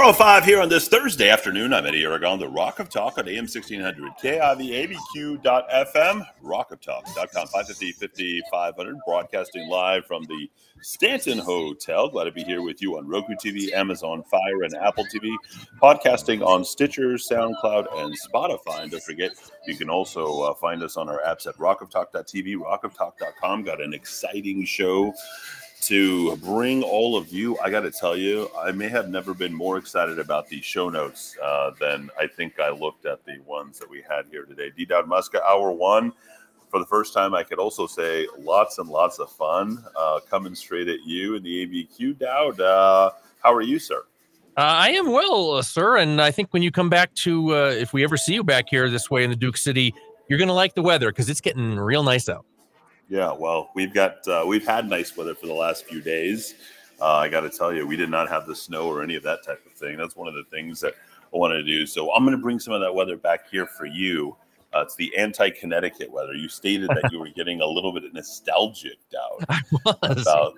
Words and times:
405 0.00 0.44
here 0.46 0.62
on 0.62 0.70
this 0.70 0.88
Thursday 0.88 1.28
afternoon. 1.28 1.74
I'm 1.74 1.84
Eddy 1.84 2.02
Aragon, 2.04 2.38
the 2.38 2.48
Rock 2.48 2.78
of 2.78 2.88
Talk 2.88 3.18
on 3.18 3.28
AM 3.28 3.44
1600, 3.44 4.12
KIVABQ.FM, 4.22 5.42
rockoftalk.com, 6.42 7.46
550 7.48 7.92
5500, 8.50 8.96
broadcasting 9.06 9.68
live 9.68 10.06
from 10.06 10.24
the 10.24 10.48
Stanton 10.80 11.36
Hotel. 11.36 12.08
Glad 12.08 12.24
to 12.24 12.32
be 12.32 12.42
here 12.44 12.62
with 12.62 12.80
you 12.80 12.96
on 12.96 13.06
Roku 13.06 13.34
TV, 13.34 13.74
Amazon 13.74 14.22
Fire, 14.22 14.62
and 14.62 14.74
Apple 14.74 15.04
TV, 15.14 15.30
podcasting 15.82 16.42
on 16.42 16.64
Stitcher, 16.64 17.16
SoundCloud, 17.16 18.02
and 18.02 18.16
Spotify. 18.26 18.80
And 18.80 18.90
don't 18.90 19.02
forget, 19.02 19.32
you 19.66 19.76
can 19.76 19.90
also 19.90 20.40
uh, 20.44 20.54
find 20.54 20.82
us 20.82 20.96
on 20.96 21.10
our 21.10 21.20
apps 21.26 21.46
at 21.46 21.56
rockoftalk.tv, 21.56 22.56
rockoftalk.com. 22.56 23.64
Got 23.64 23.82
an 23.82 23.92
exciting 23.92 24.64
show 24.64 25.12
to 25.82 26.36
bring 26.36 26.82
all 26.82 27.16
of 27.16 27.32
you. 27.32 27.58
I 27.58 27.70
got 27.70 27.80
to 27.80 27.90
tell 27.90 28.16
you, 28.16 28.50
I 28.58 28.70
may 28.72 28.88
have 28.88 29.08
never 29.08 29.34
been 29.34 29.52
more 29.52 29.78
excited 29.78 30.18
about 30.18 30.48
these 30.48 30.64
show 30.64 30.88
notes 30.88 31.36
uh, 31.42 31.72
than 31.80 32.10
I 32.18 32.26
think 32.26 32.60
I 32.60 32.70
looked 32.70 33.06
at 33.06 33.24
the 33.24 33.38
ones 33.46 33.78
that 33.78 33.88
we 33.88 34.02
had 34.08 34.26
here 34.30 34.44
today. 34.44 34.70
D. 34.76 34.84
Dowd 34.84 35.06
Muska, 35.06 35.40
hour 35.42 35.72
one. 35.72 36.12
For 36.70 36.78
the 36.78 36.86
first 36.86 37.12
time, 37.12 37.34
I 37.34 37.42
could 37.42 37.58
also 37.58 37.86
say 37.86 38.28
lots 38.38 38.78
and 38.78 38.88
lots 38.88 39.18
of 39.18 39.30
fun 39.32 39.84
uh, 39.96 40.20
coming 40.28 40.54
straight 40.54 40.88
at 40.88 41.00
you 41.04 41.34
in 41.34 41.42
the 41.42 41.66
ABQ. 41.66 42.18
Dowd, 42.18 42.60
uh, 42.60 43.10
how 43.42 43.52
are 43.52 43.62
you, 43.62 43.78
sir? 43.78 44.04
Uh, 44.56 44.60
I 44.60 44.90
am 44.90 45.10
well, 45.10 45.52
uh, 45.52 45.62
sir. 45.62 45.96
And 45.96 46.20
I 46.20 46.30
think 46.30 46.52
when 46.52 46.62
you 46.62 46.70
come 46.70 46.88
back 46.88 47.12
to, 47.14 47.56
uh, 47.56 47.70
if 47.70 47.92
we 47.92 48.04
ever 48.04 48.16
see 48.16 48.34
you 48.34 48.44
back 48.44 48.66
here 48.68 48.88
this 48.90 49.10
way 49.10 49.24
in 49.24 49.30
the 49.30 49.36
Duke 49.36 49.56
City, 49.56 49.94
you're 50.28 50.38
going 50.38 50.48
to 50.48 50.54
like 50.54 50.74
the 50.74 50.82
weather 50.82 51.10
because 51.10 51.28
it's 51.28 51.40
getting 51.40 51.76
real 51.76 52.02
nice 52.02 52.28
out. 52.28 52.44
Yeah, 53.10 53.32
well, 53.32 53.70
we've 53.74 53.92
got 53.92 54.26
uh, 54.28 54.44
we've 54.46 54.66
had 54.66 54.88
nice 54.88 55.16
weather 55.16 55.34
for 55.34 55.46
the 55.46 55.52
last 55.52 55.84
few 55.84 56.00
days. 56.00 56.54
Uh, 57.00 57.16
I 57.16 57.28
got 57.28 57.40
to 57.40 57.50
tell 57.50 57.72
you, 57.72 57.84
we 57.84 57.96
did 57.96 58.08
not 58.08 58.28
have 58.28 58.46
the 58.46 58.54
snow 58.54 58.86
or 58.86 59.02
any 59.02 59.16
of 59.16 59.24
that 59.24 59.44
type 59.44 59.64
of 59.66 59.72
thing. 59.72 59.96
That's 59.96 60.14
one 60.14 60.28
of 60.28 60.34
the 60.34 60.44
things 60.44 60.80
that 60.80 60.94
I 60.94 61.36
wanted 61.36 61.56
to 61.56 61.64
do. 61.64 61.86
So 61.86 62.14
I'm 62.14 62.24
going 62.24 62.36
to 62.36 62.42
bring 62.42 62.60
some 62.60 62.72
of 62.72 62.80
that 62.82 62.94
weather 62.94 63.16
back 63.16 63.50
here 63.50 63.66
for 63.66 63.86
you. 63.86 64.36
Uh, 64.72 64.82
it's 64.82 64.94
the 64.94 65.16
anti-Connecticut 65.16 66.12
weather. 66.12 66.34
You 66.34 66.48
stated 66.48 66.88
that 66.90 67.10
you 67.10 67.18
were 67.18 67.30
getting 67.30 67.60
a 67.62 67.66
little 67.66 67.92
bit 67.92 68.04
nostalgic 68.14 68.98
out 69.18 69.44
I 70.02 70.08
was. 70.08 70.22
about 70.22 70.54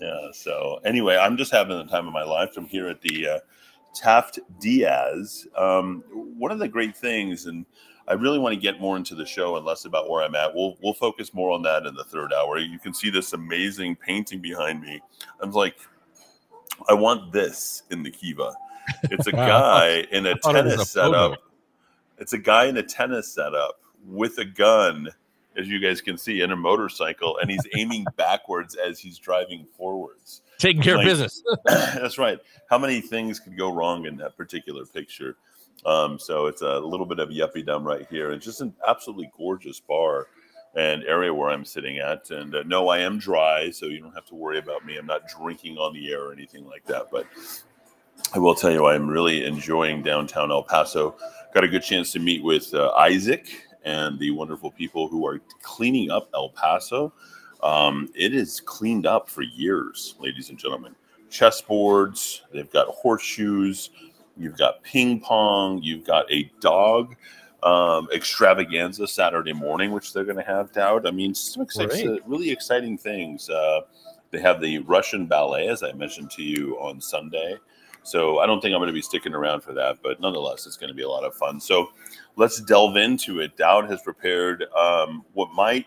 yeah. 0.00 0.28
So 0.32 0.80
anyway, 0.84 1.16
I'm 1.16 1.38
just 1.38 1.52
having 1.52 1.78
the 1.78 1.84
time 1.84 2.06
of 2.06 2.12
my 2.12 2.24
life. 2.24 2.50
I'm 2.58 2.66
here 2.66 2.88
at 2.88 3.00
the 3.00 3.28
uh, 3.28 3.38
Taft 3.94 4.40
Diaz. 4.60 5.46
Um, 5.56 6.02
one 6.10 6.50
of 6.50 6.58
the 6.58 6.68
great 6.68 6.96
things, 6.96 7.46
and 7.46 7.64
I 8.06 8.12
really 8.14 8.38
want 8.38 8.54
to 8.54 8.60
get 8.60 8.80
more 8.80 8.96
into 8.96 9.14
the 9.14 9.24
show 9.24 9.56
and 9.56 9.64
less 9.64 9.84
about 9.86 10.10
where 10.10 10.22
I'm 10.22 10.34
at. 10.34 10.54
We'll 10.54 10.76
we'll 10.82 10.94
focus 10.94 11.32
more 11.32 11.50
on 11.52 11.62
that 11.62 11.86
in 11.86 11.94
the 11.94 12.04
third 12.04 12.32
hour. 12.32 12.58
You 12.58 12.78
can 12.78 12.92
see 12.92 13.10
this 13.10 13.32
amazing 13.32 13.96
painting 13.96 14.40
behind 14.40 14.82
me. 14.82 15.00
I'm 15.40 15.50
like, 15.52 15.76
I 16.88 16.94
want 16.94 17.32
this 17.32 17.82
in 17.90 18.02
the 18.02 18.10
Kiva. 18.10 18.54
It's 19.04 19.26
a 19.26 19.32
guy 19.32 20.06
in 20.12 20.26
a 20.26 20.32
I 20.32 20.34
thought 20.34 20.56
it 20.56 20.64
was 20.64 20.74
tennis 20.74 20.88
a 20.88 20.92
setup. 20.92 21.38
It's 22.18 22.32
a 22.34 22.38
guy 22.38 22.66
in 22.66 22.76
a 22.76 22.82
tennis 22.82 23.32
setup 23.32 23.80
with 24.06 24.36
a 24.38 24.44
gun, 24.44 25.08
as 25.56 25.66
you 25.68 25.80
guys 25.80 26.00
can 26.02 26.18
see, 26.18 26.42
and 26.42 26.52
a 26.52 26.56
motorcycle, 26.56 27.38
and 27.38 27.50
he's 27.50 27.66
aiming 27.76 28.04
backwards 28.16 28.76
as 28.76 28.98
he's 29.00 29.18
driving 29.18 29.66
forwards. 29.78 30.42
Taking 30.58 30.82
care 30.82 30.96
Like- 30.96 31.06
of 31.06 31.10
business. 31.10 31.42
That's 31.64 32.18
right. 32.18 32.38
How 32.68 32.78
many 32.78 33.00
things 33.00 33.40
could 33.40 33.56
go 33.56 33.72
wrong 33.72 34.04
in 34.06 34.16
that 34.18 34.36
particular 34.36 34.84
picture? 34.84 35.36
Um, 35.86 36.18
so 36.18 36.46
it's 36.46 36.62
a 36.62 36.78
little 36.78 37.06
bit 37.06 37.18
of 37.18 37.28
yuppie 37.28 37.64
dum 37.64 37.84
right 37.84 38.06
here. 38.08 38.30
It's 38.30 38.44
just 38.44 38.60
an 38.60 38.74
absolutely 38.86 39.30
gorgeous 39.36 39.80
bar 39.80 40.28
and 40.76 41.04
area 41.04 41.32
where 41.32 41.50
I'm 41.50 41.64
sitting 41.64 41.98
at. 41.98 42.30
And 42.30 42.54
uh, 42.54 42.62
no, 42.64 42.88
I 42.88 42.98
am 42.98 43.18
dry, 43.18 43.70
so 43.70 43.86
you 43.86 44.00
don't 44.00 44.14
have 44.14 44.26
to 44.26 44.34
worry 44.34 44.58
about 44.58 44.84
me. 44.84 44.96
I'm 44.96 45.06
not 45.06 45.28
drinking 45.28 45.76
on 45.78 45.92
the 45.92 46.10
air 46.10 46.24
or 46.24 46.32
anything 46.32 46.66
like 46.66 46.84
that. 46.86 47.10
But 47.10 47.26
I 48.34 48.38
will 48.38 48.54
tell 48.54 48.72
you, 48.72 48.86
I'm 48.86 49.08
really 49.08 49.44
enjoying 49.44 50.02
downtown 50.02 50.50
El 50.50 50.62
Paso. 50.62 51.16
Got 51.52 51.64
a 51.64 51.68
good 51.68 51.82
chance 51.82 52.12
to 52.12 52.18
meet 52.18 52.42
with 52.42 52.72
uh, 52.74 52.92
Isaac 52.92 53.66
and 53.84 54.18
the 54.18 54.30
wonderful 54.30 54.70
people 54.70 55.08
who 55.08 55.26
are 55.26 55.40
cleaning 55.62 56.10
up 56.10 56.28
El 56.34 56.48
Paso. 56.50 57.12
Um, 57.62 58.10
it 58.14 58.34
is 58.34 58.60
cleaned 58.60 59.06
up 59.06 59.28
for 59.28 59.42
years, 59.42 60.16
ladies 60.18 60.50
and 60.50 60.58
gentlemen. 60.58 60.94
Chessboards, 61.30 62.40
they've 62.52 62.70
got 62.70 62.88
horseshoes, 62.88 63.90
you've 64.36 64.56
got 64.56 64.82
ping 64.82 65.20
pong, 65.20 65.82
you've 65.82 66.04
got 66.04 66.30
a 66.30 66.50
dog 66.60 67.16
um, 67.62 68.08
extravaganza 68.12 69.08
Saturday 69.08 69.52
morning, 69.52 69.90
which 69.90 70.12
they're 70.12 70.24
going 70.24 70.36
to 70.36 70.42
have 70.42 70.72
Dowd. 70.72 71.06
I 71.06 71.10
mean, 71.10 71.34
some 71.34 71.62
really 72.26 72.50
exciting 72.50 72.98
things. 72.98 73.48
Uh, 73.48 73.80
they 74.30 74.40
have 74.40 74.60
the 74.60 74.78
Russian 74.80 75.26
ballet, 75.26 75.68
as 75.68 75.82
I 75.82 75.92
mentioned 75.92 76.30
to 76.32 76.42
you 76.42 76.76
on 76.78 77.00
Sunday. 77.00 77.56
So 78.02 78.38
I 78.38 78.46
don't 78.46 78.60
think 78.60 78.74
I'm 78.74 78.80
going 78.80 78.88
to 78.88 78.92
be 78.92 79.00
sticking 79.00 79.32
around 79.34 79.62
for 79.62 79.72
that, 79.72 79.98
but 80.02 80.20
nonetheless, 80.20 80.66
it's 80.66 80.76
going 80.76 80.88
to 80.88 80.94
be 80.94 81.04
a 81.04 81.08
lot 81.08 81.24
of 81.24 81.34
fun. 81.34 81.58
So 81.58 81.88
let's 82.36 82.60
delve 82.60 82.98
into 82.98 83.40
it. 83.40 83.56
Dowd 83.56 83.88
has 83.88 84.02
prepared 84.02 84.64
um, 84.76 85.24
what 85.32 85.50
might 85.52 85.86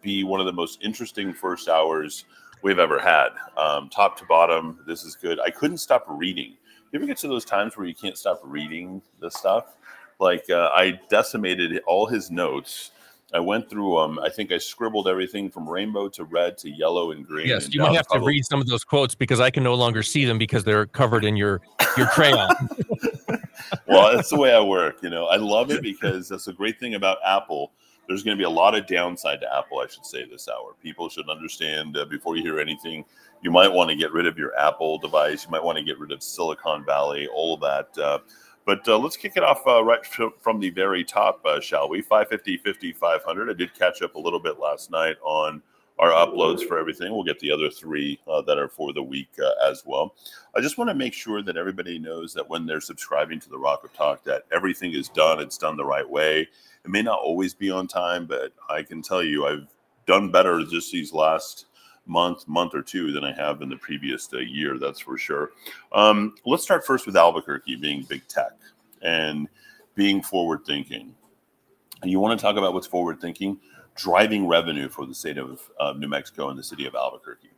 be 0.00 0.24
one 0.24 0.40
of 0.40 0.46
the 0.46 0.52
most 0.52 0.82
interesting 0.82 1.34
first 1.34 1.68
hours 1.68 2.24
we've 2.62 2.78
ever 2.78 2.98
had. 2.98 3.28
Um, 3.58 3.90
top 3.90 4.16
to 4.18 4.24
bottom, 4.24 4.80
this 4.86 5.04
is 5.04 5.14
good. 5.14 5.38
I 5.40 5.50
couldn't 5.50 5.78
stop 5.78 6.06
reading. 6.08 6.56
You 6.92 6.98
ever 6.98 7.06
get 7.06 7.16
to 7.18 7.28
those 7.28 7.46
times 7.46 7.74
where 7.76 7.86
you 7.86 7.94
can't 7.94 8.18
stop 8.18 8.40
reading 8.44 9.00
the 9.18 9.30
stuff? 9.30 9.76
Like 10.20 10.50
uh, 10.50 10.70
I 10.74 11.00
decimated 11.08 11.80
all 11.86 12.04
his 12.06 12.30
notes. 12.30 12.90
I 13.32 13.40
went 13.40 13.70
through 13.70 13.98
them. 13.98 14.18
I 14.18 14.28
think 14.28 14.52
I 14.52 14.58
scribbled 14.58 15.08
everything 15.08 15.48
from 15.48 15.66
rainbow 15.66 16.10
to 16.10 16.24
red 16.24 16.58
to 16.58 16.70
yellow 16.70 17.12
and 17.12 17.26
green. 17.26 17.48
Yes, 17.48 17.64
and 17.64 17.74
you 17.74 17.80
might 17.80 17.94
have 17.94 18.06
to 18.08 18.20
read 18.20 18.44
some 18.44 18.60
of 18.60 18.66
those 18.66 18.84
quotes 18.84 19.14
because 19.14 19.40
I 19.40 19.50
can 19.50 19.62
no 19.62 19.74
longer 19.74 20.02
see 20.02 20.26
them 20.26 20.36
because 20.36 20.64
they're 20.64 20.84
covered 20.84 21.24
in 21.24 21.34
your 21.34 21.62
your 21.96 22.08
crayon. 22.08 22.50
well, 23.86 24.14
that's 24.14 24.28
the 24.28 24.36
way 24.36 24.54
I 24.54 24.60
work. 24.60 25.02
You 25.02 25.08
know, 25.08 25.26
I 25.26 25.36
love 25.36 25.70
it 25.70 25.82
because 25.82 26.28
that's 26.28 26.44
the 26.44 26.52
great 26.52 26.78
thing 26.78 26.94
about 26.94 27.18
Apple. 27.26 27.72
There's 28.06 28.22
going 28.22 28.36
to 28.36 28.40
be 28.40 28.44
a 28.44 28.50
lot 28.50 28.74
of 28.74 28.86
downside 28.86 29.40
to 29.40 29.56
Apple, 29.56 29.78
I 29.78 29.86
should 29.86 30.04
say, 30.04 30.26
this 30.26 30.46
hour. 30.46 30.74
People 30.82 31.08
should 31.08 31.30
understand 31.30 31.96
uh, 31.96 32.04
before 32.04 32.36
you 32.36 32.42
hear 32.42 32.60
anything, 32.60 33.06
you 33.42 33.50
might 33.50 33.72
want 33.72 33.90
to 33.90 33.96
get 33.96 34.12
rid 34.12 34.26
of 34.26 34.38
your 34.38 34.56
Apple 34.56 34.98
device. 34.98 35.44
You 35.44 35.50
might 35.50 35.64
want 35.64 35.76
to 35.78 35.84
get 35.84 35.98
rid 35.98 36.12
of 36.12 36.22
Silicon 36.22 36.84
Valley, 36.84 37.26
all 37.26 37.54
of 37.54 37.60
that. 37.60 38.02
Uh, 38.02 38.18
but 38.64 38.86
uh, 38.86 38.96
let's 38.98 39.16
kick 39.16 39.32
it 39.36 39.42
off 39.42 39.66
uh, 39.66 39.82
right 39.82 40.00
from 40.40 40.60
the 40.60 40.70
very 40.70 41.02
top, 41.02 41.44
uh, 41.44 41.60
shall 41.60 41.88
we? 41.88 42.00
550, 42.00 42.58
50, 42.58 42.92
500. 42.92 43.50
I 43.50 43.52
did 43.54 43.74
catch 43.74 44.02
up 44.02 44.14
a 44.14 44.20
little 44.20 44.38
bit 44.38 44.60
last 44.60 44.90
night 44.90 45.16
on 45.22 45.60
our 45.98 46.10
uploads 46.10 46.66
for 46.66 46.78
everything. 46.78 47.12
We'll 47.12 47.24
get 47.24 47.40
the 47.40 47.50
other 47.50 47.68
three 47.68 48.20
uh, 48.28 48.42
that 48.42 48.58
are 48.58 48.68
for 48.68 48.92
the 48.92 49.02
week 49.02 49.30
uh, 49.42 49.68
as 49.68 49.82
well. 49.84 50.14
I 50.56 50.60
just 50.60 50.78
want 50.78 50.88
to 50.90 50.94
make 50.94 51.12
sure 51.12 51.42
that 51.42 51.56
everybody 51.56 51.98
knows 51.98 52.32
that 52.34 52.48
when 52.48 52.64
they're 52.64 52.80
subscribing 52.80 53.40
to 53.40 53.50
the 53.50 53.58
Rock 53.58 53.84
of 53.84 53.92
Talk, 53.92 54.22
that 54.24 54.44
everything 54.52 54.92
is 54.92 55.08
done. 55.08 55.40
It's 55.40 55.58
done 55.58 55.76
the 55.76 55.84
right 55.84 56.08
way. 56.08 56.48
It 56.84 56.90
may 56.90 57.02
not 57.02 57.18
always 57.18 57.54
be 57.54 57.70
on 57.70 57.88
time, 57.88 58.26
but 58.26 58.52
I 58.68 58.84
can 58.84 59.02
tell 59.02 59.22
you 59.22 59.46
I've 59.46 59.68
done 60.06 60.30
better 60.30 60.64
just 60.64 60.92
these 60.92 61.12
last 61.12 61.66
month, 62.06 62.46
month 62.48 62.74
or 62.74 62.82
two 62.82 63.12
than 63.12 63.24
I 63.24 63.32
have 63.32 63.62
in 63.62 63.68
the 63.68 63.76
previous 63.76 64.28
uh, 64.32 64.38
year. 64.38 64.78
That's 64.78 65.00
for 65.00 65.16
sure. 65.16 65.52
Um, 65.92 66.34
let's 66.44 66.62
start 66.62 66.84
first 66.84 67.06
with 67.06 67.16
Albuquerque 67.16 67.76
being 67.76 68.02
big 68.02 68.26
tech 68.28 68.52
and 69.02 69.48
being 69.94 70.22
forward 70.22 70.64
thinking. 70.66 71.14
You 72.04 72.18
want 72.18 72.38
to 72.38 72.42
talk 72.42 72.56
about 72.56 72.74
what's 72.74 72.86
forward 72.86 73.20
thinking? 73.20 73.58
Driving 73.94 74.48
revenue 74.48 74.88
for 74.88 75.06
the 75.06 75.14
state 75.14 75.38
of 75.38 75.60
uh, 75.78 75.92
New 75.96 76.08
Mexico 76.08 76.48
and 76.48 76.58
the 76.58 76.64
city 76.64 76.86
of 76.86 76.94
Albuquerque. 76.94 77.50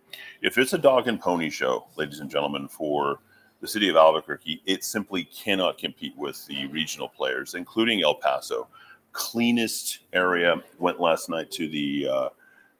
If 0.43 0.59
it's 0.59 0.73
a 0.73 0.79
dog 0.79 1.09
and 1.09 1.21
pony 1.21 1.49
show, 1.49 1.87
ladies 1.97 2.21
and 2.21 2.31
gentlemen, 2.31 2.69
for 2.69 3.21
the 3.61 3.69
city 3.69 3.89
of 3.89 3.97
Albuquerque, 3.97 4.61
it 4.67 4.85
simply 4.85 5.25
cannot 5.25 5.79
compete 5.79 6.17
with 6.17 6.45
the 6.47 6.67
regional 6.67 7.09
players, 7.09 7.55
including 7.55 8.03
El 8.03 8.17
Paso. 8.17 8.69
Cleanest 9.13 10.01
area 10.13 10.57
went 10.79 11.01
last 11.01 11.31
night 11.31 11.51
to 11.53 11.69
the 11.69 12.09
uh, 12.09 12.29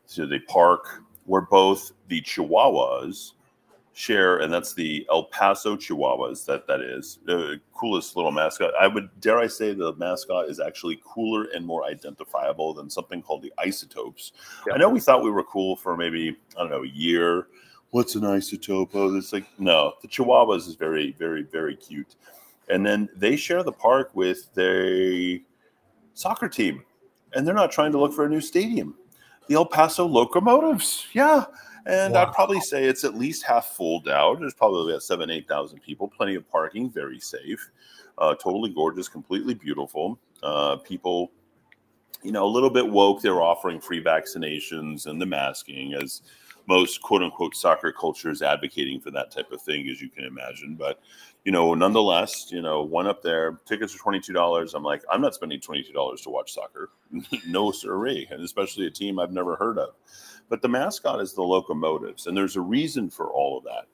to 0.09 0.27
the 0.27 0.41
park 0.41 1.04
where 1.27 1.43
both 1.43 1.93
the 2.09 2.21
Chihuahuas 2.23 3.33
share, 3.95 4.39
and 4.39 4.53
that's 4.53 4.75
the 4.75 5.07
El 5.11 5.25
Paso 5.25 5.77
Chihuahuas. 5.77 6.45
That 6.47 6.67
that 6.67 6.81
is 6.81 7.19
the 7.25 7.61
coolest 7.73 8.17
little 8.17 8.33
mascot. 8.33 8.73
I 8.79 8.87
would 8.87 9.09
dare 9.21 9.39
I 9.39 9.47
say 9.47 9.73
the 9.73 9.95
mascot 9.95 10.49
is 10.49 10.61
actually 10.61 11.01
cooler 11.05 11.45
and 11.55 11.65
more 11.65 11.85
identifiable 11.85 12.75
than 12.75 12.91
something 12.91 13.23
called 13.23 13.43
the 13.43 13.53
Isotopes. 13.59 14.33
I 14.73 14.77
know 14.77 14.89
we 14.89 15.01
thought 15.01 15.23
we 15.23 15.31
were 15.31 15.45
cool 15.45 15.77
for 15.77 15.97
maybe 15.97 16.37
I 16.57 16.61
don't 16.61 16.71
know 16.71 16.83
a 16.83 16.89
year. 16.89 17.49
What's 17.91 18.17
an 18.17 18.23
isotope? 18.23 18.91
Oh, 18.95 19.15
it's 19.15 19.33
like 19.33 19.47
no. 19.59 19.95
The 20.03 20.09
Chihuahuas 20.09 20.67
is 20.69 20.75
very, 20.75 21.13
very, 21.13 21.43
very 21.43 21.77
cute, 21.77 22.17
and 22.69 22.85
then 22.85 23.09
they 23.15 23.37
share 23.37 23.63
the 23.63 23.73
park 23.73 24.11
with 24.15 24.53
their 24.55 25.39
soccer 26.15 26.49
team, 26.49 26.83
and 27.33 27.47
they're 27.47 27.55
not 27.55 27.71
trying 27.71 27.93
to 27.93 27.99
look 27.99 28.13
for 28.13 28.25
a 28.25 28.29
new 28.29 28.41
stadium. 28.41 28.97
The 29.49 29.55
El 29.55 29.67
Paso 29.67 30.07
Locomotives, 30.07 31.07
yeah, 31.13 31.45
And 31.87 32.15
wow. 32.15 32.27
I'd 32.27 32.33
probably 32.33 32.61
say 32.61 32.85
it's 32.85 33.05
at 33.05 33.15
least 33.15 33.45
half 33.45 33.67
full 33.67 34.03
out. 34.09 34.41
There's 34.41 34.55
probably 34.55 34.91
about 34.91 35.03
seven, 35.03 35.31
8,000 35.31 35.81
people, 35.81 36.09
plenty 36.09 36.35
of 36.35 36.49
parking, 36.51 36.91
very 36.91 37.21
safe, 37.21 37.71
uh, 38.19 38.35
totally 38.35 38.71
gorgeous, 38.71 39.09
completely 39.09 39.55
beautiful. 39.55 40.19
Uh, 40.43 40.77
people, 40.77 41.31
you 42.23 42.33
know, 42.33 42.45
a 42.45 42.49
little 42.49 42.71
bit 42.71 42.89
woke. 42.89 43.21
They're 43.21 43.43
offering 43.43 43.81
free 43.81 44.03
vaccinations 44.03 45.07
and 45.07 45.21
the 45.21 45.27
masking 45.27 45.95
as 45.95 46.23
most 46.67 47.03
quote 47.03 47.23
unquote 47.23 47.55
soccer 47.55 47.93
culture 47.93 48.31
is 48.31 48.43
advocating 48.43 49.01
for 49.01 49.11
that 49.11 49.31
type 49.31 49.53
of 49.53 49.61
thing, 49.61 49.89
as 49.89 50.01
you 50.01 50.09
can 50.09 50.25
imagine. 50.25 50.77
But 50.77 51.01
you 51.45 51.53
know, 51.53 51.75
nonetheless, 51.75 52.51
you 52.51 52.63
know, 52.63 52.83
one 52.83 53.07
up 53.07 53.23
there, 53.23 53.61
tickets 53.67 53.95
are 53.95 53.99
twenty 53.99 54.21
two 54.21 54.33
dollars. 54.33 54.75
I'm 54.75 54.83
like, 54.83 55.03
I'm 55.11 55.21
not 55.21 55.35
spending 55.35 55.61
twenty 55.61 55.83
two 55.83 55.93
dollars 55.93 56.23
to 56.23 56.31
watch 56.31 56.53
soccer, 56.53 56.91
no 57.47 57.71
siree, 57.71 58.27
and 58.31 58.43
especially 58.43 58.87
a 58.87 58.91
team 58.91 59.19
I've 59.19 59.33
never 59.33 59.57
heard 59.57 59.79
of. 59.79 59.91
But 60.49 60.63
the 60.63 60.69
mascot 60.69 61.21
is 61.21 61.35
the 61.35 61.43
locomotives, 61.43 62.27
and 62.27 62.37
there's 62.37 62.57
a 62.57 62.61
reason 62.61 63.11
for 63.11 63.31
all 63.31 63.59
of 63.59 63.65
that. 63.65 63.87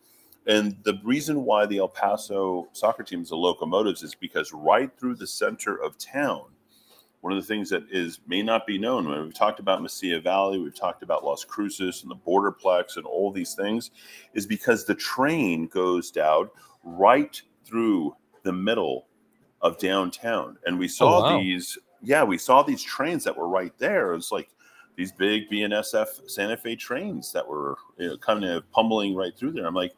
And 0.47 0.77
the 0.85 0.99
reason 1.05 1.45
why 1.45 1.67
the 1.67 1.79
El 1.79 1.89
Paso 1.89 2.69
soccer 2.73 3.03
team 3.03 3.23
is 3.23 3.29
the 3.29 3.37
locomotives 3.37 4.03
is 4.03 4.15
because 4.15 4.53
right 4.53 4.91
through 4.99 5.17
the 5.17 5.27
center 5.27 5.77
of 5.77 5.99
town 5.99 6.45
one 7.21 7.33
of 7.35 7.39
the 7.39 7.47
things 7.47 7.69
that 7.71 7.85
is 7.91 8.21
may 8.27 8.43
not 8.43 8.67
be 8.67 8.79
known 8.79 9.09
when 9.09 9.23
we've 9.23 9.35
talked 9.35 9.61
about 9.61 9.81
Mesilla 9.81 10.23
Valley, 10.23 10.59
we've 10.59 10.75
talked 10.75 11.03
about 11.03 11.25
Las 11.25 11.45
Cruces 11.45 12.03
and 12.03 12.11
the 12.11 12.17
Borderplex 12.17 12.97
and 12.97 13.05
all 13.05 13.31
these 13.31 13.55
things, 13.55 13.91
is 14.35 14.47
because 14.47 14.85
the 14.85 14.95
train 14.95 15.67
goes 15.67 16.11
down 16.11 16.49
right 16.83 17.41
through 17.65 18.17
the 18.43 18.53
middle 18.53 19.07
of 19.61 19.79
downtown, 19.79 20.57
and 20.67 20.79
we 20.79 20.87
oh, 20.87 20.89
saw 20.89 21.19
oh, 21.19 21.23
wow. 21.23 21.41
these. 21.41 21.79
Yeah, 22.03 22.25
we 22.25 22.39
saw 22.39 22.63
these 22.63 22.83
trains 22.83 23.25
that 23.25 23.37
were 23.37 23.49
right 23.49 23.77
there. 23.79 24.13
It 24.13 24.17
was 24.17 24.33
like 24.33 24.49
these 24.97 25.13
big 25.13 25.51
BNSF 25.51 26.31
Santa 26.31 26.57
Fe 26.57 26.77
trains 26.77 27.33
that 27.33 27.47
were 27.47 27.77
you 27.99 28.09
know, 28.09 28.17
kind 28.19 28.45
of 28.45 28.71
pummeling 28.71 29.15
right 29.15 29.37
through 29.37 29.53
there. 29.53 29.67
I'm 29.67 29.75
like, 29.75 29.95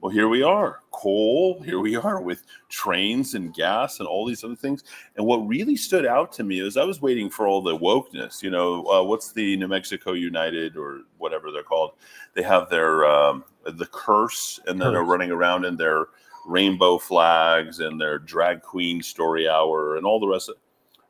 well, 0.00 0.10
here 0.10 0.28
we 0.28 0.42
are, 0.42 0.80
coal. 0.92 1.60
Here 1.62 1.78
we 1.78 1.94
are 1.94 2.22
with 2.22 2.44
trains 2.70 3.34
and 3.34 3.52
gas 3.52 4.00
and 4.00 4.08
all 4.08 4.26
these 4.26 4.42
other 4.42 4.56
things. 4.56 4.82
And 5.16 5.26
what 5.26 5.46
really 5.46 5.76
stood 5.76 6.06
out 6.06 6.32
to 6.32 6.44
me 6.44 6.60
is 6.60 6.78
I 6.78 6.84
was 6.84 7.02
waiting 7.02 7.28
for 7.28 7.46
all 7.46 7.60
the 7.60 7.76
wokeness. 7.76 8.42
You 8.42 8.50
know, 8.50 8.86
uh, 8.86 9.02
what's 9.02 9.32
the 9.32 9.56
New 9.58 9.68
Mexico 9.68 10.12
United 10.12 10.76
or 10.76 11.02
whatever 11.18 11.50
they're 11.50 11.62
called? 11.62 11.92
They 12.34 12.42
have 12.42 12.70
their 12.70 13.04
um, 13.04 13.44
the 13.64 13.86
curse, 13.86 14.58
and 14.66 14.80
then 14.80 14.92
they're 14.92 15.02
running 15.02 15.30
around 15.30 15.66
in 15.66 15.76
their 15.76 16.06
rainbow 16.46 16.98
flags 16.98 17.80
and 17.80 18.00
their 18.00 18.18
drag 18.18 18.62
queen 18.62 19.02
story 19.02 19.48
hour 19.48 19.96
and 19.96 20.06
all 20.06 20.18
the 20.18 20.28
rest 20.28 20.48
of. 20.48 20.56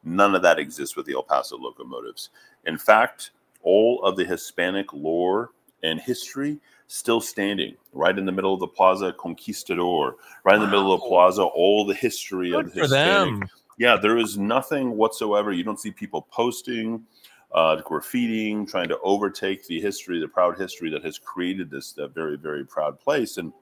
None 0.02 0.34
of 0.34 0.42
that 0.42 0.58
exists 0.58 0.96
with 0.96 1.06
the 1.06 1.14
El 1.14 1.22
Paso 1.22 1.56
locomotives. 1.56 2.30
In 2.66 2.76
fact, 2.78 3.30
all 3.62 4.02
of 4.02 4.16
the 4.16 4.24
Hispanic 4.24 4.92
lore 4.92 5.50
and 5.82 6.00
history 6.00 6.58
still 6.92 7.20
standing 7.20 7.76
right 7.92 8.18
in 8.18 8.26
the 8.26 8.32
middle 8.32 8.52
of 8.52 8.58
the 8.58 8.66
Plaza 8.66 9.12
Conquistador, 9.12 10.16
right 10.42 10.56
in 10.56 10.60
the 10.60 10.66
middle 10.66 10.92
of 10.92 11.00
the 11.00 11.06
plaza, 11.06 11.44
all 11.44 11.86
the 11.86 11.94
history 11.94 12.50
Good 12.50 12.66
of 12.66 12.74
the 12.74 12.80
Hispanic. 12.80 13.48
Yeah, 13.78 13.96
there 13.96 14.18
is 14.18 14.36
nothing 14.36 14.96
whatsoever. 14.96 15.52
You 15.52 15.62
don't 15.62 15.78
see 15.78 15.92
people 15.92 16.26
posting, 16.32 17.04
uh, 17.52 17.76
graffitiing, 17.76 18.68
trying 18.68 18.88
to 18.88 18.98
overtake 19.04 19.66
the 19.68 19.80
history, 19.80 20.20
the 20.20 20.26
proud 20.26 20.58
history 20.58 20.90
that 20.90 21.04
has 21.04 21.16
created 21.16 21.70
this 21.70 21.96
uh, 21.96 22.08
very, 22.08 22.36
very 22.36 22.66
proud 22.66 22.98
place. 22.98 23.36
And, 23.36 23.52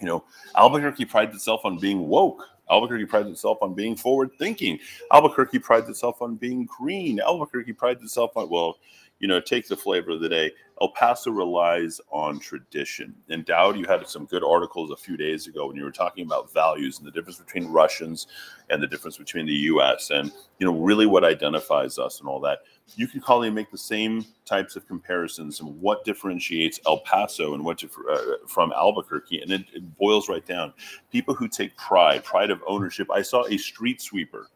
you 0.00 0.06
know, 0.06 0.24
Albuquerque 0.54 1.06
prides 1.06 1.34
itself 1.34 1.62
on 1.64 1.78
being 1.78 2.06
woke. 2.06 2.46
Albuquerque 2.70 3.06
prides 3.06 3.28
itself 3.28 3.58
on 3.60 3.74
being 3.74 3.96
forward 3.96 4.30
thinking. 4.38 4.78
Albuquerque 5.12 5.58
prides 5.58 5.88
itself 5.88 6.22
on 6.22 6.36
being 6.36 6.64
green. 6.64 7.18
Albuquerque 7.18 7.72
prides 7.72 8.02
itself 8.04 8.36
on, 8.36 8.48
well, 8.48 8.78
you 9.18 9.28
know, 9.28 9.40
take 9.40 9.68
the 9.68 9.76
flavor 9.76 10.12
of 10.12 10.20
the 10.20 10.28
day. 10.28 10.50
El 10.82 10.88
Paso 10.88 11.30
relies 11.30 12.00
on 12.10 12.40
tradition. 12.40 13.14
And 13.30 13.44
Dowd, 13.44 13.76
you 13.76 13.84
had 13.86 14.08
some 14.08 14.26
good 14.26 14.42
articles 14.42 14.90
a 14.90 14.96
few 14.96 15.16
days 15.16 15.46
ago 15.46 15.68
when 15.68 15.76
you 15.76 15.84
were 15.84 15.92
talking 15.92 16.26
about 16.26 16.52
values 16.52 16.98
and 16.98 17.06
the 17.06 17.12
difference 17.12 17.38
between 17.38 17.68
Russians 17.68 18.26
and 18.68 18.82
the 18.82 18.88
difference 18.88 19.16
between 19.16 19.46
the 19.46 19.52
U.S. 19.52 20.10
and 20.10 20.32
you 20.58 20.66
know 20.66 20.72
really 20.72 21.06
what 21.06 21.22
identifies 21.22 22.00
us 22.00 22.18
and 22.18 22.28
all 22.28 22.40
that. 22.40 22.62
You 22.96 23.06
can 23.06 23.20
probably 23.20 23.48
make 23.48 23.70
the 23.70 23.78
same 23.78 24.26
types 24.44 24.74
of 24.74 24.88
comparisons 24.88 25.60
and 25.60 25.80
what 25.80 26.04
differentiates 26.04 26.80
El 26.84 26.98
Paso 26.98 27.54
and 27.54 27.64
what 27.64 27.84
uh, 27.84 28.18
from 28.48 28.72
Albuquerque, 28.72 29.40
and 29.40 29.52
it, 29.52 29.64
it 29.72 29.96
boils 29.98 30.28
right 30.28 30.44
down. 30.44 30.72
People 31.12 31.32
who 31.32 31.46
take 31.46 31.76
pride, 31.76 32.24
pride 32.24 32.50
of 32.50 32.60
ownership. 32.66 33.06
I 33.08 33.22
saw 33.22 33.46
a 33.46 33.56
street 33.56 34.00
sweeper. 34.00 34.48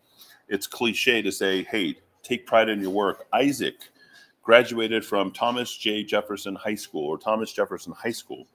It's 0.49 0.67
cliche 0.67 1.23
to 1.23 1.31
say, 1.31 1.63
"Hey, 1.63 2.01
take 2.25 2.47
pride 2.47 2.69
in 2.69 2.81
your 2.81 2.91
work." 2.91 3.29
Isaac 3.33 3.77
graduated 4.47 5.05
from 5.05 5.33
Thomas 5.33 5.77
J. 5.77 6.05
Jefferson 6.05 6.55
High 6.55 6.77
School 6.77 7.05
or 7.05 7.19
Thomas 7.19 7.53
Jefferson 7.53 7.93
High 7.93 8.13
School. 8.13 8.47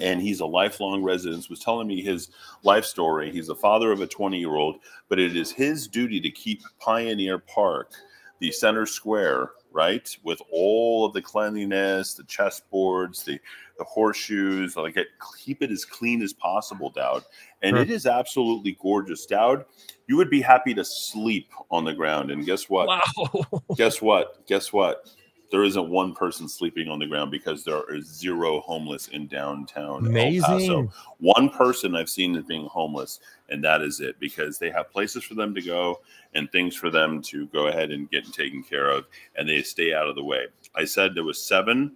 And 0.00 0.18
he's 0.18 0.40
a 0.40 0.46
lifelong 0.46 1.02
resident, 1.02 1.50
was 1.50 1.60
telling 1.60 1.86
me 1.86 2.02
his 2.02 2.30
life 2.62 2.86
story. 2.86 3.30
He's 3.30 3.48
the 3.48 3.54
father 3.54 3.92
of 3.92 4.00
a 4.00 4.06
20 4.06 4.38
year 4.38 4.56
old, 4.56 4.76
but 5.10 5.20
it 5.20 5.36
is 5.36 5.52
his 5.52 5.86
duty 5.88 6.22
to 6.22 6.30
keep 6.30 6.62
Pioneer 6.80 7.38
Park, 7.38 7.92
the 8.38 8.50
center 8.50 8.86
square, 8.86 9.50
right, 9.72 10.08
with 10.22 10.40
all 10.50 11.04
of 11.04 11.12
the 11.12 11.20
cleanliness, 11.20 12.14
the 12.14 12.22
chessboards, 12.22 13.24
the 13.24 13.38
the 13.78 13.84
horseshoes, 13.84 14.76
like 14.76 14.96
it, 14.96 15.08
keep 15.38 15.62
it 15.62 15.70
as 15.70 15.84
clean 15.84 16.22
as 16.22 16.32
possible, 16.32 16.90
Dowd. 16.90 17.24
And 17.62 17.76
it 17.76 17.90
is 17.90 18.06
absolutely 18.06 18.76
gorgeous, 18.80 19.26
Dowd. 19.26 19.64
You 20.06 20.16
would 20.16 20.30
be 20.30 20.40
happy 20.40 20.74
to 20.74 20.84
sleep 20.84 21.48
on 21.70 21.84
the 21.84 21.94
ground. 21.94 22.30
And 22.30 22.44
guess 22.44 22.68
what? 22.68 22.88
Wow. 22.88 23.62
guess 23.76 24.02
what? 24.02 24.46
Guess 24.46 24.72
what? 24.72 25.08
There 25.50 25.64
isn't 25.64 25.88
one 25.88 26.14
person 26.14 26.48
sleeping 26.48 26.88
on 26.88 26.98
the 26.98 27.06
ground 27.06 27.30
because 27.30 27.64
there 27.64 27.76
are 27.76 28.00
zero 28.00 28.60
homeless 28.60 29.08
in 29.08 29.28
downtown 29.28 30.06
Amazing. 30.06 30.90
One 31.18 31.48
person 31.48 31.94
I've 31.94 32.10
seen 32.10 32.34
is 32.34 32.44
being 32.44 32.66
homeless, 32.66 33.20
and 33.50 33.62
that 33.62 33.80
is 33.80 34.00
it 34.00 34.18
because 34.18 34.58
they 34.58 34.70
have 34.70 34.90
places 34.90 35.22
for 35.22 35.34
them 35.34 35.54
to 35.54 35.62
go 35.62 36.00
and 36.34 36.50
things 36.50 36.74
for 36.74 36.90
them 36.90 37.22
to 37.22 37.46
go 37.48 37.68
ahead 37.68 37.92
and 37.92 38.10
get 38.10 38.32
taken 38.32 38.64
care 38.64 38.90
of, 38.90 39.04
and 39.36 39.48
they 39.48 39.62
stay 39.62 39.94
out 39.94 40.08
of 40.08 40.16
the 40.16 40.24
way. 40.24 40.46
I 40.74 40.86
said 40.86 41.14
there 41.14 41.24
was 41.24 41.40
seven 41.40 41.94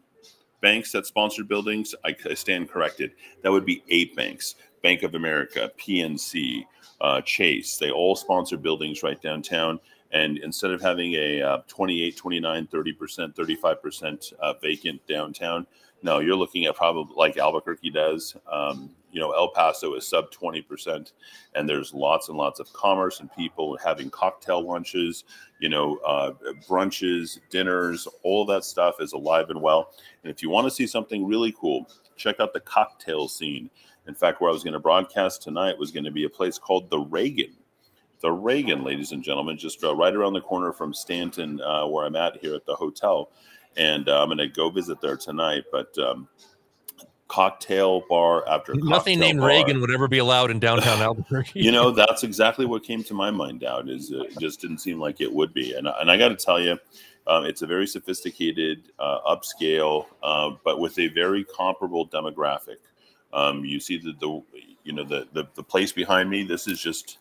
banks 0.61 0.93
that 0.93 1.07
sponsored 1.07 1.49
buildings, 1.49 1.95
I, 2.05 2.15
I 2.29 2.35
stand 2.35 2.69
corrected. 2.69 3.13
That 3.43 3.53
would 3.53 3.65
be 3.65 3.83
eight 3.89 4.17
banks 4.17 4.55
Bank 4.83 5.03
of 5.03 5.15
America, 5.15 5.71
PNC, 5.79 6.65
uh, 7.01 7.21
Chase. 7.23 7.79
They 7.79 7.91
all 7.91 8.17
sponsor 8.17 8.57
buildings 8.57 9.03
right 9.03 9.21
downtown. 9.21 9.81
And 10.13 10.39
instead 10.39 10.71
of 10.71 10.81
having 10.81 11.15
a 11.15 11.43
uh, 11.43 11.59
28, 11.69 12.17
29, 12.17 12.67
30%, 12.69 13.35
35% 13.35 14.33
uh, 14.41 14.55
vacant 14.63 15.07
downtown, 15.07 15.67
no, 16.03 16.21
you're 16.21 16.37
looking 16.37 16.65
at 16.67 16.77
probably 16.77 17.15
like 17.17 17.37
Albuquerque 17.37 17.91
does. 17.91 18.37
Um, 18.50 18.91
you 19.11 19.21
know, 19.21 19.33
El 19.33 19.49
Paso 19.49 19.95
is 19.95 20.07
sub 20.07 20.31
20%, 20.31 21.12
and 21.55 21.69
there's 21.69 21.95
lots 21.95 22.29
and 22.29 22.37
lots 22.37 22.61
of 22.61 22.73
commerce 22.73 23.21
and 23.21 23.33
people 23.35 23.79
having 23.83 24.11
cocktail 24.11 24.67
lunches, 24.67 25.25
you 25.61 25.69
know, 25.69 25.97
uh, 26.07 26.33
brunches, 26.69 27.38
dinners, 27.50 28.07
all 28.23 28.45
that 28.47 28.65
stuff 28.65 28.97
is 29.00 29.12
alive 29.12 29.50
and 29.50 29.61
well. 29.61 29.93
And 30.23 30.31
if 30.31 30.43
you 30.43 30.50
want 30.50 30.67
to 30.67 30.71
see 30.71 30.87
something 30.87 31.27
really 31.27 31.55
cool, 31.59 31.88
check 32.17 32.41
out 32.41 32.53
the 32.53 32.61
cocktail 32.61 33.29
scene. 33.29 33.71
In 34.07 34.15
fact, 34.15 34.41
where 34.41 34.50
I 34.50 34.53
was 34.53 34.65
going 34.65 34.75
to 34.75 34.81
broadcast 34.81 35.43
tonight 35.43 35.79
was 35.79 35.91
going 35.91 36.05
to 36.05 36.11
be 36.11 36.25
a 36.25 36.31
place 36.31 36.59
called 36.59 36.91
the 36.91 36.99
Reagan. 36.99 37.55
The 38.21 38.33
Reagan, 38.33 38.83
ladies 38.83 39.12
and 39.12 39.23
gentlemen, 39.23 39.57
just 39.57 39.85
uh, 39.85 39.95
right 39.95 40.15
around 40.15 40.33
the 40.33 40.41
corner 40.41 40.73
from 40.73 40.93
Stanton, 40.93 41.61
uh, 41.61 41.87
where 41.87 42.05
I'm 42.05 42.17
at 42.17 42.38
here 42.38 42.55
at 42.55 42.67
the 42.67 42.75
hotel. 42.75 43.31
And 43.77 44.09
uh, 44.09 44.23
I'm 44.23 44.29
going 44.29 44.38
to 44.38 44.49
go 44.49 44.71
visit 44.71 45.00
there 45.00 45.17
tonight. 45.17 45.65
But 45.71 45.97
um, 45.99 46.27
cocktail 47.28 48.02
bar 48.08 48.49
after 48.49 48.75
nothing 48.75 49.20
named 49.20 49.38
bar. 49.38 49.49
Reagan 49.49 49.80
would 49.80 49.90
ever 49.90 50.08
be 50.08 50.18
allowed 50.18 50.50
in 50.50 50.58
downtown 50.58 50.99
Albuquerque. 51.02 51.61
you 51.61 51.70
know, 51.70 51.90
that's 51.90 52.25
exactly 52.25 52.66
what 52.66 52.82
came 52.82 53.04
to 53.04 53.14
my 53.14 53.30
mind. 53.30 53.62
Out 53.64 53.88
is 53.88 54.11
it 54.11 54.38
just 54.40 54.61
didn't 54.61 54.78
seem 54.78 54.99
like 54.99 55.20
it 55.20 55.32
would 55.32 55.52
be, 55.54 55.75
and 55.75 55.87
and 55.87 56.11
I 56.11 56.16
got 56.16 56.28
to 56.28 56.37
tell 56.37 56.61
you. 56.61 56.78
Um, 57.26 57.44
it's 57.44 57.61
a 57.61 57.66
very 57.66 57.87
sophisticated, 57.87 58.85
uh, 58.99 59.18
upscale, 59.26 60.06
uh, 60.23 60.52
but 60.64 60.80
with 60.80 60.99
a 60.99 61.08
very 61.08 61.44
comparable 61.44 62.08
demographic. 62.08 62.78
Um, 63.35 63.66
you 63.66 63.80
see 63.80 63.99
the, 63.99 64.14
the 64.18 64.42
you 64.85 64.94
know 64.94 65.04
the, 65.04 65.28
the 65.35 65.44
the 65.54 65.62
place 65.62 65.92
behind 65.92 66.30
me. 66.30 66.42
This 66.44 66.66
is 66.66 66.80
just 66.80 67.18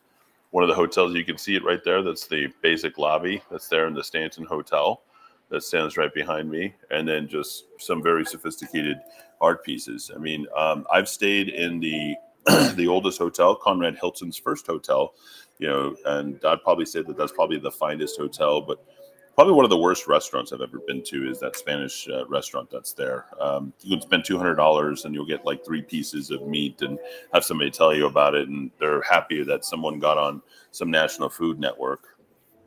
one 0.51 0.63
of 0.63 0.69
the 0.69 0.75
hotels. 0.75 1.13
You 1.13 1.25
can 1.25 1.37
see 1.37 1.55
it 1.55 1.63
right 1.65 1.83
there. 1.83 2.01
That's 2.01 2.25
the 2.25 2.47
basic 2.61 2.97
lobby. 2.97 3.43
That's 3.51 3.67
there 3.67 3.85
in 3.87 3.93
the 3.93 4.03
Stanton 4.03 4.45
Hotel. 4.45 5.01
That 5.49 5.63
stands 5.63 5.97
right 5.97 6.13
behind 6.13 6.49
me, 6.49 6.73
and 6.89 7.07
then 7.07 7.27
just 7.27 7.65
some 7.77 8.01
very 8.01 8.25
sophisticated 8.25 8.99
art 9.41 9.63
pieces. 9.63 10.11
I 10.13 10.19
mean, 10.19 10.47
um, 10.55 10.85
I've 10.91 11.09
stayed 11.09 11.49
in 11.49 11.79
the 11.79 12.15
the 12.75 12.87
oldest 12.87 13.17
hotel, 13.17 13.55
Conrad 13.55 13.97
Hilton's 13.97 14.37
first 14.37 14.65
hotel, 14.65 15.15
you 15.59 15.67
know, 15.67 15.95
and 16.05 16.39
I'd 16.45 16.63
probably 16.63 16.85
say 16.85 17.01
that 17.01 17.17
that's 17.17 17.31
probably 17.31 17.59
the 17.59 17.71
finest 17.71 18.17
hotel, 18.17 18.61
but 18.61 18.83
probably 19.35 19.53
one 19.53 19.65
of 19.65 19.69
the 19.69 19.77
worst 19.77 20.07
restaurants 20.07 20.53
I've 20.53 20.61
ever 20.61 20.79
been 20.87 21.03
to 21.03 21.29
is 21.29 21.39
that 21.41 21.55
Spanish 21.57 22.07
uh, 22.07 22.25
restaurant 22.27 22.71
that's 22.71 22.93
there. 22.93 23.25
Um, 23.39 23.73
you 23.81 23.97
can 23.97 24.01
spend 24.01 24.25
two 24.25 24.37
hundred 24.37 24.55
dollars 24.55 25.05
and 25.05 25.13
you'll 25.13 25.25
get 25.25 25.45
like 25.45 25.65
three 25.65 25.81
pieces 25.81 26.31
of 26.31 26.47
meat 26.47 26.81
and 26.81 26.97
have 27.33 27.43
somebody 27.43 27.69
tell 27.69 27.93
you 27.93 28.05
about 28.05 28.33
it, 28.33 28.47
and 28.47 28.71
they're 28.79 29.01
happy 29.03 29.43
that 29.43 29.65
someone 29.65 29.99
got 29.99 30.17
on 30.17 30.41
some 30.71 30.89
national 30.89 31.29
food 31.29 31.59
network. 31.59 32.17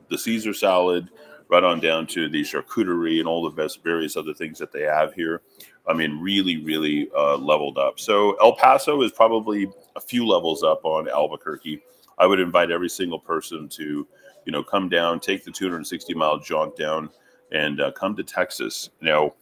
The 0.09 0.17
Caesar 0.17 0.53
salad 0.53 1.09
right 1.49 1.63
on 1.63 1.81
down 1.81 2.07
to 2.07 2.29
the 2.29 2.41
charcuterie 2.41 3.19
and 3.19 3.27
all 3.27 3.49
the 3.49 3.69
various 3.83 4.15
other 4.15 4.33
things 4.33 4.57
that 4.57 4.71
they 4.71 4.83
have 4.83 5.13
here. 5.13 5.41
I 5.87 5.93
mean, 5.93 6.19
really, 6.19 6.57
really 6.63 7.09
uh, 7.17 7.37
leveled 7.37 7.77
up. 7.77 7.99
So 7.99 8.33
El 8.33 8.55
Paso 8.55 9.01
is 9.01 9.11
probably 9.11 9.67
a 9.95 10.01
few 10.01 10.25
levels 10.27 10.63
up 10.63 10.85
on 10.85 11.09
Albuquerque. 11.09 11.81
I 12.17 12.27
would 12.27 12.39
invite 12.39 12.71
every 12.71 12.89
single 12.89 13.19
person 13.19 13.67
to, 13.69 14.07
you 14.45 14.51
know, 14.51 14.63
come 14.63 14.89
down, 14.89 15.19
take 15.19 15.43
the 15.43 15.51
260 15.51 16.13
mile 16.13 16.39
jaunt 16.39 16.75
down, 16.75 17.09
and 17.51 17.81
uh, 17.81 17.91
come 17.91 18.15
to 18.15 18.23
Texas. 18.23 18.89
Now, 19.01 19.33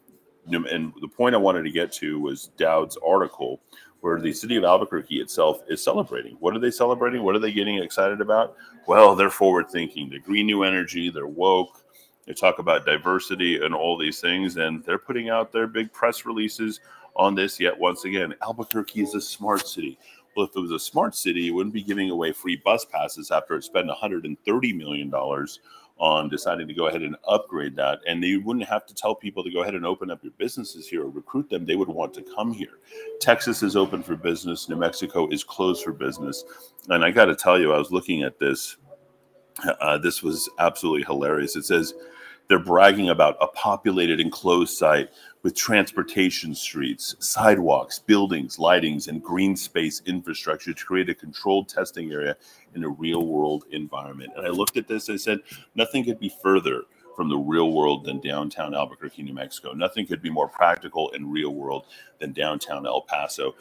and 0.47 0.93
the 1.01 1.07
point 1.07 1.35
I 1.35 1.39
wanted 1.39 1.63
to 1.63 1.71
get 1.71 1.91
to 1.93 2.19
was 2.19 2.51
Dowd's 2.57 2.97
article, 3.05 3.61
where 3.99 4.19
the 4.19 4.33
city 4.33 4.55
of 4.55 4.63
Albuquerque 4.63 5.19
itself 5.19 5.61
is 5.67 5.83
celebrating. 5.83 6.37
What 6.39 6.55
are 6.55 6.59
they 6.59 6.71
celebrating? 6.71 7.23
What 7.23 7.35
are 7.35 7.39
they 7.39 7.51
getting 7.51 7.77
excited 7.83 8.21
about? 8.21 8.55
Well, 8.87 9.13
they're 9.13 9.29
forward 9.29 9.69
thinking. 9.69 10.09
They're 10.09 10.19
green 10.19 10.45
new 10.45 10.63
energy. 10.63 11.09
They're 11.09 11.27
woke. 11.27 11.78
They 12.29 12.35
talk 12.35 12.59
about 12.59 12.85
diversity 12.85 13.59
and 13.65 13.73
all 13.73 13.97
these 13.97 14.21
things, 14.21 14.57
and 14.57 14.83
they're 14.85 14.99
putting 14.99 15.29
out 15.29 15.51
their 15.51 15.65
big 15.65 15.91
press 15.91 16.25
releases 16.27 16.79
on 17.15 17.33
this. 17.33 17.59
Yet 17.59 17.75
once 17.75 18.05
again, 18.05 18.35
Albuquerque 18.43 19.01
is 19.01 19.15
a 19.15 19.21
smart 19.21 19.67
city. 19.67 19.97
Well, 20.37 20.45
if 20.45 20.55
it 20.55 20.59
was 20.59 20.71
a 20.71 20.77
smart 20.77 21.15
city, 21.15 21.47
it 21.47 21.51
wouldn't 21.51 21.73
be 21.73 21.81
giving 21.81 22.11
away 22.11 22.31
free 22.31 22.55
bus 22.63 22.85
passes 22.85 23.31
after 23.31 23.55
it 23.55 23.63
spent 23.63 23.87
130 23.87 24.73
million 24.73 25.09
dollars 25.09 25.59
on 25.97 26.29
deciding 26.29 26.67
to 26.67 26.73
go 26.75 26.85
ahead 26.85 27.01
and 27.01 27.15
upgrade 27.27 27.75
that. 27.77 27.97
And 28.07 28.23
you 28.23 28.41
wouldn't 28.41 28.69
have 28.69 28.85
to 28.85 28.93
tell 28.93 29.15
people 29.15 29.43
to 29.43 29.49
go 29.49 29.63
ahead 29.63 29.73
and 29.73 29.83
open 29.83 30.11
up 30.11 30.23
your 30.23 30.33
businesses 30.37 30.87
here 30.87 31.05
or 31.05 31.09
recruit 31.09 31.49
them. 31.49 31.65
They 31.65 31.75
would 31.75 31.89
want 31.89 32.13
to 32.13 32.21
come 32.21 32.53
here. 32.53 32.77
Texas 33.19 33.63
is 33.63 33.75
open 33.75 34.03
for 34.03 34.15
business. 34.15 34.69
New 34.69 34.75
Mexico 34.75 35.27
is 35.29 35.43
closed 35.43 35.83
for 35.83 35.93
business. 35.93 36.43
And 36.89 37.03
I 37.03 37.09
got 37.09 37.25
to 37.25 37.35
tell 37.35 37.59
you, 37.59 37.73
I 37.73 37.79
was 37.79 37.91
looking 37.91 38.21
at 38.21 38.37
this. 38.37 38.77
Uh, 39.81 39.97
this 39.97 40.21
was 40.21 40.47
absolutely 40.59 41.03
hilarious. 41.03 41.57
It 41.57 41.65
says 41.65 41.95
they're 42.49 42.59
bragging 42.59 43.09
about 43.09 43.37
a 43.39 43.47
populated 43.47 44.19
enclosed 44.19 44.75
site 44.75 45.09
with 45.43 45.55
transportation 45.55 46.55
streets, 46.55 47.15
sidewalks, 47.19 47.99
buildings, 47.99 48.57
lightings, 48.57 49.07
and 49.07 49.23
green 49.23 49.55
space 49.55 50.01
infrastructure 50.07 50.73
to 50.73 50.85
create 50.85 51.09
a 51.09 51.13
controlled 51.13 51.69
testing 51.69 52.11
area 52.11 52.35
in 52.73 52.83
a 52.83 52.89
real 52.89 53.27
world 53.27 53.65
environment. 53.71 54.31
And 54.35 54.45
I 54.45 54.49
looked 54.49 54.77
at 54.77 54.87
this, 54.87 55.09
I 55.09 55.15
said, 55.15 55.39
nothing 55.75 56.03
could 56.03 56.19
be 56.19 56.33
further 56.41 56.81
from 57.15 57.29
the 57.29 57.37
real 57.37 57.71
world 57.71 58.03
than 58.03 58.19
downtown 58.19 58.73
Albuquerque, 58.73 59.21
New 59.21 59.33
Mexico. 59.33 59.73
Nothing 59.73 60.07
could 60.07 60.21
be 60.21 60.31
more 60.31 60.47
practical 60.47 61.11
and 61.13 61.31
real 61.31 61.53
world 61.53 61.85
than 62.17 62.33
downtown 62.33 62.87
El 62.87 63.01
Paso. 63.01 63.53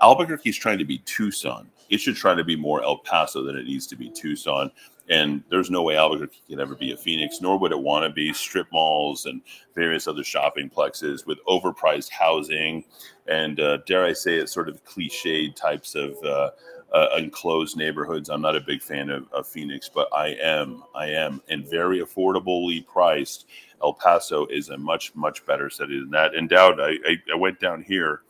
Albuquerque 0.00 0.50
is 0.50 0.56
trying 0.56 0.78
to 0.78 0.84
be 0.84 0.98
Tucson. 0.98 1.68
It 1.88 1.98
should 1.98 2.16
try 2.16 2.34
to 2.34 2.44
be 2.44 2.56
more 2.56 2.82
El 2.82 2.98
Paso 2.98 3.42
than 3.42 3.56
it 3.56 3.66
needs 3.66 3.86
to 3.88 3.96
be 3.96 4.10
Tucson. 4.10 4.70
And 5.08 5.42
there's 5.50 5.70
no 5.70 5.82
way 5.82 5.96
Albuquerque 5.96 6.42
can 6.48 6.60
ever 6.60 6.74
be 6.74 6.92
a 6.92 6.96
Phoenix, 6.96 7.40
nor 7.40 7.58
would 7.58 7.72
it 7.72 7.78
want 7.78 8.04
to 8.04 8.10
be 8.10 8.32
strip 8.32 8.68
malls 8.72 9.26
and 9.26 9.42
various 9.74 10.06
other 10.06 10.24
shopping 10.24 10.70
plexes 10.70 11.26
with 11.26 11.44
overpriced 11.46 12.10
housing 12.10 12.84
and, 13.26 13.60
uh, 13.60 13.78
dare 13.78 14.04
I 14.04 14.12
say 14.12 14.36
it, 14.36 14.48
sort 14.48 14.68
of 14.68 14.84
cliched 14.84 15.56
types 15.56 15.94
of 15.94 16.16
uh, 16.24 16.50
uh, 16.92 17.08
enclosed 17.16 17.76
neighborhoods. 17.76 18.28
I'm 18.28 18.42
not 18.42 18.56
a 18.56 18.60
big 18.60 18.82
fan 18.82 19.10
of, 19.10 19.26
of, 19.32 19.46
Phoenix, 19.46 19.88
but 19.88 20.08
I 20.12 20.36
am, 20.40 20.82
I 20.94 21.06
am, 21.06 21.40
and 21.48 21.68
very 21.68 22.00
affordably 22.00 22.86
priced. 22.86 23.46
El 23.82 23.94
Paso 23.94 24.46
is 24.46 24.68
a 24.68 24.76
much, 24.76 25.14
much 25.14 25.44
better 25.46 25.70
city 25.70 25.98
than 25.98 26.10
that. 26.10 26.34
And 26.34 26.48
Dowd, 26.48 26.80
I, 26.80 26.90
I, 27.06 27.16
I 27.32 27.36
went 27.36 27.60
down 27.60 27.82
here. 27.82 28.22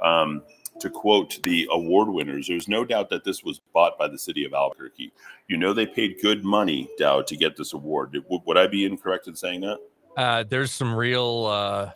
Um, 0.00 0.42
to 0.80 0.90
quote 0.90 1.42
the 1.42 1.68
award 1.70 2.08
winners, 2.08 2.48
there's 2.48 2.68
no 2.68 2.84
doubt 2.84 3.10
that 3.10 3.24
this 3.24 3.42
was 3.42 3.60
bought 3.72 3.98
by 3.98 4.08
the 4.08 4.18
city 4.18 4.44
of 4.44 4.54
Albuquerque. 4.54 5.12
You 5.48 5.56
know, 5.56 5.72
they 5.72 5.86
paid 5.86 6.18
good 6.20 6.44
money, 6.44 6.88
Dowd, 6.98 7.26
to 7.28 7.36
get 7.36 7.56
this 7.56 7.72
award. 7.72 8.16
Would, 8.28 8.42
would 8.44 8.56
I 8.56 8.66
be 8.66 8.84
incorrect 8.84 9.26
in 9.26 9.36
saying 9.36 9.62
that? 9.62 9.78
Uh, 10.16 10.44
there's 10.44 10.72
some 10.72 10.94
real, 10.94 11.46
uh, 11.46 11.90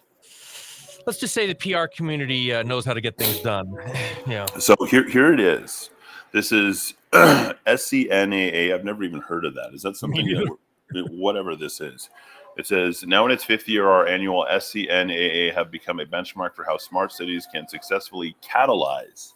let's 1.06 1.18
just 1.18 1.35
say 1.35 1.47
the 1.47 1.54
PR 1.54 1.87
community 1.87 2.52
uh, 2.52 2.62
knows 2.62 2.85
how 2.85 2.94
to 2.94 3.00
get 3.00 3.16
things 3.16 3.40
done. 3.40 3.75
yeah. 4.26 4.47
So 4.58 4.76
here, 4.88 5.08
here 5.08 5.32
it 5.32 5.40
is. 5.40 5.90
This 6.32 6.52
is 6.52 6.94
SCNAA. 7.12 8.75
I've 8.75 8.85
never 8.85 9.02
even 9.04 9.20
heard 9.20 9.44
of 9.44 9.54
that. 9.54 9.70
Is 9.73 9.82
that 9.82 9.97
something 9.97 10.26
that, 10.26 11.08
whatever 11.11 11.56
this 11.56 11.80
is? 11.80 12.11
It 12.58 12.66
says, 12.66 13.04
now 13.04 13.24
in 13.24 13.30
its 13.30 13.44
fifth 13.44 13.68
year, 13.68 13.88
our 13.88 14.08
annual 14.08 14.44
SCNAA 14.50 15.54
have 15.54 15.70
become 15.70 16.00
a 16.00 16.04
benchmark 16.04 16.56
for 16.56 16.64
how 16.64 16.76
smart 16.76 17.12
cities 17.12 17.46
can 17.52 17.68
successfully 17.68 18.36
catalyze 18.42 19.34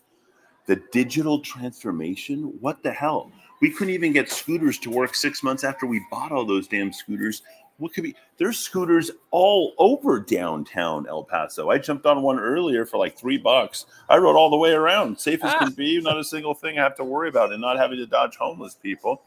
the 0.67 0.83
digital 0.91 1.39
transformation. 1.39 2.53
What 2.61 2.83
the 2.83 2.91
hell? 2.91 3.31
We 3.61 3.71
couldn't 3.71 3.95
even 3.95 4.13
get 4.13 4.29
scooters 4.29 4.79
to 4.81 4.91
work 4.91 5.15
six 5.15 5.45
months 5.45 5.63
after 5.63 5.87
we 5.87 6.05
bought 6.11 6.33
all 6.33 6.45
those 6.45 6.67
damn 6.67 6.93
scooters. 6.93 7.43
What 7.79 7.95
could 7.95 8.03
be? 8.03 8.17
There's 8.39 8.59
scooters 8.59 9.11
all 9.31 9.75
over 9.79 10.19
downtown 10.19 11.07
El 11.09 11.23
Paso. 11.23 11.71
I 11.71 11.79
jumped 11.79 12.07
on 12.07 12.23
one 12.23 12.41
earlier 12.41 12.85
for 12.85 12.97
like 12.97 13.17
three 13.17 13.39
bucks. 13.39 13.87
I 14.09 14.17
rode 14.17 14.37
all 14.37 14.51
the 14.51 14.57
way 14.57 14.73
around, 14.73 15.19
safe 15.19 15.45
as 15.45 15.55
ah. 15.55 15.59
can 15.59 15.73
be. 15.75 16.01
Not 16.01 16.19
a 16.19 16.25
single 16.25 16.55
thing 16.55 16.79
I 16.79 16.83
have 16.83 16.97
to 16.97 17.05
worry 17.05 17.29
about, 17.29 17.53
and 17.53 17.61
not 17.61 17.79
having 17.79 17.99
to 17.99 18.07
dodge 18.07 18.37
homeless 18.37 18.75
people. 18.75 19.23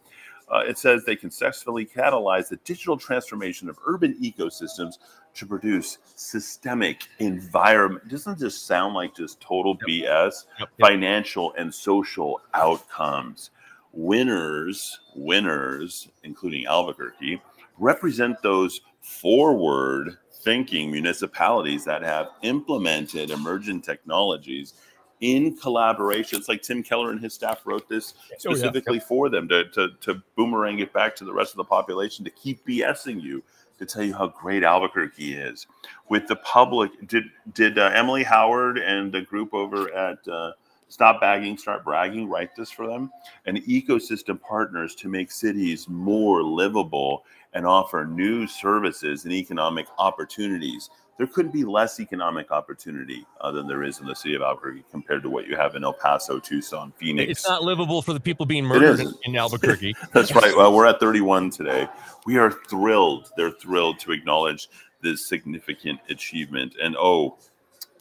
Uh, 0.54 0.60
it 0.60 0.78
says 0.78 1.04
they 1.04 1.16
can 1.16 1.32
successfully 1.32 1.86
catalyze 1.86 2.50
the 2.50 2.58
digital 2.58 2.98
transformation 2.98 3.68
of 3.68 3.80
urban 3.86 4.14
ecosystems 4.22 5.00
to 5.34 5.46
produce 5.46 5.98
systemic 6.16 7.08
environment. 7.20 8.08
Doesn't 8.08 8.40
this 8.40 8.58
sound 8.58 8.94
like 8.94 9.16
just 9.16 9.42
total 9.42 9.78
yep. 9.88 9.90
BS? 9.90 10.46
Yep. 10.60 10.70
Financial 10.80 11.54
and 11.58 11.74
social 11.74 12.42
outcomes. 12.54 13.52
Winners, 13.92 15.00
winners, 15.16 16.10
including 16.24 16.66
Albuquerque, 16.68 17.42
represent 17.78 18.42
those 18.42 18.82
forward 19.02 20.18
thinking 20.44 20.92
municipalities 20.92 21.84
that 21.86 22.04
have 22.04 22.28
implemented 22.44 23.32
emergent 23.32 23.84
technologies 23.84 24.76
in 25.22 25.56
collaboration. 25.58 26.38
It's 26.38 26.50
like 26.50 26.62
Tim 26.62 26.84
Keller 26.84 27.12
and 27.12 27.22
his 27.22 27.34
staff 27.34 27.62
wrote 27.66 27.88
this 27.88 28.14
specifically 28.38 28.98
oh, 28.98 29.02
yeah. 29.02 29.08
for 29.08 29.30
them 29.30 29.48
to, 29.50 29.66
to, 29.70 29.90
to 30.02 30.22
boomerang 30.36 30.80
it 30.80 30.94
back 30.94 31.16
to 31.18 31.26
the 31.26 31.34
rest 31.34 31.52
of 31.52 31.58
the 31.58 31.64
population 31.64 32.26
to 32.26 32.32
keep 32.32 32.66
BSing 32.66 33.22
you, 33.22 33.44
to 33.78 33.86
tell 33.86 34.04
you 34.04 34.14
how 34.14 34.28
great 34.28 34.64
Albuquerque 34.64 35.34
is. 35.34 35.68
With 36.10 36.28
the 36.28 36.38
public, 36.38 36.92
did 37.08 37.26
did 37.54 37.78
uh, 37.78 37.92
Emily 37.94 38.24
Howard 38.24 38.78
and 38.78 39.12
the 39.12 39.22
group 39.22 39.54
over 39.54 39.94
at 39.94 40.26
uh, 40.28 40.52
Stop 40.88 41.20
Bagging, 41.20 41.58
Start 41.58 41.84
Bragging 41.84 42.30
write 42.30 42.56
this 42.56 42.72
for 42.72 42.88
them? 42.88 43.12
And 43.46 43.58
ecosystem 43.64 44.40
partners 44.40 44.96
to 44.96 45.10
make 45.10 45.32
cities 45.32 45.90
more 45.90 46.44
livable 46.44 47.26
and 47.54 47.66
offer 47.66 48.06
new 48.06 48.46
services 48.46 49.24
and 49.26 49.34
economic 49.34 49.88
opportunities 49.98 50.90
there 51.18 51.28
couldn't 51.28 51.52
be 51.52 51.64
less 51.64 52.00
economic 52.00 52.52
opportunity 52.52 53.26
uh, 53.40 53.52
than 53.52 53.68
there 53.68 53.84
is 53.84 54.00
in 54.00 54.06
the 54.06 54.16
city 54.16 54.36
of 54.36 54.42
Albuquerque 54.42 54.84
compared 54.92 55.24
to 55.24 55.30
what 55.30 55.48
you 55.48 55.56
have 55.56 55.76
in 55.76 55.84
El 55.84 55.94
Paso, 55.94 56.40
Tucson, 56.40 56.92
Phoenix. 56.98 57.32
It's 57.32 57.48
not 57.48 57.64
livable 57.64 58.02
for 58.02 58.14
the 58.14 58.20
people 58.20 58.46
being 58.46 58.66
murdered 58.66 59.00
in, 59.00 59.14
in 59.24 59.36
Albuquerque. 59.36 59.96
That's 60.14 60.36
right. 60.36 60.56
Well, 60.56 60.74
we're 60.74 60.86
at 60.86 61.00
31 61.00 61.52
today. 61.52 61.88
We 62.26 62.38
are 62.38 62.52
thrilled. 62.52 63.32
They're 63.38 63.52
thrilled 63.52 64.00
to 64.00 64.12
acknowledge 64.12 64.68
this 65.02 65.26
significant 65.26 66.02
achievement. 66.10 66.76
And 66.82 66.98
oh, 66.98 67.38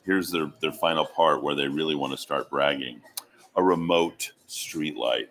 here's 0.04 0.30
their, 0.30 0.50
their 0.60 0.72
final 0.72 1.04
part 1.04 1.42
where 1.42 1.54
they 1.54 1.68
really 1.68 1.94
want 1.94 2.12
to 2.12 2.18
start 2.18 2.50
bragging 2.50 3.00
a 3.54 3.62
remote 3.62 4.32
streetlight. 4.48 5.28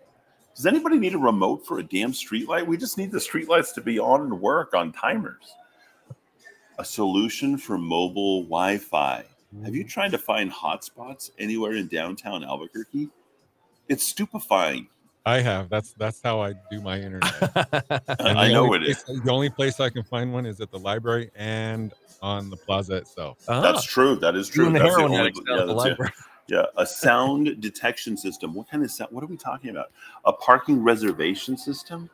Does 0.56 0.66
anybody 0.66 1.00
need 1.00 1.16
a 1.16 1.20
remote 1.20 1.66
for 1.66 1.80
a 1.80 1.84
damn 1.84 2.14
streetlight? 2.14 2.66
We 2.66 2.78
just 2.78 2.98
need 2.98 3.12
the 3.12 3.18
streetlights 3.18 3.74
to 3.74 3.82
be 3.82 4.00
on 4.00 4.22
and 4.22 4.40
work 4.40 4.74
on 4.74 4.94
timers 4.94 5.54
a 6.78 6.86
solution 6.86 7.58
for 7.58 7.78
mobile 7.78 8.44
Wi 8.44 8.78
Fi. 8.78 9.26
Have 9.64 9.76
you 9.76 9.84
tried 9.84 10.12
to 10.12 10.18
find 10.18 10.52
hotspots 10.52 11.30
anywhere 11.38 11.74
in 11.74 11.88
downtown 11.88 12.44
Albuquerque? 12.44 13.10
It's 13.88 14.06
stupefying. 14.08 14.88
I 15.26 15.40
have. 15.40 15.70
That's 15.70 15.94
that's 15.94 16.22
how 16.22 16.42
I 16.42 16.54
do 16.72 16.82
my 16.82 17.00
internet. 17.00 17.34
I 18.20 18.50
know 18.52 18.74
it 18.74 18.82
place, 18.82 19.04
is. 19.08 19.22
The 19.22 19.32
only 19.32 19.50
place 19.50 19.80
I 19.80 19.90
can 19.90 20.04
find 20.04 20.34
one 20.34 20.46
is 20.46 20.60
at 20.60 20.72
the 20.72 20.80
library 20.80 21.30
and 21.36 21.94
on 22.22 22.50
the 22.50 22.58
plaza 22.58 22.96
itself. 22.96 23.38
Ah. 23.48 23.62
That's 23.62 23.84
true. 23.84 24.16
That 24.16 24.36
is 24.36 24.50
true. 24.50 24.72
That's 24.72 24.96
the 24.96 25.04
only, 25.04 25.34
yeah, 25.48 25.66
the 25.66 25.74
library. 25.74 26.12
Yeah, 26.48 26.66
a 26.76 26.86
sound 26.86 27.62
detection 27.62 28.18
system. 28.18 28.54
What 28.54 28.70
kind 28.70 28.84
of 28.84 28.92
sound? 28.92 29.12
What 29.12 29.24
are 29.24 29.28
we 29.28 29.38
talking 29.38 29.70
about? 29.70 29.92
A 30.26 30.34
parking 30.34 30.84
reservation 30.84 31.56
system? 31.58 32.10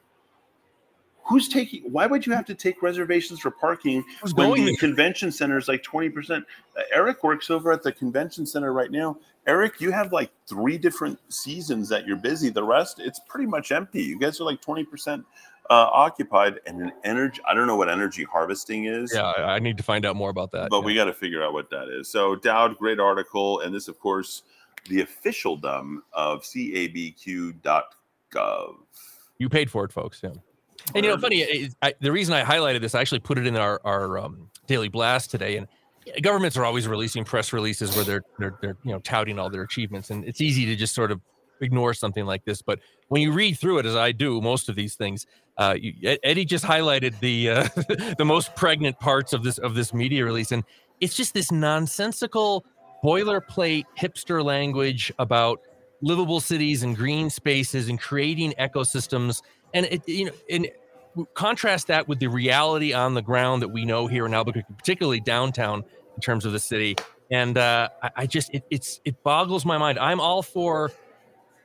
Who's 1.30 1.48
taking 1.48 1.84
why 1.84 2.08
would 2.08 2.26
you 2.26 2.34
have 2.34 2.46
to 2.46 2.56
take 2.56 2.82
reservations 2.82 3.40
for 3.40 3.52
parking 3.52 4.04
when 4.34 4.66
the 4.66 4.76
convention 4.78 5.32
center 5.32 5.58
is 5.58 5.68
like 5.68 5.84
20% 5.84 6.40
uh, 6.40 6.44
eric 6.92 7.24
works 7.24 7.50
over 7.52 7.72
at 7.72 7.84
the 7.84 7.92
convention 7.92 8.46
center 8.46 8.74
right 8.74 8.92
now. 8.92 9.16
Eric 9.48 9.80
you 9.80 9.92
have 9.92 10.12
like 10.12 10.32
three 10.48 10.78
different 10.78 11.20
seasons 11.32 11.88
that 11.90 12.06
you're 12.06 12.18
busy. 12.18 12.50
The 12.50 12.64
rest 12.64 13.00
it's 13.00 13.20
pretty 13.20 13.46
much 13.46 13.72
empty. 13.72 14.04
You 14.04 14.20
guys 14.20 14.42
are 14.42 14.44
like 14.44 14.62
20% 14.62 15.24
uh, 15.72 15.88
occupied 15.94 16.60
and 16.66 16.82
an 16.82 16.92
energy 17.04 17.40
i 17.48 17.54
don't 17.54 17.68
know 17.68 17.76
what 17.76 17.90
energy 17.90 18.24
harvesting 18.24 18.86
is. 18.86 19.14
Yeah 19.14 19.32
i 19.38 19.60
need 19.60 19.78
to 19.78 19.84
find 19.84 20.06
out 20.06 20.16
more 20.16 20.32
about 20.32 20.52
that 20.52 20.70
but 20.72 20.80
yeah. 20.80 20.86
we 20.86 20.96
got 20.96 21.06
to 21.06 21.14
figure 21.14 21.44
out 21.44 21.54
what 21.54 21.70
that 21.70 21.90
is. 21.90 22.10
So 22.10 22.36
dowd 22.36 22.78
great 22.78 23.00
article 23.00 23.60
and 23.60 23.74
this 23.74 23.88
of 23.88 24.00
course 24.00 24.42
the 24.88 25.02
officialdom 25.02 26.04
of 26.12 26.42
cabq.gov 26.42 27.84
you 29.38 29.50
paid 29.50 29.70
for 29.70 29.86
it 29.86 29.92
folks 29.92 30.22
yeah 30.24 30.32
And 30.96 31.06
you 31.06 31.12
know, 31.12 31.18
funny, 31.18 31.70
I, 31.82 31.94
the 32.00 32.12
reason 32.12 32.34
I 32.34 32.44
highlighted 32.44 32.82
this, 32.82 32.96
I 32.96 33.02
actually 33.02 33.20
put 33.20 33.38
it 33.38 33.48
in 33.48 33.56
our 33.56 33.80
our 33.84 34.18
um, 34.18 34.50
daily 34.68 34.90
blast 34.90 35.32
today, 35.32 35.58
and 35.58 35.68
governments 36.22 36.58
are 36.58 36.66
always 36.66 36.88
releasing 36.88 37.24
press 37.24 37.54
releases 37.54 37.96
where 37.96 38.06
they're 38.06 38.24
they're 38.38 38.58
they're 38.62 38.78
you 38.84 38.92
know 38.92 39.00
touting 39.00 39.40
all 39.40 39.50
their 39.50 39.64
achievements, 39.64 40.10
and 40.10 40.26
it's 40.26 40.42
easy 40.42 40.66
to 40.66 40.76
just 40.76 40.94
sort 40.94 41.12
of 41.12 41.22
ignore 41.62 41.94
something 41.94 42.26
like 42.26 42.46
this. 42.46 42.62
But 42.62 42.80
when 43.10 43.22
you 43.22 43.32
read 43.32 43.58
through 43.58 43.80
it, 43.80 43.86
as 43.86 43.96
I 43.96 44.12
do 44.12 44.42
most 44.42 44.70
of 44.70 44.76
these 44.76 44.96
things, 44.96 45.26
uh, 45.58 45.76
you, 45.80 46.18
Eddy 46.24 46.46
just 46.46 46.66
highlighted 46.66 47.20
the 47.20 47.50
uh, 47.50 47.68
the 48.18 48.26
most 48.26 48.56
pregnant 48.56 49.00
parts 49.00 49.34
of 49.34 49.44
this 49.44 49.58
of 49.58 49.76
this 49.76 49.94
media 49.94 50.26
release, 50.26 50.52
and 50.52 50.64
it's 51.00 51.16
just 51.16 51.34
this 51.34 51.52
nonsensical 51.52 52.66
boilerplate 53.04 53.86
hipster 53.98 54.44
language 54.44 55.12
about 55.20 55.62
livable 56.02 56.40
cities 56.40 56.84
and 56.84 56.96
green 56.96 57.30
spaces 57.30 57.90
and 57.90 58.00
creating 58.00 58.54
ecosystems 58.60 59.42
and 59.74 59.86
it 59.86 60.08
you 60.08 60.26
know 60.26 60.32
and 60.50 60.68
contrast 61.34 61.88
that 61.88 62.08
with 62.08 62.20
the 62.20 62.28
reality 62.28 62.94
on 62.94 63.14
the 63.14 63.22
ground 63.22 63.62
that 63.62 63.70
we 63.70 63.86
know 63.86 64.08
here 64.08 64.26
in 64.26 64.34
albuquerque 64.34 64.74
particularly 64.78 65.20
downtown 65.20 65.84
in 66.16 66.22
terms 66.22 66.46
of 66.46 66.52
the 66.52 66.60
city 66.60 66.96
and 67.32 67.58
uh, 67.58 67.90
I, 68.02 68.10
I, 68.18 68.26
just 68.26 68.54
it, 68.54 68.64
it's 68.70 69.02
it 69.06 69.22
boggles 69.24 69.66
my 69.66 69.78
mind 69.78 70.00
i'm 70.00 70.20
all 70.20 70.42
for 70.42 70.92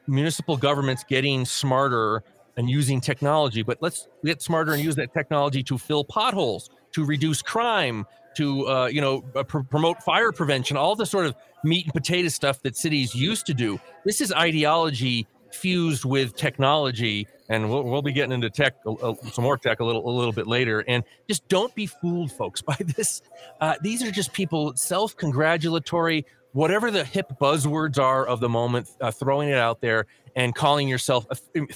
municipal 0.06 0.56
governments 0.56 1.04
getting 1.08 1.44
smarter 1.44 2.22
and 2.56 2.68
using 2.68 3.00
technology 3.00 3.62
but 3.62 3.78
let's 3.80 4.08
get 4.24 4.42
smarter 4.42 4.72
and 4.72 4.82
use 4.82 4.96
that 4.96 5.12
technology 5.12 5.62
to 5.62 5.78
fill 5.78 6.04
potholes 6.04 6.70
to 6.92 7.04
reduce 7.04 7.42
crime 7.42 8.06
to 8.34 8.68
uh, 8.68 8.86
you 8.86 9.00
know 9.00 9.24
uh, 9.34 9.42
pr- 9.42 9.60
promote 9.60 10.02
fire 10.02 10.32
prevention, 10.32 10.76
all 10.76 10.94
the 10.94 11.06
sort 11.06 11.26
of 11.26 11.34
meat 11.62 11.86
and 11.86 11.94
potato 11.94 12.28
stuff 12.28 12.62
that 12.62 12.76
cities 12.76 13.14
used 13.14 13.46
to 13.46 13.54
do. 13.54 13.80
This 14.04 14.20
is 14.20 14.32
ideology 14.32 15.26
fused 15.50 16.04
with 16.04 16.36
technology, 16.36 17.26
and 17.48 17.68
we'll, 17.68 17.82
we'll 17.82 18.02
be 18.02 18.12
getting 18.12 18.32
into 18.32 18.50
tech, 18.50 18.74
uh, 18.86 19.14
some 19.32 19.44
more 19.44 19.56
tech 19.56 19.80
a 19.80 19.84
little 19.84 20.08
a 20.08 20.10
little 20.10 20.32
bit 20.32 20.46
later. 20.46 20.84
And 20.86 21.04
just 21.28 21.46
don't 21.48 21.74
be 21.74 21.86
fooled, 21.86 22.32
folks, 22.32 22.62
by 22.62 22.76
this. 22.96 23.22
Uh, 23.60 23.74
these 23.82 24.02
are 24.02 24.10
just 24.10 24.32
people 24.32 24.74
self-congratulatory, 24.76 26.24
whatever 26.52 26.90
the 26.90 27.04
hip 27.04 27.32
buzzwords 27.40 27.98
are 27.98 28.26
of 28.26 28.40
the 28.40 28.48
moment, 28.48 28.88
uh, 29.00 29.10
throwing 29.10 29.48
it 29.48 29.58
out 29.58 29.80
there 29.80 30.06
and 30.36 30.54
calling 30.54 30.88
yourself 30.88 31.26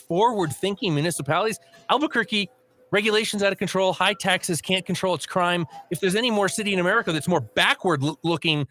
forward-thinking 0.09 0.95
municipalities. 0.95 1.61
Albuquerque 1.91 2.51
regulations 2.91 3.43
out 3.43 3.53
of 3.53 3.59
control, 3.59 3.93
high 3.93 4.15
taxes, 4.15 4.61
can't 4.61 4.85
control 4.85 5.15
its 5.15 5.27
crime. 5.27 5.67
If 5.91 6.01
there's 6.01 6.17
any 6.17 6.31
more 6.31 6.49
city 6.49 6.73
in 6.73 6.81
America 6.81 7.13
that's 7.13 7.29
more 7.29 7.41
backward 7.41 8.03
looking, 8.25 8.67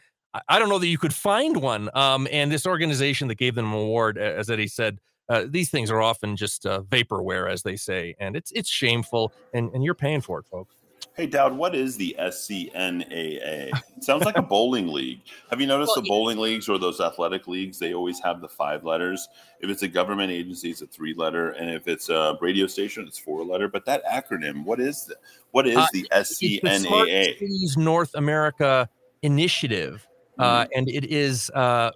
I 0.49 0.59
don't 0.59 0.69
know 0.69 0.79
that 0.79 0.87
you 0.87 0.97
could 0.97 1.13
find 1.13 1.57
one. 1.61 1.89
Um, 1.93 2.27
and 2.31 2.51
this 2.51 2.65
organization 2.65 3.27
that 3.29 3.37
gave 3.37 3.55
them 3.55 3.71
an 3.71 3.79
award, 3.79 4.17
as 4.17 4.49
Eddy 4.49 4.67
said, 4.67 4.99
uh, 5.29 5.45
these 5.47 5.69
things 5.69 5.91
are 5.91 6.01
often 6.01 6.35
just 6.35 6.65
uh, 6.65 6.81
vaporware, 6.83 7.51
as 7.51 7.63
they 7.63 7.75
say, 7.75 8.15
and 8.19 8.35
it's 8.35 8.51
it's 8.51 8.69
shameful, 8.69 9.33
and, 9.53 9.71
and 9.73 9.83
you're 9.83 9.93
paying 9.93 10.21
for 10.21 10.39
it, 10.39 10.45
folks. 10.45 10.75
Hey, 11.17 11.25
Dowd, 11.25 11.57
what 11.57 11.73
is 11.73 11.97
the 11.97 12.15
SCNAA? 12.19 13.71
It 13.97 14.03
sounds 14.03 14.23
like 14.23 14.37
a 14.37 14.41
bowling 14.43 14.87
league. 14.87 15.21
Have 15.49 15.59
you 15.59 15.65
noticed 15.65 15.93
well, 15.95 16.03
the 16.03 16.07
bowling 16.07 16.37
leagues 16.37 16.69
or 16.69 16.77
those 16.77 17.01
athletic 17.01 17.47
leagues? 17.47 17.79
They 17.79 17.95
always 17.95 18.19
have 18.19 18.39
the 18.39 18.47
five 18.47 18.83
letters. 18.83 19.27
If 19.59 19.71
it's 19.71 19.81
a 19.81 19.87
government 19.87 20.31
agency, 20.31 20.69
it's 20.69 20.83
a 20.83 20.85
three 20.85 21.15
letter, 21.15 21.49
and 21.53 21.71
if 21.71 21.87
it's 21.87 22.09
a 22.09 22.37
radio 22.39 22.67
station, 22.67 23.07
it's 23.07 23.17
four 23.17 23.43
letter. 23.43 23.67
But 23.67 23.85
that 23.85 24.05
acronym, 24.05 24.63
what 24.63 24.79
is 24.79 25.05
the, 25.05 25.15
what 25.49 25.67
is 25.67 25.77
uh, 25.77 25.87
the 25.91 26.07
SCNAA? 26.11 27.39
Cities 27.39 27.77
North 27.77 28.13
America 28.13 28.87
Initiative, 29.23 30.07
uh, 30.37 30.43
mm-hmm. 30.43 30.61
uh, 30.61 30.77
and 30.77 30.87
it 30.87 31.05
is. 31.05 31.49
Uh, 31.49 31.89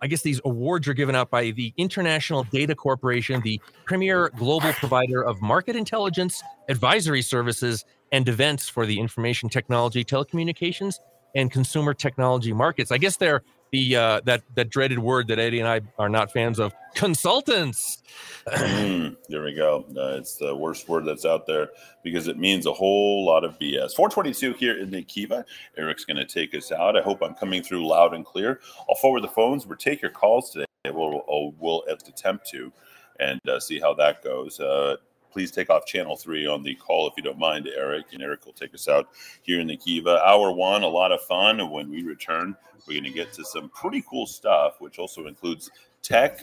I 0.00 0.06
guess 0.06 0.22
these 0.22 0.40
awards 0.44 0.86
are 0.88 0.94
given 0.94 1.14
out 1.14 1.30
by 1.30 1.50
the 1.50 1.72
International 1.76 2.44
Data 2.44 2.74
Corporation, 2.74 3.40
the 3.42 3.60
premier 3.84 4.30
global 4.36 4.72
provider 4.74 5.24
of 5.24 5.40
market 5.42 5.76
intelligence, 5.76 6.42
advisory 6.68 7.22
services, 7.22 7.84
and 8.12 8.28
events 8.28 8.68
for 8.68 8.86
the 8.86 8.98
information 8.98 9.48
technology, 9.48 10.04
telecommunications, 10.04 10.96
and 11.34 11.50
consumer 11.50 11.94
technology 11.94 12.52
markets. 12.52 12.90
I 12.90 12.98
guess 12.98 13.16
they're 13.16 13.42
the 13.70 13.96
uh, 13.96 14.20
that 14.24 14.42
that 14.54 14.70
dreaded 14.70 14.98
word 14.98 15.28
that 15.28 15.38
Eddy 15.38 15.60
and 15.60 15.68
I 15.68 15.80
are 15.98 16.08
not 16.08 16.32
fans 16.32 16.58
of, 16.58 16.72
consultants. 16.94 18.02
mm, 18.46 19.16
there 19.28 19.42
we 19.42 19.54
go. 19.54 19.84
Uh, 19.96 20.16
it's 20.16 20.36
the 20.36 20.54
worst 20.54 20.88
word 20.88 21.04
that's 21.04 21.24
out 21.24 21.46
there 21.46 21.70
because 22.02 22.28
it 22.28 22.38
means 22.38 22.66
a 22.66 22.72
whole 22.72 23.24
lot 23.24 23.44
of 23.44 23.58
BS. 23.58 23.94
422 23.94 24.54
here 24.54 24.78
in 24.78 24.90
the 24.90 25.02
Kiva. 25.02 25.44
Eric's 25.76 26.04
going 26.04 26.16
to 26.16 26.24
take 26.24 26.54
us 26.54 26.72
out. 26.72 26.96
I 26.96 27.02
hope 27.02 27.22
I'm 27.22 27.34
coming 27.34 27.62
through 27.62 27.86
loud 27.86 28.14
and 28.14 28.24
clear. 28.24 28.60
I'll 28.88 28.96
forward 28.96 29.22
the 29.22 29.28
phones. 29.28 29.66
We'll 29.66 29.76
take 29.76 30.02
your 30.02 30.10
calls 30.10 30.50
today. 30.50 30.64
We'll 30.86 31.22
we'll, 31.28 31.54
we'll 31.58 31.82
attempt 31.88 32.48
to 32.50 32.72
and 33.20 33.40
uh, 33.48 33.60
see 33.60 33.80
how 33.80 33.94
that 33.94 34.22
goes. 34.22 34.60
Uh, 34.60 34.96
please 35.30 35.50
take 35.50 35.70
off 35.70 35.86
channel 35.86 36.16
three 36.16 36.46
on 36.46 36.62
the 36.62 36.74
call 36.74 37.08
if 37.08 37.14
you 37.16 37.22
don't 37.22 37.38
mind, 37.38 37.68
Eric. 37.68 38.06
And 38.12 38.22
Eric 38.22 38.46
will 38.46 38.52
take 38.52 38.74
us 38.74 38.88
out 38.88 39.08
here 39.42 39.60
in 39.60 39.66
the 39.66 39.76
Kiva. 39.76 40.20
Hour 40.24 40.52
one, 40.52 40.82
a 40.82 40.88
lot 40.88 41.12
of 41.12 41.20
fun. 41.22 41.60
And 41.60 41.70
when 41.70 41.90
we 41.90 42.02
return, 42.02 42.56
we're 42.86 42.94
going 42.94 43.04
to 43.04 43.10
get 43.10 43.32
to 43.34 43.44
some 43.44 43.68
pretty 43.70 44.02
cool 44.08 44.26
stuff, 44.26 44.80
which 44.80 44.98
also 44.98 45.26
includes 45.26 45.70
tech, 46.02 46.40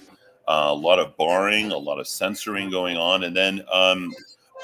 uh, 0.48 0.68
a 0.68 0.74
lot 0.74 1.00
of 1.00 1.18
barring, 1.18 1.72
a 1.72 1.78
lot 1.78 2.00
of 2.00 2.08
censoring 2.08 2.70
going 2.70 2.98
on. 2.98 3.24
And 3.24 3.36
then, 3.36 3.64
um, 3.72 4.14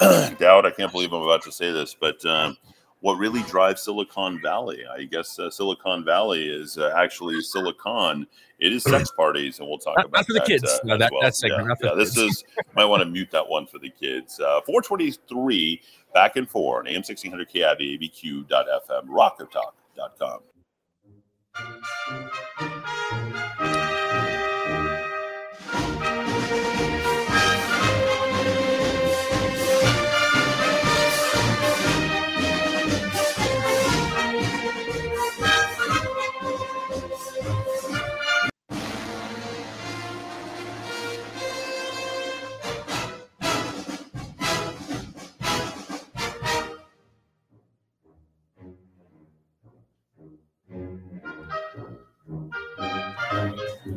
Dowd, 0.00 0.64
I 0.64 0.70
can't 0.70 0.90
believe 0.90 1.12
I'm 1.12 1.22
about 1.22 1.42
to 1.42 1.52
say 1.52 1.70
this, 1.70 1.94
but 1.94 2.24
um, 2.24 2.56
what 3.02 3.18
really 3.18 3.42
drives 3.42 3.82
Silicon 3.82 4.40
Valley. 4.40 4.84
I 4.86 5.04
guess 5.04 5.38
uh, 5.38 5.50
Silicon 5.50 6.04
Valley 6.04 6.48
is 6.48 6.78
uh, 6.78 6.94
actually 6.96 7.40
Silicon. 7.42 8.26
It 8.60 8.72
is 8.72 8.84
sex 8.84 9.10
parties, 9.16 9.58
and 9.58 9.68
we'll 9.68 9.78
talk 9.78 9.96
not, 9.96 10.06
about 10.06 10.18
not 10.18 10.26
for 10.26 10.32
that, 10.34 10.44
the 10.44 10.46
kids. 10.46 10.64
Uh, 10.64 10.78
no, 10.84 10.96
that, 10.96 11.12
well. 11.12 11.30
segment. 11.32 11.68
Yeah, 11.82 11.90
yeah 11.90 11.96
this 11.96 12.16
is 12.16 12.44
might 12.74 12.84
want 12.84 13.02
to 13.02 13.08
mute 13.08 13.30
that 13.32 13.46
one 13.46 13.66
for 13.66 13.80
the 13.80 13.90
kids. 13.90 14.38
Uh, 14.40 14.60
423 14.62 15.82
back 16.14 16.36
and 16.36 16.48
forth 16.48 16.86
AM 16.86 17.02
1600 17.02 17.50
KIV 17.50 18.00
ABQ.FM 18.00 19.08
rockoftalk.com. 19.08 20.40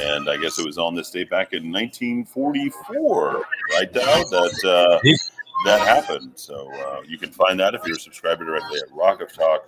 And 0.00 0.28
I 0.28 0.36
guess 0.36 0.58
it 0.58 0.66
was 0.66 0.78
on 0.78 0.94
this 0.94 1.10
date 1.10 1.30
back 1.30 1.52
in 1.52 1.72
1944, 1.72 3.44
right, 3.72 3.92
Dowd? 3.92 4.26
That, 4.30 4.64
uh, 4.64 5.00
that 5.64 5.80
happened. 5.80 6.32
So 6.34 6.70
uh, 6.72 7.02
you 7.06 7.18
can 7.18 7.30
find 7.30 7.58
that 7.60 7.74
if 7.74 7.82
you're 7.86 7.96
a 7.96 8.00
subscriber 8.00 8.44
directly 8.44 8.78
at 8.78 8.94
Rock 8.94 9.22
of 9.22 9.32
Talk 9.32 9.66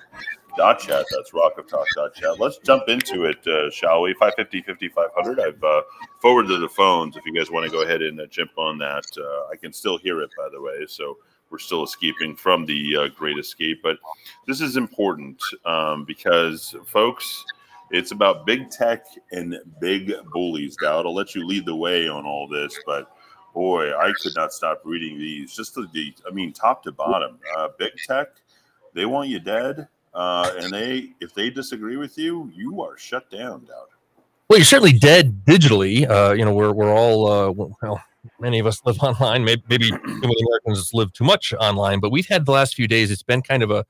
dot 0.56 0.78
chat. 0.78 1.06
That's 1.10 1.32
rock 1.32 1.58
of 1.58 1.66
talk 1.66 1.86
dot 1.96 2.14
chat. 2.14 2.38
Let's 2.38 2.58
jump 2.58 2.88
into 2.88 3.24
it, 3.24 3.46
uh, 3.46 3.70
shall 3.70 4.02
we? 4.02 4.14
550 4.14 4.62
5500. 4.62 5.40
I've 5.40 5.62
uh, 5.62 5.82
forwarded 6.20 6.60
the 6.60 6.68
phones 6.68 7.16
if 7.16 7.24
you 7.26 7.34
guys 7.34 7.50
want 7.50 7.64
to 7.66 7.70
go 7.70 7.82
ahead 7.82 8.02
and 8.02 8.20
uh, 8.20 8.26
jump 8.26 8.50
on 8.56 8.78
that. 8.78 9.04
Uh, 9.16 9.50
I 9.50 9.56
can 9.56 9.72
still 9.72 9.98
hear 9.98 10.20
it, 10.20 10.30
by 10.36 10.48
the 10.52 10.60
way. 10.60 10.86
So 10.88 11.18
we're 11.50 11.58
still 11.58 11.84
escaping 11.84 12.36
from 12.36 12.64
the 12.64 12.96
uh, 12.96 13.08
Great 13.08 13.38
Escape. 13.38 13.80
But 13.82 13.98
this 14.46 14.60
is 14.60 14.76
important 14.76 15.40
um, 15.64 16.04
because, 16.04 16.74
folks, 16.86 17.44
it's 17.90 18.12
about 18.12 18.46
big 18.46 18.70
tech 18.70 19.04
and 19.32 19.58
big 19.80 20.12
bullies. 20.32 20.76
Dowd, 20.80 21.06
I'll 21.06 21.14
let 21.14 21.34
you 21.34 21.46
lead 21.46 21.66
the 21.66 21.74
way 21.74 22.08
on 22.08 22.24
all 22.24 22.48
this, 22.48 22.78
but 22.86 23.10
boy, 23.54 23.96
I 23.96 24.12
could 24.20 24.34
not 24.36 24.52
stop 24.52 24.82
reading 24.84 25.18
these. 25.18 25.54
Just 25.54 25.74
the, 25.74 25.88
the 25.92 26.14
I 26.26 26.32
mean, 26.32 26.52
top 26.52 26.82
to 26.84 26.92
bottom. 26.92 27.38
Uh, 27.56 27.68
big 27.78 27.92
tech, 28.06 28.28
they 28.94 29.06
want 29.06 29.28
you 29.28 29.40
dead, 29.40 29.88
uh, 30.14 30.52
and 30.58 30.72
they 30.72 31.12
if 31.20 31.34
they 31.34 31.50
disagree 31.50 31.96
with 31.96 32.16
you, 32.16 32.50
you 32.54 32.82
are 32.82 32.96
shut 32.96 33.30
down, 33.30 33.64
Dowd. 33.64 33.86
Well, 34.48 34.58
you're 34.58 34.64
certainly 34.66 34.98
dead 34.98 35.44
digitally. 35.44 36.08
Uh, 36.08 36.32
you 36.32 36.44
know, 36.44 36.52
we're 36.52 36.72
we're 36.72 36.94
all 36.94 37.30
uh, 37.30 37.50
well, 37.50 38.02
many 38.40 38.58
of 38.58 38.66
us 38.66 38.80
live 38.84 38.98
online. 39.02 39.44
Maybe, 39.44 39.62
maybe 39.68 39.92
Americans 40.06 40.90
live 40.92 41.12
too 41.12 41.24
much 41.24 41.52
online, 41.54 42.00
but 42.00 42.10
we've 42.10 42.26
had 42.26 42.46
the 42.46 42.52
last 42.52 42.74
few 42.74 42.88
days. 42.88 43.10
It's 43.10 43.22
been 43.22 43.42
kind 43.42 43.62
of 43.62 43.70
a 43.70 43.84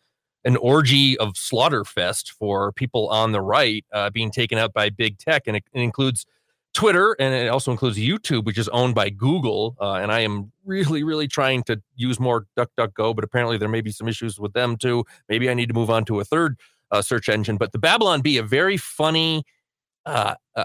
an 0.44 0.56
orgy 0.56 1.18
of 1.18 1.36
slaughter 1.36 1.84
fest 1.84 2.32
for 2.32 2.72
people 2.72 3.08
on 3.08 3.32
the 3.32 3.40
right 3.40 3.84
uh, 3.92 4.10
being 4.10 4.30
taken 4.30 4.58
out 4.58 4.72
by 4.72 4.88
big 4.90 5.18
tech, 5.18 5.42
and 5.46 5.56
it, 5.56 5.64
it, 5.72 5.80
includes 5.80 6.24
Twitter 6.72 7.16
and 7.18 7.34
it 7.34 7.48
also 7.48 7.72
includes 7.72 7.98
YouTube, 7.98 8.44
which 8.44 8.56
is 8.56 8.68
owned 8.68 8.94
by 8.94 9.10
Google. 9.10 9.76
Uh, 9.80 9.94
and 9.94 10.12
I 10.12 10.20
am 10.20 10.52
really, 10.64 11.02
really 11.02 11.26
trying 11.26 11.62
to 11.64 11.80
use 11.96 12.20
more 12.20 12.46
DuckDuckGo, 12.56 13.14
but 13.14 13.24
apparently 13.24 13.58
there 13.58 13.68
may 13.68 13.80
be 13.80 13.90
some 13.90 14.08
issues 14.08 14.38
with 14.38 14.52
them 14.52 14.76
too. 14.76 15.04
Maybe 15.28 15.50
I 15.50 15.54
need 15.54 15.68
to 15.68 15.74
move 15.74 15.90
on 15.90 16.04
to 16.06 16.20
a 16.20 16.24
third 16.24 16.58
uh, 16.90 17.02
search 17.02 17.28
engine. 17.28 17.56
But 17.56 17.72
the 17.72 17.78
Babylon 17.78 18.20
Bee, 18.20 18.38
a 18.38 18.42
very 18.42 18.76
funny 18.76 19.44
uh, 20.06 20.34
uh, 20.54 20.64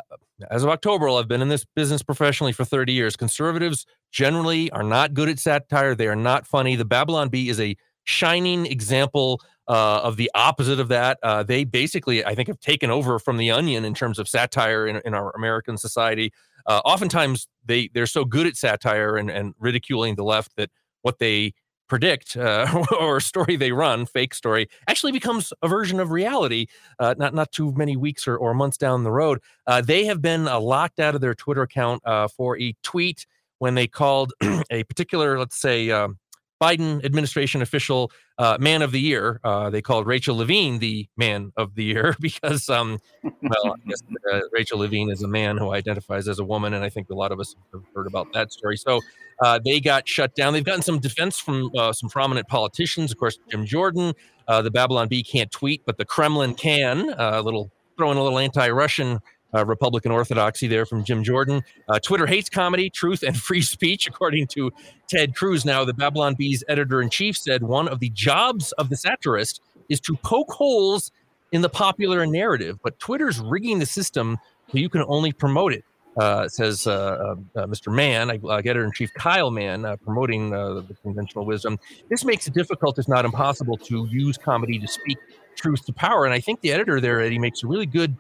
as 0.52 0.64
of 0.64 0.70
October, 0.70 1.10
I've 1.10 1.28
been 1.28 1.42
in 1.42 1.50
this 1.50 1.66
business 1.76 2.04
professionally 2.04 2.52
for 2.52 2.66
30 2.66 2.94
years. 2.94 3.16
Conservatives 3.16 3.86
generally 4.12 4.70
are 4.72 4.84
not 4.84 5.14
good 5.14 5.30
at 5.30 5.40
satire. 5.40 5.96
They 5.96 6.08
are 6.08 6.16
not 6.16 6.46
funny. 6.46 6.76
The 6.76 6.86
Babylon 6.86 7.30
Bee 7.30 7.50
is 7.50 7.60
a 7.60 7.76
shining 8.06 8.66
example 8.66 9.42
uh, 9.68 10.02
of 10.04 10.18
the 10.18 10.32
opposite 10.36 10.80
of 10.80 10.88
that. 10.90 11.18
Uh, 11.24 11.44
they 11.44 11.64
basically, 11.64 12.24
I 12.24 12.36
think, 12.36 12.48
have 12.48 12.60
taken 12.60 12.90
over 12.90 13.20
from 13.20 13.38
the 13.38 13.52
Onion 13.52 13.86
in 13.86 13.94
terms 13.94 14.20
of 14.20 14.28
satire 14.28 14.88
in, 14.88 15.02
in 15.06 15.14
our 15.14 15.32
American 15.32 15.78
society. 15.78 16.32
Uh, 16.68 16.82
oftentimes, 16.86 17.48
they 17.66 17.90
they're 17.94 18.08
so 18.08 18.26
good 18.26 18.48
at 18.48 18.56
satire 18.56 19.18
and, 19.18 19.30
and 19.30 19.54
ridiculing 19.60 20.16
the 20.16 20.24
left 20.24 20.56
that 20.56 20.70
what 21.02 21.20
they 21.20 21.54
predict 21.88 22.36
uh, 22.36 22.84
or 23.00 23.20
story 23.20 23.56
they 23.56 23.72
run, 23.72 24.08
fake 24.08 24.34
story, 24.34 24.68
actually 24.88 25.12
becomes 25.12 25.54
a 25.62 25.68
version 25.68 26.00
of 26.00 26.12
reality. 26.12 26.66
Uh, 27.00 27.14
not 27.18 27.34
not 27.34 27.52
too 27.52 27.72
many 27.74 27.96
weeks 27.96 28.28
or, 28.28 28.38
or 28.38 28.54
months 28.54 28.78
down 28.78 29.04
the 29.04 29.12
road, 29.12 29.40
uh, 29.68 29.82
they 29.82 30.06
have 30.06 30.22
been 30.22 30.46
locked 30.46 31.00
out 31.00 31.16
of 31.16 31.22
their 31.22 31.36
Twitter 31.36 31.64
account 31.64 32.02
for 32.36 32.60
a 32.60 32.74
tweet 32.84 33.26
when 33.60 33.76
they 33.76 33.88
called 33.88 34.34
a 34.70 34.84
particular, 34.84 35.40
let's 35.40 35.58
say. 35.58 35.90
Um, 35.92 36.18
Biden 36.62 37.04
administration 37.04 37.62
official 37.62 38.12
uh, 38.38 38.58
man 38.60 38.82
of 38.82 38.92
the 38.92 39.00
year. 39.00 39.40
Uh, 39.44 39.70
they 39.70 39.82
called 39.82 40.08
Rachel 40.08 40.38
Levine 40.38 40.80
the 40.80 41.08
man 41.18 41.52
of 41.58 41.76
the 41.76 41.84
year 41.84 42.16
because, 42.22 42.70
um, 42.70 43.00
well, 43.24 43.76
guess 43.88 44.02
uh, 44.32 44.40
Rachel 44.52 44.80
Levine 44.80 45.10
is 45.10 45.22
a 45.22 45.28
man 45.28 45.58
who 45.58 45.72
identifies 45.72 46.28
as 46.28 46.40
a 46.40 46.44
woman, 46.44 46.74
and 46.74 46.84
I 46.84 46.90
think 46.90 47.10
a 47.10 47.16
lot 47.16 47.32
of 47.32 47.40
us 47.40 47.56
have 47.74 47.84
heard 47.96 48.08
about 48.08 48.32
that 48.34 48.54
story. 48.54 48.78
So 48.78 49.02
uh, 49.42 49.60
they 49.64 49.80
got 49.80 50.08
shut 50.08 50.36
down. 50.36 50.54
They've 50.54 50.64
gotten 50.64 50.82
some 50.82 51.00
defense 51.00 51.40
from 51.40 51.72
uh, 51.78 51.94
some 51.94 52.10
prominent 52.10 52.48
politicians, 52.48 53.12
of 53.12 53.18
course, 53.18 53.38
Jim 53.50 53.66
Jordan. 53.66 54.14
Uh, 54.48 54.62
the 54.62 54.72
Babylon 54.72 55.08
Bee 55.08 55.24
can't 55.24 55.52
tweet, 55.52 55.82
but 55.86 55.98
the 55.98 56.06
Kremlin 56.06 56.56
can. 56.56 57.14
A 57.18 57.42
little 57.42 57.72
throwing 57.98 58.18
a 58.18 58.24
little 58.24 58.40
anti-Russian 58.40 59.20
uh, 59.56 59.66
Republican 59.66 60.12
orthodoxy 60.12 60.68
there 60.68 60.86
from 60.86 61.04
Jim 61.04 61.24
Jordan. 61.24 61.64
Uh, 61.88 62.00
Twitter 62.00 62.26
hates 62.26 62.50
comedy, 62.50 62.90
truth, 62.90 63.24
and 63.24 63.38
free 63.42 63.62
speech, 63.62 64.08
according 64.08 64.48
to 64.48 64.72
Ted 65.08 65.36
Cruz. 65.36 65.66
Now, 65.66 65.86
the 65.86 65.94
Babylon 65.94 66.36
Bee's 66.36 66.64
editor 66.68 67.02
in 67.02 67.10
chief 67.10 67.38
said 67.38 67.64
one 67.64 67.88
of 67.88 68.00
the 68.00 68.10
jobs 68.10 68.72
of 68.74 68.90
the 68.90 68.98
satirist 68.98 69.62
is 69.90 70.00
to 70.02 70.16
poke 70.18 70.52
holes 70.52 71.12
in 71.52 71.62
the 71.62 71.70
popular 71.70 72.26
narrative, 72.26 72.80
but 72.84 73.00
Twitter's 73.00 73.40
rigging 73.40 73.80
the 73.80 73.86
system 73.86 74.38
so 74.72 74.78
you 74.78 74.90
can 74.90 75.04
only 75.08 75.32
promote 75.32 75.74
it. 75.74 75.86
Uh, 76.18 76.48
says 76.48 76.88
uh, 76.88 77.36
uh, 77.56 77.60
uh 77.60 77.66
Mr. 77.68 77.94
Mann, 77.94 78.32
I 78.32 78.40
uh, 78.42 78.58
editor 78.60 78.86
in 78.86 78.94
chief 78.94 79.14
Kyle 79.14 79.52
Mann, 79.52 79.84
uh, 79.84 79.98
promoting 79.98 80.50
the 80.50 80.96
conventional 81.04 81.46
wisdom. 81.46 81.78
This 82.10 82.24
makes 82.24 82.48
it 82.48 82.54
difficult, 82.54 82.98
if 82.98 83.10
not 83.10 83.26
impossible, 83.26 83.76
to 83.80 84.08
use 84.10 84.38
comedy 84.38 84.80
to 84.80 84.88
speak 84.88 85.18
truth 85.58 85.86
to 85.88 85.94
power. 85.94 86.24
And 86.24 86.34
I 86.34 86.40
think 86.40 86.62
the 86.62 86.72
editor 86.72 87.02
there, 87.02 87.20
Eddy, 87.20 87.38
makes 87.38 87.64
a 87.64 87.68
really 87.68 87.86
good 87.86 88.16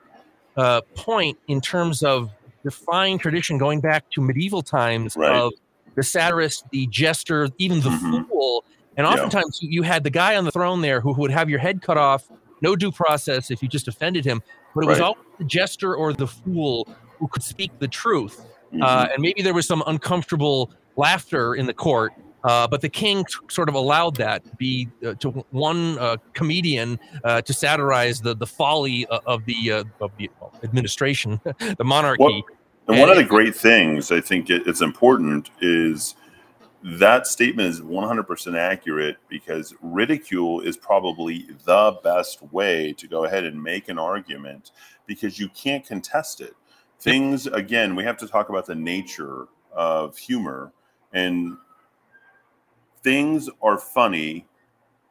uh, 0.57 0.81
point 0.95 1.37
in 1.47 1.61
terms 1.61 2.03
of 2.03 2.29
defying 2.63 3.17
tradition 3.17 3.57
going 3.57 3.79
back 3.79 4.09
to 4.11 4.21
medieval 4.21 4.61
times 4.61 5.15
right. 5.15 5.35
of 5.35 5.53
the 5.95 6.03
satirist, 6.03 6.65
the 6.71 6.87
jester, 6.87 7.47
even 7.57 7.79
the 7.81 7.89
mm-hmm. 7.89 8.23
fool. 8.23 8.65
And 8.97 9.05
oftentimes 9.05 9.59
yeah. 9.61 9.69
you 9.71 9.81
had 9.83 10.03
the 10.03 10.09
guy 10.09 10.35
on 10.35 10.45
the 10.45 10.51
throne 10.51 10.81
there 10.81 11.01
who 11.01 11.13
would 11.13 11.31
have 11.31 11.49
your 11.49 11.59
head 11.59 11.81
cut 11.81 11.97
off, 11.97 12.29
no 12.61 12.75
due 12.75 12.91
process 12.91 13.51
if 13.51 13.61
you 13.61 13.69
just 13.69 13.87
offended 13.87 14.25
him. 14.25 14.41
But 14.73 14.83
it 14.83 14.87
right. 14.87 14.93
was 14.93 15.01
always 15.01 15.25
the 15.37 15.45
jester 15.45 15.95
or 15.95 16.13
the 16.13 16.27
fool 16.27 16.87
who 17.19 17.27
could 17.27 17.43
speak 17.43 17.77
the 17.79 17.87
truth. 17.87 18.45
Mm-hmm. 18.73 18.83
Uh, 18.83 19.07
and 19.13 19.21
maybe 19.21 19.41
there 19.41 19.53
was 19.53 19.67
some 19.67 19.83
uncomfortable 19.87 20.71
laughter 20.95 21.55
in 21.55 21.65
the 21.65 21.73
court 21.73 22.13
uh, 22.45 22.67
but 22.67 22.81
the 22.81 22.89
king 22.89 23.25
sort 23.49 23.67
of 23.67 23.75
allowed 23.75 24.15
that 24.15 24.57
be 24.57 24.87
uh, 25.05 25.15
to 25.15 25.31
one 25.49 25.97
uh, 25.97 26.15
comedian 26.33 26.99
uh, 27.23 27.41
to 27.41 27.53
satirize 27.53 28.21
the 28.21 28.35
the 28.35 28.45
folly 28.45 29.07
uh, 29.07 29.19
of 29.25 29.43
the 29.45 29.71
uh, 29.71 29.83
of 29.99 30.11
the 30.17 30.29
administration, 30.63 31.41
the 31.77 31.83
monarchy. 31.83 32.23
Well, 32.23 32.41
and, 32.87 32.97
and, 32.97 32.99
one 32.99 33.09
of 33.09 33.17
the 33.17 33.23
great 33.23 33.55
things 33.55 34.11
I 34.11 34.21
think 34.21 34.51
it, 34.51 34.67
it's 34.67 34.81
important 34.81 35.49
is 35.59 36.13
that 36.83 37.25
statement 37.25 37.67
is 37.67 37.81
100% 37.81 38.55
accurate 38.55 39.17
because 39.27 39.73
ridicule 39.81 40.61
is 40.61 40.77
probably 40.77 41.47
the 41.65 41.97
best 42.03 42.43
way 42.53 42.93
to 42.93 43.07
go 43.07 43.25
ahead 43.25 43.43
and 43.43 43.61
make 43.61 43.89
an 43.89 43.97
argument 43.97 44.69
because 45.07 45.39
you 45.39 45.49
can't 45.49 45.83
contest 45.83 46.41
it. 46.41 46.53
Things 46.99 47.47
again, 47.47 47.95
we 47.95 48.03
have 48.03 48.17
to 48.17 48.27
talk 48.27 48.49
about 48.49 48.67
the 48.67 48.75
nature 48.75 49.47
of 49.71 50.15
humor 50.15 50.73
and 51.11 51.57
things 53.05 53.47
are 53.61 53.77
funny, 53.77 54.47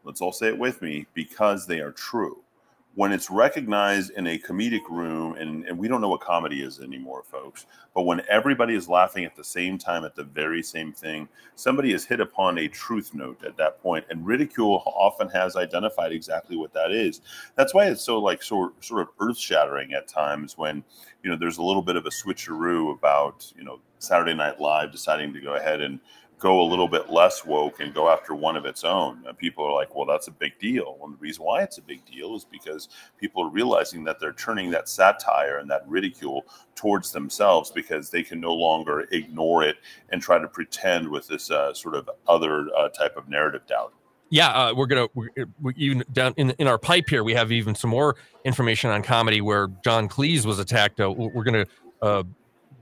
let's 0.03 0.21
all 0.21 0.33
say 0.33 0.49
it 0.49 0.59
with 0.59 0.83
me, 0.83 1.07
because 1.15 1.65
they 1.65 1.79
are 1.79 1.93
true. 1.93 2.41
When 2.97 3.13
it's 3.13 3.31
recognized 3.31 4.11
in 4.17 4.27
a 4.27 4.39
comedic 4.39 4.89
room, 4.91 5.35
and, 5.35 5.65
and 5.65 5.79
we 5.79 5.87
don't 5.87 6.01
know 6.01 6.09
what 6.09 6.21
comedy 6.21 6.63
is 6.63 6.81
anymore, 6.81 7.23
folks, 7.23 7.67
but 7.95 8.03
when 8.03 8.23
everybody 8.29 8.75
is 8.75 8.89
laughing 8.89 9.25
at 9.25 9.37
the 9.37 9.45
same 9.45 9.79
time 9.79 10.05
at 10.05 10.17
the 10.17 10.25
very 10.25 10.61
same 10.61 10.93
thing, 10.93 11.29
somebody 11.55 11.93
has 11.93 12.05
hit 12.05 12.19
upon 12.21 12.59
a 12.59 12.67
truth 12.67 13.15
note 13.15 13.45
at 13.45 13.57
that 13.59 13.81
point, 13.81 14.05
and 14.11 14.27
ridicule 14.27 14.83
often 14.87 15.29
has 15.29 15.55
identified 15.55 16.11
exactly 16.11 16.57
what 16.57 16.73
that 16.73 16.91
is. 16.91 17.21
That's 17.55 17.75
why 17.75 17.87
it's 17.87 18.03
so 18.03 18.19
like 18.19 18.43
sort 18.43 18.85
sort 18.85 19.03
of 19.03 19.09
earth 19.21 19.39
shattering 19.39 19.93
at 19.93 20.09
times 20.09 20.59
when 20.59 20.83
you 21.23 21.31
know 21.31 21.37
there's 21.37 21.59
a 21.59 21.63
little 21.63 21.83
bit 21.83 21.95
of 21.95 22.07
a 22.07 22.11
switcheroo 22.11 22.93
about 22.93 23.53
you 23.57 23.63
know 23.63 23.79
Saturday 23.99 24.35
Night 24.35 24.61
Live 24.61 24.93
deciding 24.93 25.33
to 25.33 25.41
go 25.41 25.55
ahead 25.55 25.81
and 25.81 25.99
go 26.45 26.61
a 26.61 26.69
little 26.69 26.87
bit 26.87 27.09
less 27.09 27.43
woke 27.47 27.81
and 27.81 27.95
go 27.95 28.11
after 28.11 28.35
one 28.35 28.55
of 28.55 28.67
its 28.67 28.85
own. 28.85 29.25
And 29.27 29.37
people 29.39 29.65
are 29.65 29.73
like, 29.73 29.95
well, 29.95 30.05
that's 30.05 30.29
a 30.29 30.31
big 30.31 30.59
deal. 30.59 30.99
And 31.03 31.15
the 31.15 31.19
reason 31.19 31.43
why 31.43 31.63
it's 31.63 31.79
a 31.79 31.83
big 31.83 32.05
deal 32.05 32.37
is 32.37 32.45
because 32.45 32.91
people 33.17 33.45
are 33.45 33.49
realizing 33.49 34.05
that 34.05 34.21
they're 34.21 34.35
turning 34.35 34.71
that 34.73 34.87
satire 34.87 35.57
and 35.57 35.71
that 35.71 35.89
ridicule 35.89 36.45
towards 36.75 37.13
themselves 37.13 37.71
because 37.71 38.11
they 38.11 38.23
can 38.23 38.41
no 38.41 38.53
longer 38.53 39.09
ignore 39.11 39.63
it 39.63 39.77
and 40.11 40.21
try 40.21 40.39
to 40.39 40.47
pretend 40.47 41.09
with 41.09 41.27
this 41.29 41.51
uh, 41.51 41.73
sort 41.73 41.95
of 41.95 42.11
other 42.29 42.69
uh, 42.77 42.91
type 42.91 43.17
of 43.17 43.27
narrative 43.27 43.63
Dowd. 43.67 43.93
Yeah, 44.29 44.49
uh, 44.49 44.75
we're 44.75 44.87
gonna 44.87 45.07
we're, 45.15 45.31
we're 45.63 45.73
even 45.77 46.05
down 46.13 46.35
in 46.37 46.51
in 46.59 46.67
our 46.67 46.79
pipe 46.79 47.09
here. 47.09 47.25
We 47.25 47.35
have 47.35 47.53
even 47.53 47.75
some 47.75 47.91
more 47.91 48.17
information 48.45 48.91
on 48.91 49.03
comedy 49.03 49.41
where 49.41 49.69
John 49.83 50.09
Cleese 50.11 50.45
was 50.45 50.59
attacked. 50.59 51.01
Uh, 51.01 51.11
we're 51.11 51.45
gonna 51.45 51.67
uh, 52.03 52.25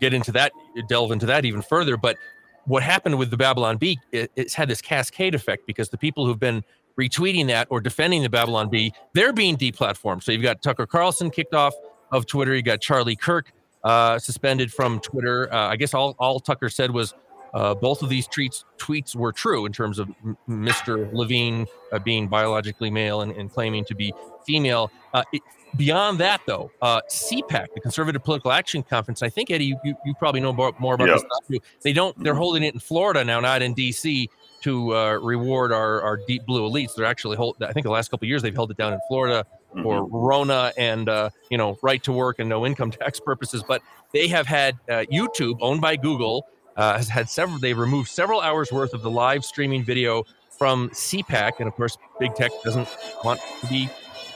get 0.01 0.15
into 0.15 0.33
that, 0.33 0.53
delve 0.89 1.13
into 1.13 1.27
that 1.27 1.45
even 1.45 1.63
further. 1.63 1.97
But 1.97 2.17
what 2.65 2.83
happened 2.83 3.19
with 3.19 3.31
the 3.31 3.37
Babylon 3.37 3.77
Bee, 3.77 3.99
it, 4.13 4.31
it's 4.37 4.55
had 4.55 4.69
this 4.69 4.81
cascade 4.81 5.35
effect 5.35 5.67
because 5.67 5.89
the 5.89 5.99
people 5.99 6.27
who've 6.27 6.39
been 6.39 6.63
retweeting 6.99 7.47
that 7.49 7.67
or 7.71 7.81
defending 7.81 8.23
the 8.23 8.29
Babylon 8.29 8.69
Bee, 8.69 8.93
they're 9.15 9.33
being 9.33 9.57
deplatformed. 9.57 10.23
So 10.23 10.33
you've 10.33 10.43
got 10.43 10.63
Tucker 10.63 10.87
Carlson 10.87 11.31
kicked 11.31 11.55
off 11.55 11.75
of 12.11 12.27
Twitter. 12.27 12.55
You 12.55 12.63
got 12.63 12.81
Charlie 12.81 13.17
Kirk 13.17 13.53
uh, 13.85 14.19
suspended 14.19 14.73
from 14.73 15.01
Twitter. 15.01 15.53
Uh, 15.53 15.69
I 15.69 15.77
guess 15.77 15.95
all, 15.95 16.15
all 16.19 16.39
Tucker 16.41 16.69
said 16.69 16.91
was 16.91 17.15
uh, 17.55 17.75
both 17.75 18.03
of 18.03 18.09
these 18.09 18.27
tweets 18.29 18.65
tweets 18.79 19.15
were 19.15 19.33
true 19.33 19.67
in 19.67 19.73
terms 19.73 19.99
of 19.99 20.09
M- 20.25 20.37
Mr. 20.49 21.13
Levine 21.13 21.67
uh, 21.93 21.99
being 21.99 22.27
biologically 22.27 22.91
male 22.91 23.21
and, 23.21 23.33
and, 23.33 23.53
claiming 23.53 23.85
to 23.85 23.95
be 23.95 24.13
female. 24.47 24.91
Uh, 25.13 25.23
it, 25.33 25.43
beyond 25.77 26.19
that, 26.19 26.41
though, 26.47 26.71
uh, 26.81 27.01
CPAC, 27.09 27.69
the 27.75 27.81
Conservative 27.81 28.23
Political 28.23 28.53
Action 28.53 28.83
Conference, 28.83 29.23
I 29.23 29.29
think 29.29 29.51
Eddy, 29.51 29.67
you, 29.67 29.79
you, 29.85 29.95
you 30.05 30.15
probably 30.15 30.41
know 30.41 30.53
more, 30.53 30.73
more 30.79 30.95
about 30.95 31.09
yeah. 31.09 31.15
this 31.15 31.25
too. 31.51 31.59
They 31.83 31.93
don't. 31.93 32.17
They're 32.23 32.35
holding 32.35 32.63
it 32.63 32.75
in 32.75 32.81
Florida 32.81 33.25
now, 33.25 33.41
not 33.41 33.63
in 33.63 33.75
D.C. 33.75 34.29
To 34.63 34.95
uh, 34.95 35.13
reward 35.15 35.73
our, 35.73 36.01
our 36.03 36.17
deep 36.29 36.47
blue 36.47 36.69
elites, 36.71 36.95
they're 36.95 37.05
actually 37.05 37.37
hold. 37.37 37.61
I 37.63 37.73
think 37.73 37.83
the 37.83 37.91
last 37.91 38.13
couple 38.13 38.29
years 38.29 38.43
they've 38.43 38.55
held 38.55 38.71
it 38.71 38.77
down 38.77 38.93
in 38.93 39.01
Florida 39.09 39.45
mm-hmm. 39.71 39.83
for 39.83 40.07
Rona 40.07 40.73
and 40.77 41.09
uh, 41.09 41.31
you 41.51 41.59
know 41.59 41.79
right 41.83 42.01
to 42.05 42.13
work 42.13 42.39
and 42.39 42.49
no 42.49 42.65
income 42.65 42.91
tax 42.93 43.19
purposes. 43.19 43.65
But 43.67 43.83
they 44.13 44.29
have 44.29 44.47
had 44.47 44.79
YouTube, 44.89 45.59
owned 45.61 45.81
by 45.81 45.97
Google, 45.97 46.47
uh, 46.77 46.97
has 46.97 47.09
had 47.09 47.29
several. 47.29 47.59
They 47.59 47.75
removed 47.75 48.09
several 48.09 48.41
hours 48.41 48.71
worth 48.71 48.95
of 48.95 49.03
the 49.03 49.11
live 49.11 49.45
streaming 49.45 49.85
video 49.85 50.25
from 50.51 50.91
CPAC, 50.91 51.53
and 51.59 51.67
of 51.69 51.75
course, 51.75 51.99
big 52.21 52.35
tech 52.35 52.53
doesn't 52.63 52.89
want 53.25 53.41
to 53.61 53.67
be 53.67 53.89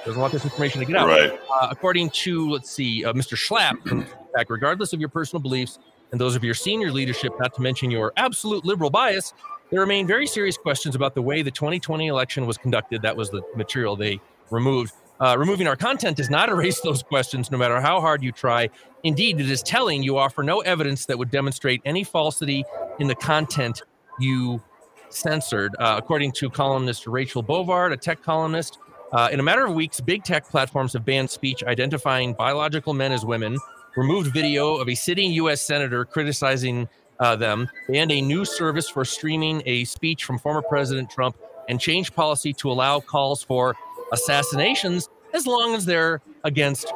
doesn't 0.07 0.21
want 0.21 0.33
this 0.33 0.45
information 0.45 0.81
to 0.81 0.87
get 0.87 0.97
out. 0.97 1.09
Right. 1.09 1.39
Uh, 1.51 1.69
according 1.71 2.11
to 2.11 2.51
let's 2.51 2.71
see, 2.71 3.05
uh, 3.05 3.13
Mr. 3.13 3.37
Schlapp 3.37 3.87
from 3.87 4.05
CPAC, 4.05 4.47
regardless 4.49 4.93
of 4.93 5.01
your 5.01 5.09
personal 5.09 5.43
beliefs 5.43 5.79
and 6.13 6.21
those 6.21 6.37
of 6.37 6.45
your 6.45 6.55
senior 6.55 6.93
leadership, 6.93 7.33
not 7.41 7.53
to 7.55 7.61
mention 7.61 7.91
your 7.91 8.13
absolute 8.17 8.65
liberal 8.65 8.89
bias, 8.89 9.35
there 9.71 9.81
remain 9.81 10.07
very 10.07 10.27
serious 10.27 10.57
questions 10.57 10.95
about 10.95 11.15
the 11.17 11.23
way 11.23 11.43
the 11.43 11.51
2020 11.51 12.07
election 12.07 12.47
was 12.47 12.57
conducted. 12.57 13.03
That 13.03 13.17
was 13.17 13.31
the 13.31 13.43
material 13.57 13.97
they 13.97 14.21
removed. 14.51 14.93
Uh, 15.19 15.35
removing 15.37 15.67
our 15.67 15.77
content 15.77 16.17
does 16.17 16.31
not 16.31 16.49
erase 16.51 16.81
those 16.81 17.03
questions, 17.03 17.51
no 17.51 17.59
matter 17.59 17.81
how 17.81 18.01
hard 18.01 18.23
you 18.23 18.31
try. 18.31 18.69
Indeed, 19.03 19.41
it 19.41 19.51
is 19.51 19.63
telling 19.63 20.05
you 20.05 20.19
offer 20.19 20.45
no 20.45 20.61
evidence 20.61 21.07
that 21.07 21.19
would 21.19 21.31
demonstrate 21.33 21.83
any 21.85 22.05
falsity 22.05 22.65
in 23.01 23.09
the 23.09 23.15
content 23.17 23.83
you 24.21 24.63
censored, 25.09 25.75
uh, 25.79 25.97
according 25.99 26.33
to 26.33 26.51
columnist 26.51 27.07
Rachel 27.07 27.43
Bovard, 27.43 27.93
a 27.93 27.97
tech 27.97 28.23
columnist. 28.23 28.79
Uh, 29.17 29.31
in 29.33 29.41
a 29.41 29.43
matter 29.43 29.65
of 29.65 29.73
weeks, 29.73 29.99
big 29.99 30.23
tech 30.25 30.47
platforms 30.47 30.93
have 30.93 31.03
banned 31.03 31.31
speech 31.31 31.65
identifying 31.65 32.35
biological 32.35 32.93
men 32.93 33.13
as 33.13 33.25
women, 33.25 33.57
removed 33.97 34.31
video 34.31 34.77
of 34.77 34.91
a 34.91 34.95
sitting 34.95 35.33
U.S. 35.33 35.63
senator 35.63 36.05
criticizing 36.05 36.87
uh, 37.19 37.35
them, 37.35 37.67
banned 37.89 38.13
a 38.13 38.21
new 38.21 38.45
service 38.45 38.91
for 38.91 39.07
streaming 39.07 39.63
a 39.65 39.85
speech 39.85 40.25
from 40.25 40.39
former 40.39 40.61
President 40.61 41.09
Trump, 41.09 41.35
and 41.67 41.81
changed 41.81 42.15
policy 42.15 42.53
to 42.53 42.71
allow 42.71 43.01
calls 43.01 43.43
for 43.43 43.75
assassinations 44.13 45.09
as 45.33 45.47
long 45.47 45.75
as 45.75 45.87
they're 45.87 46.21
against 46.45 46.93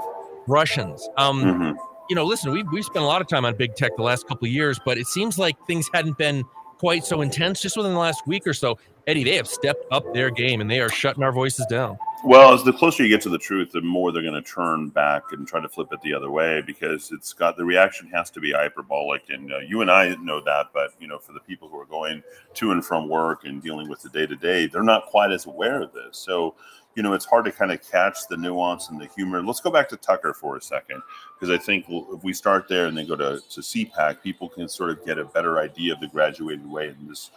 Russians. 0.46 1.08
Um, 1.16 1.42
mm-hmm. 1.42 1.78
You 2.10 2.16
know, 2.16 2.26
listen, 2.26 2.52
we've, 2.52 2.70
we've 2.70 2.84
spent 2.84 3.02
a 3.02 3.08
lot 3.08 3.22
of 3.22 3.28
time 3.28 3.46
on 3.46 3.56
big 3.56 3.76
tech 3.76 3.96
the 3.96 4.02
last 4.02 4.28
couple 4.28 4.44
of 4.44 4.52
years, 4.52 4.78
but 4.84 4.98
it 4.98 5.06
seems 5.06 5.38
like 5.38 5.56
things 5.66 5.88
hadn't 5.94 6.18
been 6.18 6.44
quite 6.76 7.06
so 7.06 7.22
intense 7.22 7.62
just 7.62 7.78
within 7.78 7.94
the 7.94 7.98
last 7.98 8.26
week 8.26 8.46
or 8.46 8.52
so. 8.52 8.78
Eddy, 9.06 9.24
they 9.24 9.36
have 9.36 9.48
stepped 9.48 9.86
up 9.90 10.12
their 10.12 10.30
game 10.30 10.60
and 10.60 10.70
they 10.70 10.80
are 10.80 10.90
shutting 10.90 11.22
our 11.22 11.32
voices 11.32 11.64
down. 11.70 11.96
Well, 12.22 12.52
as 12.52 12.62
the 12.64 12.72
closer 12.72 13.02
you 13.02 13.08
get 13.08 13.22
to 13.22 13.30
the 13.30 13.38
truth, 13.38 13.72
the 13.72 13.80
more 13.80 14.12
they're 14.12 14.20
going 14.20 14.34
to 14.34 14.42
turn 14.42 14.90
back 14.90 15.22
and 15.32 15.48
try 15.48 15.58
to 15.58 15.68
flip 15.70 15.90
it 15.90 16.02
the 16.02 16.12
other 16.12 16.30
way 16.30 16.60
because 16.60 17.10
it's 17.12 17.32
got 17.32 17.56
the 17.56 17.64
reaction 17.64 18.10
has 18.10 18.28
to 18.32 18.40
be 18.40 18.52
hyperbolic, 18.52 19.22
and 19.30 19.50
uh, 19.50 19.58
you 19.60 19.80
and 19.80 19.90
I 19.90 20.14
know 20.16 20.38
that. 20.42 20.66
But 20.74 20.90
you 21.00 21.08
know, 21.08 21.18
for 21.18 21.32
the 21.32 21.40
people 21.40 21.68
who 21.70 21.78
are 21.78 21.86
going 21.86 22.22
to 22.54 22.72
and 22.72 22.84
from 22.84 23.08
work 23.08 23.44
and 23.44 23.62
dealing 23.62 23.88
with 23.88 24.02
the 24.02 24.10
day 24.10 24.26
to 24.26 24.36
day, 24.36 24.66
they're 24.66 24.82
not 24.82 25.06
quite 25.06 25.30
as 25.30 25.46
aware 25.46 25.80
of 25.80 25.94
this. 25.94 26.18
So, 26.18 26.54
you 26.94 27.02
know, 27.02 27.14
it's 27.14 27.24
hard 27.24 27.46
to 27.46 27.52
kind 27.52 27.72
of 27.72 27.80
catch 27.90 28.28
the 28.28 28.36
nuance 28.36 28.90
and 28.90 29.00
the 29.00 29.06
humor. 29.16 29.42
Let's 29.42 29.60
go 29.60 29.70
back 29.70 29.88
to 29.88 29.96
Tucker 29.96 30.34
for 30.34 30.56
a 30.58 30.60
second 30.60 31.00
because 31.38 31.48
I 31.48 31.56
think 31.56 31.86
if 31.88 32.22
we 32.22 32.34
start 32.34 32.68
there 32.68 32.84
and 32.84 32.98
then 32.98 33.08
go 33.08 33.16
to 33.16 33.40
to 33.48 33.60
CPAC, 33.62 34.22
people 34.22 34.50
can 34.50 34.68
sort 34.68 34.90
of 34.90 35.06
get 35.06 35.18
a 35.18 35.24
better 35.24 35.58
idea 35.58 35.94
of 35.94 36.00
the 36.00 36.08
graduated 36.08 36.70
way 36.70 36.88
in 36.88 37.08
this 37.08 37.30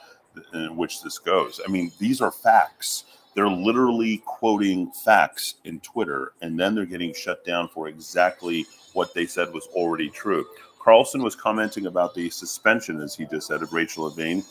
in 0.53 0.75
which 0.75 1.01
this 1.01 1.19
goes. 1.19 1.61
I 1.65 1.71
mean, 1.71 1.91
these 1.99 2.19
are 2.19 2.31
facts 2.31 3.05
they're 3.35 3.49
literally 3.49 4.21
quoting 4.25 4.91
facts 4.91 5.55
in 5.63 5.79
Twitter, 5.79 6.33
and 6.41 6.59
then 6.59 6.75
they're 6.75 6.85
getting 6.85 7.13
shut 7.13 7.45
down 7.45 7.67
for 7.67 7.87
exactly 7.87 8.65
what 8.93 9.13
they 9.13 9.25
said 9.25 9.53
was 9.53 9.67
already 9.73 10.09
true. 10.09 10.45
Carlson 10.79 11.23
was 11.23 11.35
commenting 11.35 11.85
about 11.85 12.13
the 12.13 12.29
suspension, 12.29 13.01
as 13.01 13.15
he 13.15 13.25
just 13.25 13.47
said, 13.47 13.61
of 13.61 13.73
Rachel 13.73 14.03
Levine, 14.03 14.43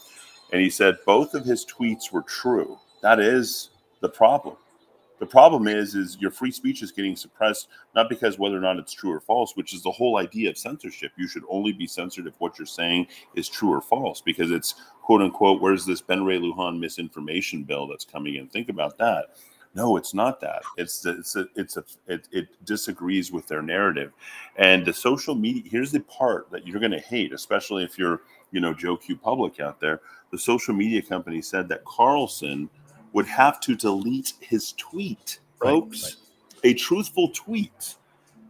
and 0.52 0.60
he 0.60 0.70
said 0.70 0.98
both 1.06 1.34
of 1.34 1.44
his 1.44 1.64
tweets 1.66 2.10
were 2.10 2.22
true. 2.22 2.78
That 3.02 3.20
is 3.20 3.70
the 4.00 4.08
problem. 4.08 4.56
The 5.22 5.26
problem 5.26 5.68
is, 5.68 5.94
is 5.94 6.18
your 6.18 6.32
free 6.32 6.50
speech 6.50 6.82
is 6.82 6.90
getting 6.90 7.14
suppressed 7.14 7.68
not 7.94 8.08
because 8.08 8.40
whether 8.40 8.56
or 8.56 8.60
not 8.60 8.80
it's 8.80 8.92
true 8.92 9.12
or 9.12 9.20
false, 9.20 9.54
which 9.54 9.72
is 9.72 9.80
the 9.80 9.90
whole 9.92 10.18
idea 10.18 10.50
of 10.50 10.58
censorship. 10.58 11.12
You 11.16 11.28
should 11.28 11.44
only 11.48 11.72
be 11.72 11.86
censored 11.86 12.26
if 12.26 12.34
what 12.38 12.58
you're 12.58 12.66
saying 12.66 13.06
is 13.36 13.48
true 13.48 13.72
or 13.72 13.80
false, 13.80 14.20
because 14.20 14.50
it's 14.50 14.74
quote 15.00 15.22
unquote, 15.22 15.62
where's 15.62 15.86
this 15.86 16.00
Ben 16.00 16.24
Ray 16.24 16.40
Lujan 16.40 16.80
misinformation 16.80 17.62
bill 17.62 17.86
that's 17.86 18.04
coming 18.04 18.34
in? 18.34 18.48
Think 18.48 18.68
about 18.68 18.98
that. 18.98 19.26
No, 19.76 19.96
it's 19.96 20.12
not 20.12 20.40
that. 20.40 20.62
It's 20.76 21.06
it's 21.06 21.36
a, 21.36 21.46
it's 21.54 21.76
a 21.76 21.84
it, 22.08 22.26
it 22.32 22.48
disagrees 22.64 23.30
with 23.30 23.46
their 23.46 23.62
narrative, 23.62 24.10
and 24.56 24.84
the 24.84 24.92
social 24.92 25.36
media. 25.36 25.62
Here's 25.64 25.92
the 25.92 26.00
part 26.00 26.50
that 26.50 26.66
you're 26.66 26.80
going 26.80 26.90
to 26.90 26.98
hate, 26.98 27.32
especially 27.32 27.84
if 27.84 27.96
you're 27.96 28.22
you 28.50 28.58
know 28.58 28.74
Joe 28.74 28.96
Q 28.96 29.16
Public 29.16 29.60
out 29.60 29.78
there. 29.78 30.00
The 30.32 30.38
social 30.38 30.74
media 30.74 31.00
company 31.00 31.42
said 31.42 31.68
that 31.68 31.84
Carlson 31.84 32.68
would 33.12 33.26
have 33.26 33.60
to 33.60 33.74
delete 33.74 34.34
his 34.40 34.72
tweet, 34.72 35.38
folks. 35.60 36.02
Right, 36.02 36.14
right. 36.64 36.70
A 36.72 36.74
truthful 36.74 37.28
tweet 37.30 37.96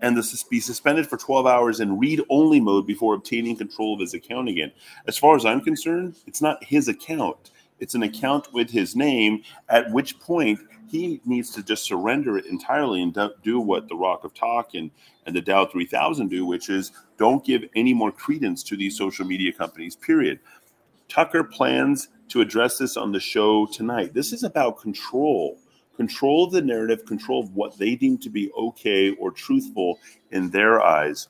and 0.03 0.17
this 0.17 0.43
be 0.43 0.61
suspended 0.61 1.09
for 1.09 1.17
12 1.17 1.47
hours 1.47 1.81
in 1.81 1.99
read 1.99 2.21
only 2.29 2.61
mode 2.61 2.87
before 2.87 3.15
obtaining 3.15 3.57
control 3.57 3.95
of 3.95 4.01
his 4.01 4.15
account 4.15 4.49
again. 4.49 4.73
As 5.07 5.17
far 5.17 5.37
as 5.37 5.47
I'm 5.47 5.61
concerned, 5.61 6.17
it's 6.27 6.43
not 6.43 6.63
his 6.63 6.89
account, 6.89 7.53
it's 7.79 7.95
an 7.95 8.03
account 8.03 8.53
with 8.53 8.71
his 8.71 8.95
name, 8.95 9.43
at 9.69 9.91
which 9.91 10.19
point 10.21 10.59
he 10.91 11.21
needs 11.25 11.51
to 11.51 11.63
just 11.63 11.85
surrender 11.85 12.37
it 12.37 12.47
entirely 12.47 13.03
and 13.03 13.17
do 13.43 13.61
what 13.61 13.89
the 13.89 13.95
Rock 13.95 14.25
of 14.25 14.35
Talk 14.35 14.75
and, 14.75 14.91
and 15.25 15.35
the 15.35 15.41
Dow 15.41 15.65
3000 15.65 16.29
do, 16.29 16.45
which 16.45 16.69
is 16.69 16.93
don't 17.17 17.45
give 17.45 17.65
any 17.75 17.95
more 17.95 18.13
credence 18.13 18.63
to 18.65 18.77
these 18.77 18.97
social 18.97 19.25
media 19.25 19.53
companies, 19.53 19.97
period. 19.97 20.39
Tucker 21.13 21.45
plans 21.45 22.09
to 22.29 22.41
address 22.41 22.79
this 22.79 22.97
on 22.97 23.13
the 23.13 23.21
show 23.21 23.67
tonight. 23.67 24.15
This 24.15 24.33
is 24.33 24.45
about 24.45 24.81
control, 24.81 25.59
control 25.95 26.45
of 26.45 26.53
the 26.53 26.63
narrative, 26.63 27.05
control 27.05 27.43
of 27.43 27.55
what 27.55 27.77
they 27.77 27.95
deem 27.95 28.17
to 28.17 28.31
be 28.31 28.51
okay 28.53 29.11
or 29.17 29.31
truthful 29.31 29.99
in 30.31 30.49
their 30.49 30.81
eyes. 30.81 31.29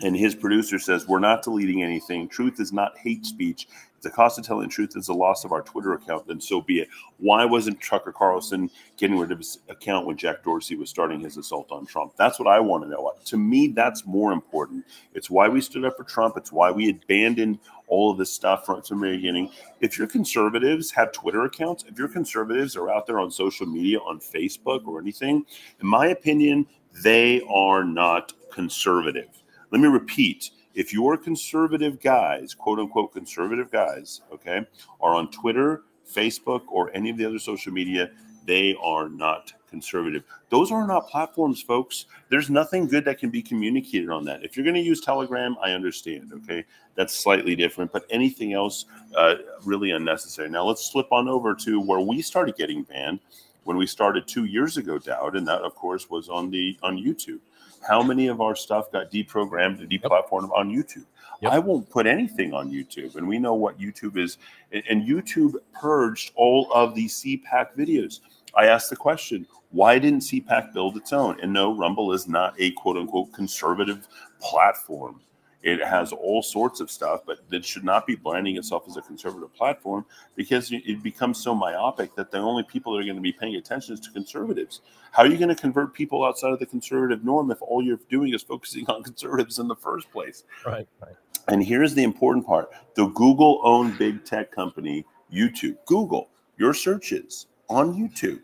And 0.00 0.14
his 0.14 0.34
producer 0.34 0.78
says, 0.78 1.08
We're 1.08 1.20
not 1.20 1.42
deleting 1.42 1.82
anything. 1.82 2.28
Truth 2.28 2.60
is 2.60 2.70
not 2.70 2.98
hate 2.98 3.24
speech. 3.24 3.66
If 3.96 4.02
the 4.02 4.10
cost 4.10 4.38
of 4.38 4.44
telling 4.44 4.68
truth 4.68 4.92
is 4.94 5.06
the 5.06 5.14
loss 5.14 5.42
of 5.42 5.52
our 5.52 5.62
Twitter 5.62 5.94
account, 5.94 6.28
then 6.28 6.40
so 6.40 6.60
be 6.60 6.80
it. 6.80 6.88
Why 7.16 7.46
wasn't 7.46 7.82
Tucker 7.82 8.12
Carlson 8.12 8.70
getting 8.98 9.18
rid 9.18 9.32
of 9.32 9.38
his 9.38 9.58
account 9.70 10.06
when 10.06 10.18
Jack 10.18 10.44
Dorsey 10.44 10.76
was 10.76 10.90
starting 10.90 11.18
his 11.20 11.38
assault 11.38 11.72
on 11.72 11.86
Trump? 11.86 12.12
That's 12.16 12.38
what 12.38 12.46
I 12.46 12.60
want 12.60 12.84
to 12.84 12.90
know. 12.90 13.10
To 13.24 13.36
me, 13.38 13.68
that's 13.68 14.06
more 14.06 14.32
important. 14.32 14.84
It's 15.14 15.30
why 15.30 15.48
we 15.48 15.62
stood 15.62 15.86
up 15.86 15.96
for 15.96 16.04
Trump. 16.04 16.36
It's 16.36 16.52
why 16.52 16.70
we 16.70 16.90
abandoned 16.90 17.58
all 17.88 18.10
of 18.10 18.18
this 18.18 18.32
stuff 18.32 18.66
from, 18.66 18.82
from 18.82 19.00
the 19.00 19.10
beginning. 19.10 19.50
If 19.80 19.98
your 19.98 20.06
conservatives 20.06 20.90
have 20.92 21.12
Twitter 21.12 21.44
accounts, 21.44 21.84
if 21.88 21.98
your 21.98 22.08
conservatives 22.08 22.76
are 22.76 22.90
out 22.90 23.06
there 23.06 23.20
on 23.20 23.30
social 23.30 23.66
media, 23.66 23.98
on 23.98 24.20
Facebook 24.20 24.86
or 24.86 25.00
anything, 25.00 25.44
in 25.80 25.86
my 25.86 26.08
opinion, 26.08 26.66
they 27.02 27.42
are 27.42 27.84
not 27.84 28.32
conservative. 28.50 29.42
Let 29.70 29.80
me 29.80 29.88
repeat 29.88 30.50
if 30.74 30.92
your 30.92 31.16
conservative 31.16 32.00
guys, 32.00 32.54
quote 32.54 32.78
unquote 32.78 33.12
conservative 33.12 33.70
guys, 33.70 34.20
okay, 34.32 34.64
are 35.00 35.14
on 35.14 35.30
Twitter, 35.30 35.82
Facebook, 36.08 36.62
or 36.68 36.94
any 36.94 37.10
of 37.10 37.16
the 37.16 37.24
other 37.24 37.38
social 37.38 37.72
media, 37.72 38.10
they 38.46 38.74
are 38.80 39.08
not 39.08 39.52
conservative. 39.68 40.24
Those 40.50 40.72
are 40.72 40.86
not 40.86 41.08
platforms, 41.08 41.62
folks. 41.62 42.06
There's 42.30 42.50
nothing 42.50 42.86
good 42.86 43.04
that 43.04 43.18
can 43.18 43.30
be 43.30 43.42
communicated 43.42 44.10
on 44.10 44.24
that. 44.24 44.44
If 44.44 44.56
you're 44.56 44.64
going 44.64 44.74
to 44.74 44.80
use 44.80 45.00
Telegram, 45.00 45.56
I 45.62 45.72
understand. 45.72 46.32
Okay, 46.32 46.64
that's 46.94 47.14
slightly 47.14 47.54
different, 47.54 47.92
but 47.92 48.04
anything 48.10 48.52
else, 48.52 48.86
uh, 49.16 49.36
really 49.64 49.90
unnecessary. 49.90 50.48
Now 50.48 50.64
let's 50.64 50.90
slip 50.90 51.12
on 51.12 51.28
over 51.28 51.54
to 51.54 51.80
where 51.80 52.00
we 52.00 52.22
started 52.22 52.56
getting 52.56 52.82
banned 52.82 53.20
when 53.64 53.76
we 53.76 53.86
started 53.86 54.26
two 54.26 54.46
years 54.46 54.78
ago, 54.78 54.98
Dowd, 54.98 55.36
and 55.36 55.46
that 55.46 55.60
of 55.62 55.74
course 55.74 56.08
was 56.08 56.28
on 56.28 56.50
the 56.50 56.78
on 56.82 56.96
YouTube. 56.96 57.40
How 57.86 58.02
many 58.02 58.26
of 58.26 58.40
our 58.40 58.56
stuff 58.56 58.90
got 58.90 59.10
deprogrammed 59.10 59.80
and 59.80 59.90
deplatformed 59.90 60.48
yep. 60.48 60.56
on 60.56 60.70
YouTube? 60.70 61.04
Yep. 61.40 61.52
I 61.52 61.58
won't 61.58 61.88
put 61.88 62.06
anything 62.06 62.52
on 62.52 62.70
YouTube, 62.70 63.16
and 63.16 63.28
we 63.28 63.38
know 63.38 63.54
what 63.54 63.78
YouTube 63.78 64.16
is. 64.16 64.38
And 64.72 65.06
YouTube 65.06 65.54
purged 65.72 66.32
all 66.34 66.72
of 66.72 66.94
the 66.94 67.06
CPAC 67.06 67.76
videos. 67.76 68.20
I 68.56 68.66
asked 68.66 68.90
the 68.90 68.96
question, 68.96 69.46
why 69.70 69.98
didn't 69.98 70.20
CPAC 70.20 70.72
build 70.72 70.96
its 70.96 71.12
own? 71.12 71.38
And 71.40 71.52
no, 71.52 71.76
Rumble 71.76 72.12
is 72.12 72.26
not 72.26 72.54
a 72.58 72.70
quote 72.72 72.96
unquote 72.96 73.32
conservative 73.32 74.08
platform. 74.40 75.20
It 75.62 75.84
has 75.84 76.12
all 76.12 76.40
sorts 76.40 76.80
of 76.80 76.90
stuff, 76.90 77.22
but 77.26 77.38
it 77.50 77.64
should 77.64 77.82
not 77.82 78.06
be 78.06 78.14
branding 78.14 78.56
itself 78.56 78.84
as 78.88 78.96
a 78.96 79.02
conservative 79.02 79.52
platform 79.54 80.06
because 80.36 80.70
it 80.70 81.02
becomes 81.02 81.42
so 81.42 81.52
myopic 81.52 82.14
that 82.14 82.30
the 82.30 82.38
only 82.38 82.62
people 82.62 82.92
that 82.92 83.00
are 83.00 83.04
going 83.04 83.16
to 83.16 83.22
be 83.22 83.32
paying 83.32 83.56
attention 83.56 83.94
is 83.94 84.00
to 84.00 84.10
conservatives. 84.12 84.82
How 85.10 85.24
are 85.24 85.26
you 85.26 85.36
going 85.36 85.48
to 85.48 85.60
convert 85.60 85.94
people 85.94 86.24
outside 86.24 86.52
of 86.52 86.60
the 86.60 86.66
conservative 86.66 87.24
norm 87.24 87.50
if 87.50 87.60
all 87.60 87.82
you're 87.82 87.98
doing 88.08 88.32
is 88.34 88.42
focusing 88.42 88.86
on 88.88 89.02
conservatives 89.02 89.58
in 89.58 89.66
the 89.66 89.76
first 89.76 90.10
place? 90.12 90.44
Right, 90.64 90.86
right. 91.02 91.16
And 91.48 91.64
here's 91.64 91.94
the 91.94 92.04
important 92.04 92.46
part 92.46 92.70
the 92.94 93.06
Google 93.08 93.60
owned 93.64 93.98
big 93.98 94.24
tech 94.24 94.52
company, 94.52 95.04
YouTube, 95.32 95.76
Google, 95.86 96.30
your 96.56 96.72
searches 96.72 97.46
on 97.68 97.94
YouTube 97.94 98.40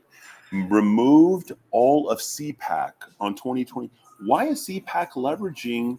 removed 0.54 1.52
all 1.70 2.08
of 2.08 2.18
CPAC 2.18 2.92
on 3.20 3.34
2020. 3.34 3.90
Why 4.20 4.46
is 4.46 4.66
CPAC 4.66 5.12
leveraging 5.12 5.98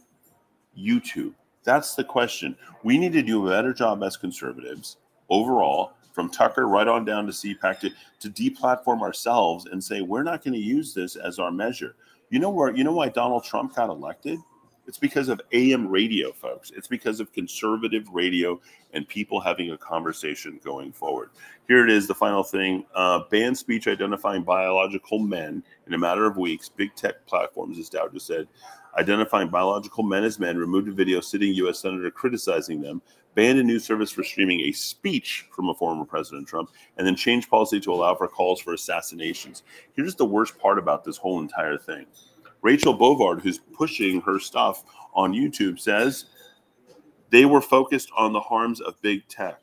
YouTube? 0.78 1.34
That's 1.64 1.96
the 1.96 2.04
question. 2.04 2.56
We 2.84 2.98
need 2.98 3.14
to 3.14 3.22
do 3.22 3.46
a 3.46 3.50
better 3.50 3.74
job 3.74 4.04
as 4.04 4.18
conservatives 4.18 4.98
overall, 5.30 5.94
from 6.14 6.30
Tucker 6.30 6.68
right 6.68 6.88
on 6.88 7.04
down 7.04 7.26
to 7.26 7.32
CPAC, 7.32 7.80
to, 7.80 7.90
to 8.22 8.30
deplatform 8.30 9.02
ourselves 9.02 9.66
and 9.66 9.84
say 9.84 10.02
we're 10.02 10.24
not 10.24 10.44
going 10.44 10.54
to 10.54 10.60
use 10.60 10.94
this 10.94 11.16
as 11.16 11.40
our 11.40 11.52
measure. 11.52 11.96
You 12.30 12.40
know 12.40 12.50
where? 12.50 12.76
You 12.76 12.84
know 12.84 12.94
why 12.94 13.10
Donald 13.10 13.44
Trump 13.44 13.76
got 13.76 13.90
elected? 13.90 14.40
It's 14.88 14.98
because 14.98 15.30
of 15.30 15.42
AM 15.52 15.88
radio, 15.88 16.32
folks. 16.32 16.72
It's 16.76 16.88
because 16.88 17.20
of 17.20 17.34
conservative 17.34 18.08
radio 18.10 18.60
and 18.94 19.08
people 19.08 19.40
having 19.40 19.72
a 19.72 19.78
conversation 19.78 20.60
going 20.64 20.92
forward. 20.92 21.32
Here 21.68 21.84
it 21.84 21.90
is, 21.90 22.08
the 22.08 22.14
final 22.14 22.44
thing 22.44 22.86
uh, 22.94 23.22
ban 23.32 23.56
speech 23.56 23.88
identifying 23.88 24.44
biological 24.44 25.20
men 25.20 25.64
in 25.88 25.94
a 25.94 25.98
matter 25.98 26.26
of 26.26 26.38
weeks. 26.38 26.70
Big 26.70 26.94
tech 26.96 27.26
platforms, 27.26 27.80
as 27.80 27.90
Dowd 27.90 28.14
just 28.14 28.28
said, 28.28 28.48
identifying 28.98 29.50
biological 29.50 30.04
men 30.04 30.24
as 30.24 30.40
men, 30.40 30.58
removed 30.58 30.88
a 30.88 30.94
video 30.94 31.20
sitting 31.20 31.54
U.S. 31.56 31.80
Senator 31.80 32.12
criticizing 32.12 32.80
them, 32.80 33.02
banned 33.34 33.60
a 33.60 33.64
news 33.64 33.84
service 33.84 34.12
for 34.12 34.24
streaming 34.24 34.62
a 34.62 34.72
speech 34.72 35.48
from 35.52 35.70
a 35.70 35.74
former 35.74 36.06
President 36.06 36.48
Trump, 36.48 36.70
and 36.98 37.08
then 37.08 37.16
changed 37.16 37.50
policy 37.50 37.80
to 37.80 37.92
allow 37.92 38.14
for 38.14 38.28
calls 38.28 38.62
for 38.62 38.74
assassinations. 38.74 39.64
Here's 39.94 40.16
the 40.16 40.26
worst 40.26 40.58
part 40.60 40.78
about 40.78 41.04
this 41.04 41.18
whole 41.18 41.40
entire 41.40 41.78
thing 41.78 42.06
Rachel 42.66 42.98
Bovard, 42.98 43.42
who's 43.42 43.60
pushing 43.60 44.22
her 44.22 44.40
stuff 44.40 44.86
on 45.14 45.34
YouTube, 45.34 45.80
says 45.80 46.26
they 47.30 47.46
were 47.46 47.62
focused 47.62 48.10
on 48.18 48.34
the 48.34 48.40
harms 48.40 48.82
of 48.82 49.00
big 49.04 49.28
tech. 49.28 49.62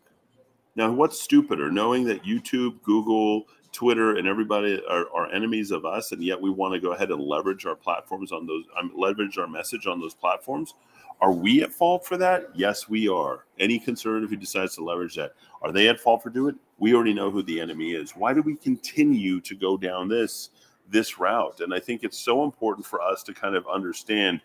Now, 0.77 0.93
what's 0.93 1.21
stupider, 1.21 1.69
knowing 1.69 2.05
that 2.05 2.23
YouTube, 2.23 2.81
Google, 2.85 3.49
Twitter, 3.73 4.19
and 4.19 4.29
everybody 4.29 4.81
are, 4.88 5.07
are 5.12 5.33
enemies 5.33 5.73
of 5.73 5.85
us, 5.85 6.12
and 6.12 6.23
yet 6.23 6.41
we 6.41 6.49
want 6.49 6.75
to 6.75 6.81
go 6.81 6.93
ahead 6.93 7.11
and 7.11 7.21
leverage 7.21 7.67
our 7.67 7.75
platforms 7.75 8.31
on 8.31 8.47
those, 8.47 8.62
um, 8.79 8.93
leverage 8.97 9.37
our 9.37 9.49
message 9.49 9.88
on 9.88 10.01
those 10.01 10.15
platforms? 10.15 10.75
Are 11.21 11.33
we 11.33 11.65
at 11.65 11.73
fault 11.73 12.07
for 12.07 12.17
that? 12.19 12.51
Yes, 12.55 12.88
we 12.88 13.09
are. 13.09 13.47
Any 13.59 13.81
conservative 13.81 14.31
who 14.31 14.37
decides 14.37 14.77
to 14.77 14.85
leverage 14.85 15.17
that, 15.17 15.33
are 15.61 15.73
they 15.73 15.88
at 15.88 15.99
fault 15.99 16.23
for 16.23 16.31
doing 16.31 16.55
it? 16.55 16.61
We 16.79 16.95
already 16.95 17.15
know 17.15 17.33
who 17.33 17.43
the 17.43 17.61
enemy 17.61 17.95
is. 17.95 18.12
Why 18.12 18.33
do 18.33 18.43
we 18.43 18.55
continue 18.55 19.41
to 19.41 19.57
go 19.57 19.77
down 19.77 20.07
this 20.07 20.51
this 20.92 21.18
route. 21.18 21.61
And 21.61 21.74
I 21.74 21.81
think 21.81 22.05
it's 22.05 22.18
so 22.18 22.44
important 22.44 22.87
for 22.87 23.00
us 23.00 23.22
to 23.24 23.35
kind 23.35 23.57
of 23.57 23.66
understand, 23.66 24.40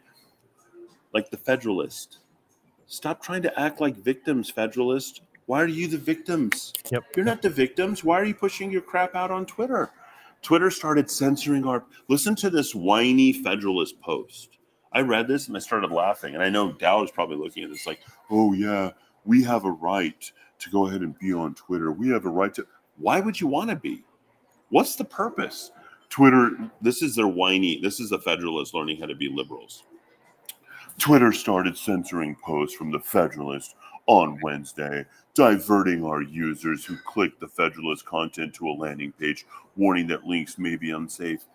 like 1.13 1.29
the 1.29 1.37
Federalist, 1.37 2.19
stop 2.87 3.21
trying 3.21 3.43
to 3.43 3.59
act 3.59 3.79
like 3.79 3.95
victims, 3.95 4.49
Federalist. 4.49 5.21
Why 5.45 5.61
are 5.61 5.67
you 5.67 5.87
the 5.87 5.97
victims? 5.97 6.73
Yep. 6.91 7.03
You're 7.15 7.25
not 7.25 7.41
the 7.41 7.49
victims. 7.49 8.03
Why 8.03 8.19
are 8.19 8.25
you 8.25 8.33
pushing 8.33 8.71
your 8.71 8.81
crap 8.81 9.15
out 9.15 9.31
on 9.31 9.45
Twitter? 9.45 9.91
Twitter 10.41 10.69
started 10.69 11.09
censoring 11.09 11.65
our. 11.65 11.83
Listen 12.09 12.35
to 12.35 12.49
this 12.49 12.73
whiny 12.75 13.33
Federalist 13.33 13.99
post. 14.01 14.57
I 14.93 15.01
read 15.01 15.27
this 15.27 15.47
and 15.47 15.55
I 15.55 15.59
started 15.59 15.91
laughing. 15.91 16.33
And 16.33 16.43
I 16.43 16.49
know 16.49 16.71
Dowd 16.71 17.05
is 17.05 17.11
probably 17.11 17.37
looking 17.37 17.63
at 17.63 17.69
this 17.69 17.85
like, 17.85 17.99
oh, 18.29 18.53
yeah, 18.53 18.91
we 19.25 19.43
have 19.43 19.65
a 19.65 19.71
right 19.71 20.31
to 20.59 20.69
go 20.69 20.87
ahead 20.87 21.01
and 21.01 21.17
be 21.19 21.33
on 21.33 21.53
Twitter. 21.55 21.91
We 21.91 22.09
have 22.09 22.25
a 22.25 22.29
right 22.29 22.53
to. 22.55 22.65
Why 22.97 23.19
would 23.19 23.39
you 23.39 23.47
want 23.47 23.69
to 23.69 23.75
be? 23.75 24.03
What's 24.69 24.95
the 24.95 25.05
purpose? 25.05 25.71
Twitter, 26.09 26.51
this 26.81 27.01
is 27.01 27.15
their 27.15 27.27
whiny, 27.27 27.79
this 27.81 27.99
is 27.99 28.09
the 28.09 28.19
Federalists 28.19 28.73
learning 28.73 28.99
how 28.99 29.05
to 29.05 29.15
be 29.15 29.29
liberals. 29.29 29.83
Twitter 30.97 31.31
started 31.31 31.77
censoring 31.77 32.35
posts 32.43 32.75
from 32.75 32.91
the 32.91 32.99
Federalist 32.99 33.75
on 34.07 34.39
Wednesday, 34.41 35.05
diverting 35.35 36.03
our 36.03 36.21
users 36.21 36.83
who 36.85 36.97
clicked 37.05 37.39
the 37.39 37.47
Federalist 37.47 38.05
content 38.05 38.53
to 38.55 38.69
a 38.69 38.71
landing 38.71 39.11
page, 39.11 39.45
warning 39.75 40.07
that 40.07 40.23
links 40.23 40.57
may 40.57 40.75
be 40.75 40.91
unsafe. 40.91 41.45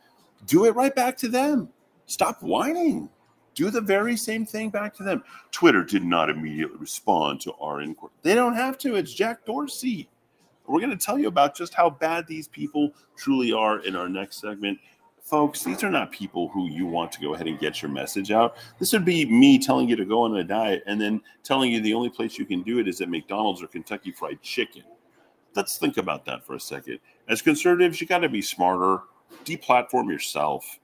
Do 0.46 0.66
it 0.66 0.76
right 0.76 0.94
back 0.94 1.16
to 1.18 1.28
them. 1.28 1.68
Stop 2.06 2.42
whining. 2.42 3.08
Do 3.54 3.70
the 3.70 3.80
very 3.80 4.16
same 4.16 4.46
thing 4.46 4.70
back 4.70 4.94
to 4.94 5.02
them. 5.02 5.22
Twitter 5.50 5.84
did 5.84 6.04
not 6.04 6.30
immediately 6.30 6.76
respond 6.78 7.40
to 7.42 7.52
our 7.54 7.80
inquiry. 7.80 8.12
They 8.22 8.34
don't 8.34 8.54
have 8.54 8.78
to. 8.78 8.96
It's 8.96 9.12
Jack 9.12 9.44
Dorsey. 9.44 10.08
We're 10.66 10.80
going 10.80 10.96
to 10.96 11.04
tell 11.04 11.18
you 11.18 11.28
about 11.28 11.56
just 11.56 11.74
how 11.74 11.90
bad 11.90 12.26
these 12.26 12.48
people 12.48 12.92
truly 13.16 13.52
are 13.52 13.80
in 13.80 13.96
our 13.96 14.08
next 14.08 14.40
segment. 14.40 14.78
Folks, 15.20 15.62
these 15.62 15.84
are 15.84 15.90
not 15.90 16.10
people 16.10 16.48
who 16.48 16.68
you 16.68 16.86
want 16.86 17.12
to 17.12 17.20
go 17.20 17.34
ahead 17.34 17.46
and 17.46 17.58
get 17.58 17.80
your 17.80 17.90
message 17.90 18.30
out. 18.30 18.56
This 18.78 18.92
would 18.92 19.04
be 19.04 19.24
me 19.24 19.58
telling 19.58 19.88
you 19.88 19.96
to 19.96 20.04
go 20.04 20.22
on 20.22 20.36
a 20.36 20.44
diet 20.44 20.82
and 20.86 21.00
then 21.00 21.20
telling 21.44 21.70
you 21.70 21.80
the 21.80 21.94
only 21.94 22.10
place 22.10 22.38
you 22.38 22.44
can 22.44 22.62
do 22.62 22.78
it 22.78 22.88
is 22.88 23.00
at 23.00 23.08
McDonald's 23.08 23.62
or 23.62 23.68
Kentucky 23.68 24.10
Fried 24.12 24.42
Chicken. 24.42 24.82
Let's 25.54 25.78
think 25.78 25.96
about 25.96 26.24
that 26.24 26.44
for 26.44 26.54
a 26.54 26.60
second. 26.60 26.98
As 27.28 27.42
conservatives, 27.42 28.00
you 28.00 28.06
got 28.06 28.18
to 28.18 28.28
be 28.28 28.42
smarter, 28.42 29.02
deplatform 29.44 30.10
yourself, 30.10 30.80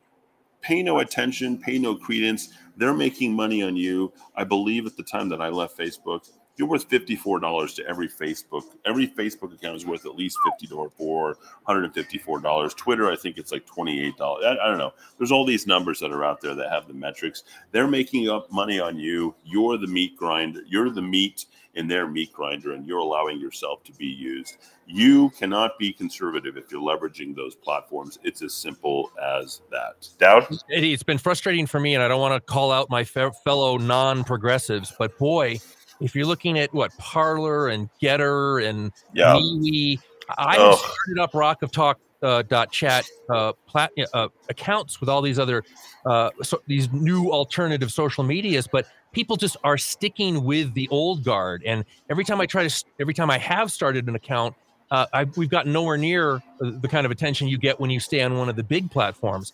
pay 0.61 0.83
no 0.83 0.99
attention, 1.01 1.59
pay 1.59 1.79
no 1.79 1.95
credence. 1.97 2.51
They're 2.77 2.95
making 2.95 3.35
money 3.35 3.63
on 3.63 3.77
you. 3.77 4.13
I 4.37 4.45
believe 4.45 4.87
at 4.87 4.97
the 4.97 5.03
time 5.03 5.29
that 5.31 5.41
I 5.41 5.49
left 5.49 5.77
Facebook, 5.77 6.31
you're 6.59 6.69
worth 6.69 6.89
$54 6.89 7.77
to 7.77 7.87
every 7.87 8.09
Facebook. 8.09 8.65
Every 8.85 9.07
Facebook 9.07 9.55
account 9.55 9.77
is 9.77 9.87
worth 9.87 10.05
at 10.05 10.17
least 10.17 10.37
$50 10.61 10.91
for 10.97 11.37
$154. 11.69 12.77
Twitter, 12.77 13.11
I 13.11 13.17
think 13.17 13.39
it's 13.39 13.53
like 13.53 13.65
$28. 13.65 14.13
I, 14.21 14.51
I, 14.51 14.69
don't 14.69 14.79
know. 14.79 14.93
There's 15.17 15.31
all 15.31 15.47
these 15.47 15.69
numbers 15.69 16.01
that 16.01 16.11
are 16.11 16.25
out 16.25 16.41
there 16.41 16.57
that 16.57 16.69
have 16.71 16.89
the 16.89 16.95
metrics. 16.95 17.45
They're 17.71 17.87
making 17.87 18.29
up 18.29 18.51
money 18.51 18.81
on 18.81 18.99
you. 18.99 19.37
You're 19.45 19.79
the 19.79 19.87
meat 19.87 20.17
grinder. 20.17 20.63
You're 20.67 20.91
the 20.91 21.01
meat 21.01 21.47
in 21.75 21.87
their 21.87 22.09
meat 22.09 22.33
grinder, 22.33 22.73
and 22.73 22.85
you're 22.85 22.99
allowing 22.99 23.39
yourself 23.39 23.85
to 23.85 23.93
be 23.93 24.07
used. 24.07 24.57
You 24.87 25.31
cannot 25.31 25.79
be 25.79 25.93
conservative 25.93 26.57
if 26.57 26.73
you're 26.73 26.83
leveraging 26.83 27.37
those 27.37 27.55
platforms. 27.55 28.19
It's 28.25 28.43
as 28.43 28.53
simple 28.53 29.13
as 29.23 29.61
that. 29.71 30.09
Dowd? 30.19 30.49
Eddy, 30.73 30.93
it's 30.93 31.05
been 31.05 31.19
frustrating 31.19 31.67
for 31.67 31.79
me, 31.79 31.95
and 31.95 32.03
I 32.03 32.09
don't 32.09 32.21
want 32.21 32.35
to 32.35 32.53
call 32.53 32.73
out 32.73 32.91
my 32.91 33.05
fe- 33.05 33.31
fellow 33.45 33.77
non 33.77 34.25
progressives, 34.25 34.93
but 34.99 35.17
boy, 35.19 35.61
if 36.01 36.15
you're 36.15 36.27
looking 36.27 36.59
at 36.59 36.73
what 36.73 36.97
Parler 36.99 37.69
and 37.69 37.89
Gettr 38.01 38.67
and 38.69 38.93
yeah. 39.13 39.35
MeWe, 39.35 39.99
I 40.37 40.57
have 40.57 40.79
started 40.79 41.19
up 41.21 41.35
Rock 41.35 41.63
of 41.63 41.73
Talk 41.73 41.99
uh, 42.23 42.43
dot 42.43 42.73
chat 42.73 43.05
uh, 43.31 43.53
plat- 43.67 43.93
uh, 44.13 44.29
accounts 44.49 45.01
with 45.01 45.09
all 45.09 45.23
these 45.23 45.39
other 45.39 45.63
uh, 46.07 46.31
so 46.43 46.61
these 46.67 46.93
new 46.93 47.31
alternative 47.31 47.93
social 47.93 48.25
medias, 48.25 48.67
but 48.67 48.87
people 49.13 49.37
just 49.37 49.57
are 49.65 49.79
sticking 49.79 50.45
with 50.45 50.75
the 50.75 50.89
old 50.91 51.25
guard. 51.25 51.63
And 51.65 51.85
every 52.11 52.25
time 52.25 52.41
I 52.41 52.47
try 52.47 52.67
to, 52.67 52.85
every 53.01 53.15
time 53.15 53.31
I 53.31 53.39
have 53.39 53.71
started 53.71 54.09
an 54.09 54.15
account, 54.15 54.55
uh, 54.91 55.07
I've, 55.13 55.37
we've 55.37 55.51
gotten 55.51 55.73
nowhere 55.73 55.97
near 55.97 56.43
the 56.61 56.89
kind 56.89 57.05
of 57.05 57.11
attention 57.11 57.47
you 57.47 57.59
get 57.59 57.79
when 57.79 57.91
you 57.91 58.01
stay 58.01 58.23
on 58.23 58.37
one 58.39 58.49
of 58.49 58.57
the 58.57 58.65
big 58.65 58.91
platforms. 58.91 59.53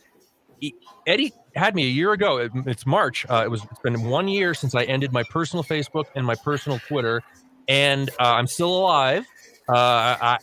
Eddy 1.06 1.32
had 1.54 1.74
me 1.74 1.84
a 1.84 1.90
year 1.90 2.12
ago. 2.12 2.48
It's 2.66 2.86
March. 2.86 3.26
Uh, 3.28 3.42
it 3.44 3.50
was 3.50 3.64
it's 3.70 3.80
been 3.80 4.04
one 4.04 4.28
year 4.28 4.54
since 4.54 4.74
I 4.74 4.84
ended 4.84 5.12
my 5.12 5.22
personal 5.24 5.64
Facebook 5.64 6.04
and 6.14 6.24
my 6.24 6.34
personal 6.34 6.78
Twitter, 6.78 7.22
and 7.68 8.10
uh, 8.20 8.34
I'm 8.34 8.46
still 8.46 8.76
alive. 8.76 9.26
Uh, 9.68 9.74
I 9.74 10.38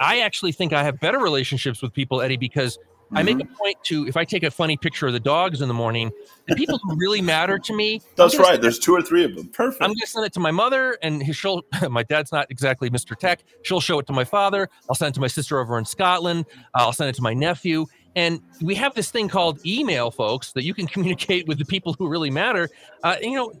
I 0.00 0.20
actually 0.20 0.52
think 0.52 0.72
I 0.72 0.82
have 0.82 1.00
better 1.00 1.18
relationships 1.18 1.82
with 1.82 1.92
people, 1.92 2.20
Eddy, 2.20 2.36
because 2.36 2.78
Mm-hmm. 3.08 3.16
I 3.16 3.22
make 3.22 3.40
a 3.40 3.44
mm-hmm. 3.44 3.54
point 3.54 3.76
to 3.84 4.06
if 4.06 4.18
I 4.18 4.24
take 4.24 4.42
a 4.42 4.50
funny 4.50 4.76
picture 4.76 5.06
of 5.06 5.14
the 5.14 5.20
dogs 5.20 5.62
in 5.62 5.68
the 5.68 5.74
morning, 5.74 6.12
the 6.46 6.54
people 6.54 6.78
who 6.82 6.94
really 6.94 7.22
matter 7.22 7.58
to 7.58 7.74
me. 7.74 8.02
That's 8.16 8.38
right. 8.38 8.60
There's 8.60 8.78
two 8.78 8.94
or 8.94 9.00
three 9.00 9.24
of 9.24 9.34
them. 9.34 9.48
Perfect. 9.48 9.82
I'm 9.82 9.90
gonna 9.90 10.06
send 10.06 10.26
it 10.26 10.34
to 10.34 10.40
my 10.40 10.50
mother, 10.50 10.98
and 11.02 11.34
she'll. 11.34 11.62
My 11.88 12.02
dad's 12.02 12.32
not 12.32 12.46
exactly 12.50 12.90
Mr. 12.90 13.16
Tech. 13.16 13.44
She'll 13.62 13.80
show 13.80 13.98
it 13.98 14.06
to 14.08 14.12
my 14.12 14.24
father. 14.24 14.68
I'll 14.88 14.94
send 14.94 15.12
it 15.12 15.14
to 15.14 15.20
my 15.20 15.26
sister 15.26 15.58
over 15.58 15.78
in 15.78 15.84
Scotland. 15.86 16.44
I'll 16.74 16.92
send 16.92 17.08
it 17.08 17.14
to 17.16 17.22
my 17.22 17.32
nephew. 17.32 17.86
And 18.18 18.40
we 18.60 18.74
have 18.74 18.96
this 18.96 19.12
thing 19.12 19.28
called 19.28 19.64
email, 19.64 20.10
folks, 20.10 20.50
that 20.54 20.64
you 20.64 20.74
can 20.74 20.86
communicate 20.94 21.46
with 21.46 21.56
the 21.56 21.64
people 21.64 21.94
who 21.96 22.08
really 22.08 22.30
matter. 22.30 22.68
Uh, 23.04 23.14
you 23.22 23.36
know, 23.36 23.52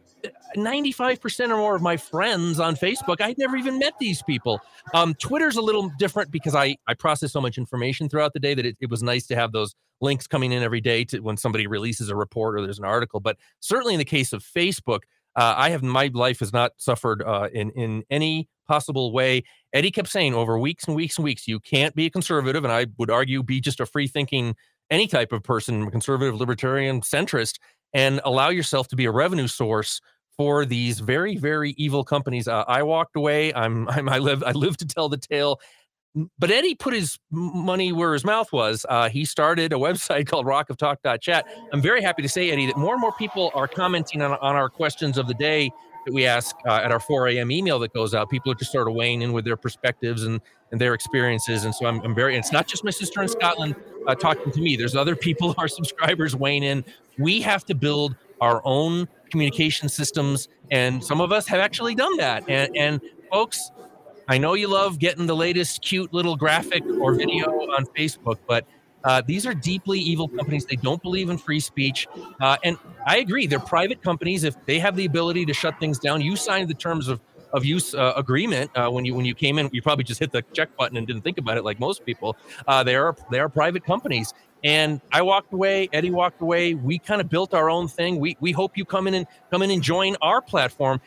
95% 0.56 1.50
or 1.50 1.56
more 1.56 1.76
of 1.76 1.82
my 1.82 1.96
friends 1.96 2.58
on 2.58 2.74
Facebook, 2.74 3.20
I'd 3.20 3.38
never 3.38 3.56
even 3.56 3.78
met 3.78 3.94
these 4.00 4.20
people. 4.24 4.60
Um, 4.94 5.14
Twitter's 5.14 5.54
a 5.54 5.62
little 5.62 5.92
different 6.00 6.32
because 6.32 6.56
I, 6.56 6.76
I 6.88 6.94
process 6.94 7.30
so 7.30 7.40
much 7.40 7.56
information 7.56 8.08
throughout 8.08 8.32
the 8.32 8.40
day 8.40 8.54
that 8.54 8.66
it, 8.66 8.76
it 8.80 8.90
was 8.90 9.00
nice 9.00 9.28
to 9.28 9.36
have 9.36 9.52
those 9.52 9.76
links 10.00 10.26
coming 10.26 10.50
in 10.50 10.60
every 10.64 10.80
day 10.80 11.04
to 11.04 11.20
when 11.20 11.36
somebody 11.36 11.68
releases 11.68 12.08
a 12.08 12.16
report 12.16 12.56
or 12.56 12.62
there's 12.62 12.80
an 12.80 12.84
article. 12.84 13.20
But 13.20 13.36
certainly 13.60 13.94
in 13.94 13.98
the 13.98 14.04
case 14.04 14.32
of 14.32 14.42
Facebook, 14.42 15.02
uh, 15.36 15.54
I 15.56 15.70
have 15.70 15.84
my 15.84 16.10
life 16.12 16.40
has 16.40 16.52
not 16.52 16.72
suffered 16.78 17.22
uh, 17.22 17.48
in 17.52 17.70
in 17.70 18.02
any 18.10 18.48
possible 18.68 19.12
way. 19.12 19.42
Eddy 19.72 19.90
kept 19.90 20.08
saying 20.08 20.34
over 20.34 20.58
weeks 20.58 20.84
and 20.84 20.94
weeks 20.94 21.16
and 21.16 21.24
weeks, 21.24 21.48
you 21.48 21.58
can't 21.58 21.94
be 21.94 22.06
a 22.06 22.10
conservative, 22.10 22.64
and 22.64 22.72
I 22.72 22.86
would 22.98 23.10
argue 23.10 23.42
be 23.42 23.60
just 23.60 23.80
a 23.80 23.86
free 23.86 24.06
thinking, 24.06 24.54
any 24.90 25.06
type 25.06 25.32
of 25.32 25.42
person, 25.42 25.90
conservative, 25.90 26.38
libertarian, 26.38 27.00
centrist, 27.00 27.58
and 27.94 28.20
allow 28.24 28.50
yourself 28.50 28.88
to 28.88 28.96
be 28.96 29.06
a 29.06 29.10
revenue 29.10 29.48
source 29.48 30.00
for 30.36 30.64
these 30.64 31.00
very, 31.00 31.36
very 31.36 31.74
evil 31.76 32.04
companies. 32.04 32.46
Uh, 32.46 32.64
I 32.68 32.82
walked 32.84 33.16
away. 33.16 33.52
I'm, 33.54 33.88
I'm, 33.90 34.08
I 34.08 34.18
live, 34.18 34.42
I 34.44 34.52
live 34.52 34.76
to 34.78 34.86
tell 34.86 35.08
the 35.08 35.18
tale. 35.18 35.60
But 36.38 36.50
Eddy 36.50 36.74
put 36.74 36.94
his 36.94 37.18
money 37.30 37.92
where 37.92 38.12
his 38.12 38.24
mouth 38.24 38.52
was. 38.52 38.86
Uh, 38.88 39.08
he 39.08 39.24
started 39.24 39.72
a 39.72 39.76
website 39.88 40.26
called 40.26 40.46
rockoftalk.chat. 40.46 41.46
I'm 41.72 41.82
very 41.82 42.02
happy 42.02 42.22
to 42.22 42.28
say, 42.28 42.50
Eddy, 42.50 42.66
that 42.66 42.76
more 42.76 42.94
and 42.94 43.00
more 43.00 43.12
people 43.12 43.50
are 43.54 43.68
commenting 43.68 44.22
on, 44.22 44.32
on 44.32 44.56
our 44.56 44.68
questions 44.68 45.18
of 45.18 45.26
the 45.26 45.34
day 45.34 45.70
that 46.08 46.14
we 46.14 46.24
ask 46.24 46.56
uh, 46.66 46.80
at 46.82 46.90
our 46.90 47.00
4 47.00 47.28
a.m. 47.28 47.50
email 47.50 47.78
that 47.80 47.92
goes 47.92 48.14
out. 48.14 48.30
People 48.30 48.50
are 48.50 48.54
just 48.54 48.72
sort 48.72 48.88
of 48.88 48.94
weighing 48.94 49.20
in 49.20 49.34
with 49.34 49.44
their 49.44 49.58
perspectives 49.58 50.24
and, 50.24 50.40
and 50.72 50.80
their 50.80 50.94
experiences. 50.94 51.64
And 51.64 51.74
so 51.74 51.84
I'm, 51.84 52.00
I'm 52.00 52.14
very, 52.14 52.34
it's 52.34 52.50
not 52.50 52.66
just 52.66 52.82
my 52.82 52.90
sister 52.90 53.20
in 53.20 53.28
Scotland 53.28 53.76
uh, 54.06 54.14
talking 54.14 54.50
to 54.50 54.60
me. 54.60 54.74
There's 54.74 54.96
other 54.96 55.14
people, 55.14 55.54
our 55.58 55.68
subscribers 55.68 56.34
weighing 56.34 56.62
in. 56.62 56.82
We 57.18 57.42
have 57.42 57.64
to 57.66 57.74
build 57.74 58.16
our 58.40 58.62
own 58.64 59.06
communication 59.28 59.90
systems. 59.90 60.48
And 60.70 61.04
some 61.04 61.20
of 61.20 61.30
us 61.30 61.46
have 61.48 61.60
actually 61.60 61.94
done 61.94 62.16
that. 62.16 62.48
And, 62.48 62.74
and 62.74 63.00
folks, 63.30 63.70
I 64.28 64.38
know 64.38 64.54
you 64.54 64.68
love 64.68 64.98
getting 64.98 65.26
the 65.26 65.36
latest 65.36 65.82
cute 65.82 66.14
little 66.14 66.36
graphic 66.36 66.84
or 67.00 67.12
video 67.12 67.50
on 67.50 67.84
Facebook, 67.86 68.38
but 68.46 68.66
Uh, 69.04 69.22
these 69.26 69.46
are 69.46 69.54
deeply 69.54 69.98
evil 69.98 70.28
companies. 70.28 70.64
They 70.64 70.76
don't 70.76 71.02
believe 71.02 71.30
in 71.30 71.38
free 71.38 71.60
speech. 71.60 72.06
Uh, 72.40 72.56
and 72.64 72.76
I 73.06 73.18
agree, 73.18 73.46
they're 73.46 73.60
private 73.60 74.02
companies. 74.02 74.44
If 74.44 74.54
they 74.66 74.78
have 74.78 74.96
the 74.96 75.04
ability 75.04 75.46
to 75.46 75.54
shut 75.54 75.78
things 75.78 75.98
down, 75.98 76.20
you 76.20 76.36
signed 76.36 76.68
the 76.68 76.74
terms 76.74 77.08
of 77.08 77.20
of 77.52 77.64
use 77.64 77.94
uh, 77.94 78.12
agreement 78.16 78.70
uh, 78.74 78.88
when 78.90 79.04
you 79.04 79.14
when 79.14 79.24
you 79.24 79.34
came 79.34 79.58
in. 79.58 79.70
You 79.72 79.82
probably 79.82 80.04
just 80.04 80.20
hit 80.20 80.32
the 80.32 80.42
check 80.52 80.76
button 80.76 80.96
and 80.96 81.06
didn't 81.06 81.22
think 81.22 81.38
about 81.38 81.56
it 81.56 81.64
like 81.64 81.80
most 81.80 82.04
people. 82.04 82.36
Uh, 82.66 82.82
they 82.82 82.96
are 82.96 83.16
they 83.30 83.40
are 83.40 83.48
private 83.48 83.84
companies, 83.84 84.34
and 84.64 85.00
I 85.12 85.22
walked 85.22 85.52
away. 85.52 85.88
Eddy 85.92 86.10
walked 86.10 86.42
away. 86.42 86.74
We 86.74 86.98
kind 86.98 87.20
of 87.20 87.28
built 87.28 87.54
our 87.54 87.70
own 87.70 87.88
thing. 87.88 88.18
We 88.18 88.36
we 88.40 88.52
hope 88.52 88.76
you 88.76 88.84
come 88.84 89.06
in 89.06 89.14
and 89.14 89.26
come 89.50 89.62
in 89.62 89.70
and 89.70 89.82
join 89.82 90.16
our 90.22 90.42
platform. 90.42 91.00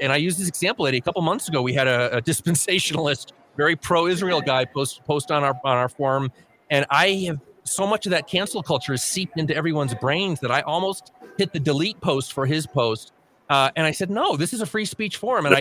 And 0.00 0.12
I 0.12 0.16
used 0.16 0.38
this 0.38 0.48
example, 0.48 0.86
Eddy. 0.86 0.98
A 0.98 1.00
couple 1.00 1.22
months 1.22 1.48
ago, 1.48 1.60
we 1.60 1.74
had 1.74 1.88
a, 1.88 2.18
a 2.18 2.22
dispensationalist, 2.30 3.32
very 3.56 3.76
pro-Israel 3.76 4.40
guy 4.40 4.64
post 4.64 5.04
post 5.04 5.30
on 5.30 5.44
our 5.44 5.54
on 5.64 5.76
our 5.76 5.88
forum, 5.88 6.32
and 6.70 6.86
I 6.90 7.08
have 7.26 7.40
so 7.64 7.86
much 7.86 8.06
of 8.06 8.10
that 8.10 8.28
cancel 8.28 8.62
culture 8.62 8.92
is 8.92 9.02
seeped 9.02 9.38
into 9.38 9.54
everyone's 9.54 9.94
brains 9.94 10.40
that 10.40 10.50
I 10.50 10.60
almost 10.62 11.12
hit 11.36 11.52
the 11.52 11.60
delete 11.60 12.00
post 12.00 12.32
for 12.32 12.46
his 12.46 12.66
post 12.66 13.12
uh, 13.48 13.70
and 13.76 13.86
I 13.86 13.92
said, 13.92 14.10
no, 14.10 14.36
this 14.36 14.52
is 14.52 14.60
a 14.60 14.66
free 14.66 14.84
speech 14.84 15.18
forum. 15.18 15.46
And 15.46 15.54
I 15.54 15.60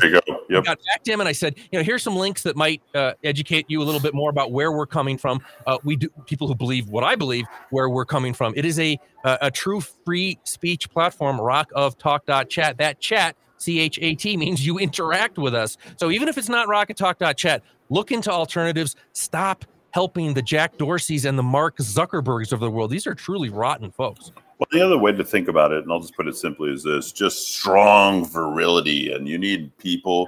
yep. 0.49 0.64
got 0.64 0.78
back 0.88 1.03
to 1.03 1.12
him 1.12 1.20
and 1.20 1.30
I 1.30 1.34
said, 1.34 1.56
you 1.72 1.78
know, 1.78 1.84
here's 1.84 2.01
some 2.01 2.16
links 2.16 2.41
that 2.43 2.56
might 2.56 2.82
uh, 2.95 3.14
educate 3.24 3.66
you 3.70 3.82
a 3.82 3.86
little 3.86 4.01
bit 4.01 4.14
more 4.14 4.30
about 4.30 4.51
where 4.51 4.72
we're 4.72 4.88
coming 4.88 5.18
from. 5.18 5.41
Uh, 5.68 5.78
we 5.84 5.95
do 5.95 6.10
people 6.26 6.47
who 6.47 6.56
believe 6.56 6.89
what 6.89 7.03
I 7.03 7.16
believe, 7.16 7.45
where 7.70 7.89
we're 7.89 8.06
coming 8.06 8.34
from. 8.34 8.53
It 8.56 8.66
is 8.66 8.80
a 8.80 8.99
a, 9.24 9.38
a 9.43 9.51
true 9.51 9.82
free 9.82 10.39
speech 10.43 10.89
platform, 10.89 11.39
rock 11.39 11.72
of 11.76 11.97
talk.chat. 11.97 12.78
That 12.78 12.99
chat, 12.99 13.36
C 13.58 13.80
H 13.80 13.99
A 14.01 14.16
T, 14.16 14.36
means 14.36 14.66
you 14.66 14.80
interact 14.80 15.38
with 15.38 15.53
us. 15.53 15.78
So 15.97 16.10
even 16.10 16.28
if 16.28 16.38
it's 16.38 16.49
not 16.49 16.68
rock 16.68 16.89
of 16.89 16.95
talk.chat, 16.95 17.62
look 17.89 18.12
into 18.12 18.32
alternatives. 18.32 18.95
Stop 19.14 19.66
helping 19.96 20.34
the 20.34 20.41
Jack 20.41 20.78
Dorseys 20.78 21.24
and 21.24 21.39
the 21.39 21.43
Mark 21.43 21.78
Zuckerbergs 21.78 22.52
of 22.52 22.60
the 22.60 22.70
world. 22.70 22.91
These 22.91 23.08
are 23.08 23.16
truly 23.16 23.48
rotten 23.48 23.91
folks. 23.91 24.34
Well, 24.58 24.68
the 24.70 24.82
other 24.82 24.98
way 24.98 25.14
to 25.14 25.24
think 25.24 25.48
about 25.48 25.72
it, 25.72 25.84
and 25.84 25.91
I'll 25.91 26.02
just 26.02 26.18
put 26.18 26.28
it 26.28 26.36
simply, 26.36 26.70
is 26.70 26.84
this 26.84 27.14
just 27.14 27.56
strong 27.56 28.26
virility. 28.26 29.14
And 29.14 29.26
you 29.26 29.38
need 29.38 29.72
people, 29.78 30.28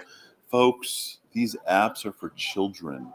folks, 0.50 1.18
these 1.34 1.58
apps 1.70 2.06
are 2.06 2.14
for 2.14 2.30
children. 2.38 3.12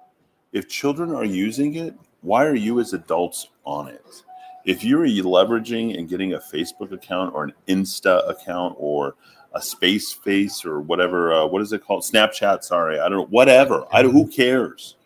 If 0.53 0.69
children 0.69 1.15
are 1.15 1.25
using 1.25 1.77
it, 1.77 1.95
why 2.21 2.45
are 2.45 2.55
you 2.55 2.81
as 2.81 2.93
adults 2.93 3.49
on 3.65 3.89
it? 3.89 4.23
If 4.67 4.85
you're 4.85 5.07
leveraging 5.07 5.99
and 5.99 6.07
getting 6.07 6.35
a 6.35 6.39
Facebook 6.39 6.93
account 6.93 7.35
or 7.35 7.45
an 7.45 7.55
Insta 7.67 8.29
account 8.29 8.75
or 8.77 9.15
a 9.55 9.63
space 9.63 10.13
face 10.13 10.67
or 10.67 10.83
whatever, 10.83 11.33
uh, 11.33 11.47
what 11.47 11.63
is 11.63 11.73
it 11.73 11.83
called? 11.83 12.03
Snapchat, 12.03 12.63
sorry. 12.63 13.01
I 13.01 13.09
don't 13.09 13.17
know. 13.17 13.27
Whatever. 13.31 13.87
I 13.91 14.03
who 14.03 14.27
cares? 14.27 14.97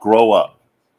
Grow 0.00 0.32
up. 0.32 0.55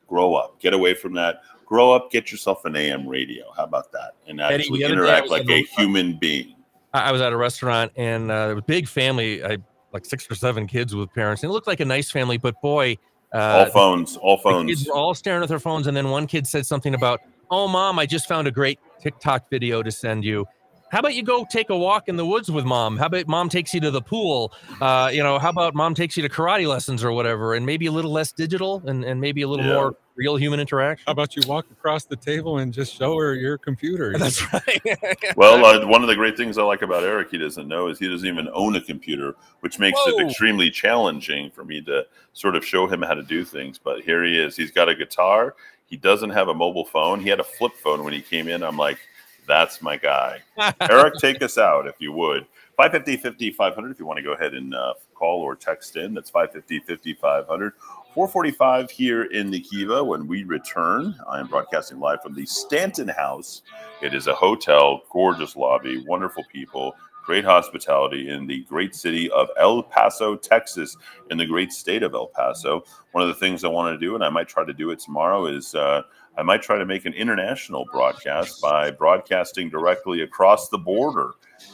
Grow 0.07 0.35
up. 0.35 0.59
Get 0.59 0.73
away 0.73 0.93
from 0.93 1.13
that 1.15 1.41
grow 1.67 1.91
up, 1.91 2.09
get 2.09 2.31
yourself 2.31 2.65
an 2.65 2.75
AM 2.75 3.07
radio. 3.07 3.51
How 3.55 3.65
about 3.65 3.91
that? 3.91 4.15
And 4.27 4.41
actually 4.41 4.83
Eddy, 4.83 4.93
interact 4.93 5.27
like 5.27 5.47
a 5.49 5.61
human 5.61 6.17
being. 6.17 6.55
I 6.93 7.11
was 7.11 7.21
at 7.21 7.33
a 7.33 7.37
restaurant 7.37 7.91
and 7.95 8.31
uh, 8.31 8.47
there 8.47 8.55
was 8.55 8.63
a 8.63 8.65
big 8.65 8.87
family, 8.87 9.43
I, 9.43 9.57
like 9.93 10.05
six 10.05 10.29
or 10.31 10.35
seven 10.35 10.65
kids 10.65 10.95
with 10.95 11.13
parents, 11.13 11.43
and 11.43 11.49
it 11.51 11.53
looked 11.53 11.67
like 11.67 11.81
a 11.81 11.85
nice 11.85 12.09
family. 12.09 12.37
But 12.37 12.59
boy, 12.61 12.97
uh, 13.33 13.65
all 13.65 13.65
phones, 13.71 14.17
all 14.17 14.37
phones. 14.37 14.71
kids 14.71 14.87
were 14.87 14.95
all 14.95 15.13
staring 15.13 15.43
at 15.43 15.49
their 15.49 15.59
phones, 15.59 15.87
and 15.87 15.95
then 15.95 16.09
one 16.09 16.25
kid 16.27 16.47
said 16.47 16.65
something 16.65 16.93
about, 16.95 17.21
"Oh, 17.51 17.67
mom, 17.67 17.99
I 17.99 18.05
just 18.05 18.27
found 18.27 18.47
a 18.47 18.51
great 18.51 18.79
TikTok 18.99 19.49
video 19.49 19.83
to 19.83 19.91
send 19.91 20.23
you." 20.23 20.45
How 20.89 20.99
about 20.99 21.15
you 21.15 21.23
go 21.23 21.45
take 21.49 21.69
a 21.69 21.77
walk 21.77 22.07
in 22.07 22.15
the 22.15 22.25
woods 22.25 22.49
with 22.49 22.63
mom? 22.63 22.97
How 22.97 23.07
about 23.07 23.27
mom 23.27 23.49
takes 23.49 23.73
you 23.73 23.81
to 23.81 23.91
the 23.91 24.01
pool? 24.01 24.53
Uh, 24.79 25.09
you 25.11 25.21
know, 25.21 25.37
how 25.37 25.49
about 25.49 25.75
mom 25.75 25.93
takes 25.93 26.15
you 26.15 26.23
to 26.23 26.29
karate 26.29 26.67
lessons 26.67 27.03
or 27.03 27.11
whatever, 27.11 27.55
and 27.55 27.65
maybe 27.65 27.87
a 27.87 27.91
little 27.91 28.11
less 28.11 28.31
digital 28.31 28.81
and, 28.85 29.03
and 29.03 29.19
maybe 29.19 29.41
a 29.41 29.47
little 29.47 29.65
yeah. 29.65 29.73
more 29.73 29.97
real 30.15 30.37
human 30.37 30.59
interaction. 30.59 31.03
How 31.05 31.11
about 31.11 31.35
you 31.35 31.43
walk 31.45 31.65
across 31.71 32.05
the 32.05 32.15
table 32.15 32.57
and 32.57 32.73
just 32.73 32.95
show 32.95 33.17
her 33.17 33.35
your 33.35 33.57
computer? 33.57 34.13
That's 34.17 34.41
right. 34.53 34.81
well, 35.35 35.63
uh, 35.65 35.85
one 35.85 36.01
of 36.01 36.07
the 36.07 36.15
great 36.15 36.37
things 36.37 36.57
I 36.57 36.63
like 36.63 36.81
about 36.81 37.03
Eric, 37.03 37.31
he 37.31 37.37
doesn't 37.37 37.67
know, 37.67 37.89
is 37.89 37.99
he 37.99 38.09
doesn't 38.09 38.27
even 38.27 38.47
own 38.53 38.75
a 38.75 38.81
computer, 38.81 39.35
which 39.59 39.79
makes 39.79 39.99
Whoa. 40.05 40.17
it 40.17 40.27
extremely 40.27 40.69
challenging 40.69 41.51
for 41.51 41.65
me 41.65 41.81
to 41.83 42.05
sort 42.31 42.55
of 42.55 42.65
show 42.65 42.87
him 42.87 43.01
how 43.01 43.13
to 43.13 43.23
do 43.23 43.43
things. 43.43 43.77
But 43.77 44.01
here 44.01 44.23
he 44.23 44.39
is. 44.39 44.55
He's 44.55 44.71
got 44.71 44.87
a 44.89 44.95
guitar. 44.95 45.55
He 45.85 45.97
doesn't 45.97 46.31
have 46.31 46.47
a 46.47 46.53
mobile 46.53 46.85
phone. 46.85 47.19
He 47.19 47.29
had 47.29 47.39
a 47.39 47.45
flip 47.45 47.73
phone 47.75 48.03
when 48.03 48.13
he 48.13 48.21
came 48.21 48.47
in. 48.47 48.63
I'm 48.63 48.77
like, 48.77 48.99
that's 49.47 49.81
my 49.81 49.97
guy. 49.97 50.41
Eric, 50.81 51.15
take 51.19 51.41
us 51.41 51.57
out 51.57 51.87
if 51.87 51.95
you 51.99 52.11
would. 52.11 52.45
550 52.75 53.17
50 53.17 53.51
500 53.51 53.91
if 53.91 53.99
you 53.99 54.05
want 54.05 54.17
to 54.17 54.23
go 54.23 54.33
ahead 54.33 54.53
and 54.53 54.75
uh, 54.75 54.93
call 55.15 55.41
or 55.41 55.55
text 55.55 55.95
in. 55.95 56.13
That's 56.13 56.29
550 56.29 56.79
50 56.85 57.13
500. 57.15 57.73
445 58.13 58.91
here 58.91 59.23
in 59.23 59.51
the 59.51 59.59
Kiva. 59.59 60.03
When 60.03 60.27
we 60.27 60.43
return, 60.43 61.15
I 61.27 61.39
am 61.39 61.47
broadcasting 61.47 61.99
live 61.99 62.21
from 62.21 62.33
the 62.33 62.45
Stanton 62.45 63.07
House. 63.07 63.61
It 64.01 64.13
is 64.13 64.27
a 64.27 64.33
hotel, 64.33 65.01
gorgeous 65.11 65.55
lobby, 65.55 66.03
wonderful 66.07 66.43
people, 66.51 66.95
great 67.23 67.45
hospitality 67.45 68.29
in 68.29 68.47
the 68.47 68.63
great 68.63 68.95
city 68.95 69.29
of 69.31 69.49
El 69.59 69.83
Paso, 69.83 70.35
Texas, 70.35 70.95
in 71.29 71.37
the 71.37 71.45
great 71.45 71.71
state 71.71 72.01
of 72.01 72.13
El 72.13 72.27
Paso. 72.27 72.83
One 73.11 73.21
of 73.21 73.27
the 73.27 73.35
things 73.35 73.63
I 73.63 73.67
want 73.67 73.93
to 73.93 74.03
do, 74.03 74.15
and 74.15 74.23
I 74.23 74.29
might 74.29 74.47
try 74.47 74.65
to 74.65 74.73
do 74.73 74.91
it 74.91 74.99
tomorrow, 74.99 75.45
is 75.45 75.75
uh, 75.75 76.03
I 76.37 76.43
might 76.43 76.61
try 76.61 76.77
to 76.77 76.85
make 76.85 77.05
an 77.05 77.13
international 77.13 77.85
broadcast 77.91 78.61
by 78.61 78.91
broadcasting 78.91 79.69
directly 79.69 80.21
across 80.21 80.69
the 80.69 80.77
border. 80.77 81.31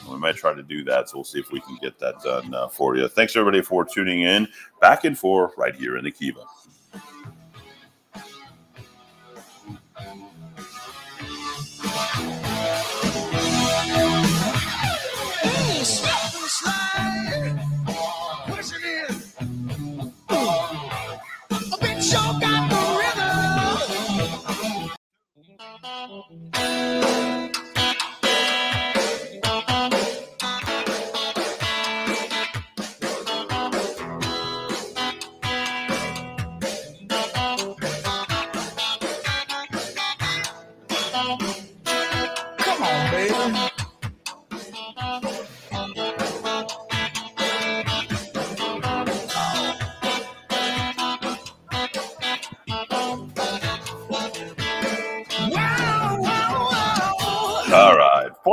We 0.09 0.17
might 0.17 0.37
try 0.37 0.53
to 0.53 0.63
do 0.63 0.83
that. 0.85 1.09
So 1.09 1.17
we'll 1.17 1.25
see 1.25 1.39
if 1.39 1.51
we 1.51 1.59
can 1.59 1.77
get 1.81 1.99
that 1.99 2.21
done 2.23 2.53
uh, 2.53 2.69
for 2.69 2.95
you. 2.95 3.07
Thanks, 3.09 3.35
everybody, 3.35 3.61
for 3.61 3.83
tuning 3.83 4.21
in. 4.21 4.47
Back 4.79 5.03
and 5.03 5.17
forth 5.17 5.53
right 5.57 5.75
here 5.75 5.97
in 5.97 6.05
the 6.05 6.11
Kiva. 6.11 6.45
Right, 26.29 26.52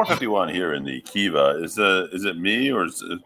451 0.07 0.49
here 0.49 0.73
in 0.73 0.83
the 0.83 1.03
Kiva. 1.03 1.61
Is 1.63 1.79
uh, 1.79 2.09
is 2.11 2.25
it 2.25 2.39
me 2.39 2.73
or 2.73 2.87
is 2.87 3.03
it 3.03 3.21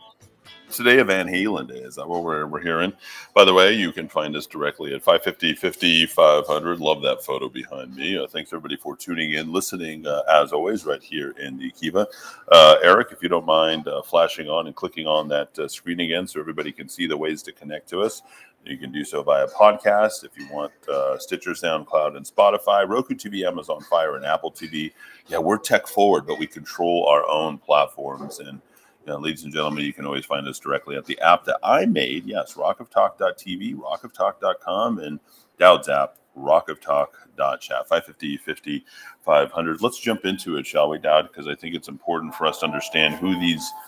today 0.72 0.98
a 0.98 1.04
Van 1.04 1.28
Halen 1.28 1.68
day? 1.68 1.78
Is 1.78 1.94
that 1.94 2.08
what 2.08 2.24
we're, 2.24 2.48
we're 2.48 2.60
hearing? 2.60 2.92
By 3.32 3.44
the 3.44 3.54
way, 3.54 3.74
you 3.74 3.92
can 3.92 4.08
find 4.08 4.34
us 4.34 4.44
directly 4.44 4.92
at 4.92 5.00
550 5.00 5.54
50 5.54 6.06
500. 6.06 6.80
Love 6.80 7.00
that 7.02 7.22
photo 7.22 7.48
behind 7.48 7.94
me. 7.94 8.18
Uh, 8.18 8.26
thanks 8.26 8.52
everybody 8.52 8.76
for 8.76 8.96
tuning 8.96 9.34
in, 9.34 9.52
listening 9.52 10.04
uh, 10.04 10.22
as 10.28 10.52
always, 10.52 10.84
right 10.84 11.00
here 11.00 11.30
in 11.38 11.56
the 11.58 11.70
Kiva. 11.70 12.08
Uh, 12.50 12.74
Eric, 12.82 13.12
if 13.12 13.22
you 13.22 13.28
don't 13.28 13.46
mind 13.46 13.86
uh, 13.86 14.02
flashing 14.02 14.48
on 14.48 14.66
and 14.66 14.74
clicking 14.74 15.06
on 15.06 15.28
that 15.28 15.56
uh, 15.60 15.68
screen 15.68 16.00
again 16.00 16.26
so 16.26 16.40
everybody 16.40 16.72
can 16.72 16.88
see 16.88 17.06
the 17.06 17.16
ways 17.16 17.40
to 17.44 17.52
connect 17.52 17.88
to 17.90 18.00
us. 18.00 18.20
You 18.66 18.78
can 18.78 18.92
do 18.92 19.04
so 19.04 19.22
via 19.22 19.46
podcast 19.46 20.24
if 20.24 20.38
you 20.38 20.46
want 20.50 20.72
uh, 20.88 21.18
Stitcher, 21.18 21.50
SoundCloud, 21.50 22.16
and 22.16 22.24
Spotify, 22.24 22.88
Roku 22.88 23.14
TV, 23.14 23.46
Amazon 23.46 23.82
Fire, 23.82 24.16
and 24.16 24.24
Apple 24.24 24.50
TV. 24.50 24.92
Yeah, 25.26 25.38
we're 25.38 25.58
tech 25.58 25.86
forward, 25.86 26.26
but 26.26 26.38
we 26.38 26.46
control 26.46 27.06
our 27.06 27.28
own 27.28 27.58
platforms. 27.58 28.38
And, 28.38 28.62
you 29.06 29.12
know, 29.12 29.18
ladies 29.18 29.44
and 29.44 29.52
gentlemen, 29.52 29.84
you 29.84 29.92
can 29.92 30.06
always 30.06 30.24
find 30.24 30.48
us 30.48 30.58
directly 30.58 30.96
at 30.96 31.04
the 31.04 31.18
app 31.20 31.44
that 31.44 31.58
I 31.62 31.84
made. 31.84 32.24
Yes, 32.24 32.54
rockoftalk.tv, 32.54 33.76
rockoftalk.com, 33.76 34.98
and 34.98 35.20
Dowd's 35.58 35.90
app, 35.90 36.16
rockoftalk.chat, 36.38 37.88
550 37.88 38.36
50 38.38 38.84
500. 39.26 39.82
Let's 39.82 40.00
jump 40.00 40.24
into 40.24 40.56
it, 40.56 40.66
shall 40.66 40.88
we, 40.88 40.98
Dowd? 40.98 41.28
Because 41.28 41.48
I 41.48 41.54
think 41.54 41.74
it's 41.74 41.88
important 41.88 42.34
for 42.34 42.46
us 42.46 42.60
to 42.60 42.66
understand 42.66 43.16
who 43.16 43.38
these– 43.38 43.70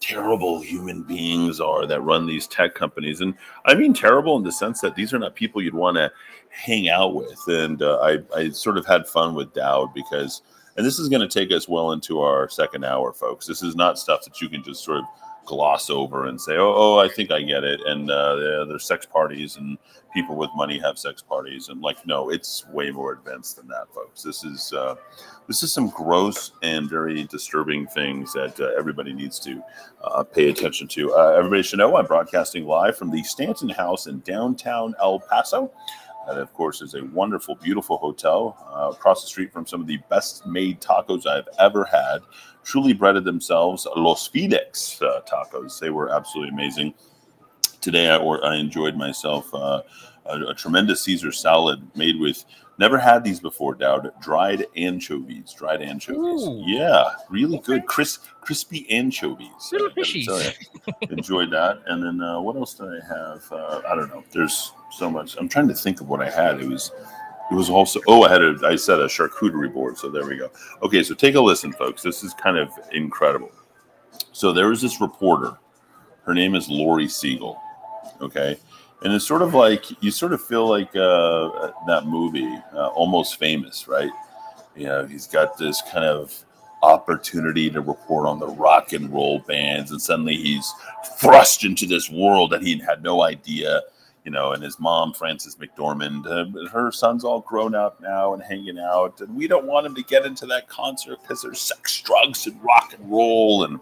terrible 0.00 0.60
human 0.60 1.02
beings 1.02 1.60
are 1.60 1.86
that 1.86 2.00
run 2.02 2.26
these 2.26 2.46
tech 2.46 2.74
companies. 2.74 3.20
And 3.20 3.34
I 3.64 3.74
mean 3.74 3.94
terrible 3.94 4.36
in 4.36 4.44
the 4.44 4.52
sense 4.52 4.80
that 4.80 4.94
these 4.94 5.12
are 5.12 5.18
not 5.18 5.34
people 5.34 5.60
you'd 5.60 5.74
want 5.74 5.96
to 5.96 6.12
hang 6.50 6.88
out 6.88 7.14
with. 7.14 7.38
And 7.48 7.82
uh, 7.82 7.98
I, 8.00 8.18
I 8.36 8.50
sort 8.50 8.78
of 8.78 8.86
had 8.86 9.08
fun 9.08 9.34
with 9.34 9.54
Dowd 9.54 9.92
because 9.94 10.42
And 10.76 10.86
this 10.86 11.00
is 11.00 11.08
going 11.08 11.28
to 11.28 11.28
take 11.28 11.50
us 11.52 11.68
well 11.68 11.90
into 11.90 12.20
our 12.20 12.48
second 12.48 12.84
hour, 12.84 13.12
folks. 13.12 13.46
This 13.46 13.64
is 13.64 13.74
not 13.74 13.98
stuff 13.98 14.24
that 14.24 14.40
you 14.40 14.48
can 14.48 14.62
just 14.62 14.84
sort 14.84 14.98
of 14.98 15.04
gloss 15.44 15.90
over 15.90 16.26
and 16.26 16.40
say, 16.40 16.52
"Oh, 16.56 16.72
oh 16.76 16.98
I 16.98 17.08
think 17.08 17.32
I 17.32 17.42
get 17.42 17.64
it." 17.64 17.80
And 17.84 18.08
uh, 18.08 18.36
yeah, 18.38 18.64
there's 18.68 18.86
sex 18.86 19.04
parties 19.04 19.56
and 19.56 19.76
people 20.18 20.34
with 20.34 20.50
money 20.56 20.78
have 20.80 20.98
sex 20.98 21.22
parties, 21.22 21.68
and 21.68 21.80
like, 21.80 22.04
no, 22.04 22.30
it's 22.30 22.66
way 22.68 22.90
more 22.90 23.12
advanced 23.12 23.56
than 23.56 23.68
that, 23.68 23.86
folks. 23.94 24.22
This 24.22 24.42
is 24.42 24.72
uh, 24.72 24.96
this 25.46 25.62
is 25.62 25.72
some 25.72 25.90
gross 25.90 26.52
and 26.62 26.90
very 26.90 27.22
disturbing 27.24 27.86
things 27.86 28.32
that 28.32 28.58
uh, 28.60 28.70
everybody 28.76 29.12
needs 29.12 29.38
to 29.40 29.62
uh, 30.02 30.24
pay 30.24 30.48
attention 30.48 30.88
to. 30.88 31.14
Uh, 31.14 31.34
everybody 31.38 31.62
should 31.62 31.78
know 31.78 31.96
I'm 31.96 32.06
broadcasting 32.06 32.66
live 32.66 32.96
from 32.98 33.12
the 33.12 33.22
Stanton 33.22 33.68
House 33.68 34.08
in 34.08 34.18
downtown 34.20 34.94
El 35.00 35.20
Paso. 35.20 35.70
That, 36.26 36.38
of 36.38 36.52
course, 36.52 36.82
is 36.82 36.94
a 36.94 37.04
wonderful, 37.04 37.54
beautiful 37.54 37.96
hotel 37.96 38.58
uh, 38.74 38.90
across 38.90 39.22
the 39.22 39.28
street 39.28 39.52
from 39.52 39.66
some 39.66 39.80
of 39.80 39.86
the 39.86 39.98
best 40.10 40.46
made 40.46 40.80
tacos 40.80 41.26
I've 41.26 41.48
ever 41.58 41.84
had. 41.84 42.18
Truly 42.64 42.92
breaded 42.92 43.24
themselves 43.24 43.86
Los 43.96 44.28
Fidex 44.28 45.00
uh, 45.00 45.22
tacos. 45.22 45.78
They 45.78 45.90
were 45.90 46.10
absolutely 46.10 46.52
amazing. 46.52 46.92
Today, 47.80 48.10
I, 48.10 48.16
or, 48.16 48.44
I 48.44 48.56
enjoyed 48.56 48.96
myself 48.96 49.52
uh, 49.54 49.82
a, 50.26 50.40
a, 50.48 50.54
tremendous 50.54 51.02
Caesar 51.02 51.32
salad 51.32 51.86
made 51.94 52.18
with 52.18 52.44
never 52.78 52.98
had 52.98 53.24
these 53.24 53.40
before, 53.40 53.74
Dowd. 53.74 54.12
Dried 54.20 54.66
anchovies. 54.76 55.52
Dried 55.52 55.82
anchovies. 55.82 56.42
Ooh. 56.42 56.62
Yeah, 56.66 57.10
really 57.28 57.58
good. 57.58 57.86
Cris- 57.86 58.18
crispy 58.40 58.88
anchovies. 58.90 59.50
Little 59.72 59.90
fishies. 59.90 60.54
enjoyed 61.10 61.50
that. 61.50 61.82
And 61.86 62.02
then 62.02 62.20
uh, 62.20 62.40
what 62.40 62.56
else 62.56 62.74
did 62.74 62.88
I 62.88 63.06
have? 63.06 63.52
Uh, 63.52 63.82
I 63.88 63.94
don't 63.94 64.08
know. 64.08 64.24
There's 64.32 64.72
so 64.92 65.10
much. 65.10 65.36
I'm 65.36 65.48
trying 65.48 65.68
to 65.68 65.74
think 65.74 66.00
of 66.00 66.08
what 66.08 66.20
I 66.20 66.30
had. 66.30 66.60
It 66.60 66.68
was 66.68 66.92
it 67.50 67.54
was 67.54 67.70
also 67.70 68.00
oh 68.06 68.24
I 68.24 68.30
had 68.30 68.42
a 68.42 68.58
I 68.64 68.76
said 68.76 69.00
a 69.00 69.06
charcuterie 69.06 69.72
board. 69.72 69.98
So 69.98 70.10
there 70.10 70.26
we 70.26 70.36
go. 70.36 70.50
Okay, 70.82 71.02
so 71.02 71.14
take 71.14 71.34
a 71.34 71.40
listen, 71.40 71.72
folks. 71.72 72.02
This 72.02 72.22
is 72.22 72.34
kind 72.34 72.56
of 72.56 72.70
incredible. 72.92 73.50
So 74.32 74.52
there 74.52 74.68
was 74.68 74.80
this 74.80 75.00
reporter. 75.00 75.58
Her 76.24 76.34
name 76.34 76.54
is 76.54 76.68
Laurie 76.68 77.06
Segall. 77.06 77.56
Okay. 78.20 78.58
And 79.02 79.12
it's 79.12 79.26
sort 79.26 79.42
of 79.42 79.54
like 79.54 79.84
you 80.02 80.10
sort 80.10 80.32
of 80.32 80.44
feel 80.44 80.68
like 80.68 80.94
uh, 80.96 81.70
that 81.86 82.06
movie, 82.06 82.52
uh, 82.74 82.88
Almost 82.88 83.38
Famous, 83.38 83.86
right? 83.86 84.10
You 84.74 84.86
know, 84.86 85.06
he's 85.06 85.26
got 85.26 85.56
this 85.56 85.82
kind 85.82 86.04
of 86.04 86.34
opportunity 86.82 87.70
to 87.70 87.80
report 87.80 88.26
on 88.26 88.38
the 88.38 88.48
rock 88.48 88.92
and 88.92 89.12
roll 89.12 89.40
bands, 89.40 89.92
and 89.92 90.02
suddenly 90.02 90.36
he's 90.36 90.72
thrust 91.18 91.64
into 91.64 91.86
this 91.86 92.10
world 92.10 92.50
that 92.50 92.62
he 92.62 92.78
had 92.78 93.02
no 93.02 93.22
idea 93.22 93.82
you 94.28 94.32
know, 94.32 94.52
and 94.52 94.62
his 94.62 94.78
mom, 94.78 95.14
Frances 95.14 95.56
McDormand, 95.56 96.26
uh, 96.26 96.68
her 96.68 96.92
son's 96.92 97.24
all 97.24 97.40
grown 97.40 97.74
up 97.74 97.98
now 98.02 98.34
and 98.34 98.42
hanging 98.42 98.78
out, 98.78 99.22
and 99.22 99.34
we 99.34 99.46
don't 99.46 99.64
want 99.64 99.86
him 99.86 99.94
to 99.94 100.02
get 100.02 100.26
into 100.26 100.44
that 100.44 100.68
concert 100.68 101.18
because 101.22 101.40
there's 101.40 101.60
sex, 101.60 102.02
drugs, 102.02 102.46
and 102.46 102.62
rock 102.62 102.92
and 102.92 103.10
roll. 103.10 103.64
And 103.64 103.80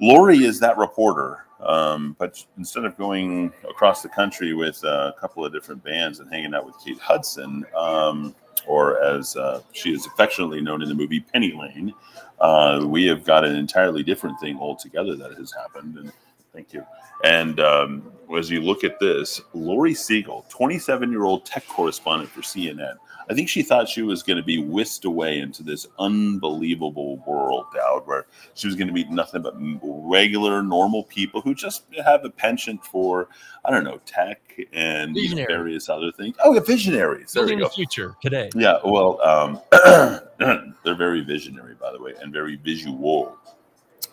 Laurie 0.00 0.44
is 0.44 0.60
that 0.60 0.78
reporter, 0.78 1.45
um, 1.60 2.16
but 2.18 2.44
instead 2.58 2.84
of 2.84 2.96
going 2.96 3.52
across 3.68 4.02
the 4.02 4.08
country 4.08 4.54
with 4.54 4.82
a 4.84 5.14
couple 5.20 5.44
of 5.44 5.52
different 5.52 5.82
bands 5.82 6.20
and 6.20 6.30
hanging 6.30 6.54
out 6.54 6.66
with 6.66 6.74
Kate 6.84 6.98
Hudson, 6.98 7.64
um, 7.76 8.34
or 8.66 9.02
as 9.02 9.36
uh, 9.36 9.62
she 9.72 9.92
is 9.92 10.06
affectionately 10.06 10.60
known 10.60 10.82
in 10.82 10.88
the 10.88 10.94
movie, 10.94 11.20
Penny 11.20 11.52
Lane, 11.52 11.92
uh, 12.40 12.84
we 12.86 13.06
have 13.06 13.24
got 13.24 13.44
an 13.44 13.56
entirely 13.56 14.02
different 14.02 14.38
thing 14.40 14.58
altogether 14.58 15.16
that 15.16 15.32
has 15.34 15.52
happened. 15.52 15.96
And 15.96 16.12
thank 16.52 16.72
you. 16.72 16.84
And 17.24 17.60
um, 17.60 18.12
as 18.36 18.50
you 18.50 18.60
look 18.60 18.84
at 18.84 18.98
this, 18.98 19.40
Laurie 19.54 19.94
Segall, 19.94 20.48
27 20.48 21.10
year 21.10 21.24
old 21.24 21.46
tech 21.46 21.66
correspondent 21.68 22.30
for 22.30 22.42
CNN, 22.42 22.96
I 23.28 23.34
think 23.34 23.48
she 23.48 23.62
thought 23.62 23.88
she 23.88 24.02
was 24.02 24.22
going 24.22 24.36
to 24.36 24.42
be 24.42 24.58
whisked 24.58 25.04
away 25.04 25.40
into 25.40 25.62
this 25.62 25.86
unbelievable 25.98 27.22
world, 27.26 27.66
Dowd, 27.74 28.06
where 28.06 28.26
she 28.54 28.66
was 28.66 28.76
going 28.76 28.86
to 28.86 28.92
meet 28.94 29.10
nothing 29.10 29.42
but 29.42 29.54
regular, 29.82 30.62
normal 30.62 31.04
people 31.04 31.40
who 31.40 31.54
just 31.54 31.84
have 32.04 32.24
a 32.24 32.30
penchant 32.30 32.84
for, 32.84 33.28
I 33.64 33.70
don't 33.70 33.84
know, 33.84 34.00
tech 34.06 34.40
and 34.72 35.16
various 35.48 35.88
other 35.88 36.12
things. 36.12 36.36
Oh, 36.44 36.54
yeah, 36.54 36.60
visionaries. 36.60 37.32
There 37.32 37.42
Building 37.42 37.58
we 37.58 37.64
go. 37.64 37.68
The 37.68 37.74
future 37.74 38.16
today. 38.22 38.50
Yeah, 38.54 38.78
well, 38.84 39.20
um, 39.22 39.60
they're 40.84 40.94
very 40.94 41.22
visionary, 41.22 41.74
by 41.74 41.92
the 41.92 42.00
way, 42.00 42.14
and 42.20 42.32
very 42.32 42.56
visual, 42.56 43.36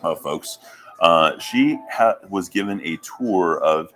uh, 0.02 0.14
folks. 0.16 0.58
Uh, 1.00 1.38
she 1.38 1.78
ha- 1.90 2.16
was 2.28 2.48
given 2.48 2.80
a 2.84 2.98
tour 2.98 3.58
of 3.58 3.92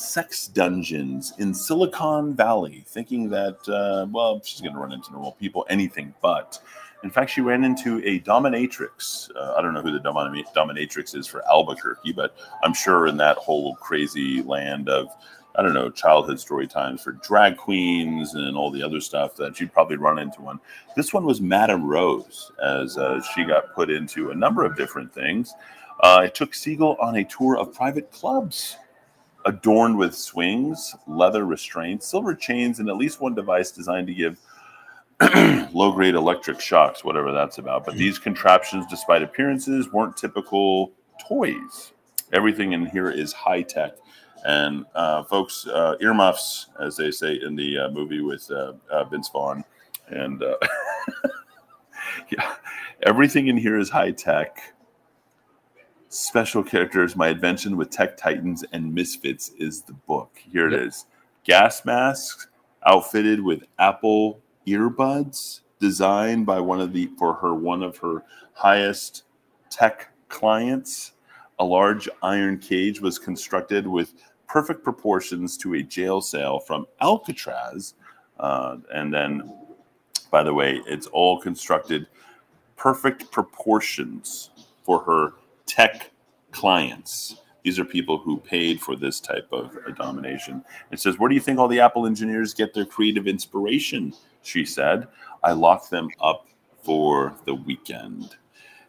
sex 0.00 0.46
dungeons 0.48 1.32
in 1.38 1.52
Silicon 1.52 2.34
Valley, 2.34 2.84
thinking 2.86 3.28
that, 3.30 3.56
uh, 3.68 4.06
well, 4.10 4.40
she's 4.42 4.60
going 4.60 4.72
to 4.72 4.80
run 4.80 4.92
into 4.92 5.12
normal 5.12 5.32
people, 5.32 5.66
anything 5.68 6.14
but. 6.22 6.58
In 7.02 7.10
fact, 7.10 7.30
she 7.30 7.40
ran 7.40 7.64
into 7.64 7.98
a 8.04 8.20
dominatrix. 8.20 9.30
Uh, 9.34 9.54
I 9.56 9.62
don't 9.62 9.72
know 9.72 9.80
who 9.80 9.92
the 9.92 10.00
dominatrix 10.00 11.14
is 11.14 11.26
for 11.26 11.42
Albuquerque, 11.48 12.12
but 12.12 12.36
I'm 12.62 12.74
sure 12.74 13.06
in 13.06 13.16
that 13.18 13.36
whole 13.36 13.74
crazy 13.76 14.42
land 14.42 14.88
of, 14.88 15.08
I 15.56 15.62
don't 15.62 15.74
know, 15.74 15.90
childhood 15.90 16.38
story 16.40 16.66
times 16.66 17.02
for 17.02 17.12
drag 17.12 17.56
queens 17.56 18.34
and 18.34 18.56
all 18.56 18.70
the 18.70 18.82
other 18.82 19.00
stuff 19.00 19.34
that 19.36 19.56
she'd 19.56 19.72
probably 19.72 19.96
run 19.96 20.18
into 20.18 20.42
one. 20.42 20.60
This 20.94 21.12
one 21.14 21.24
was 21.24 21.40
Madame 21.40 21.86
Rose, 21.86 22.52
as 22.62 22.98
uh, 22.98 23.22
she 23.34 23.44
got 23.44 23.74
put 23.74 23.90
into 23.90 24.30
a 24.30 24.34
number 24.34 24.64
of 24.64 24.76
different 24.76 25.12
things. 25.12 25.54
Uh, 26.00 26.22
it 26.24 26.34
took 26.34 26.52
Segall 26.52 27.00
on 27.02 27.16
a 27.16 27.24
tour 27.24 27.58
of 27.58 27.74
private 27.74 28.10
clubs 28.10 28.76
adorned 29.44 29.96
with 29.96 30.14
swings, 30.14 30.94
leather 31.06 31.44
restraints, 31.44 32.06
silver 32.06 32.34
chains, 32.34 32.78
and 32.78 32.88
at 32.88 32.96
least 32.96 33.20
one 33.20 33.34
device 33.34 33.70
designed 33.70 34.06
to 34.06 34.14
give 34.14 34.38
low 35.72 35.92
grade 35.92 36.14
electric 36.14 36.60
shocks, 36.60 37.04
whatever 37.04 37.32
that's 37.32 37.58
about. 37.58 37.84
But 37.84 37.96
these 37.96 38.18
contraptions, 38.18 38.86
despite 38.88 39.22
appearances, 39.22 39.92
weren't 39.92 40.16
typical 40.16 40.92
toys. 41.28 41.92
Everything 42.32 42.72
in 42.72 42.86
here 42.86 43.10
is 43.10 43.32
high 43.32 43.62
tech. 43.62 43.92
And 44.44 44.86
uh, 44.94 45.24
folks, 45.24 45.66
uh, 45.66 45.96
earmuffs, 46.00 46.68
as 46.80 46.96
they 46.96 47.10
say 47.10 47.40
in 47.42 47.54
the 47.54 47.78
uh, 47.78 47.90
movie 47.90 48.22
with 48.22 48.50
uh, 48.50 48.72
uh, 48.90 49.04
Vince 49.04 49.28
Vaughn. 49.28 49.64
And 50.08 50.42
uh, 50.42 50.56
yeah, 52.30 52.54
everything 53.02 53.48
in 53.48 53.56
here 53.56 53.78
is 53.78 53.90
high 53.90 54.12
tech 54.12 54.58
special 56.10 56.62
characters, 56.62 57.16
My 57.16 57.28
Adventure 57.28 57.74
with 57.74 57.90
Tech 57.90 58.16
Titans 58.16 58.64
and 58.72 58.92
Misfits 58.92 59.52
is 59.58 59.82
the 59.82 59.94
book. 59.94 60.36
Here 60.52 60.68
it 60.68 60.72
yep. 60.72 60.88
is: 60.88 61.06
Gas 61.44 61.84
masks 61.84 62.48
outfitted 62.86 63.40
with 63.40 63.64
Apple 63.78 64.40
earbuds, 64.66 65.60
designed 65.78 66.44
by 66.44 66.60
one 66.60 66.80
of 66.80 66.92
the 66.92 67.10
for 67.18 67.34
her 67.34 67.54
one 67.54 67.82
of 67.82 67.96
her 67.98 68.24
highest 68.52 69.22
tech 69.70 70.12
clients. 70.28 71.12
A 71.58 71.64
large 71.64 72.08
iron 72.22 72.58
cage 72.58 73.00
was 73.00 73.18
constructed 73.18 73.86
with 73.86 74.14
perfect 74.48 74.82
proportions 74.82 75.56
to 75.58 75.74
a 75.74 75.82
jail 75.82 76.20
cell 76.20 76.58
from 76.58 76.86
Alcatraz. 77.00 77.94
Uh, 78.38 78.78
and 78.92 79.12
then, 79.12 79.54
by 80.30 80.42
the 80.42 80.52
way, 80.52 80.80
it's 80.86 81.06
all 81.08 81.38
constructed 81.38 82.06
perfect 82.76 83.30
proportions 83.30 84.50
for 84.82 85.02
her 85.02 85.34
tech 85.70 86.10
clients. 86.50 87.36
These 87.62 87.78
are 87.78 87.84
people 87.84 88.18
who 88.18 88.38
paid 88.38 88.80
for 88.80 88.96
this 88.96 89.20
type 89.20 89.48
of 89.52 89.76
domination. 89.96 90.64
It 90.90 90.98
says, 90.98 91.18
Where 91.18 91.28
do 91.28 91.34
you 91.34 91.40
think 91.40 91.58
all 91.58 91.68
the 91.68 91.80
Apple 91.80 92.06
engineers 92.06 92.54
get 92.54 92.74
their 92.74 92.84
creative 92.84 93.28
inspiration? 93.28 94.14
She 94.42 94.64
said, 94.64 95.06
I 95.44 95.52
lock 95.52 95.88
them 95.88 96.08
up 96.20 96.48
for 96.82 97.36
the 97.44 97.54
weekend. 97.54 98.36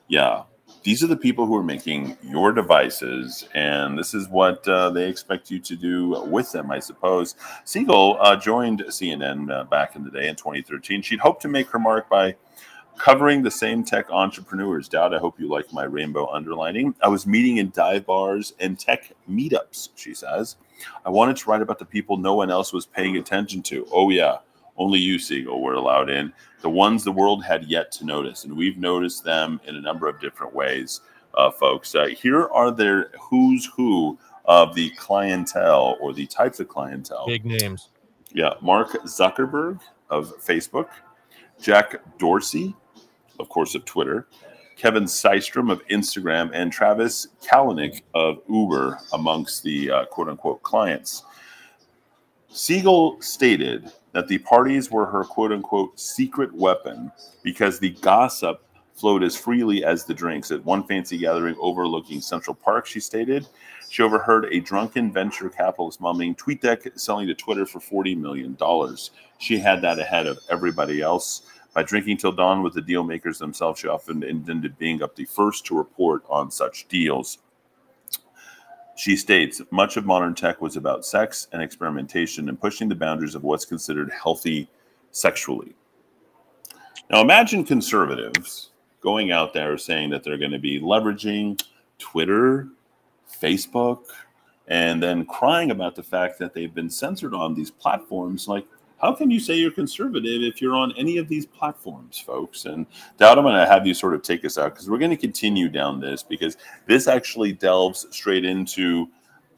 Yeah, 0.07 0.43
these 0.83 1.03
are 1.03 1.07
the 1.07 1.17
people 1.17 1.45
who 1.45 1.55
are 1.55 1.63
making 1.63 2.17
your 2.23 2.51
devices, 2.51 3.47
and 3.53 3.99
this 3.99 4.15
is 4.15 4.27
what 4.29 4.67
uh, 4.67 4.89
they 4.89 5.07
expect 5.07 5.51
you 5.51 5.59
to 5.59 5.75
do 5.75 6.23
with 6.27 6.51
them, 6.51 6.71
I 6.71 6.79
suppose. 6.79 7.35
Segall 7.65 8.17
uh, 8.19 8.35
joined 8.35 8.79
CNN 8.87 9.51
uh, 9.51 9.65
back 9.65 9.95
in 9.95 10.03
the 10.03 10.09
day 10.09 10.27
in 10.27 10.35
2013. 10.35 11.03
She'd 11.03 11.19
hoped 11.19 11.43
to 11.43 11.47
make 11.47 11.69
her 11.69 11.79
mark 11.79 12.09
by 12.09 12.35
covering 12.97 13.41
the 13.41 13.51
same 13.51 13.83
tech 13.83 14.09
entrepreneurs. 14.09 14.87
Dowd, 14.87 15.13
I 15.13 15.19
hope 15.19 15.39
you 15.39 15.47
like 15.47 15.71
my 15.73 15.83
rainbow 15.83 16.27
underlining. 16.27 16.95
I 17.01 17.07
was 17.07 17.25
meeting 17.25 17.57
in 17.57 17.71
dive 17.71 18.05
bars 18.05 18.53
and 18.59 18.77
tech 18.77 19.11
meetups, 19.29 19.89
she 19.95 20.13
says. 20.13 20.57
I 21.05 21.09
wanted 21.09 21.37
to 21.37 21.49
write 21.49 21.61
about 21.61 21.79
the 21.79 21.85
people 21.85 22.17
no 22.17 22.35
one 22.35 22.51
else 22.51 22.73
was 22.73 22.85
paying 22.85 23.17
attention 23.17 23.61
to. 23.63 23.87
Oh, 23.91 24.09
yeah, 24.09 24.37
only 24.77 24.99
you, 24.99 25.17
Segall, 25.17 25.61
were 25.61 25.73
allowed 25.73 26.09
in. 26.09 26.33
The 26.61 26.69
ones 26.69 27.03
the 27.03 27.11
world 27.11 27.43
had 27.43 27.65
yet 27.65 27.91
to 27.93 28.05
notice. 28.05 28.45
And 28.45 28.55
we've 28.55 28.77
noticed 28.77 29.23
them 29.23 29.59
in 29.65 29.75
a 29.75 29.81
number 29.81 30.07
of 30.07 30.19
different 30.19 30.53
ways, 30.53 31.01
uh, 31.35 31.51
folks. 31.51 31.93
Uh, 31.95 32.07
here 32.07 32.47
are 32.47 32.71
their 32.71 33.11
who's 33.19 33.65
who 33.75 34.17
of 34.45 34.73
the 34.75 34.89
clientele 34.91 35.97
or 35.99 36.13
the 36.13 36.25
types 36.27 36.59
of 36.59 36.67
clientele. 36.67 37.25
Big 37.27 37.45
names. 37.45 37.89
Yeah. 38.33 38.53
Mark 38.61 38.91
Zuckerberg 39.03 39.79
of 40.09 40.33
Facebook, 40.39 40.87
Jack 41.59 41.95
Dorsey 42.17 42.75
of 43.41 43.49
course, 43.49 43.75
of 43.75 43.83
Twitter, 43.85 44.27
Kevin 44.77 45.03
Systrom 45.03 45.71
of 45.71 45.85
Instagram, 45.87 46.49
and 46.53 46.71
Travis 46.71 47.27
Kalanick 47.43 48.01
of 48.13 48.41
Uber 48.47 48.99
amongst 49.13 49.63
the 49.63 49.91
uh, 49.91 50.05
quote 50.05 50.29
unquote 50.29 50.63
clients. 50.63 51.23
Segall 52.51 53.21
stated 53.23 53.91
that 54.11 54.27
the 54.27 54.37
parties 54.39 54.91
were 54.91 55.05
her 55.05 55.23
quote 55.23 55.51
unquote 55.51 55.99
secret 55.99 56.53
weapon 56.53 57.11
because 57.43 57.79
the 57.79 57.91
gossip 58.01 58.63
flowed 58.93 59.23
as 59.23 59.35
freely 59.35 59.83
as 59.83 60.05
the 60.05 60.13
drinks. 60.13 60.51
At 60.51 60.63
one 60.65 60.83
fancy 60.83 61.17
gathering 61.17 61.55
overlooking 61.59 62.21
Central 62.21 62.55
Park, 62.55 62.85
she 62.85 62.99
stated, 62.99 63.47
she 63.89 64.03
overheard 64.03 64.45
a 64.45 64.59
drunken 64.59 65.11
venture 65.11 65.49
capitalist 65.49 65.99
mumbling 65.99 66.35
TweetDeck 66.35 66.99
selling 66.99 67.27
to 67.27 67.33
Twitter 67.33 67.65
for 67.65 67.79
$40 67.79 68.17
million. 68.17 68.57
She 69.37 69.57
had 69.57 69.81
that 69.81 69.99
ahead 69.99 70.27
of 70.27 70.39
everybody 70.49 71.01
else. 71.01 71.41
By 71.73 71.83
drinking 71.83 72.17
till 72.17 72.33
dawn 72.33 72.63
with 72.63 72.73
the 72.73 72.81
deal 72.81 73.03
makers 73.03 73.39
themselves, 73.39 73.79
she 73.79 73.87
often 73.87 74.23
ended 74.23 74.77
being 74.77 75.01
up 75.01 75.15
the 75.15 75.25
first 75.25 75.65
to 75.67 75.77
report 75.77 76.23
on 76.29 76.51
such 76.51 76.87
deals. 76.89 77.37
She 78.97 79.15
states 79.15 79.61
much 79.71 79.95
of 79.95 80.05
modern 80.05 80.35
tech 80.35 80.61
was 80.61 80.75
about 80.75 81.05
sex 81.05 81.47
and 81.53 81.61
experimentation 81.61 82.49
and 82.49 82.59
pushing 82.59 82.89
the 82.89 82.95
boundaries 82.95 83.35
of 83.35 83.43
what's 83.43 83.65
considered 83.65 84.11
healthy 84.11 84.69
sexually. 85.11 85.73
Now, 87.09 87.21
imagine 87.21 87.63
conservatives 87.63 88.71
going 89.01 89.31
out 89.31 89.53
there 89.53 89.77
saying 89.77 90.09
that 90.11 90.23
they're 90.23 90.37
going 90.37 90.51
to 90.51 90.59
be 90.59 90.79
leveraging 90.79 91.61
Twitter, 91.99 92.67
Facebook, 93.41 94.03
and 94.67 95.01
then 95.01 95.25
crying 95.25 95.71
about 95.71 95.95
the 95.95 96.03
fact 96.03 96.37
that 96.39 96.53
they've 96.53 96.73
been 96.73 96.89
censored 96.89 97.33
on 97.33 97.53
these 97.53 97.71
platforms. 97.71 98.47
Like, 98.47 98.67
how 99.01 99.13
can 99.13 99.31
you 99.31 99.39
say 99.39 99.55
you're 99.55 99.71
conservative 99.71 100.43
if 100.43 100.61
you're 100.61 100.75
on 100.75 100.93
any 100.95 101.17
of 101.17 101.27
these 101.27 101.45
platforms, 101.45 102.19
folks? 102.19 102.65
And 102.65 102.85
Dowd, 103.17 103.39
I'm 103.39 103.43
going 103.43 103.55
to 103.55 103.65
have 103.65 103.87
you 103.87 103.95
sort 103.95 104.13
of 104.13 104.21
take 104.21 104.45
us 104.45 104.57
out 104.59 104.73
because 104.73 104.89
we're 104.89 104.99
going 104.99 105.11
to 105.11 105.17
continue 105.17 105.69
down 105.69 105.99
this 105.99 106.21
because 106.21 106.57
this 106.85 107.07
actually 107.07 107.51
delves 107.51 108.05
straight 108.11 108.45
into 108.45 109.09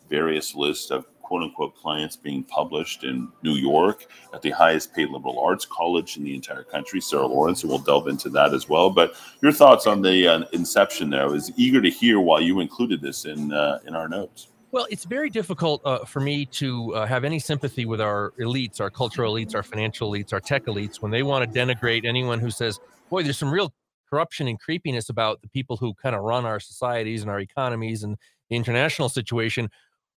various 0.10 0.56
lists 0.56 0.92
of 0.92 1.06
quote 1.22 1.44
unquote 1.44 1.76
clients 1.76 2.16
being 2.16 2.44
published 2.44 3.04
in 3.04 3.28
New 3.42 3.56
York 3.56 4.06
at 4.34 4.42
the 4.42 4.52
highest 4.52 4.94
paid 4.94 5.10
liberal 5.10 5.40
arts 5.40 5.66
college 5.66 6.16
in 6.16 6.24
the 6.24 6.36
entire 6.36 6.64
country, 6.64 7.02
Sarah 7.02 7.26
Lawrence, 7.26 7.64
and 7.64 7.70
we'll 7.70 7.80
delve 7.80 8.08
into 8.08 8.30
that 8.30 8.54
as 8.54 8.70
well. 8.70 8.90
But 8.90 9.16
your 9.42 9.52
thoughts 9.52 9.88
on 9.88 10.02
the 10.02 10.28
uh, 10.28 10.46
inception 10.54 11.10
there? 11.10 11.24
I 11.24 11.26
was 11.26 11.52
eager 11.58 11.82
to 11.82 11.90
hear 11.90 12.20
why 12.20 12.40
you 12.40 12.62
included 12.62 13.02
this 13.02 13.26
in 13.26 13.52
uh, 13.52 13.80
in 13.86 13.94
our 13.94 14.08
notes. 14.08 14.48
Well, 14.74 14.88
it's 14.90 15.04
very 15.06 15.30
difficult 15.30 15.84
uh, 15.86 16.04
for 16.04 16.20
me 16.20 16.48
to 16.48 16.96
uh, 16.96 17.06
have 17.06 17.24
any 17.24 17.38
sympathy 17.38 17.86
with 17.86 18.02
our 18.02 18.34
elites, 18.40 18.82
our 18.82 18.90
cultural 18.90 19.36
elites, 19.36 19.54
our 19.54 19.62
financial 19.62 20.10
elites, 20.10 20.34
our 20.34 20.40
tech 20.40 20.66
elites, 20.66 21.00
when 21.00 21.12
they 21.12 21.22
want 21.22 21.46
to 21.46 21.60
denigrate 21.60 22.06
anyone 22.06 22.40
who 22.40 22.50
says, 22.50 22.80
boy, 23.08 23.22
there's 23.22 23.38
some 23.38 23.54
real 23.54 23.72
corruption 24.10 24.48
and 24.48 24.60
creepiness 24.60 25.10
about 25.10 25.44
the 25.44 25.48
people 25.48 25.78
who 25.78 25.94
kind 25.94 26.16
of 26.16 26.24
run 26.24 26.44
our 26.48 26.60
societies 26.60 27.22
and 27.22 27.30
our 27.30 27.40
economies 27.40 28.02
and 28.02 28.18
the 28.50 28.56
international 28.56 29.10
situation. 29.10 29.70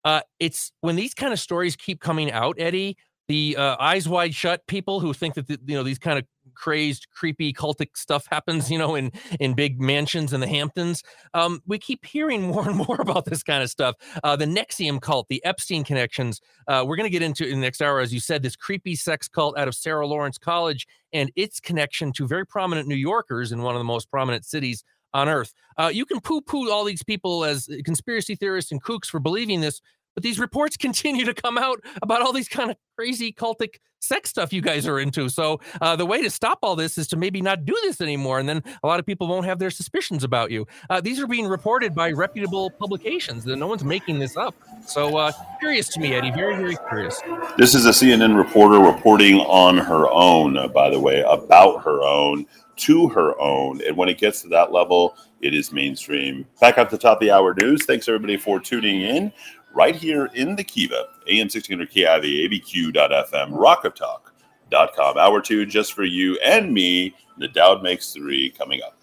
Uh, 0.06 0.22
it's 0.40 0.72
when 0.80 0.96
these 0.96 1.14
kind 1.14 1.34
of 1.34 1.40
stories 1.42 1.76
keep 1.76 2.00
coming 2.00 2.32
out, 2.32 2.56
Eddy, 2.58 2.96
the 3.28 3.58
uh, 3.58 3.76
eyes 3.78 4.08
wide 4.08 4.34
shut 4.34 4.66
people 4.68 5.02
who 5.02 5.12
think 5.12 5.34
that 5.34 5.48
the, 5.48 5.60
you 5.66 5.76
know 5.76 5.84
these 5.84 6.00
kind 6.00 6.18
of 6.18 6.26
crazed, 6.56 7.08
creepy, 7.12 7.54
cultic 7.54 7.96
stuff 7.96 8.28
happens, 8.30 8.72
you 8.72 8.78
know, 8.78 8.96
in 8.96 9.12
in 9.40 9.54
big 9.54 9.80
mansions 9.82 10.34
in 10.34 10.40
the 10.40 10.48
Hamptons. 10.48 11.04
Um, 11.34 11.62
we 11.68 11.78
keep 11.78 12.06
hearing 12.06 12.42
more 12.48 12.68
and 12.68 12.76
more 12.76 13.00
about 13.00 13.26
this 13.26 13.44
kind 13.44 13.64
of 13.64 13.70
stuff. 13.70 13.96
Uh, 14.24 14.36
the 14.36 14.46
NXIVM 14.46 15.02
cult, 15.02 15.28
the 15.28 15.44
Epstein 15.46 15.84
connections. 15.84 16.42
Uh, 16.68 16.84
we're 16.88 16.96
going 16.96 17.08
to 17.08 17.12
get 17.12 17.22
into 17.22 17.46
in 17.46 17.60
the 17.60 17.66
next 17.66 17.82
hour, 17.82 18.00
as 18.00 18.14
you 18.14 18.20
said, 18.20 18.44
this 18.44 18.56
creepy 18.56 18.96
sex 18.96 19.28
cult 19.28 19.58
out 19.58 19.68
of 19.68 19.76
Sarah 19.76 20.08
Lawrence 20.08 20.38
College 20.38 20.88
and 21.14 21.32
its 21.36 21.60
connection 21.60 22.12
to 22.14 22.28
very 22.28 22.46
prominent 22.46 22.88
New 22.88 22.96
Yorkers 22.96 23.52
in 23.52 23.62
one 23.62 23.76
of 23.76 23.80
the 23.80 23.86
most 23.86 24.10
prominent 24.10 24.46
cities 24.46 24.84
on 25.14 25.30
earth. 25.30 25.54
Uh, 25.78 25.90
you 25.92 26.06
can 26.06 26.20
poo 26.20 26.42
poo 26.42 26.70
all 26.70 26.84
these 26.84 27.04
people 27.04 27.46
as 27.46 27.70
conspiracy 27.86 28.36
theorists 28.36 28.72
and 28.72 28.84
kooks 28.84 29.06
for 29.06 29.20
believing 29.20 29.62
this, 29.62 29.82
but 30.16 30.24
these 30.24 30.40
reports 30.40 30.76
continue 30.86 31.26
to 31.26 31.34
come 31.34 31.58
out 31.58 31.82
about 32.02 32.22
all 32.22 32.34
these 32.34 32.50
kind 32.50 32.72
of 32.72 32.78
crazy 32.98 33.32
cultic 33.32 33.76
sex 34.06 34.30
stuff 34.30 34.54
you 34.54 34.62
guys 34.62 34.88
are 34.88 35.00
into. 35.00 35.30
So 35.30 35.60
uh, 35.82 35.96
the 35.96 36.06
way 36.06 36.22
to 36.22 36.30
stop 36.30 36.60
all 36.62 36.76
this 36.76 36.98
is 36.98 37.08
to 37.08 37.18
maybe 37.18 37.42
not 37.42 37.66
do 37.66 37.76
this 37.84 38.02
anymore, 38.02 38.40
and 38.40 38.48
then 38.48 38.64
a 38.84 38.88
lot 38.88 39.00
of 39.00 39.06
people 39.06 39.28
won't 39.28 39.46
have 39.46 39.60
their 39.60 39.72
suspicions 39.72 40.24
about 40.24 40.52
you. 40.52 40.68
Uh, 40.90 41.02
these 41.02 41.20
are 41.20 41.28
being 41.28 41.48
reported 41.48 41.94
by 41.94 42.12
reputable 42.12 42.70
publications. 42.70 43.44
That 43.44 43.58
No 43.58 43.68
one's 43.68 43.84
making 43.84 44.20
this 44.20 44.38
up. 44.38 44.56
So 44.86 45.18
uh, 45.18 45.32
curious 45.60 45.90
to 45.90 46.00
me, 46.00 46.14
Eddy. 46.14 46.32
Very, 46.32 46.56
very 46.56 46.78
curious. 46.88 47.22
This 47.58 47.74
is 47.76 47.86
a 47.86 47.90
CNN 47.90 48.38
reporter 48.38 48.80
reporting 48.80 49.40
on 49.40 49.78
her 49.78 50.08
own, 50.10 50.58
uh, 50.58 50.68
by 50.68 50.90
the 50.90 51.00
way, 51.00 51.22
about 51.28 51.84
her 51.84 52.02
own, 52.04 52.46
to 52.78 53.10
her 53.10 53.40
own. 53.40 53.82
And 53.82 53.98
when 53.98 54.10
it 54.10 54.18
gets 54.18 54.42
to 54.44 54.48
that 54.50 54.72
level, 54.72 55.16
it 55.42 55.54
is 55.54 55.72
mainstream. 55.72 56.46
Back 56.60 56.78
up 56.78 56.90
the 56.90 56.98
top 56.98 57.18
of 57.18 57.22
the 57.22 57.32
hour 57.32 57.56
news. 57.60 57.86
Thanks 57.86 58.08
everybody 58.08 58.38
for 58.38 58.60
tuning 58.60 59.02
in 59.02 59.32
right 59.76 59.96
here 59.96 60.28
in 60.34 60.56
the 60.56 60.64
Kiva, 60.64 61.10
AM 61.28 61.46
1600 61.46 61.92
KIV, 61.92 62.64
ABQ.FM, 62.64 63.52
rockoftalk.com. 63.52 65.18
Hour 65.18 65.42
two 65.42 65.66
just 65.66 65.94
for 65.94 66.06
you 66.06 66.40
and 66.40 66.74
me. 66.74 67.14
The 67.38 67.50
Dowd 67.50 67.84
makes 67.84 68.14
three 68.14 68.50
coming 68.50 68.82
up. 68.82 68.98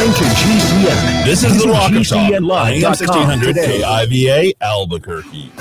Listening 0.00 0.28
to 0.30 0.34
GCN. 0.34 1.24
This 1.26 1.44
is 1.44 1.62
the 1.62 1.68
Rock 1.68 1.92
of 1.92 2.08
Talk. 2.08 2.30
GCN 2.30 2.46
Live. 2.46 2.82
1600 2.82 3.54
KIVA 3.54 4.54
Albuquerque. 4.62 5.52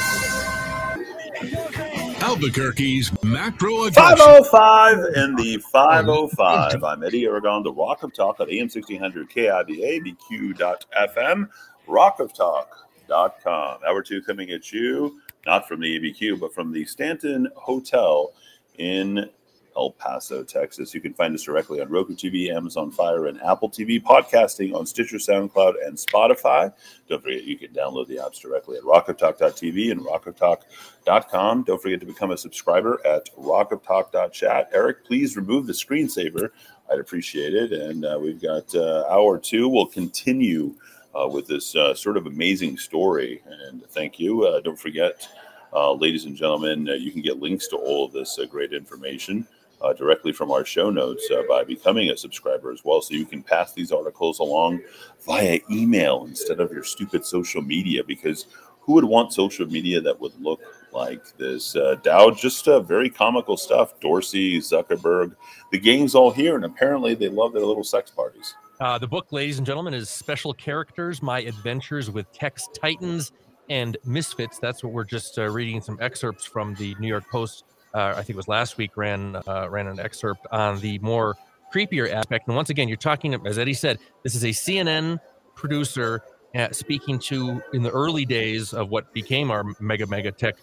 Albuquerque's 2.22 3.12
macro 3.22 3.92
505 3.92 4.98
and 5.18 5.38
the 5.38 5.58
505. 5.58 6.84
I'm 6.86 7.04
Eddy 7.04 7.26
Aragon, 7.26 7.64
the 7.64 7.74
Rock 7.74 8.04
of 8.04 8.14
Talk 8.14 8.40
at 8.40 8.48
AM 8.48 8.70
1600 8.70 9.30
KIVA, 9.30 10.00
BQ.FM, 10.06 11.50
rockoftalk.com. 11.86 13.80
Hour 13.86 14.02
two 14.02 14.22
coming 14.22 14.52
at 14.52 14.72
you, 14.72 15.20
not 15.46 15.68
from 15.68 15.82
the 15.82 16.00
ABQ, 16.00 16.40
but 16.40 16.54
from 16.54 16.72
the 16.72 16.86
Stanton 16.86 17.50
Hotel 17.58 18.32
in 18.78 19.30
El 19.76 19.92
Paso, 19.92 20.44
Texas. 20.44 20.94
You 20.94 21.02
can 21.02 21.14
find 21.14 21.34
us 21.34 21.44
directly 21.44 21.82
on 21.82 21.90
Roku 21.90 22.16
TV, 22.16 22.50
Amazon 22.50 22.92
Fire, 22.92 23.28
and 23.28 23.42
Apple 23.42 23.70
TV, 23.70 24.02
podcasting 24.02 24.74
on 24.74 24.86
Stitcher, 24.86 25.18
SoundCloud, 25.18 25.76
and 25.86 25.98
Spotify. 25.98 26.74
Don't 27.08 27.22
forget 27.22 27.44
you 27.44 27.58
can 27.58 27.72
download 27.74 28.08
the 28.08 28.18
apps 28.18 28.40
directly 28.42 28.78
at 28.78 28.84
rockoftalk.tv 28.84 29.92
and 29.92 30.02
rockoftalk.com. 30.02 31.64
Don't 31.64 31.82
forget 31.82 32.00
to 32.00 32.06
become 32.06 32.32
a 32.32 32.38
subscriber 32.38 33.00
at 33.06 33.34
rockoftalk.chat. 33.36 34.70
Eric, 34.74 35.06
please 35.06 35.36
remove 35.36 35.68
the 35.68 35.74
screensaver. 35.74 36.50
I'd 36.92 37.00
appreciate 37.00 37.54
it. 37.54 37.72
And 37.72 38.06
uh, 38.06 38.20
we've 38.22 38.42
got 38.42 38.74
uh, 38.74 39.06
hour 39.10 39.38
two. 39.38 39.70
We'll 39.70 39.86
continue 39.86 40.76
uh, 41.14 41.28
with 41.28 41.48
this 41.48 41.76
uh, 41.76 41.94
sort 41.94 42.18
of 42.18 42.26
amazing 42.26 42.78
story. 42.78 43.42
And 43.46 43.84
thank 43.90 44.20
you. 44.20 44.44
Uh, 44.44 44.60
don't 44.62 44.80
forget, 44.80 45.28
uh, 45.74 45.94
ladies 45.94 46.26
and 46.26 46.36
gentlemen, 46.36 46.88
you 46.88 47.12
can 47.12 47.22
get 47.22 47.40
links 47.40 47.68
to 47.68 47.76
all 47.78 48.06
of 48.06 48.12
this 48.12 48.40
great 48.50 48.74
information 48.74 49.48
uh, 49.82 49.94
directly 49.94 50.32
from 50.32 50.52
our 50.52 50.66
show 50.66 50.90
notes 50.90 51.30
uh, 51.32 51.42
by 51.48 51.64
becoming 51.64 52.10
a 52.10 52.18
subscriber 52.18 52.72
as 52.72 52.84
well. 52.84 53.02
So 53.02 53.14
you 53.14 53.26
can 53.26 53.44
pass 53.44 53.74
these 53.74 53.92
articles 53.92 54.40
along 54.40 54.82
via 55.26 55.60
email 55.72 56.26
instead 56.26 56.60
of 56.60 56.72
your 56.72 56.84
stupid 56.84 57.26
social 57.26 57.62
media 57.62 58.04
because 58.04 58.48
who 58.82 58.94
would 58.94 59.06
want 59.06 59.34
social 59.34 59.68
media 59.68 60.02
that 60.02 60.20
would 60.20 60.34
look 60.42 60.62
like 60.92 61.38
this? 61.38 61.76
Uh, 61.76 61.96
Dowd, 62.02 62.38
just 62.38 62.68
uh, 62.68 62.80
very 62.80 63.10
comical 63.10 63.56
stuff. 63.56 64.00
Dorsey, 64.00 64.60
Zuckerberg, 64.60 65.36
the 65.72 65.80
gang's 65.80 66.16
all 66.16 66.32
here, 66.32 66.56
and 66.56 66.66
apparently 66.66 67.14
they 67.14 67.30
love 67.30 67.54
their 67.54 67.66
little 67.66 67.84
sex 67.84 68.10
parties. 68.10 68.56
Uh, 68.80 68.98
the 68.98 69.08
book, 69.08 69.32
ladies 69.32 69.58
and 69.58 69.68
gentlemen, 69.68 69.94
is 69.94 70.10
Special 70.10 70.54
Characters 70.54 71.22
My 71.22 71.42
Adventures 71.42 72.10
with 72.10 72.32
Tech 72.32 72.58
Titans 72.74 73.32
and 73.70 73.98
Misfits. 74.06 74.58
That's 74.58 74.84
what 74.84 74.94
we're 74.94 75.04
just 75.04 75.38
uh, 75.38 75.50
reading 75.50 75.82
some 75.82 75.98
excerpts 76.02 76.46
from 76.46 76.74
the 76.76 76.96
New 77.00 77.08
York 77.08 77.30
Post 77.30 77.66
uh, 77.94 78.14
I 78.16 78.16
think 78.16 78.32
it 78.32 78.36
was 78.36 78.48
last 78.48 78.78
week, 78.78 78.96
ran 78.96 79.36
uh, 79.48 79.68
ran 79.70 79.88
an 79.88 80.00
excerpt 80.00 80.46
on 80.52 80.80
the 80.80 81.00
more 81.00 81.36
creepier 81.74 82.12
aspect. 82.12 82.48
And 82.48 82.56
once 82.56 82.70
again, 82.70 82.88
you're 82.88 82.98
talking, 82.98 83.34
as 83.46 83.58
Eddy 83.58 83.74
said, 83.74 84.00
this 84.24 84.36
is 84.36 84.44
a 84.44 84.50
CNN 84.50 85.20
producer 85.56 86.24
uh, 86.56 86.72
speaking 86.72 87.20
to 87.20 87.62
in 87.74 87.84
the 87.84 87.92
early 87.92 88.26
days 88.26 88.74
of 88.74 88.90
what 88.90 89.12
became 89.14 89.52
our 89.52 89.64
mega 89.80 90.08
mega 90.08 90.32
tech 90.32 90.56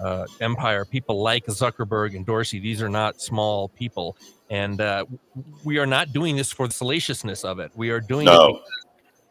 uh, 0.00 0.26
empire. 0.40 0.84
People 0.84 1.22
like 1.22 1.46
Zuckerberg 1.46 2.16
and 2.16 2.24
Dorsey. 2.24 2.60
These 2.60 2.80
are 2.80 2.88
not 2.88 3.20
small 3.20 3.68
people, 3.68 4.16
and 4.50 4.80
uh, 4.80 5.04
we 5.64 5.78
are 5.78 5.86
not 5.86 6.12
doing 6.12 6.36
this 6.36 6.52
for 6.52 6.66
the 6.66 6.72
salaciousness 6.74 7.44
of 7.44 7.58
it. 7.58 7.72
We 7.74 7.90
are 7.90 8.00
doing 8.00 8.26
no. 8.26 8.46
it 8.46 8.62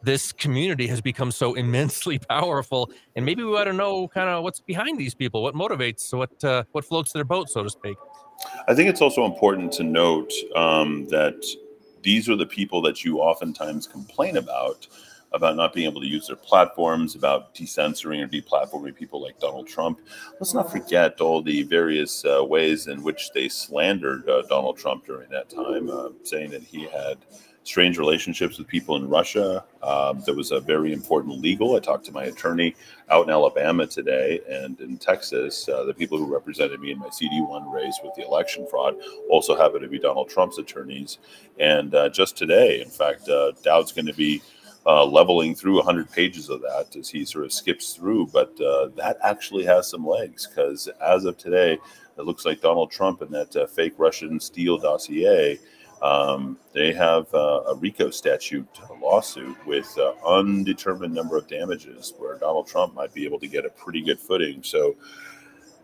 this 0.04 0.32
community 0.32 0.86
has 0.86 1.00
become 1.00 1.30
so 1.30 1.54
immensely 1.54 2.18
powerful 2.28 2.90
and 3.16 3.24
maybe 3.24 3.42
we 3.42 3.56
ought 3.56 3.64
to 3.64 3.72
know 3.72 4.08
kind 4.08 4.28
of 4.28 4.42
what's 4.42 4.60
behind 4.60 4.98
these 4.98 5.14
people 5.14 5.42
what 5.42 5.54
motivates 5.54 6.16
what 6.16 6.44
uh, 6.44 6.64
what 6.72 6.84
floats 6.84 7.12
their 7.12 7.24
boat 7.24 7.48
so 7.48 7.62
to 7.62 7.70
speak 7.70 7.96
i 8.68 8.74
think 8.74 8.88
it's 8.88 9.00
also 9.00 9.24
important 9.24 9.72
to 9.72 9.82
note 9.82 10.32
um, 10.54 11.06
that 11.08 11.44
these 12.02 12.28
are 12.28 12.36
the 12.36 12.46
people 12.46 12.82
that 12.82 13.04
you 13.04 13.18
oftentimes 13.18 13.86
complain 13.86 14.36
about 14.36 14.86
about 15.34 15.56
not 15.56 15.72
being 15.72 15.88
able 15.88 16.00
to 16.00 16.06
use 16.06 16.28
their 16.28 16.36
platforms, 16.36 17.16
about 17.16 17.54
decensoring 17.54 18.20
or 18.20 18.28
deplatforming 18.28 18.94
people 18.94 19.20
like 19.20 19.38
Donald 19.40 19.66
Trump. 19.66 20.00
Let's 20.34 20.54
not 20.54 20.70
forget 20.70 21.20
all 21.20 21.42
the 21.42 21.64
various 21.64 22.24
uh, 22.24 22.44
ways 22.44 22.86
in 22.86 23.02
which 23.02 23.32
they 23.32 23.48
slandered 23.48 24.28
uh, 24.28 24.42
Donald 24.42 24.78
Trump 24.78 25.04
during 25.04 25.28
that 25.30 25.50
time, 25.50 25.90
uh, 25.90 26.10
saying 26.22 26.50
that 26.50 26.62
he 26.62 26.84
had 26.84 27.18
strange 27.64 27.98
relationships 27.98 28.58
with 28.58 28.68
people 28.68 28.96
in 28.96 29.08
Russia. 29.08 29.64
Um, 29.82 30.22
there 30.24 30.34
was 30.34 30.52
a 30.52 30.60
very 30.60 30.92
important 30.92 31.40
legal. 31.40 31.74
I 31.74 31.80
talked 31.80 32.04
to 32.06 32.12
my 32.12 32.24
attorney 32.24 32.76
out 33.10 33.24
in 33.24 33.30
Alabama 33.30 33.86
today 33.86 34.40
and 34.48 34.78
in 34.80 34.98
Texas. 34.98 35.68
Uh, 35.68 35.84
the 35.84 35.94
people 35.94 36.18
who 36.18 36.32
represented 36.32 36.80
me 36.80 36.92
in 36.92 36.98
my 36.98 37.08
CD1 37.08 37.72
race 37.72 37.98
with 38.04 38.14
the 38.14 38.24
election 38.24 38.66
fraud 38.70 38.96
also 39.30 39.56
happen 39.56 39.80
to 39.80 39.88
be 39.88 39.98
Donald 39.98 40.28
Trump's 40.28 40.58
attorneys. 40.58 41.18
And 41.58 41.94
uh, 41.94 42.10
just 42.10 42.36
today, 42.36 42.82
in 42.82 42.90
fact, 42.90 43.28
uh, 43.28 43.52
Dowd's 43.62 43.92
going 43.92 44.06
to 44.06 44.14
be 44.14 44.42
uh, 44.86 45.04
leveling 45.04 45.54
through 45.54 45.76
100 45.76 46.10
pages 46.12 46.50
of 46.50 46.60
that 46.60 46.94
as 46.96 47.08
he 47.08 47.24
sort 47.24 47.46
of 47.46 47.52
skips 47.52 47.94
through. 47.94 48.26
But 48.26 48.60
uh, 48.60 48.88
that 48.96 49.16
actually 49.24 49.64
has 49.64 49.88
some 49.88 50.06
legs 50.06 50.46
because 50.46 50.88
as 51.02 51.24
of 51.24 51.38
today, 51.38 51.78
it 52.18 52.26
looks 52.26 52.44
like 52.44 52.60
Donald 52.60 52.90
Trump 52.90 53.22
and 53.22 53.32
that 53.32 53.56
uh, 53.56 53.66
fake 53.66 53.94
Russian 53.96 54.38
Steele 54.38 54.78
dossier 54.78 55.58
um, 56.04 56.58
they 56.74 56.92
have 56.92 57.32
uh, 57.32 57.62
a 57.68 57.74
RICO 57.76 58.10
statute 58.10 58.68
lawsuit 59.00 59.56
with 59.66 59.96
uh, 59.98 60.12
undetermined 60.26 61.14
number 61.14 61.38
of 61.38 61.48
damages 61.48 62.12
where 62.18 62.36
Donald 62.36 62.66
Trump 62.66 62.94
might 62.94 63.14
be 63.14 63.24
able 63.24 63.40
to 63.40 63.46
get 63.46 63.64
a 63.64 63.70
pretty 63.70 64.02
good 64.02 64.20
footing. 64.20 64.62
So 64.62 64.96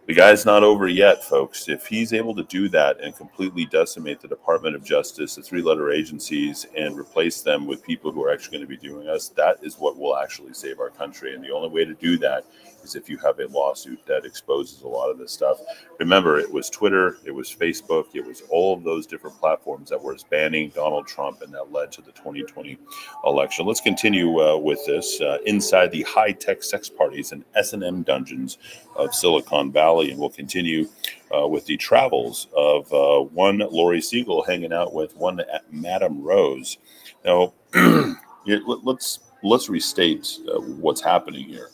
the 0.06 0.12
guy's 0.12 0.44
not 0.44 0.62
over 0.62 0.88
yet, 0.88 1.24
folks. 1.24 1.70
If 1.70 1.86
he's 1.86 2.12
able 2.12 2.34
to 2.34 2.42
do 2.42 2.68
that 2.68 3.00
and 3.00 3.16
completely 3.16 3.64
decimate 3.64 4.20
the 4.20 4.28
Department 4.28 4.76
of 4.76 4.84
Justice, 4.84 5.36
the 5.36 5.42
three 5.42 5.62
letter 5.62 5.90
agencies, 5.90 6.66
and 6.76 6.98
replace 6.98 7.40
them 7.40 7.66
with 7.66 7.82
people 7.82 8.12
who 8.12 8.22
are 8.22 8.30
actually 8.30 8.58
going 8.58 8.68
to 8.68 8.76
be 8.78 8.88
doing 8.88 9.08
us, 9.08 9.30
that 9.30 9.56
is 9.62 9.78
what 9.78 9.96
will 9.96 10.18
actually 10.18 10.52
save 10.52 10.80
our 10.80 10.90
country. 10.90 11.34
And 11.34 11.42
the 11.42 11.50
only 11.50 11.70
way 11.70 11.86
to 11.86 11.94
do 11.94 12.18
that 12.18 12.44
is 12.82 12.94
if 12.94 13.08
you 13.08 13.18
have 13.18 13.38
a 13.38 13.46
lawsuit 13.48 14.04
that 14.06 14.24
exposes 14.24 14.82
a 14.82 14.88
lot 14.88 15.10
of 15.10 15.18
this 15.18 15.32
stuff. 15.32 15.58
Remember, 15.98 16.38
it 16.38 16.50
was 16.50 16.70
Twitter, 16.70 17.18
it 17.24 17.30
was 17.30 17.54
Facebook, 17.54 18.06
it 18.14 18.26
was 18.26 18.42
all 18.50 18.74
of 18.74 18.84
those 18.84 19.06
different 19.06 19.38
platforms 19.38 19.90
that 19.90 20.02
were 20.02 20.16
banning 20.30 20.70
Donald 20.70 21.06
Trump, 21.06 21.42
and 21.42 21.52
that 21.54 21.72
led 21.72 21.92
to 21.92 22.02
the 22.02 22.12
2020 22.12 22.78
election. 23.24 23.66
Let's 23.66 23.80
continue 23.80 24.40
uh, 24.40 24.56
with 24.56 24.84
this 24.86 25.20
uh, 25.20 25.38
inside 25.46 25.90
the 25.92 26.02
high 26.02 26.32
tech 26.32 26.62
sex 26.62 26.88
parties 26.88 27.32
and 27.32 27.44
S 27.54 27.72
and 27.72 27.82
M 27.84 28.02
dungeons 28.02 28.58
of 28.96 29.14
Silicon 29.14 29.72
Valley, 29.72 30.10
and 30.10 30.18
we'll 30.18 30.30
continue 30.30 30.88
uh, 31.36 31.46
with 31.46 31.66
the 31.66 31.76
travels 31.76 32.48
of 32.56 32.92
uh, 32.92 33.20
one 33.20 33.58
Laurie 33.58 34.00
Segall 34.00 34.46
hanging 34.46 34.72
out 34.72 34.92
with 34.92 35.16
one 35.16 35.42
Madame 35.70 36.22
Rose. 36.22 36.78
Now, 37.24 37.54
let's 38.46 39.20
let's 39.42 39.68
restate 39.68 40.38
uh, 40.48 40.60
what's 40.60 41.00
happening 41.00 41.48
here. 41.48 41.70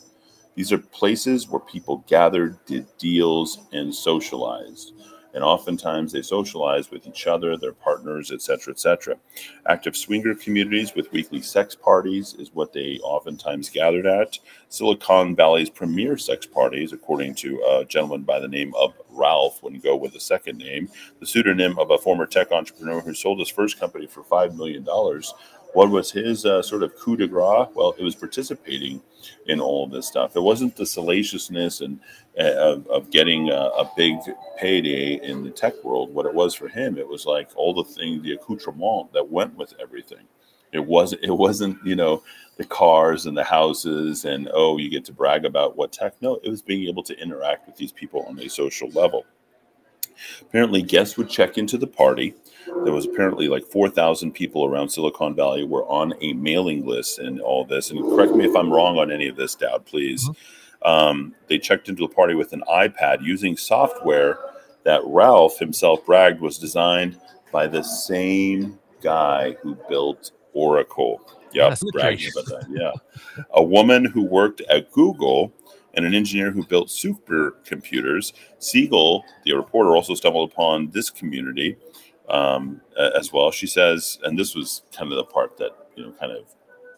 These 0.57 0.71
are 0.71 0.79
places 0.79 1.47
where 1.47 1.59
people 1.59 2.03
gathered, 2.07 2.57
did 2.65 2.87
deals, 2.97 3.59
and 3.73 3.93
socialized. 3.93 4.93
And 5.35 5.43
oftentimes 5.43 6.11
they 6.11 6.23
socialize 6.23 6.89
with 6.89 7.05
each 7.05 7.27
other, 7.27 7.55
their 7.55 7.73
partners, 7.73 8.31
etc., 8.31 8.73
etc. 8.73 9.17
Active 9.67 9.95
swinger 9.95 10.33
communities 10.33 10.95
with 10.95 11.11
weekly 11.11 11.43
sex 11.43 11.75
parties 11.75 12.33
is 12.39 12.55
what 12.55 12.73
they 12.73 12.97
oftentimes 13.03 13.69
gathered 13.69 14.07
at. 14.07 14.39
Silicon 14.69 15.35
Valley's 15.35 15.69
premier 15.69 16.17
sex 16.17 16.47
parties, 16.47 16.91
according 16.91 17.35
to 17.35 17.61
a 17.69 17.85
gentleman 17.85 18.23
by 18.23 18.39
the 18.39 18.47
name 18.47 18.73
of 18.73 18.95
Ralph, 19.11 19.61
wouldn't 19.61 19.83
go 19.83 19.95
with 19.95 20.15
a 20.15 20.19
second 20.19 20.57
name, 20.57 20.89
the 21.19 21.27
pseudonym 21.27 21.77
of 21.77 21.91
a 21.91 21.99
former 21.99 22.25
tech 22.25 22.51
entrepreneur 22.51 23.01
who 23.01 23.13
sold 23.13 23.37
his 23.37 23.49
first 23.49 23.79
company 23.79 24.07
for 24.07 24.23
$5 24.23 24.55
million 24.55 24.83
what 25.77 25.91
was 25.91 26.11
his 26.11 26.43
uh, 26.43 26.59
sort 26.63 26.81
of 26.81 26.95
coup 26.95 27.15
de 27.15 27.27
grace? 27.27 27.67
Well, 27.75 27.93
it 27.99 28.03
was 28.03 28.15
participating 28.15 28.99
in 29.45 29.59
all 29.59 29.83
of 29.83 29.91
this 29.91 30.07
stuff. 30.07 30.35
It 30.35 30.41
wasn't 30.41 30.75
the 30.75 30.87
salaciousness 30.87 31.81
and 31.81 31.99
uh, 32.39 32.55
of, 32.55 32.87
of, 32.87 33.11
getting 33.11 33.51
a, 33.51 33.69
a, 33.77 33.91
big 33.95 34.15
payday 34.57 35.19
in 35.21 35.43
the 35.43 35.51
tech 35.51 35.75
world. 35.83 36.11
What 36.11 36.25
it 36.25 36.33
was 36.33 36.55
for 36.55 36.67
him, 36.67 36.97
it 36.97 37.07
was 37.07 37.27
like 37.27 37.49
all 37.55 37.75
the 37.75 37.83
things, 37.83 38.23
the 38.23 38.33
accoutrement 38.33 39.13
that 39.13 39.29
went 39.29 39.55
with 39.55 39.75
everything. 39.79 40.25
It 40.73 40.83
wasn't. 40.83 41.23
It 41.23 41.37
wasn't. 41.37 41.77
You 41.85 41.95
know, 41.95 42.23
the 42.55 42.65
cars 42.65 43.27
and 43.27 43.37
the 43.37 43.43
houses 43.43 44.25
and 44.25 44.49
oh, 44.55 44.77
you 44.77 44.89
get 44.89 45.05
to 45.05 45.13
brag 45.13 45.45
about 45.45 45.77
what 45.77 45.91
tech. 45.91 46.15
No, 46.21 46.39
it 46.41 46.49
was 46.49 46.63
being 46.63 46.87
able 46.87 47.03
to 47.03 47.21
interact 47.21 47.67
with 47.67 47.75
these 47.75 47.91
people 47.91 48.25
on 48.27 48.39
a 48.39 48.49
social 48.49 48.89
level. 48.89 49.27
Apparently, 50.41 50.81
guests 50.81 51.17
would 51.17 51.29
check 51.29 51.59
into 51.59 51.77
the 51.77 51.85
party. 51.85 52.33
There 52.83 52.93
was 52.93 53.05
apparently 53.05 53.47
like 53.47 53.65
4,000 53.65 54.31
people 54.31 54.65
around 54.65 54.89
Silicon 54.89 55.35
Valley 55.35 55.63
were 55.63 55.85
on 55.85 56.13
a 56.21 56.33
mailing 56.33 56.85
list 56.85 57.19
and 57.19 57.41
all 57.41 57.65
this. 57.65 57.91
And 57.91 58.01
correct 58.01 58.33
me 58.33 58.45
if 58.45 58.55
I'm 58.55 58.71
wrong 58.71 58.97
on 58.97 59.11
any 59.11 59.27
of 59.27 59.35
this, 59.35 59.55
Dowd, 59.55 59.85
please. 59.85 60.27
Mm-hmm. 60.29 60.87
Um, 60.87 61.35
they 61.47 61.57
checked 61.57 61.89
into 61.89 62.07
the 62.07 62.13
party 62.13 62.35
with 62.35 62.53
an 62.53 62.63
iPad 62.69 63.21
using 63.21 63.57
software 63.57 64.39
that 64.83 65.01
Ralph 65.05 65.59
himself 65.59 66.05
bragged 66.05 66.39
was 66.39 66.57
designed 66.57 67.19
by 67.51 67.67
the 67.67 67.83
same 67.83 68.79
guy 69.01 69.53
who 69.61 69.77
built 69.89 70.31
Oracle. 70.53 71.21
Yep, 71.53 71.79
bragging 71.93 72.29
about 72.31 72.45
that. 72.45 72.67
Yeah. 72.69 73.43
a 73.51 73.63
woman 73.63 74.05
who 74.05 74.23
worked 74.23 74.61
at 74.69 74.91
Google 74.91 75.53
and 75.93 76.05
an 76.05 76.13
engineer 76.13 76.51
who 76.51 76.63
built 76.65 76.89
supercomputers. 76.89 78.33
Segall, 78.59 79.23
the 79.43 79.53
reporter, 79.53 79.95
also 79.95 80.13
stumbled 80.13 80.51
upon 80.51 80.91
this 80.91 81.09
community 81.09 81.75
um, 82.29 82.81
as 83.15 83.31
well. 83.31 83.51
She 83.51 83.67
says, 83.67 84.19
and 84.23 84.37
this 84.37 84.55
was 84.55 84.83
kind 84.91 85.11
of 85.11 85.17
the 85.17 85.23
part 85.23 85.57
that 85.57 85.71
you 85.95 86.05
know 86.05 86.11
kind 86.13 86.31
of 86.31 86.45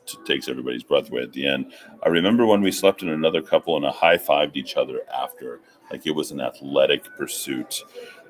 t- 0.06 0.18
takes 0.26 0.48
everybody's 0.48 0.84
breath 0.84 1.10
away 1.10 1.22
at 1.22 1.34
the 1.34 1.48
end. 1.48 1.74
I 2.04 2.10
remember 2.10 2.46
when 2.46 2.62
we 2.62 2.72
slept 2.72 3.02
in 3.02 3.10
another 3.10 3.42
couple 3.42 3.76
and 3.76 3.86
a 3.86 3.92
high 3.92 4.18
fived 4.18 4.56
each 4.56 4.76
other 4.76 5.02
after, 5.14 5.62
like 5.92 6.06
it 6.06 6.16
was 6.16 6.32
an 6.32 6.42
athletic 6.42 7.06
pursuit. 7.18 7.84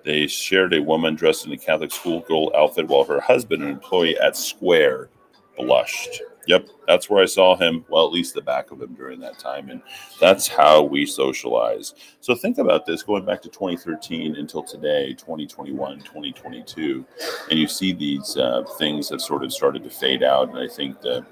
They 0.06 0.28
shared 0.28 0.74
a 0.74 0.82
woman 0.82 1.16
dressed 1.16 1.46
in 1.46 1.52
a 1.52 1.58
Catholic 1.58 1.92
schoolgirl 1.92 2.52
outfit 2.56 2.88
while 2.88 3.04
her 3.04 3.20
husband, 3.20 3.64
an 3.64 3.70
employee 3.70 4.18
at 4.18 4.38
Square, 4.38 5.10
blushed. 5.58 6.22
Yep, 6.50 6.68
that's 6.88 7.12
where 7.12 7.22
I 7.22 7.28
saw 7.28 7.56
him. 7.56 7.86
Well, 7.90 8.08
at 8.08 8.12
least 8.12 8.34
the 8.34 8.42
back 8.42 8.72
of 8.72 8.82
him 8.82 8.96
during 8.96 9.20
that 9.20 9.38
time. 9.38 9.70
And 9.70 9.84
that's 10.20 10.48
how 10.48 10.82
we 10.82 11.06
socialize. 11.06 11.94
So 12.22 12.34
think 12.34 12.58
about 12.58 12.88
this 12.88 13.04
going 13.04 13.24
back 13.24 13.44
to 13.44 13.50
2013 13.50 14.36
until 14.36 14.64
today, 14.64 15.14
2021, 15.14 16.00
2022. 16.00 17.06
And 17.52 17.60
you 17.60 17.68
see 17.68 17.94
these 17.94 18.36
uh, 18.36 18.64
things 18.80 19.10
have 19.10 19.22
sort 19.22 19.44
of 19.44 19.54
started 19.54 19.84
to 19.84 19.92
fade 19.92 20.24
out. 20.24 20.50
And 20.50 20.58
I 20.58 20.68
think 20.68 21.00
the, 21.02 21.24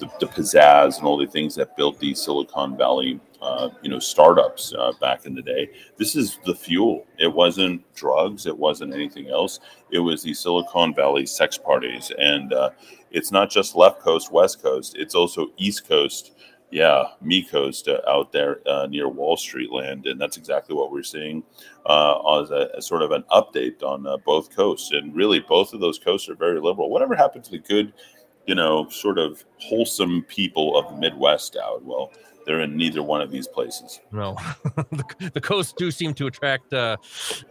the, 0.00 0.10
the 0.18 0.26
pizzazz 0.26 0.98
and 0.98 1.06
all 1.06 1.18
the 1.18 1.28
things 1.28 1.54
that 1.54 1.76
built 1.76 2.00
these 2.00 2.20
Silicon 2.20 2.76
Valley 2.76 3.20
uh, 3.44 3.68
you 3.82 3.90
know 3.90 3.98
startups 3.98 4.72
uh, 4.76 4.90
back 5.00 5.26
in 5.26 5.34
the 5.34 5.42
day. 5.42 5.68
This 5.98 6.16
is 6.16 6.38
the 6.46 6.54
fuel. 6.54 7.06
It 7.18 7.32
wasn't 7.32 7.82
drugs. 7.94 8.46
It 8.46 8.56
wasn't 8.56 8.94
anything 8.94 9.28
else. 9.28 9.60
It 9.90 9.98
was 9.98 10.22
the 10.22 10.32
Silicon 10.32 10.94
Valley 10.94 11.26
sex 11.26 11.58
parties, 11.58 12.10
and 12.18 12.54
uh, 12.54 12.70
it's 13.14 13.30
not 13.30 13.48
just 13.48 13.76
left 13.76 14.00
coast, 14.00 14.32
west 14.32 14.62
coast. 14.62 14.96
It's 14.98 15.14
also 15.14 15.48
east 15.56 15.88
coast. 15.88 16.32
Yeah, 16.70 17.04
me 17.22 17.44
coast 17.44 17.86
uh, 17.86 18.00
out 18.08 18.32
there 18.32 18.60
uh, 18.66 18.86
near 18.86 19.08
Wall 19.08 19.36
Street 19.36 19.70
land, 19.70 20.06
and 20.06 20.20
that's 20.20 20.36
exactly 20.36 20.74
what 20.74 20.90
we're 20.90 21.04
seeing 21.04 21.44
as 21.88 22.50
a, 22.50 22.70
as, 22.76 22.84
sort 22.86 23.02
of 23.02 23.12
an 23.12 23.22
update 23.30 23.80
on 23.84 24.04
both 24.26 24.54
coasts. 24.54 24.90
And 24.90 25.14
really, 25.14 25.38
both 25.38 25.72
of 25.72 25.80
those 25.80 26.00
coasts 26.00 26.28
are 26.28 26.34
very 26.34 26.60
liberal. 26.60 26.90
Whatever 26.90 27.14
happened 27.14 27.44
to 27.44 27.52
the 27.52 27.60
good, 27.60 27.92
you 28.46 28.56
know, 28.56 28.88
sort 28.88 29.18
of 29.18 29.44
wholesome 29.58 30.22
people 30.22 30.76
of 30.76 30.90
the 30.90 30.98
Midwest 30.98 31.56
out? 31.56 31.84
Well, 31.84 32.10
they're 32.44 32.60
in 32.60 32.76
neither 32.76 33.02
one 33.02 33.20
of 33.20 33.30
these 33.30 33.48
places. 33.48 34.00
No, 34.12 34.36
the, 34.74 35.30
the 35.34 35.40
coasts 35.40 35.72
do 35.72 35.90
seem 35.90 36.14
to 36.14 36.26
attract 36.26 36.72
uh, 36.72 36.96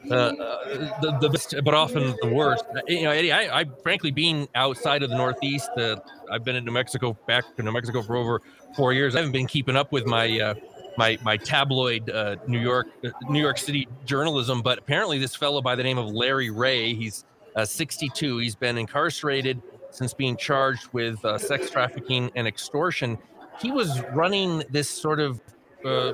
uh, 0.10 0.14
uh, 0.14 1.02
the, 1.02 1.18
the 1.22 1.30
best, 1.30 1.56
but 1.64 1.74
often 1.74 2.16
the 2.22 2.28
worst. 2.28 2.66
Uh, 2.76 2.82
you 2.88 3.04
know, 3.04 3.12
Eddy, 3.12 3.32
I, 3.32 3.62
I 3.62 3.66
frankly 3.82 4.12
being 4.12 4.48
outside 4.56 5.04
of 5.04 5.10
the 5.10 5.18
Northeast, 5.18 5.70
uh, 5.78 5.98
I've 6.32 6.44
been 6.44 6.56
in 6.56 6.66
New 6.66 6.72
Mexico, 6.72 7.18
back 7.28 7.56
to 7.56 7.64
New 7.64 7.72
Mexico 7.72 8.02
for 8.02 8.16
over 8.16 8.42
four 8.76 8.94
years. 8.94 9.16
I 9.16 9.20
haven't 9.20 9.34
been 9.34 9.48
keeping 9.48 9.76
up 9.76 9.92
with 9.92 10.06
my 10.06 10.40
uh, 10.40 10.54
my 10.98 11.18
my 11.24 11.38
tabloid 11.38 12.10
uh, 12.10 12.38
New 12.48 12.60
York 12.60 12.88
uh, 13.04 13.10
New 13.30 13.42
York 13.42 13.58
City 13.58 13.88
journalism, 14.06 14.62
but 14.62 14.78
apparently 14.80 15.18
this 15.18 15.36
fellow 15.36 15.62
by 15.62 15.76
the 15.76 15.84
name 15.84 15.98
of 15.98 16.08
Larry 16.08 16.50
Ray, 16.50 16.94
he's 16.94 17.26
uh, 17.56 17.66
62. 17.66 18.40
He's 18.40 18.56
been 18.56 18.78
incarcerated 18.78 19.62
since 19.92 20.14
being 20.14 20.36
charged 20.36 20.88
with 20.92 21.20
sex 21.40 21.70
trafficking 21.70 22.32
and 22.36 22.48
extortion 22.48 23.16
he 23.62 23.72
was 23.72 24.02
running 24.14 24.64
this 24.70 24.90
sort 24.90 25.20
of 25.20 25.42
uh, 25.86 26.14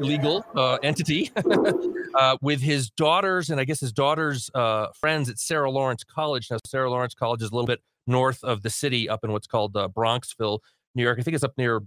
illegal 0.00 0.44
uh, 0.54 0.78
entity 0.82 1.30
uh, 2.14 2.36
with 2.40 2.60
his 2.60 2.90
daughters 2.90 3.50
and 3.50 3.60
I 3.60 3.64
guess 3.64 3.80
his 3.80 3.92
daughter's 3.92 4.50
uh, 4.54 4.88
friends 4.98 5.28
at 5.28 5.38
Sarah 5.38 5.70
Lawrence 5.70 6.04
College. 6.04 6.48
Now, 6.50 6.58
Sarah 6.66 6.90
Lawrence 6.90 7.14
College 7.14 7.42
is 7.42 7.50
a 7.50 7.54
little 7.54 7.66
bit 7.66 7.80
north 8.06 8.42
of 8.42 8.62
the 8.62 8.70
city, 8.70 9.08
up 9.08 9.24
in 9.24 9.32
what's 9.32 9.46
called 9.46 9.76
uh, 9.76 9.88
Bronxville, 9.88 10.58
New 10.94 11.02
York. 11.02 11.18
I 11.18 11.22
think 11.22 11.34
it's 11.34 11.44
up 11.44 11.56
near 11.56 11.82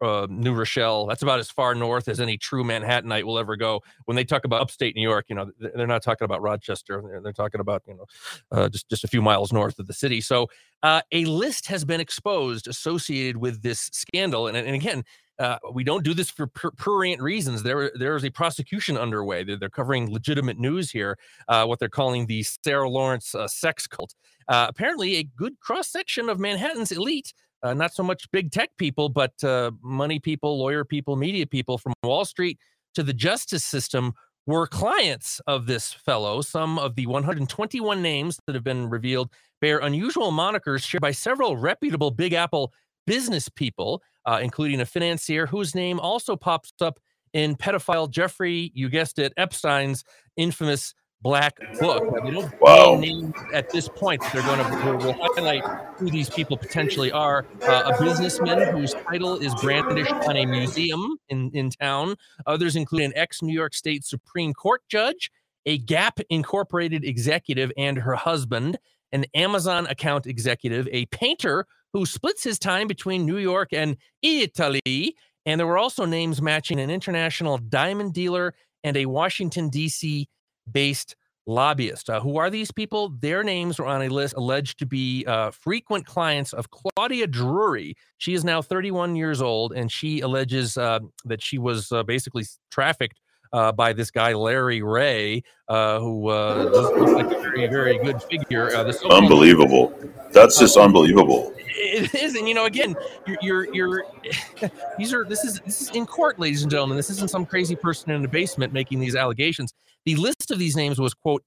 uh, 0.00 0.26
New 0.30 0.54
Rochelle. 0.54 1.06
That's 1.06 1.22
about 1.22 1.38
as 1.38 1.50
far 1.50 1.74
north 1.74 2.08
as 2.08 2.20
any 2.20 2.36
true 2.36 2.64
Manhattanite 2.64 3.24
will 3.24 3.38
ever 3.38 3.56
go. 3.56 3.82
When 4.06 4.16
they 4.16 4.24
talk 4.24 4.44
about 4.44 4.60
upstate 4.60 4.96
New 4.96 5.02
York, 5.02 5.26
you 5.28 5.36
know, 5.36 5.50
they're 5.58 5.86
not 5.86 6.02
talking 6.02 6.24
about 6.24 6.42
Rochester. 6.42 7.02
They're, 7.04 7.20
they're 7.20 7.32
talking 7.32 7.60
about 7.60 7.82
you 7.86 7.94
know, 7.94 8.06
uh, 8.50 8.68
just 8.68 8.88
just 8.88 9.04
a 9.04 9.08
few 9.08 9.22
miles 9.22 9.52
north 9.52 9.78
of 9.78 9.86
the 9.86 9.92
city. 9.92 10.20
So 10.20 10.48
uh, 10.82 11.02
a 11.12 11.24
list 11.26 11.66
has 11.66 11.84
been 11.84 12.00
exposed 12.00 12.68
associated 12.68 13.36
with 13.36 13.62
this 13.62 13.90
scandal, 13.92 14.46
and, 14.46 14.56
and 14.56 14.74
again. 14.74 15.04
Uh, 15.40 15.56
we 15.72 15.84
don't 15.84 16.02
do 16.02 16.14
this 16.14 16.30
for 16.30 16.48
prurient 16.48 17.22
reasons. 17.22 17.62
There, 17.62 17.92
there 17.94 18.16
is 18.16 18.24
a 18.24 18.30
prosecution 18.30 18.96
underway. 18.96 19.44
They're, 19.44 19.56
they're 19.56 19.68
covering 19.70 20.12
legitimate 20.12 20.58
news 20.58 20.90
here. 20.90 21.16
Uh, 21.46 21.64
what 21.64 21.78
they're 21.78 21.88
calling 21.88 22.26
the 22.26 22.42
Sarah 22.42 22.90
Lawrence 22.90 23.36
uh, 23.36 23.46
sex 23.46 23.86
cult. 23.86 24.16
apparently, 24.48 25.14
a 25.18 25.22
good 25.22 25.60
cross 25.60 25.86
section 25.86 26.28
of 26.28 26.40
Manhattan's 26.40 26.90
elite 26.90 27.32
uh, 27.62 27.74
not 27.74 27.92
so 27.92 28.02
much 28.02 28.30
big 28.30 28.50
tech 28.50 28.70
people, 28.78 29.08
but 29.08 29.32
uh, 29.42 29.70
money 29.82 30.18
people, 30.18 30.58
lawyer 30.58 30.84
people, 30.84 31.16
media 31.16 31.46
people 31.46 31.78
from 31.78 31.92
Wall 32.02 32.24
Street 32.24 32.58
to 32.94 33.02
the 33.02 33.12
justice 33.12 33.64
system 33.64 34.12
were 34.46 34.66
clients 34.66 35.40
of 35.46 35.66
this 35.66 35.92
fellow. 35.92 36.40
Some 36.40 36.78
of 36.78 36.94
the 36.94 37.06
121 37.06 38.00
names 38.00 38.38
that 38.46 38.54
have 38.54 38.64
been 38.64 38.88
revealed 38.88 39.30
bear 39.60 39.78
unusual 39.78 40.32
monikers 40.32 40.84
shared 40.84 41.02
by 41.02 41.10
several 41.10 41.56
reputable 41.56 42.10
Big 42.10 42.32
Apple 42.32 42.72
business 43.06 43.48
people, 43.48 44.02
uh, 44.24 44.40
including 44.42 44.80
a 44.80 44.86
financier 44.86 45.46
whose 45.46 45.74
name 45.74 46.00
also 46.00 46.36
pops 46.36 46.72
up 46.80 46.98
in 47.32 47.56
pedophile 47.56 48.10
Jeffrey, 48.10 48.70
you 48.74 48.88
guessed 48.88 49.18
it, 49.18 49.32
Epstein's 49.36 50.02
infamous 50.36 50.94
black 51.22 51.58
book. 51.80 52.24
We 52.24 52.30
don't 52.30 52.60
wow. 52.60 52.96
name 52.98 53.34
at 53.52 53.70
this 53.70 53.88
point. 53.88 54.22
They're 54.32 54.42
going 54.42 54.58
to 54.58 54.96
we'll 54.96 55.12
highlight 55.34 55.64
who 55.96 56.10
these 56.10 56.30
people 56.30 56.56
potentially 56.56 57.10
are. 57.10 57.46
Uh, 57.62 57.92
a 57.94 58.02
businessman 58.02 58.72
whose 58.74 58.94
title 58.94 59.36
is 59.36 59.54
brandished 59.56 60.12
on 60.12 60.36
a 60.36 60.46
museum 60.46 61.16
in, 61.28 61.50
in 61.52 61.70
town. 61.70 62.16
Others 62.46 62.76
include 62.76 63.02
an 63.02 63.12
ex 63.16 63.42
New 63.42 63.52
York 63.52 63.74
State 63.74 64.04
Supreme 64.04 64.54
Court 64.54 64.82
judge, 64.88 65.30
a 65.66 65.78
Gap 65.78 66.20
Incorporated 66.30 67.04
executive 67.04 67.72
and 67.76 67.98
her 67.98 68.14
husband, 68.14 68.78
an 69.12 69.24
Amazon 69.34 69.86
account 69.86 70.26
executive, 70.26 70.88
a 70.92 71.06
painter 71.06 71.66
who 71.92 72.06
splits 72.06 72.44
his 72.44 72.58
time 72.58 72.86
between 72.86 73.24
New 73.24 73.38
York 73.38 73.70
and 73.72 73.96
Italy. 74.22 75.16
And 75.46 75.58
there 75.58 75.66
were 75.66 75.78
also 75.78 76.04
names 76.04 76.42
matching 76.42 76.78
an 76.78 76.90
international 76.90 77.58
diamond 77.58 78.12
dealer 78.12 78.54
and 78.84 78.96
a 78.96 79.06
Washington, 79.06 79.70
D.C 79.70 80.28
based 80.72 81.16
lobbyist. 81.48 82.10
Uh, 82.10 82.20
who 82.20 82.36
are 82.36 82.50
these 82.50 82.70
people? 82.70 83.08
Their 83.20 83.42
names 83.42 83.78
were 83.78 83.86
on 83.86 84.02
a 84.02 84.08
list 84.08 84.34
alleged 84.36 84.78
to 84.80 84.86
be 84.86 85.24
uh, 85.26 85.50
frequent 85.50 86.06
clients 86.06 86.52
of 86.52 86.70
Claudia 86.70 87.26
Drury. 87.26 87.96
She 88.18 88.34
is 88.34 88.44
now 88.44 88.62
31 88.62 89.16
years 89.16 89.40
old, 89.40 89.72
and 89.72 89.90
she 89.90 90.20
alleges 90.20 90.76
uh, 90.76 91.00
that 91.24 91.42
she 91.42 91.58
was 91.58 91.90
uh, 91.90 92.02
basically 92.02 92.44
trafficked. 92.70 93.18
Uh, 93.52 93.72
by 93.72 93.92
this 93.92 94.10
guy 94.10 94.34
Larry 94.34 94.82
Ray, 94.82 95.42
uh, 95.68 96.00
who 96.00 96.28
looks 96.28 97.12
like 97.12 97.26
a 97.26 97.40
very, 97.40 97.66
very 97.66 97.98
good 97.98 98.22
figure. 98.22 98.74
unbelievable! 99.10 99.92
That's 100.32 100.58
just 100.58 100.76
unbelievable 100.76 101.54
it 101.78 102.14
is, 102.14 102.34
and 102.34 102.48
you 102.48 102.54
know, 102.54 102.66
again, 102.66 102.96
you're, 103.26 103.38
you're, 103.40 103.74
you're 103.74 104.04
these 104.98 105.12
are 105.12 105.24
this 105.24 105.44
is 105.44 105.60
this 105.60 105.82
is 105.82 105.90
in 105.90 106.06
court, 106.06 106.38
ladies 106.38 106.62
and 106.62 106.70
gentlemen. 106.70 106.96
This 106.96 107.10
isn't 107.10 107.30
some 107.30 107.46
crazy 107.46 107.76
person 107.76 108.10
in 108.10 108.22
the 108.22 108.28
basement 108.28 108.72
making 108.72 109.00
these 109.00 109.16
allegations. 109.16 109.72
The 110.04 110.16
list 110.16 110.50
of 110.50 110.58
these 110.58 110.76
names 110.76 110.98
was 110.98 111.14
quote, 111.14 111.42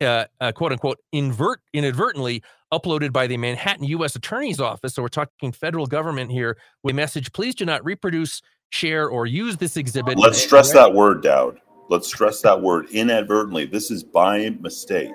uh, 0.00 0.24
uh, 0.40 0.52
quote 0.52 0.72
unquote, 0.72 0.98
invert 1.12 1.60
inadvertently 1.72 2.42
uploaded 2.72 3.12
by 3.12 3.26
the 3.26 3.36
Manhattan 3.36 3.84
U.S. 3.84 4.16
Attorney's 4.16 4.60
Office. 4.60 4.94
So 4.94 5.02
we're 5.02 5.08
talking 5.08 5.52
federal 5.52 5.86
government 5.86 6.30
here. 6.30 6.56
With 6.82 6.94
a 6.94 6.96
message: 6.96 7.32
Please 7.32 7.54
do 7.54 7.64
not 7.64 7.84
reproduce, 7.84 8.40
share, 8.70 9.08
or 9.08 9.26
use 9.26 9.56
this 9.56 9.76
exhibit. 9.76 10.18
Let's 10.18 10.42
stress 10.42 10.72
that 10.72 10.94
word, 10.94 11.22
Dowd. 11.22 11.60
Let's 11.88 12.06
stress 12.06 12.40
that 12.42 12.60
word 12.60 12.86
inadvertently. 12.90 13.66
This 13.66 13.90
is 13.90 14.04
by 14.04 14.50
mistake. 14.60 15.10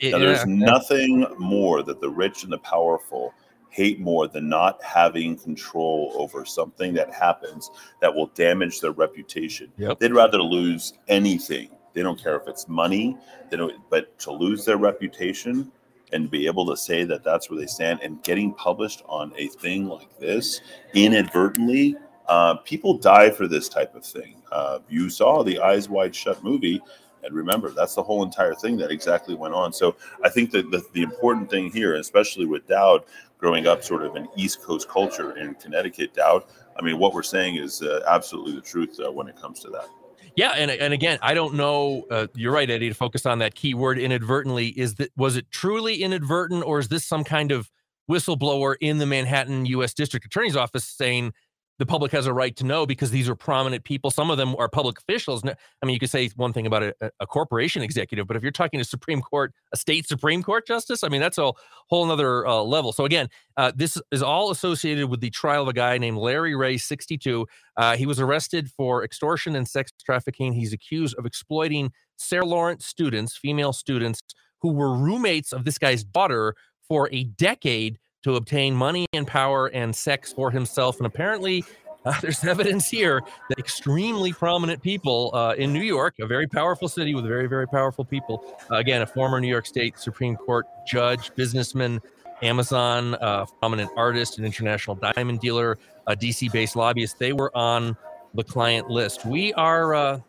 Now, 0.00 0.18
there's 0.18 0.38
yeah, 0.38 0.44
nothing 0.46 1.26
more 1.38 1.82
that 1.82 2.00
the 2.00 2.08
rich 2.08 2.44
and 2.44 2.52
the 2.52 2.58
powerful 2.58 3.34
hate 3.70 4.00
more 4.00 4.28
than 4.28 4.48
not 4.48 4.82
having 4.82 5.36
control 5.36 6.12
over 6.16 6.44
something 6.44 6.94
that 6.94 7.12
happens 7.12 7.70
that 8.00 8.14
will 8.14 8.26
damage 8.28 8.80
their 8.80 8.92
reputation. 8.92 9.72
Yep. 9.76 9.98
They'd 9.98 10.12
rather 10.12 10.40
lose 10.40 10.92
anything. 11.08 11.70
They 11.94 12.02
don't 12.02 12.20
care 12.20 12.36
if 12.36 12.46
it's 12.46 12.68
money. 12.68 13.16
They 13.50 13.56
don't, 13.56 13.74
but 13.90 14.16
to 14.20 14.32
lose 14.32 14.64
their 14.64 14.76
reputation 14.76 15.72
and 16.12 16.30
be 16.30 16.46
able 16.46 16.66
to 16.66 16.76
say 16.76 17.04
that 17.04 17.24
that's 17.24 17.50
where 17.50 17.58
they 17.58 17.66
stand 17.66 18.00
and 18.02 18.22
getting 18.22 18.52
published 18.54 19.02
on 19.06 19.32
a 19.36 19.48
thing 19.48 19.86
like 19.86 20.16
this 20.18 20.60
inadvertently, 20.94 21.96
uh, 22.30 22.54
people 22.54 22.96
die 22.96 23.28
for 23.28 23.48
this 23.48 23.68
type 23.68 23.92
of 23.96 24.04
thing. 24.04 24.40
Uh, 24.52 24.78
you 24.88 25.10
saw 25.10 25.42
the 25.42 25.58
Eyes 25.58 25.88
Wide 25.88 26.14
Shut 26.14 26.42
movie. 26.44 26.80
And 27.24 27.34
remember, 27.34 27.70
that's 27.70 27.96
the 27.96 28.02
whole 28.02 28.22
entire 28.22 28.54
thing 28.54 28.76
that 28.78 28.90
exactly 28.92 29.34
went 29.34 29.52
on. 29.52 29.72
So 29.72 29.96
I 30.24 30.28
think 30.30 30.52
that 30.52 30.70
the, 30.70 30.82
the 30.92 31.02
important 31.02 31.50
thing 31.50 31.70
here, 31.72 31.96
especially 31.96 32.46
with 32.46 32.66
Dowd, 32.68 33.02
growing 33.36 33.66
up 33.66 33.82
sort 33.82 34.04
of 34.04 34.14
an 34.14 34.28
East 34.36 34.62
Coast 34.62 34.88
culture 34.88 35.36
in 35.36 35.54
Connecticut, 35.56 36.14
Dowd. 36.14 36.44
I 36.78 36.82
mean, 36.82 36.98
what 36.98 37.14
we're 37.14 37.24
saying 37.24 37.56
is 37.56 37.82
uh, 37.82 38.04
absolutely 38.06 38.52
the 38.52 38.60
truth 38.60 38.98
uh, 39.04 39.10
when 39.10 39.26
it 39.26 39.36
comes 39.36 39.58
to 39.60 39.70
that. 39.70 39.88
Yeah, 40.36 40.52
and 40.52 40.70
and 40.70 40.94
again, 40.94 41.18
I 41.22 41.34
don't 41.34 41.54
know. 41.54 42.04
Uh, 42.10 42.28
you're 42.36 42.52
right, 42.52 42.70
Eddy. 42.70 42.88
To 42.88 42.94
focus 42.94 43.26
on 43.26 43.40
that 43.40 43.56
key 43.56 43.74
word 43.74 43.98
inadvertently, 43.98 44.68
is 44.68 44.94
that 44.94 45.10
was 45.16 45.36
it 45.36 45.50
truly 45.50 46.02
inadvertent, 46.02 46.64
or 46.64 46.78
is 46.78 46.88
this 46.88 47.04
some 47.04 47.24
kind 47.24 47.50
of 47.50 47.68
whistleblower 48.08 48.76
in 48.80 48.98
the 48.98 49.06
Manhattan 49.06 49.66
U.S. 49.66 49.92
District 49.92 50.24
Attorney's 50.24 50.56
Office 50.56 50.84
saying 50.84 51.32
the 51.80 51.86
public 51.86 52.12
has 52.12 52.26
a 52.26 52.32
right 52.32 52.54
to 52.56 52.64
know 52.64 52.84
because 52.84 53.10
these 53.10 53.26
are 53.26 53.34
prominent 53.34 53.84
people. 53.84 54.10
Some 54.10 54.30
of 54.30 54.36
them 54.36 54.54
are 54.56 54.68
public 54.68 54.98
officials. 54.98 55.42
I 55.42 55.86
mean, 55.86 55.94
you 55.94 55.98
could 55.98 56.10
say 56.10 56.28
one 56.36 56.52
thing 56.52 56.66
about 56.66 56.82
a, 56.82 56.94
a 57.20 57.26
corporation 57.26 57.80
executive, 57.80 58.26
but 58.26 58.36
if 58.36 58.42
you're 58.42 58.52
talking 58.52 58.78
to 58.78 58.84
Supreme 58.84 59.22
Court, 59.22 59.54
a 59.72 59.78
state 59.78 60.06
Supreme 60.06 60.42
Court 60.42 60.66
justice, 60.66 61.02
I 61.02 61.08
mean, 61.08 61.22
that's 61.22 61.38
a 61.38 61.52
whole 61.88 62.10
other 62.10 62.46
uh, 62.46 62.60
level. 62.60 62.92
So 62.92 63.06
again, 63.06 63.28
uh, 63.56 63.72
this 63.74 63.96
is 64.12 64.22
all 64.22 64.50
associated 64.50 65.08
with 65.08 65.20
the 65.20 65.30
trial 65.30 65.62
of 65.62 65.68
a 65.68 65.72
guy 65.72 65.96
named 65.96 66.18
Larry 66.18 66.54
Ray, 66.54 66.76
62. 66.76 67.46
Uh, 67.78 67.96
he 67.96 68.04
was 68.04 68.20
arrested 68.20 68.70
for 68.70 69.02
extortion 69.02 69.56
and 69.56 69.66
sex 69.66 69.90
trafficking. 70.04 70.52
He's 70.52 70.74
accused 70.74 71.16
of 71.16 71.24
exploiting 71.24 71.92
Sarah 72.16 72.44
Lawrence 72.44 72.84
students, 72.84 73.38
female 73.38 73.72
students, 73.72 74.20
who 74.60 74.74
were 74.74 74.94
roommates 74.94 75.50
of 75.50 75.64
this 75.64 75.78
guy's 75.78 76.04
daughter 76.04 76.54
for 76.86 77.08
a 77.10 77.24
decade 77.24 77.98
to 78.22 78.36
obtain 78.36 78.74
money 78.74 79.06
and 79.12 79.26
power 79.26 79.66
and 79.68 79.94
sex 79.94 80.32
for 80.32 80.50
himself. 80.50 80.98
And 80.98 81.06
apparently, 81.06 81.64
uh, 82.04 82.18
there's 82.20 82.44
evidence 82.44 82.88
here 82.88 83.20
that 83.48 83.58
extremely 83.58 84.32
prominent 84.32 84.82
people 84.82 85.30
uh, 85.34 85.54
in 85.56 85.72
New 85.72 85.82
York, 85.82 86.14
a 86.20 86.26
very 86.26 86.46
powerful 86.46 86.88
city 86.88 87.14
with 87.14 87.26
very, 87.26 87.46
very 87.46 87.66
powerful 87.66 88.04
people, 88.04 88.56
uh, 88.70 88.76
again, 88.76 89.02
a 89.02 89.06
former 89.06 89.40
New 89.40 89.48
York 89.48 89.66
State 89.66 89.98
Supreme 89.98 90.36
Court 90.36 90.66
judge, 90.86 91.34
businessman, 91.34 92.00
Amazon, 92.42 93.16
uh, 93.16 93.44
prominent 93.60 93.90
artist, 93.96 94.38
an 94.38 94.46
international 94.46 94.96
diamond 94.96 95.40
dealer, 95.40 95.78
a 96.06 96.16
DC 96.16 96.50
based 96.52 96.74
lobbyist, 96.74 97.18
they 97.18 97.32
were 97.32 97.54
on 97.56 97.96
the 98.34 98.44
client 98.44 98.88
list. 98.88 99.26
We 99.26 99.52
are 99.54 99.94
uh, 99.94 100.20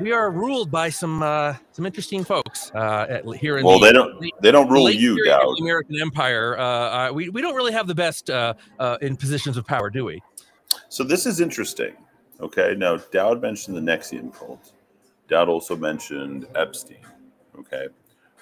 we 0.00 0.12
are 0.12 0.30
ruled 0.30 0.70
by 0.70 0.88
some 0.88 1.22
uh, 1.22 1.54
some 1.72 1.86
interesting 1.86 2.24
folks 2.24 2.70
uh, 2.74 3.06
at, 3.08 3.26
here 3.36 3.58
in 3.58 3.64
well, 3.64 3.78
the, 3.78 3.86
they 3.86 3.92
don't 3.92 4.32
they 4.42 4.50
don't 4.50 4.68
rule 4.68 4.90
you, 4.90 5.24
Dowd. 5.24 5.56
The 5.56 5.62
American 5.62 6.00
Empire. 6.00 6.58
Uh, 6.58 6.62
uh, 6.62 7.12
we 7.12 7.28
we 7.28 7.40
don't 7.40 7.54
really 7.54 7.72
have 7.72 7.86
the 7.86 7.94
best 7.94 8.30
uh, 8.30 8.54
uh, 8.78 8.98
in 9.00 9.16
positions 9.16 9.56
of 9.56 9.66
power, 9.66 9.90
do 9.90 10.04
we? 10.04 10.22
So 10.88 11.04
this 11.04 11.26
is 11.26 11.40
interesting. 11.40 11.94
Okay, 12.40 12.74
now 12.76 12.96
Dowd 12.96 13.40
mentioned 13.40 13.76
the 13.76 13.80
NXIVM 13.80 14.34
cult. 14.34 14.72
Dowd 15.28 15.48
also 15.48 15.76
mentioned 15.76 16.46
Epstein. 16.54 17.04
Okay, 17.58 17.88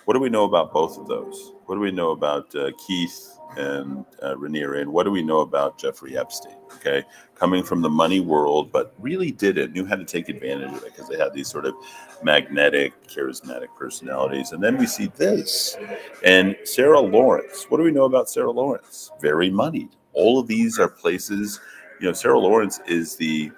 what 0.04 0.14
do 0.14 0.20
we 0.20 0.30
know 0.30 0.44
about 0.44 0.72
both 0.72 0.98
of 0.98 1.06
those? 1.06 1.52
What 1.66 1.74
do 1.74 1.80
we 1.80 1.90
know 1.90 2.10
about 2.10 2.54
Keith 2.86 3.39
and 3.56 4.04
uh, 4.22 4.36
and 4.38 4.92
what 4.92 5.04
do 5.04 5.10
we 5.10 5.22
know 5.22 5.40
about 5.40 5.78
Jeffrey 5.78 6.16
Epstein? 6.16 6.56
Okay, 6.76 7.04
coming 7.34 7.62
from 7.62 7.82
the 7.82 7.88
money 7.88 8.20
world, 8.20 8.70
but 8.72 8.94
really 8.98 9.30
didn't 9.30 9.72
knew 9.72 9.84
how 9.84 9.96
to 9.96 10.04
take 10.04 10.28
advantage 10.28 10.72
of 10.72 10.84
it 10.84 10.94
because 10.94 11.08
they 11.08 11.18
had 11.18 11.32
these 11.32 11.48
sort 11.48 11.66
of 11.66 11.74
magnetic, 12.22 12.92
charismatic 13.08 13.68
personalities. 13.76 14.52
And 14.52 14.62
then 14.62 14.76
we 14.76 14.86
see 14.86 15.06
this, 15.16 15.76
and 16.24 16.56
Sarah 16.64 17.00
Lawrence. 17.00 17.66
What 17.68 17.78
do 17.78 17.84
we 17.84 17.92
know 17.92 18.04
about 18.04 18.30
Sarah 18.30 18.52
Lawrence? 18.52 19.10
Very 19.20 19.50
moneyed. 19.50 19.90
All 20.12 20.38
of 20.38 20.46
these 20.46 20.78
are 20.78 20.88
places. 20.88 21.60
You 22.00 22.08
know, 22.08 22.12
Sarah 22.12 22.38
Lawrence 22.38 22.80
is 22.86 23.16
the. 23.16 23.50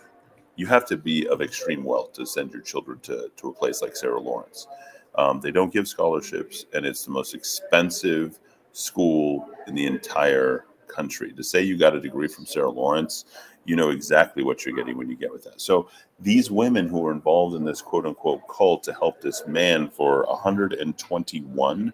You 0.56 0.66
have 0.66 0.86
to 0.86 0.98
be 0.98 1.26
of 1.28 1.40
extreme 1.40 1.82
wealth 1.82 2.12
to 2.14 2.26
send 2.26 2.52
your 2.52 2.60
children 2.60 3.00
to, 3.00 3.30
to 3.36 3.48
a 3.48 3.52
place 3.54 3.80
like 3.80 3.96
Sarah 3.96 4.20
Lawrence. 4.20 4.68
Um, 5.14 5.40
they 5.40 5.50
don't 5.50 5.72
give 5.72 5.88
scholarships, 5.88 6.66
and 6.74 6.84
it's 6.84 7.04
the 7.04 7.10
most 7.10 7.34
expensive 7.34 8.38
school 8.72 9.48
in 9.66 9.74
the 9.74 9.86
entire 9.86 10.64
country. 10.88 11.32
To 11.32 11.42
say 11.42 11.62
you 11.62 11.78
got 11.78 11.94
a 11.94 12.00
degree 12.00 12.28
from 12.28 12.46
Sarah 12.46 12.70
Lawrence, 12.70 13.24
you 13.64 13.76
know 13.76 13.90
exactly 13.90 14.42
what 14.42 14.64
you're 14.64 14.74
getting 14.74 14.96
when 14.96 15.08
you 15.08 15.16
get 15.16 15.32
with 15.32 15.44
that. 15.44 15.60
So 15.60 15.88
these 16.20 16.50
women 16.50 16.88
who 16.88 17.00
were 17.00 17.12
involved 17.12 17.54
in 17.54 17.64
this 17.64 17.80
quote 17.80 18.06
unquote 18.06 18.42
cult 18.48 18.82
to 18.84 18.92
help 18.92 19.20
this 19.20 19.46
man 19.46 19.88
for 19.88 20.26
121 20.26 21.92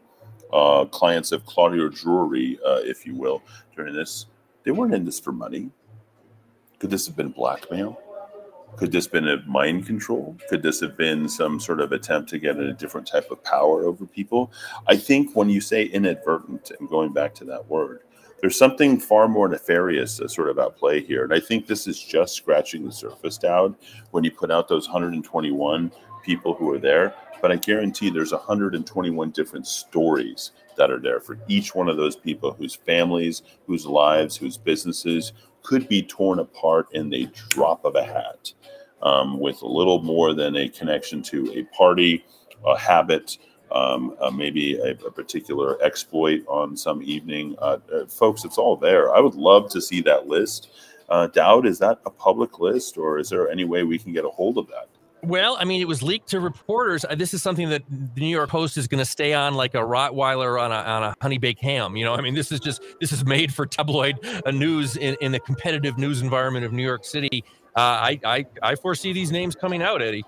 uh, 0.52 0.84
clients 0.86 1.32
of 1.32 1.44
Claudia 1.44 1.90
Drury, 1.90 2.58
uh, 2.64 2.80
if 2.82 3.06
you 3.06 3.14
will, 3.14 3.42
during 3.76 3.94
this, 3.94 4.26
they 4.64 4.70
weren't 4.70 4.94
in 4.94 5.04
this 5.04 5.20
for 5.20 5.32
money. 5.32 5.70
Could 6.78 6.90
this 6.90 7.06
have 7.06 7.16
been 7.16 7.30
blackmail? 7.30 8.00
Could 8.76 8.92
this 8.92 9.06
have 9.06 9.12
been 9.12 9.28
a 9.28 9.42
mind 9.46 9.86
control? 9.86 10.36
Could 10.48 10.62
this 10.62 10.80
have 10.80 10.96
been 10.96 11.28
some 11.28 11.58
sort 11.58 11.80
of 11.80 11.92
attempt 11.92 12.28
to 12.30 12.38
get 12.38 12.58
a 12.58 12.72
different 12.72 13.06
type 13.06 13.30
of 13.30 13.42
power 13.42 13.84
over 13.84 14.06
people? 14.06 14.52
I 14.86 14.96
think 14.96 15.34
when 15.34 15.48
you 15.48 15.60
say 15.60 15.84
inadvertent, 15.84 16.70
and 16.78 16.88
going 16.88 17.12
back 17.12 17.34
to 17.36 17.44
that 17.46 17.68
word, 17.68 18.02
there's 18.40 18.56
something 18.56 19.00
far 19.00 19.26
more 19.28 19.48
nefarious 19.48 20.20
uh, 20.20 20.28
sort 20.28 20.48
of 20.48 20.58
at 20.58 20.76
play 20.76 21.02
here. 21.02 21.24
And 21.24 21.34
I 21.34 21.40
think 21.40 21.66
this 21.66 21.86
is 21.86 22.00
just 22.00 22.34
scratching 22.34 22.84
the 22.84 22.92
surface 22.92 23.36
down 23.36 23.76
when 24.12 24.22
you 24.22 24.30
put 24.30 24.50
out 24.50 24.68
those 24.68 24.86
121 24.86 25.90
people 26.22 26.54
who 26.54 26.70
are 26.72 26.78
there. 26.78 27.14
But 27.40 27.52
I 27.52 27.56
guarantee 27.56 28.10
there's 28.10 28.32
121 28.32 29.30
different 29.30 29.66
stories 29.66 30.52
that 30.76 30.90
are 30.90 31.00
there 31.00 31.20
for 31.20 31.38
each 31.48 31.74
one 31.74 31.88
of 31.88 31.96
those 31.96 32.16
people 32.16 32.52
whose 32.52 32.74
families, 32.74 33.42
whose 33.66 33.86
lives, 33.86 34.36
whose 34.36 34.56
businesses 34.56 35.32
could 35.68 35.86
be 35.86 36.02
torn 36.02 36.38
apart 36.38 36.88
in 36.92 37.10
the 37.10 37.28
drop 37.50 37.84
of 37.84 37.94
a 37.94 38.02
hat 38.02 38.54
um, 39.02 39.38
with 39.38 39.60
a 39.60 39.66
little 39.66 40.02
more 40.02 40.32
than 40.32 40.56
a 40.56 40.66
connection 40.70 41.20
to 41.20 41.52
a 41.52 41.62
party, 41.76 42.24
a 42.66 42.78
habit, 42.78 43.36
um, 43.70 44.16
uh, 44.18 44.30
maybe 44.30 44.78
a, 44.78 44.92
a, 44.92 45.10
particular 45.10 45.76
exploit 45.84 46.42
on 46.48 46.74
some 46.74 47.02
evening. 47.02 47.54
Uh, 47.58 47.76
uh, 47.92 48.06
folks, 48.06 48.46
it's 48.46 48.56
all 48.56 48.78
there. 48.78 49.14
I 49.14 49.20
would 49.20 49.34
love 49.34 49.68
to 49.72 49.82
see 49.82 50.00
that 50.02 50.26
list. 50.26 50.70
Uh, 51.10 51.26
Dowd, 51.26 51.66
is 51.66 51.78
that 51.80 52.00
a 52.06 52.10
public 52.10 52.60
list 52.60 52.96
or 52.96 53.18
is 53.18 53.28
there 53.28 53.50
any 53.50 53.64
way 53.64 53.84
we 53.84 53.98
can 53.98 54.14
get 54.14 54.24
a 54.24 54.30
hold 54.30 54.56
of 54.56 54.68
that? 54.68 54.88
Well, 55.22 55.56
I 55.58 55.64
mean, 55.64 55.80
it 55.80 55.88
was 55.88 56.02
leaked 56.02 56.28
to 56.28 56.40
reporters. 56.40 57.04
Uh, 57.04 57.14
this 57.14 57.34
is 57.34 57.42
something 57.42 57.68
that 57.70 57.82
the 57.88 58.20
New 58.20 58.28
York 58.28 58.50
Post 58.50 58.76
is 58.76 58.86
going 58.86 59.00
to 59.00 59.04
stay 59.04 59.34
on 59.34 59.54
like 59.54 59.74
a 59.74 59.78
Rottweiler 59.78 60.60
on 60.60 60.70
a, 60.70 60.76
on 60.76 61.02
a 61.02 61.14
honey 61.20 61.38
baked 61.38 61.60
ham. 61.60 61.96
You 61.96 62.04
know, 62.04 62.14
I 62.14 62.20
mean, 62.20 62.34
this 62.34 62.52
is 62.52 62.60
just 62.60 62.82
this 63.00 63.12
is 63.12 63.24
made 63.24 63.52
for 63.52 63.66
tabloid 63.66 64.18
uh, 64.46 64.50
news 64.50 64.96
in, 64.96 65.16
in 65.20 65.32
the 65.32 65.40
competitive 65.40 65.98
news 65.98 66.22
environment 66.22 66.64
of 66.64 66.72
New 66.72 66.84
York 66.84 67.04
City. 67.04 67.44
Uh, 67.76 67.80
I, 67.80 68.20
I 68.24 68.46
I 68.62 68.74
foresee 68.76 69.12
these 69.12 69.32
names 69.32 69.54
coming 69.54 69.82
out, 69.82 70.02
Eddy. 70.02 70.24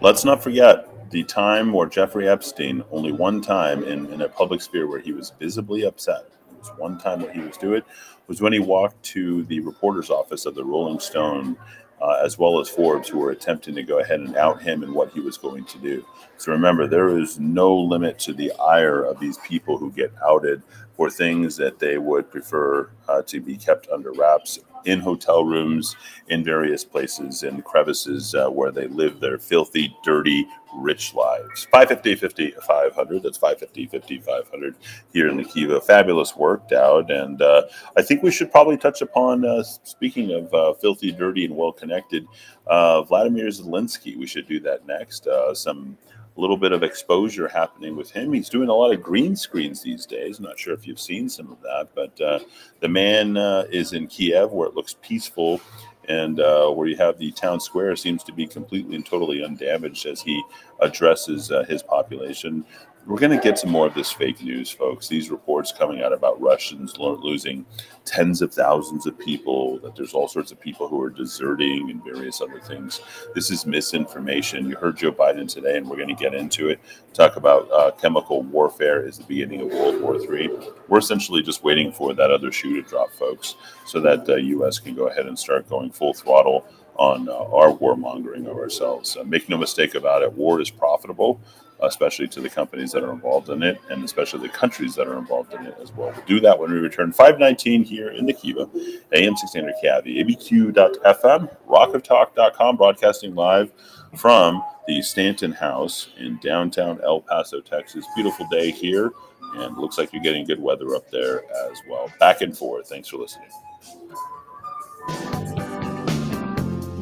Let's 0.00 0.24
not 0.24 0.42
forget 0.42 1.10
the 1.10 1.24
time 1.24 1.72
where 1.72 1.86
Jeffrey 1.88 2.28
Epstein, 2.28 2.84
only 2.90 3.12
one 3.12 3.40
time 3.40 3.82
in, 3.84 4.06
in 4.12 4.22
a 4.22 4.28
public 4.28 4.62
sphere 4.62 4.86
where 4.86 4.98
he 5.00 5.12
was 5.12 5.32
visibly 5.38 5.82
upset. 5.82 6.26
It 6.50 6.58
was 6.58 6.70
one 6.78 6.98
time 6.98 7.20
where 7.20 7.32
he 7.32 7.40
was 7.40 7.56
do 7.56 7.74
it 7.74 7.84
was 8.28 8.40
when 8.40 8.52
he 8.52 8.60
walked 8.60 9.02
to 9.02 9.42
the 9.44 9.60
reporter's 9.60 10.10
office 10.10 10.46
of 10.46 10.54
the 10.54 10.64
Rolling 10.64 11.00
Stone 11.00 11.56
uh, 12.02 12.20
as 12.24 12.36
well 12.36 12.58
as 12.60 12.68
Forbes, 12.68 13.08
who 13.08 13.18
were 13.18 13.30
attempting 13.30 13.76
to 13.76 13.82
go 13.82 14.00
ahead 14.00 14.20
and 14.20 14.36
out 14.36 14.60
him 14.60 14.82
and 14.82 14.92
what 14.92 15.12
he 15.12 15.20
was 15.20 15.38
going 15.38 15.64
to 15.66 15.78
do. 15.78 16.04
So 16.36 16.50
remember, 16.50 16.88
there 16.88 17.16
is 17.16 17.38
no 17.38 17.74
limit 17.76 18.18
to 18.20 18.32
the 18.32 18.52
ire 18.60 19.04
of 19.04 19.20
these 19.20 19.38
people 19.38 19.78
who 19.78 19.92
get 19.92 20.12
outed 20.26 20.62
for 20.96 21.08
things 21.08 21.56
that 21.56 21.78
they 21.78 21.98
would 21.98 22.30
prefer 22.30 22.90
uh, 23.08 23.22
to 23.22 23.40
be 23.40 23.56
kept 23.56 23.88
under 23.88 24.12
wraps 24.12 24.58
in 24.84 25.00
hotel 25.00 25.44
rooms, 25.44 25.96
in 26.28 26.44
various 26.44 26.84
places, 26.84 27.42
in 27.42 27.62
crevices 27.62 28.34
uh, 28.34 28.48
where 28.48 28.70
they 28.70 28.86
live 28.88 29.20
their 29.20 29.38
filthy, 29.38 29.96
dirty, 30.02 30.46
rich 30.74 31.14
lives. 31.14 31.66
550 31.70 32.14
50 32.16 32.54
500. 32.66 33.22
That's 33.22 33.38
550 33.38 33.86
50 33.86 34.18
500 34.20 34.76
here 35.12 35.28
in 35.28 35.36
the 35.36 35.44
Kiva. 35.44 35.80
Fabulous 35.80 36.36
work, 36.36 36.68
Dowd. 36.68 37.10
And 37.10 37.42
uh, 37.42 37.64
I 37.96 38.02
think 38.02 38.22
we 38.22 38.30
should 38.30 38.50
probably 38.50 38.76
touch 38.76 39.02
upon, 39.02 39.44
uh, 39.44 39.62
speaking 39.62 40.32
of 40.32 40.52
uh, 40.54 40.74
filthy, 40.74 41.12
dirty, 41.12 41.44
and 41.44 41.56
well 41.56 41.72
connected, 41.72 42.26
uh, 42.66 43.02
Vladimir 43.02 43.48
Zelensky. 43.48 44.16
We 44.16 44.26
should 44.26 44.48
do 44.48 44.60
that 44.60 44.86
next. 44.86 45.26
Uh, 45.26 45.54
some 45.54 45.98
little 46.40 46.56
bit 46.56 46.72
of 46.72 46.82
exposure 46.82 47.48
happening 47.48 47.96
with 47.96 48.10
him. 48.10 48.32
He's 48.32 48.48
doing 48.48 48.68
a 48.68 48.74
lot 48.74 48.92
of 48.92 49.02
green 49.02 49.36
screens 49.36 49.82
these 49.82 50.06
days. 50.06 50.38
I'm 50.38 50.44
not 50.44 50.58
sure 50.58 50.74
if 50.74 50.86
you've 50.86 51.00
seen 51.00 51.28
some 51.28 51.52
of 51.52 51.60
that, 51.62 51.88
but 51.94 52.20
uh, 52.20 52.40
the 52.80 52.88
man 52.88 53.36
uh, 53.36 53.64
is 53.70 53.92
in 53.92 54.06
Kiev 54.06 54.50
where 54.50 54.68
it 54.68 54.74
looks 54.74 54.96
peaceful 55.02 55.60
and 56.08 56.40
uh, 56.40 56.68
where 56.70 56.88
you 56.88 56.96
have 56.96 57.18
the 57.18 57.30
town 57.32 57.60
square 57.60 57.94
seems 57.94 58.24
to 58.24 58.32
be 58.32 58.46
completely 58.46 58.96
and 58.96 59.06
totally 59.06 59.44
undamaged 59.44 60.06
as 60.06 60.20
he 60.20 60.42
addresses 60.80 61.52
uh, 61.52 61.64
his 61.64 61.82
population 61.82 62.64
we're 63.06 63.18
going 63.18 63.36
to 63.36 63.42
get 63.42 63.58
some 63.58 63.70
more 63.70 63.86
of 63.86 63.94
this 63.94 64.12
fake 64.12 64.42
news, 64.42 64.70
folks. 64.70 65.08
These 65.08 65.30
reports 65.30 65.72
coming 65.76 66.02
out 66.02 66.12
about 66.12 66.40
Russians 66.40 66.96
losing 66.98 67.66
tens 68.04 68.42
of 68.42 68.54
thousands 68.54 69.06
of 69.06 69.18
people, 69.18 69.80
that 69.80 69.96
there's 69.96 70.14
all 70.14 70.28
sorts 70.28 70.52
of 70.52 70.60
people 70.60 70.86
who 70.86 71.02
are 71.02 71.10
deserting 71.10 71.90
and 71.90 72.04
various 72.04 72.40
other 72.40 72.60
things. 72.60 73.00
This 73.34 73.50
is 73.50 73.66
misinformation. 73.66 74.68
You 74.68 74.76
heard 74.76 74.96
Joe 74.96 75.10
Biden 75.10 75.52
today, 75.52 75.78
and 75.78 75.88
we're 75.88 75.96
going 75.96 76.08
to 76.08 76.14
get 76.14 76.34
into 76.34 76.68
it. 76.68 76.80
Talk 77.12 77.36
about 77.36 77.70
uh, 77.72 77.90
chemical 77.92 78.42
warfare 78.42 79.04
is 79.04 79.18
the 79.18 79.24
beginning 79.24 79.62
of 79.62 79.68
World 79.68 80.00
War 80.00 80.16
III. 80.16 80.50
We're 80.86 80.98
essentially 80.98 81.42
just 81.42 81.64
waiting 81.64 81.90
for 81.90 82.14
that 82.14 82.30
other 82.30 82.52
shoe 82.52 82.80
to 82.80 82.88
drop, 82.88 83.10
folks, 83.14 83.56
so 83.84 84.00
that 84.00 84.26
the 84.26 84.36
U.S. 84.36 84.78
can 84.78 84.94
go 84.94 85.08
ahead 85.08 85.26
and 85.26 85.36
start 85.36 85.68
going 85.68 85.90
full 85.90 86.14
throttle 86.14 86.66
on 86.96 87.28
uh, 87.28 87.32
our 87.32 87.72
warmongering 87.72 88.46
of 88.46 88.56
ourselves. 88.56 89.16
Uh, 89.16 89.24
make 89.24 89.48
no 89.48 89.56
mistake 89.56 89.96
about 89.96 90.22
it, 90.22 90.32
war 90.32 90.60
is 90.60 90.70
profitable 90.70 91.40
especially 91.82 92.28
to 92.28 92.40
the 92.40 92.48
companies 92.48 92.92
that 92.92 93.02
are 93.02 93.12
involved 93.12 93.48
in 93.48 93.62
it, 93.62 93.80
and 93.90 94.04
especially 94.04 94.40
the 94.40 94.48
countries 94.48 94.94
that 94.94 95.06
are 95.06 95.18
involved 95.18 95.52
in 95.54 95.66
it 95.66 95.76
as 95.80 95.92
well. 95.92 96.12
We'll 96.14 96.26
do 96.26 96.40
that 96.40 96.58
when 96.58 96.70
we 96.70 96.78
return 96.78 97.12
519 97.12 97.84
here 97.84 98.10
in 98.10 98.26
the 98.26 98.32
Kiva, 98.32 98.68
AM 99.12 99.34
1600 99.34 99.74
KIV, 99.82 100.24
abq.fm, 100.24 101.56
rockoftalk.com, 101.68 102.76
broadcasting 102.76 103.34
live 103.34 103.72
from 104.16 104.62
the 104.86 105.02
Stanton 105.02 105.52
House 105.52 106.08
in 106.18 106.38
downtown 106.42 107.00
El 107.02 107.20
Paso, 107.20 107.60
Texas. 107.60 108.06
Beautiful 108.14 108.46
day 108.50 108.70
here, 108.70 109.12
and 109.56 109.76
looks 109.76 109.98
like 109.98 110.12
you're 110.12 110.22
getting 110.22 110.44
good 110.44 110.60
weather 110.60 110.94
up 110.94 111.10
there 111.10 111.44
as 111.70 111.80
well. 111.88 112.10
Back 112.18 112.40
and 112.40 112.56
forth. 112.56 112.88
Thanks 112.88 113.08
for 113.08 113.18
listening. 113.18 113.48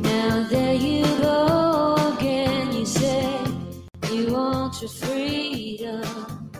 Now 0.02 0.48
there 0.48 0.74
you 0.74 1.04
go 1.18 1.69
you 4.12 4.32
want 4.32 4.80
your 4.82 4.90
freedom. 4.90 6.50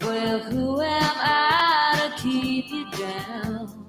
Well, 0.00 0.38
who 0.38 0.80
am 0.80 1.14
I 1.16 2.12
to 2.16 2.22
keep 2.22 2.70
you 2.70 2.90
down? 2.92 3.86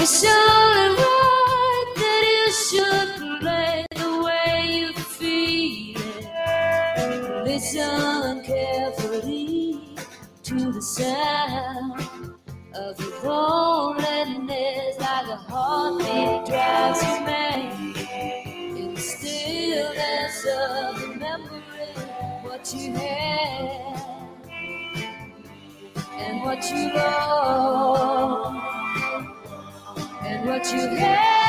It's 0.00 0.24
only 0.24 0.96
right 0.96 1.92
that 1.96 2.22
you 2.34 2.52
should 2.52 3.40
play 3.40 3.86
the 3.90 4.22
way 4.24 4.66
you 4.70 4.92
feel 4.92 6.00
it. 6.00 7.44
Listen 7.44 8.42
carefully 8.42 9.80
to 10.44 10.72
the 10.72 10.82
sound 10.82 12.00
of 12.74 13.00
your 13.00 13.22
loneliness 13.22 14.98
like 14.98 15.26
a 15.26 15.36
heartbeat 15.36 16.46
drives 16.46 17.02
you 17.02 17.20
mad 17.26 17.87
stillness 19.88 20.46
of 20.46 21.02
remembering 21.02 21.62
what 22.42 22.74
you 22.74 22.92
had 22.92 24.02
and 26.18 26.42
what 26.42 26.70
you 26.70 26.92
lost 26.94 28.56
and 30.24 30.48
what 30.48 30.72
you 30.72 30.88
had. 30.96 31.47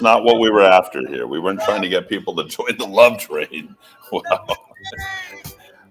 That's 0.00 0.16
not 0.16 0.24
what 0.24 0.40
we 0.40 0.48
were 0.48 0.62
after 0.62 1.06
here. 1.06 1.26
We 1.26 1.38
weren't 1.38 1.60
trying 1.60 1.82
to 1.82 1.88
get 1.90 2.08
people 2.08 2.34
to 2.36 2.44
join 2.48 2.74
the 2.78 2.86
love 2.86 3.18
train. 3.18 3.76
Wow. 4.12 4.46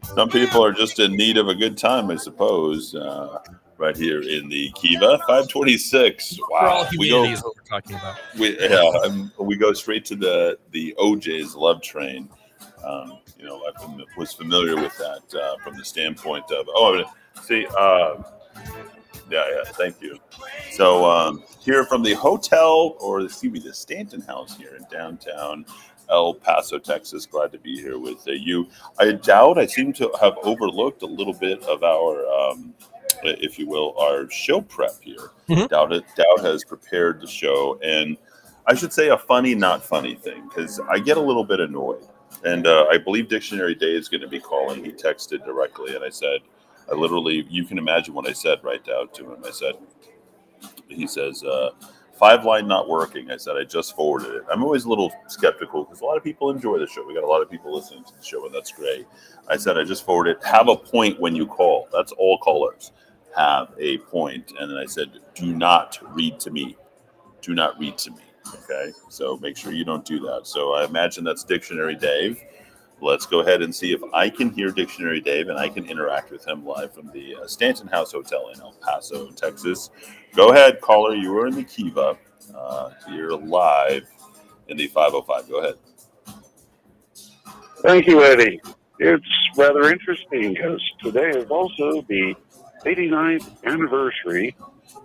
Some 0.03 0.30
people 0.30 0.66
are 0.66 0.74
just 0.74 0.99
in 0.99 1.16
need 1.16 1.38
of 1.38 1.47
a 1.47 1.55
good 1.55 1.78
time, 1.78 2.10
I 2.10 2.18
suppose. 2.18 2.93
Uh, 2.93 3.38
right 3.78 3.95
here 3.95 4.22
in 4.22 4.49
the 4.49 4.72
Kiva 4.72 5.20
526. 5.20 6.39
Wow, 6.49 6.60
all 6.60 6.86
humanity 6.86 7.34
is 7.34 7.43
what 7.43 7.55
we're 7.55 7.80
talking 7.80 7.95
about. 7.95 8.18
we 8.38 8.60
yeah, 8.60 8.91
um, 9.05 9.32
we 9.39 9.55
go 9.55 9.72
straight 9.72 10.03
to 10.05 10.16
the 10.18 10.57
the 10.72 10.95
O'Jays 10.97 11.55
Love 11.55 11.82
Train. 11.82 12.28
Um, 12.84 13.20
you 13.38 13.45
know, 13.45 13.64
I 13.64 14.03
was 14.18 14.34
familiar 14.34 14.76
with 14.76 14.97
that 14.97 15.39
uh, 15.39 15.55
from 15.64 15.78
the 15.78 15.86
standpoint 15.86 16.51
of 16.51 16.66
oh, 16.68 17.05
see, 17.43 17.68
uh, 17.78 18.24
yeah, 19.30 19.46
yeah, 19.50 19.64
thank 19.72 20.02
you. 20.02 20.18
So 20.72 21.10
um, 21.10 21.44
here 21.60 21.86
from 21.86 22.04
the 22.04 22.14
hotel, 22.14 22.96
or 23.00 23.22
excuse 23.22 23.52
me, 23.52 23.60
the 23.60 23.74
Stanton 23.74 24.22
House 24.22 24.56
here 24.58 24.76
in 24.76 24.86
downtown 24.92 25.66
El 26.10 26.34
Paso, 26.34 26.80
Texas. 26.80 27.26
Glad 27.26 27.52
to 27.52 27.60
be 27.60 27.76
here 27.80 28.00
with 28.00 28.28
uh, 28.28 28.32
you. 28.32 28.68
I 29.00 29.12
doubt 29.12 29.58
I 29.58 29.66
seem 29.66 29.94
to 29.94 30.12
have 30.20 30.34
overlooked 30.44 31.04
a 31.04 31.08
little 31.08 31.34
bit 31.34 31.62
of 31.64 31.84
our. 31.84 32.26
Um, 32.28 32.74
if 33.22 33.60
you 33.60 33.68
will, 33.68 33.98
our 34.00 34.30
show 34.30 34.62
prep 34.62 34.94
here. 35.02 35.32
Mhm. 35.50 35.68
Doubt 35.68 35.92
it. 35.92 36.06
Dowd 36.16 36.46
has 36.46 36.64
prepared 36.64 37.20
the 37.20 37.28
show, 37.28 37.78
and 37.84 38.16
I 38.66 38.76
should 38.76 38.94
say 38.94 39.10
a 39.10 39.18
funny, 39.18 39.56
not 39.56 39.84
funny 39.84 40.16
thing 40.16 40.48
because 40.48 40.80
I 40.90 41.00
get 41.00 41.18
a 41.18 41.22
little 41.22 41.44
bit 41.44 41.60
annoyed. 41.60 42.08
And 42.46 42.66
uh, 42.66 42.86
I 42.90 42.98
believe 42.98 43.28
Dictionary 43.28 43.76
Dave 43.76 44.00
is 44.00 44.08
going 44.08 44.22
to 44.22 44.28
be 44.28 44.40
calling. 44.40 44.86
He 44.86 44.92
texted 44.92 45.44
directly, 45.44 45.96
and 45.96 46.04
I 46.06 46.10
said, 46.10 46.40
I 46.92 46.96
literally, 46.96 47.46
you 47.50 47.66
can 47.66 47.78
imagine 47.78 48.14
what 48.14 48.28
I 48.28 48.34
said 48.34 48.60
right 48.64 48.84
down 48.84 49.10
to 49.14 49.34
him. 49.34 49.44
I 49.46 49.52
said, 49.52 49.76
he 50.88 51.08
says, 51.08 51.44
uh, 51.44 51.72
five 52.18 52.44
line 52.44 52.68
not 52.68 52.90
working. 52.90 53.32
I 53.32 53.38
said, 53.38 53.56
I 53.58 53.64
just 53.64 53.96
forwarded 53.96 54.36
it. 54.36 54.44
I'm 54.52 54.64
always 54.64 54.86
a 54.86 54.90
little 54.90 55.12
skeptical 55.28 55.86
because 55.86 56.02
a 56.02 56.06
lot 56.06 56.18
of 56.18 56.24
people 56.24 56.50
enjoy 56.50 56.80
the 56.80 56.88
show. 56.88 57.06
We 57.08 57.14
got 57.14 57.24
a 57.24 57.28
lot 57.28 57.42
of 57.42 57.50
people 57.50 57.74
listening 57.74 58.04
to 58.06 58.14
the 58.18 58.24
show, 58.24 58.46
and 58.46 58.54
that's 58.54 58.72
great. 58.72 59.06
I 59.48 59.58
said, 59.58 59.78
I 59.78 59.84
just 59.84 60.06
forwarded 60.06 60.38
it. 60.38 60.46
Have 60.46 60.68
a 60.68 60.76
point 60.76 61.20
when 61.20 61.36
you 61.36 61.46
call. 61.46 61.88
That's 61.92 62.12
all 62.14 62.38
callers 62.40 62.92
have 63.36 63.74
a 63.78 63.98
point. 64.00 64.54
And 64.60 64.70
then 64.70 64.78
I 64.78 64.86
said, 64.86 65.20
do 65.36 65.56
not 65.56 65.98
read 66.14 66.40
to 66.42 66.52
me. 66.52 66.78
Do 67.42 67.54
not 67.54 67.80
read 67.80 67.98
to 68.00 68.12
me. 68.12 68.24
Okay. 68.64 68.92
So 69.10 69.38
make 69.38 69.58
sure 69.58 69.72
you 69.72 69.86
don't 69.86 70.06
do 70.06 70.20
that. 70.22 70.42
So 70.44 70.74
I 70.74 70.86
imagine 70.86 71.24
that's 71.24 71.44
Dictionary 71.44 71.96
Dave. 71.96 72.44
Let's 73.02 73.26
go 73.26 73.39
ahead 73.39 73.62
and 73.62 73.74
see 73.74 73.93
if 73.93 74.02
I 74.14 74.30
can 74.30 74.52
hear 74.52 74.72
Dictionary 74.72 75.22
Dave 75.22 75.47
and 75.50 75.58
I 75.58 75.70
can 75.70 75.86
interact 75.86 76.32
with 76.32 76.45
him 76.45 76.66
live 76.66 76.93
from 76.93 77.08
the 77.12 77.36
uh, 77.36 77.47
Stanton 77.47 77.88
House 77.88 78.12
Hotel 78.12 78.50
in 78.54 78.60
El 78.60 78.74
Paso, 78.82 79.32
Texas. 79.32 79.89
Go 80.36 80.52
ahead, 80.52 80.82
caller. 80.82 81.16
You 81.16 81.38
are 81.39 81.47
in 81.47 81.56
the 81.56 81.64
Kiva. 81.64 82.18
Uh, 82.56 82.91
you're 83.12 83.36
live 83.36 84.10
in 84.68 84.78
the 84.78 84.88
505. 84.88 85.50
Go 85.50 85.60
ahead. 85.60 85.76
Thank 87.82 88.08
you, 88.08 88.24
Eddy. 88.24 88.60
It's 89.00 89.26
rather 89.56 89.89
interesting 89.89 90.54
because 90.54 90.82
today 91.02 91.30
is 91.30 91.50
also 91.50 92.02
the 92.10 92.36
89th 92.86 93.64
anniversary 93.66 94.56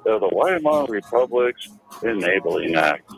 of 0.06 0.20
the 0.20 0.28
Weimar 0.28 0.86
Republic's 0.86 1.68
Enabling 2.02 2.74
Act. 2.74 3.10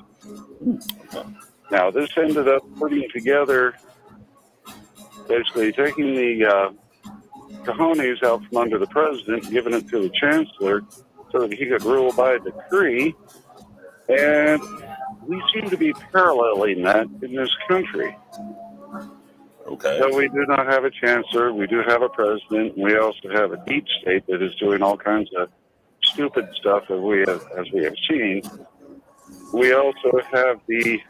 Now, 1.70 1.90
this 1.90 2.10
ended 2.16 2.48
up 2.48 2.62
putting 2.76 3.08
together, 3.10 3.74
basically 5.28 5.72
taking 5.72 6.14
the 6.14 6.46
uh, 6.46 6.70
cojones 7.64 8.22
out 8.22 8.44
from 8.46 8.58
under 8.58 8.78
the 8.78 8.86
president, 8.86 9.50
giving 9.50 9.74
it 9.74 9.88
to 9.88 10.02
the 10.02 10.10
chancellor 10.20 10.82
so 11.32 11.46
that 11.46 11.52
he 11.52 11.66
could 11.66 11.82
rule 11.84 12.12
by 12.12 12.38
decree. 12.38 13.14
And 14.08 14.60
we 15.26 15.42
seem 15.52 15.68
to 15.70 15.76
be 15.76 15.92
paralleling 16.12 16.82
that 16.82 17.08
in 17.22 17.34
this 17.34 17.50
country. 17.68 18.16
Okay. 19.66 19.98
So 19.98 20.16
we 20.16 20.28
do 20.28 20.44
not 20.46 20.66
have 20.66 20.84
a 20.84 20.90
chancellor. 20.90 21.52
We 21.52 21.66
do 21.66 21.82
have 21.86 22.02
a 22.02 22.08
president. 22.08 22.78
We 22.78 22.96
also 22.96 23.28
have 23.32 23.52
a 23.52 23.64
deep 23.66 23.84
state 24.00 24.24
that 24.28 24.40
is 24.40 24.54
doing 24.56 24.80
all 24.80 24.96
kinds 24.96 25.28
of 25.36 25.48
stupid 26.04 26.48
stuff 26.60 26.84
as 26.88 27.00
we 27.00 27.20
have, 27.20 27.44
as 27.58 27.66
we 27.72 27.82
have 27.82 27.96
seen. 28.08 28.42
We 29.52 29.72
also 29.74 30.20
have 30.32 30.60
the 30.68 31.00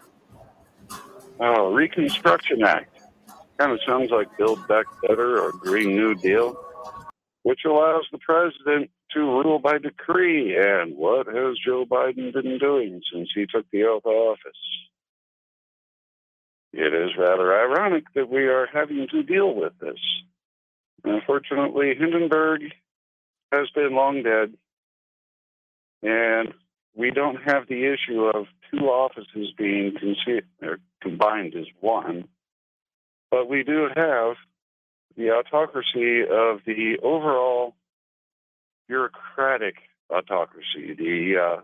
uh, 1.39 1.65
Reconstruction 1.65 2.63
Act. 2.65 2.96
Kind 3.59 3.73
of 3.73 3.81
sounds 3.87 4.11
like 4.11 4.37
Build 4.37 4.67
Back 4.69 4.85
Better 5.03 5.41
or 5.41 5.53
Green 5.53 5.97
New 5.97 6.15
Deal, 6.15 6.57
which 7.43 7.61
allows 7.65 8.07
the 8.13 8.19
president 8.19 8.91
to 9.13 9.21
rule 9.21 9.59
by 9.59 9.79
decree. 9.79 10.57
And 10.57 10.97
what 10.97 11.27
has 11.27 11.57
Joe 11.65 11.87
Biden 11.87 12.33
been 12.33 12.59
doing 12.59 13.01
since 13.13 13.31
he 13.35 13.47
took 13.47 13.65
the 13.73 13.85
oath 13.85 14.05
of 14.05 14.13
office? 14.13 14.53
It 16.75 16.93
is 16.93 17.17
rather 17.19 17.59
ironic 17.59 18.05
that 18.15 18.29
we 18.29 18.43
are 18.43 18.69
having 18.71 19.07
to 19.11 19.23
deal 19.23 19.55
with 19.55 19.73
this. 19.81 19.99
Unfortunately, 21.05 21.95
Hindenburg 21.99 22.61
has 23.53 23.71
been 23.75 23.95
long 23.95 24.23
dead, 24.23 24.53
and 26.03 26.53
we 26.95 27.11
don't 27.11 27.37
have 27.37 27.69
the 27.69 27.87
issue 27.87 28.25
of 28.25 28.47
two 28.71 28.87
offices 28.87 29.53
being 29.57 29.95
combined 31.01 31.55
as 31.55 31.67
one, 31.81 32.29
but 33.37 33.51
we 33.51 33.63
do 33.63 33.89
have 33.95 34.37
the 35.15 35.31
autocracy 35.31 36.23
of 36.23 36.61
the 36.65 36.97
overall 37.03 37.75
bureaucratic 38.89 39.75
autocracy, 40.09 40.95
the 40.97 41.35
uh, 41.37 41.61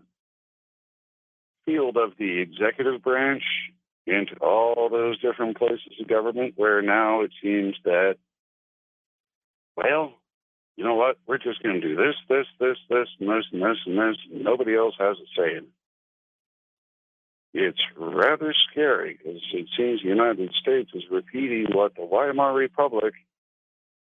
field 1.65 1.97
of 1.97 2.13
the 2.19 2.41
executive 2.41 3.03
branch 3.03 3.43
into 4.07 4.35
all 4.43 4.91
those 4.91 5.19
different 5.21 5.57
places 5.57 5.93
of 5.99 6.09
government 6.09 6.53
where 6.57 6.83
now 6.83 7.23
it 7.23 7.31
seems 7.43 7.75
that, 7.85 8.17
well, 9.75 10.13
you 10.77 10.85
know 10.85 10.95
what, 10.95 11.17
we're 11.27 11.39
just 11.39 11.63
going 11.63 11.81
to 11.81 11.89
do 11.89 11.97
this, 11.97 12.17
this, 12.29 12.47
this, 12.61 12.77
this, 12.91 13.09
and 13.19 13.31
this, 13.31 13.47
and 13.51 13.63
this, 13.63 13.79
and 13.87 13.97
this, 13.97 14.17
and 14.31 14.45
nobody 14.45 14.77
else 14.77 14.95
has 14.99 15.17
a 15.17 15.41
say 15.41 15.53
in 15.53 15.65
it. 15.65 15.71
It's 17.55 17.81
rather 17.97 18.55
scary 18.71 19.19
because 19.19 19.43
it 19.53 19.69
seems 19.77 20.03
the 20.03 20.09
United 20.09 20.53
States 20.55 20.91
is 20.95 21.05
repeating 21.11 21.67
what 21.73 21.95
the 21.95 22.03
Weimar 22.03 22.55
Republic 22.55 23.15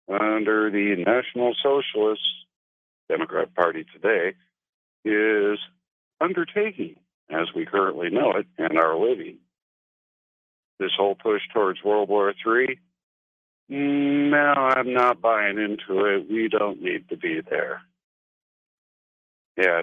under 0.08 0.70
the 0.70 0.96
National 1.06 1.54
Socialist 1.62 2.22
Democrat 3.08 3.54
Party 3.54 3.84
today 3.92 4.34
is 5.04 5.58
undertaking 6.20 6.96
as 7.30 7.46
we 7.54 7.64
currently 7.64 8.10
know 8.10 8.32
it 8.32 8.46
and 8.56 8.76
are 8.78 8.98
living 8.98 9.38
this 10.78 10.92
whole 10.96 11.14
push 11.14 11.42
towards 11.52 11.82
World 11.82 12.08
War 12.08 12.32
III. 12.46 12.78
No, 13.68 14.54
I'm 14.54 14.94
not 14.94 15.20
buying 15.20 15.58
into 15.58 16.04
it. 16.06 16.30
We 16.30 16.48
don't 16.48 16.80
need 16.80 17.08
to 17.10 17.16
be 17.16 17.40
there. 17.48 17.82
Yeah. 19.56 19.82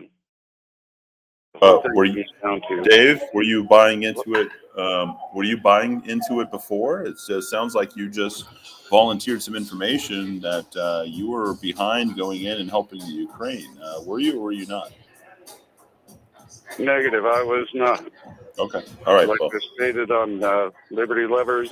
Uh, 1.62 1.80
were 1.94 2.06
you- 2.06 2.24
down 2.44 2.62
to 2.68 2.82
Dave, 2.84 3.22
were 3.34 3.44
you 3.44 3.64
buying 3.64 4.04
into 4.04 4.36
it? 4.36 4.50
Um, 4.80 5.18
were 5.34 5.44
you 5.44 5.58
buying 5.58 6.04
into 6.06 6.42
it 6.42 6.52
before? 6.52 7.04
It 7.04 7.16
just 7.26 7.50
sounds 7.50 7.76
like 7.76 7.96
you 7.96 8.10
just 8.10 8.46
volunteered 8.90 9.42
some 9.42 9.56
information 9.56 10.40
that 10.42 10.66
uh, 10.76 11.04
you 11.06 11.30
were 11.32 11.54
behind 11.56 12.18
going 12.18 12.44
in 12.44 12.60
and 12.60 12.70
helping 12.70 13.00
the 13.00 13.06
Ukraine. 13.06 13.78
Uh, 13.82 14.02
were 14.04 14.20
you 14.20 14.38
or 14.38 14.44
were 14.44 14.52
you 14.52 14.68
not? 14.68 14.92
negative. 16.78 17.26
I 17.26 17.42
was 17.42 17.68
not. 17.74 18.04
Okay. 18.60 18.84
All 19.06 19.14
right. 19.14 19.28
like 19.28 19.40
Well, 19.40 19.50
I 19.54 19.60
stated 19.76 20.12
on 20.12 20.44
uh, 20.44 20.72
Liberty 20.92 21.26
Levers, 21.26 21.72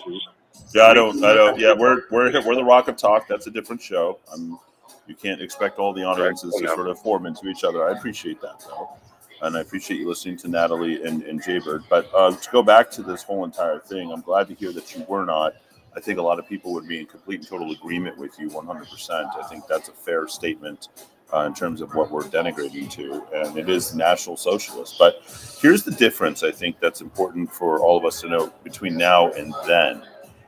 yeah, 0.73 0.83
I 0.87 0.93
don't. 0.93 1.23
I 1.23 1.33
don't. 1.33 1.59
Yeah, 1.59 1.73
we're 1.73 2.03
we're 2.09 2.31
we're 2.45 2.55
the 2.55 2.63
Rock 2.63 2.87
of 2.87 2.95
Talk. 2.95 3.27
That's 3.27 3.47
a 3.47 3.51
different 3.51 3.81
show. 3.81 4.19
I'm, 4.31 4.59
you 5.07 5.15
can't 5.15 5.41
expect 5.41 5.79
all 5.79 5.93
the 5.93 6.03
audiences 6.03 6.55
to 6.59 6.67
sort 6.69 6.87
of 6.87 6.99
form 6.99 7.25
into 7.25 7.47
each 7.47 7.63
other. 7.63 7.87
I 7.87 7.91
appreciate 7.91 8.41
that 8.41 8.59
though, 8.59 8.97
and 9.43 9.57
I 9.57 9.59
appreciate 9.59 9.99
you 9.99 10.07
listening 10.07 10.37
to 10.37 10.47
Natalie 10.47 11.03
and, 11.03 11.21
and 11.23 11.43
Jaybird. 11.43 11.83
But 11.89 12.09
uh, 12.15 12.31
to 12.31 12.49
go 12.51 12.63
back 12.63 12.89
to 12.91 13.03
this 13.03 13.23
whole 13.23 13.43
entire 13.43 13.79
thing, 13.79 14.11
I'm 14.11 14.21
glad 14.21 14.47
to 14.47 14.55
hear 14.55 14.71
that 14.71 14.95
you 14.95 15.05
were 15.07 15.25
not. 15.25 15.53
I 15.95 15.99
think 15.99 16.17
a 16.17 16.21
lot 16.21 16.39
of 16.39 16.47
people 16.47 16.73
would 16.73 16.87
be 16.87 16.99
in 16.99 17.05
complete 17.05 17.41
and 17.41 17.47
total 17.47 17.71
agreement 17.71 18.17
with 18.17 18.39
you 18.39 18.49
100%. 18.49 19.09
I 19.11 19.43
think 19.47 19.67
that's 19.67 19.89
a 19.89 19.91
fair 19.91 20.27
statement 20.27 20.87
uh, 21.33 21.41
in 21.41 21.53
terms 21.53 21.81
of 21.81 21.93
what 21.93 22.09
we're 22.09 22.23
denigrating 22.23 22.89
to, 22.91 23.23
and 23.33 23.57
it 23.57 23.69
is 23.69 23.93
National 23.93 24.37
Socialist. 24.37 24.95
But 24.97 25.21
here's 25.61 25.83
the 25.83 25.91
difference 25.91 26.41
I 26.41 26.51
think 26.51 26.79
that's 26.79 27.01
important 27.01 27.51
for 27.51 27.79
all 27.79 27.97
of 27.97 28.05
us 28.05 28.21
to 28.21 28.29
know 28.29 28.53
between 28.63 28.95
now 28.95 29.31
and 29.33 29.53
then 29.67 30.03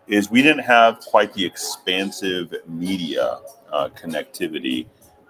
is 0.07 0.31
we 0.31 0.41
didn't 0.41 0.63
have 0.63 0.99
quite 1.01 1.33
the 1.33 1.43
expansive 1.45 2.53
media 2.67 3.39
uh, 3.73 3.89
connectivity 3.89 4.85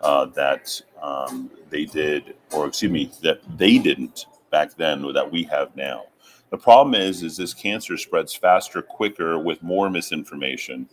uh, 0.06 0.26
that 0.28 0.82
um, 1.02 1.52
they 1.70 1.86
did, 1.86 2.36
or 2.54 2.68
excuse 2.68 2.92
me, 2.92 3.12
that 3.24 3.42
they 3.58 3.80
didn't 3.80 4.28
back 4.52 4.76
then, 4.76 5.04
or 5.04 5.12
that 5.14 5.32
we 5.32 5.44
have 5.44 5.76
now. 5.76 6.06
The 6.52 6.58
problem 6.58 6.96
is, 6.96 7.24
is 7.24 7.38
this 7.38 7.54
cancer 7.54 7.98
spreads 7.98 8.34
faster, 8.36 8.82
quicker, 8.82 9.40
with 9.40 9.64
more 9.64 9.90
misinformation, 9.90 10.88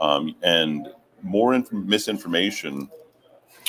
um, 0.00 0.36
and 0.42 0.88
more 1.22 1.54
inf- 1.54 1.72
misinformation. 1.72 2.90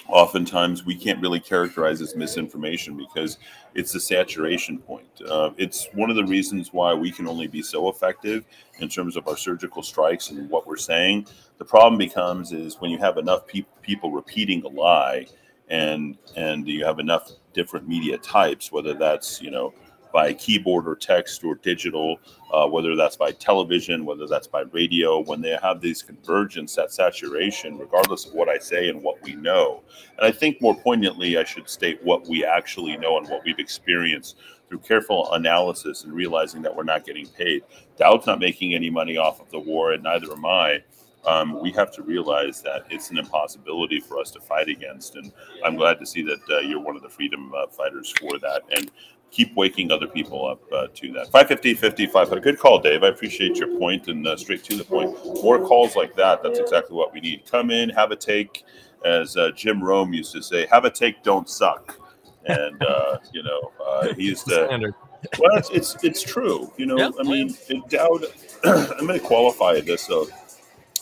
Oftentimes, 0.09 0.85
we 0.85 0.95
can't 0.95 1.21
really 1.21 1.39
characterize 1.39 2.01
as 2.01 2.15
misinformation 2.15 2.97
because 2.97 3.37
it's 3.75 3.91
the 3.91 3.99
saturation 3.99 4.79
point. 4.79 5.07
Uh, 5.27 5.51
it's 5.57 5.87
one 5.93 6.09
of 6.09 6.15
the 6.15 6.25
reasons 6.25 6.73
why 6.73 6.95
we 6.95 7.11
can 7.11 7.27
only 7.27 7.45
be 7.45 7.61
so 7.61 7.89
effective 7.89 8.43
in 8.79 8.89
terms 8.89 9.15
of 9.15 9.27
our 9.27 9.37
surgical 9.37 9.83
strikes 9.83 10.31
and 10.31 10.49
what 10.49 10.65
we're 10.65 10.77
saying. 10.77 11.27
The 11.59 11.65
problem 11.65 11.99
becomes 11.99 12.51
is 12.51 12.81
when 12.81 12.89
you 12.89 12.97
have 12.97 13.17
enough 13.17 13.45
pe- 13.45 13.65
people 13.83 14.11
repeating 14.11 14.63
a 14.63 14.67
lie 14.67 15.27
and 15.69 16.17
and 16.35 16.67
you 16.67 16.83
have 16.83 16.97
enough 16.97 17.31
different 17.53 17.87
media 17.87 18.17
types, 18.17 18.71
whether 18.71 18.95
that's 18.95 19.39
you 19.39 19.51
know 19.51 19.75
by 20.11 20.33
keyboard 20.33 20.87
or 20.87 20.95
text 20.95 21.43
or 21.43 21.55
digital, 21.55 22.19
uh, 22.51 22.67
whether 22.67 22.95
that's 22.95 23.15
by 23.15 23.31
television, 23.31 24.05
whether 24.05 24.27
that's 24.27 24.47
by 24.47 24.61
radio, 24.71 25.19
when 25.19 25.41
they 25.41 25.57
have 25.61 25.81
these 25.81 26.01
convergence, 26.01 26.75
that 26.75 26.91
saturation, 26.91 27.77
regardless 27.77 28.25
of 28.25 28.33
what 28.33 28.49
I 28.49 28.57
say 28.57 28.89
and 28.89 29.01
what 29.01 29.21
we 29.23 29.35
know. 29.35 29.83
And 30.17 30.25
I 30.25 30.31
think 30.31 30.61
more 30.61 30.75
poignantly, 30.75 31.37
I 31.37 31.43
should 31.43 31.69
state 31.69 32.03
what 32.03 32.27
we 32.27 32.43
actually 32.43 32.97
know 32.97 33.17
and 33.17 33.27
what 33.29 33.43
we've 33.45 33.59
experienced 33.59 34.37
through 34.67 34.79
careful 34.79 35.31
analysis 35.33 36.03
and 36.03 36.13
realizing 36.13 36.61
that 36.61 36.75
we're 36.75 36.83
not 36.83 37.05
getting 37.05 37.27
paid. 37.27 37.63
Dowd's 37.97 38.27
not 38.27 38.39
making 38.39 38.75
any 38.75 38.89
money 38.89 39.17
off 39.17 39.41
of 39.41 39.49
the 39.51 39.59
war, 39.59 39.93
and 39.93 40.03
neither 40.03 40.31
am 40.31 40.45
I. 40.45 40.83
Um, 41.25 41.61
we 41.61 41.71
have 41.73 41.91
to 41.95 42.03
realize 42.03 42.61
that 42.61 42.85
it's 42.89 43.11
an 43.11 43.17
impossibility 43.17 43.99
for 43.99 44.19
us 44.19 44.31
to 44.31 44.39
fight 44.39 44.69
against. 44.69 45.15
And 45.15 45.33
I'm 45.65 45.75
glad 45.75 45.99
to 45.99 46.05
see 46.05 46.21
that 46.21 46.39
uh, 46.49 46.59
you're 46.59 46.79
one 46.79 46.95
of 46.95 47.01
the 47.01 47.09
freedom 47.09 47.51
uh, 47.55 47.67
fighters 47.67 48.11
for 48.11 48.39
that. 48.39 48.61
And 48.71 48.89
keep 49.31 49.55
waking 49.55 49.91
other 49.91 50.07
people 50.07 50.47
up 50.47 50.61
uh, 50.71 50.87
to 50.95 51.11
that. 51.13 51.25
550, 51.25 51.75
55. 51.75 52.31
A 52.31 52.39
good 52.39 52.59
call, 52.59 52.79
Dave. 52.79 53.03
I 53.03 53.07
appreciate 53.07 53.57
your 53.57 53.77
point 53.77 54.07
and 54.07 54.25
uh, 54.27 54.37
straight 54.37 54.63
to 54.65 54.77
the 54.77 54.83
point. 54.83 55.15
More 55.41 55.59
calls 55.59 55.95
like 55.95 56.15
that. 56.15 56.43
That's 56.43 56.59
exactly 56.59 56.95
what 56.95 57.13
we 57.13 57.19
need. 57.19 57.43
Come 57.49 57.71
in, 57.71 57.89
have 57.89 58.11
a 58.11 58.15
take. 58.15 58.63
As 59.05 59.37
uh, 59.37 59.51
Jim 59.55 59.81
Rome 59.81 60.13
used 60.13 60.33
to 60.33 60.41
say, 60.41 60.65
have 60.67 60.85
a 60.85 60.89
take, 60.89 61.23
don't 61.23 61.49
suck. 61.49 61.97
And, 62.45 62.81
uh, 62.83 63.19
you 63.31 63.43
know, 63.43 63.71
uh, 63.85 64.13
he's 64.13 64.43
the. 64.43 64.93
Well, 65.37 65.57
it's, 65.57 65.69
it's, 65.71 66.03
it's 66.03 66.23
true. 66.23 66.71
You 66.77 66.85
know, 66.85 66.97
yep. 66.97 67.13
I 67.19 67.23
mean, 67.23 67.53
Dowd, 67.89 68.25
I'm 68.63 69.05
going 69.05 69.19
to 69.19 69.25
qualify 69.25 69.81
this 69.81 70.09
a 70.09 70.25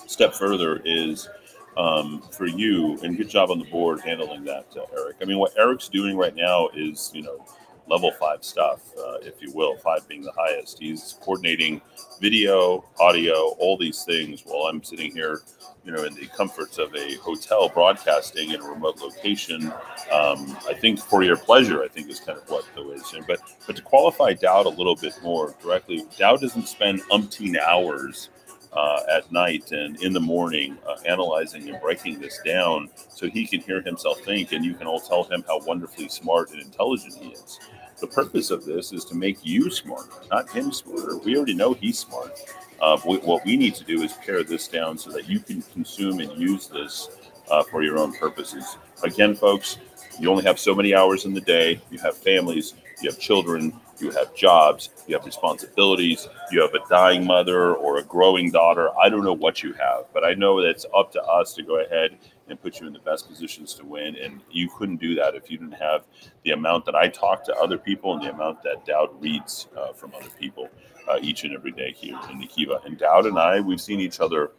step 0.08 0.34
further 0.34 0.82
is 0.86 1.30
um, 1.78 2.24
for 2.32 2.48
you, 2.48 3.00
and 3.04 3.16
good 3.16 3.30
job 3.30 3.52
on 3.52 3.60
the 3.60 3.66
board 3.66 4.02
handling 4.02 4.44
that, 4.46 4.66
uh, 4.76 4.86
Eric. 4.98 5.18
I 5.22 5.26
mean, 5.26 5.38
what 5.38 5.58
Eric's 5.58 5.88
doing 5.88 6.18
right 6.18 6.36
now 6.36 6.70
is, 6.76 7.12
you 7.14 7.22
know, 7.22 7.46
level 7.88 8.12
five 8.12 8.44
stuff, 8.44 8.82
uh, 8.98 9.18
if 9.22 9.42
you 9.42 9.52
will, 9.54 9.78
five 9.78 10.08
being 10.08 10.22
the 10.22 10.32
highest. 10.38 10.80
He's 10.80 11.18
coordinating 11.22 11.82
video, 12.20 12.86
audio, 13.00 13.56
all 13.60 13.78
these 13.78 14.04
things 14.04 14.44
while 14.46 14.68
I'm 14.68 14.84
sitting 14.84 15.12
here, 15.12 15.42
you 15.86 15.92
know, 15.92 16.04
in 16.04 16.14
the 16.16 16.28
comforts 16.28 16.78
of 16.78 16.94
a 16.96 17.16
hotel 17.16 17.70
broadcasting 17.70 18.52
in 18.52 18.62
a 18.62 18.68
remote 18.68 19.00
location. 19.00 19.72
Um, 20.12 20.58
I 20.68 20.74
think 20.80 21.00
for 21.00 21.24
your 21.24 21.38
pleasure, 21.38 21.84
I 21.84 21.88
think 21.88 22.10
is 22.10 22.20
kind 22.20 22.38
of 22.38 22.50
what 22.50 22.66
the 22.76 22.86
way 22.86 22.96
is 22.96 23.08
saying. 23.08 23.26
But 23.28 23.40
but 23.66 23.76
to 23.76 23.82
qualify 23.82 24.34
Dowd 24.34 24.66
a 24.66 24.70
little 24.70 24.96
bit 24.96 25.18
more 25.24 25.56
directly, 25.62 26.06
Dowd 26.18 26.42
doesn't 26.42 26.68
spend 26.68 27.02
umpteen 27.12 27.58
hours 27.58 28.30
uh, 28.74 29.02
at 29.12 29.32
night 29.32 29.72
and 29.72 30.02
in 30.04 30.14
the 30.14 30.20
morning, 30.20 30.78
uh, 30.88 30.98
analyzing 31.06 31.68
and 31.70 31.82
breaking 31.82 32.20
this 32.20 32.40
down 32.46 32.90
so 33.10 33.28
he 33.28 33.46
can 33.48 33.60
hear 33.62 33.82
himself 33.82 34.20
think, 34.22 34.52
and 34.52 34.64
you 34.64 34.74
can 34.74 34.88
all 34.88 35.00
tell 35.00 35.24
him 35.24 35.44
how 35.48 35.60
wonderfully 35.66 36.08
smart 36.10 36.52
and 36.52 36.62
intelligent 36.62 37.16
he 37.16 37.30
is. 37.30 37.60
The 38.00 38.08
purpose 38.08 38.52
of 38.52 38.64
this 38.64 38.94
is 38.94 39.04
to 39.06 39.16
make 39.16 39.40
you 39.44 39.72
smarter, 39.72 40.12
not 40.30 40.50
him 40.52 40.72
smarter. 40.72 41.18
We 41.18 41.36
already 41.36 41.56
know 41.56 41.74
he's 41.74 41.98
smart. 41.98 42.32
Uh, 42.80 42.98
what 43.00 43.44
we 43.44 43.58
need 43.58 43.74
to 43.76 43.84
do 43.84 44.04
is 44.04 44.14
pare 44.14 44.44
this 44.44 44.68
down 44.68 45.00
so 45.00 45.12
that 45.12 45.28
you 45.28 45.40
can 45.40 45.64
consume 45.64 46.20
and 46.20 46.32
use 46.40 46.68
this 46.68 47.10
uh, 47.50 47.64
for 47.64 47.82
your 47.82 47.98
own 47.98 48.14
purposes. 48.14 48.78
Again, 49.04 49.34
folks, 49.36 49.80
you 50.20 50.30
only 50.30 50.44
have 50.44 50.60
so 50.60 50.76
many 50.76 50.94
hours 50.94 51.26
in 51.26 51.34
the 51.34 51.42
day. 51.42 51.82
You 51.90 51.98
have 52.00 52.16
families, 52.16 52.76
you 53.02 53.10
have 53.10 53.20
children, 53.20 53.74
you 54.00 54.12
have 54.12 54.36
jobs, 54.36 54.90
you 55.08 55.16
have 55.16 55.26
responsibilities, 55.26 56.28
you 56.52 56.62
have 56.62 56.76
a 56.76 56.88
dying 56.90 57.26
mother 57.26 57.74
or 57.74 57.98
a 57.98 58.04
growing 58.04 58.52
daughter. 58.52 58.90
I 59.00 59.10
don't 59.10 59.24
know 59.24 59.34
what 59.34 59.64
you 59.64 59.74
have, 59.74 60.06
but 60.14 60.24
I 60.24 60.36
know 60.36 60.62
that 60.62 60.70
it's 60.70 60.86
up 60.96 61.12
to 61.14 61.24
us 61.24 61.56
to 61.56 61.64
go 61.64 61.80
ahead 61.80 62.18
and 62.50 62.62
put 62.62 62.80
you 62.80 62.88
in 62.88 62.94
the 62.94 63.00
best 63.00 63.28
positions 63.28 63.74
to 63.76 63.86
win. 63.86 64.16
And 64.16 64.42
you 64.50 64.70
couldn't 64.78 64.98
do 64.98 65.16
that 65.16 65.36
if 65.36 65.50
you 65.50 65.58
didn't 65.58 65.74
have 65.74 66.06
the 66.44 66.52
amount 66.52 66.86
that 66.86 66.96
I 66.96 67.08
talk 67.08 67.44
to 67.46 67.56
other 67.56 67.78
people 67.78 68.14
and 68.14 68.24
the 68.24 68.32
amount 68.32 68.64
that 68.64 68.86
Dowd 68.86 69.10
reads 69.22 69.68
uh, 69.78 69.94
from 69.94 70.14
other 70.16 70.30
people 70.40 70.70
uh, 71.10 71.18
each 71.22 71.44
and 71.44 71.54
every 71.54 71.72
day 71.72 71.94
here 71.96 72.20
in 72.30 72.42
Nikiva. 72.42 72.86
And 72.86 72.98
Dowd 72.98 73.26
and 73.26 73.38
I, 73.38 73.60
we've 73.60 73.82
seen 73.82 74.00
each 74.00 74.20
other 74.20 74.52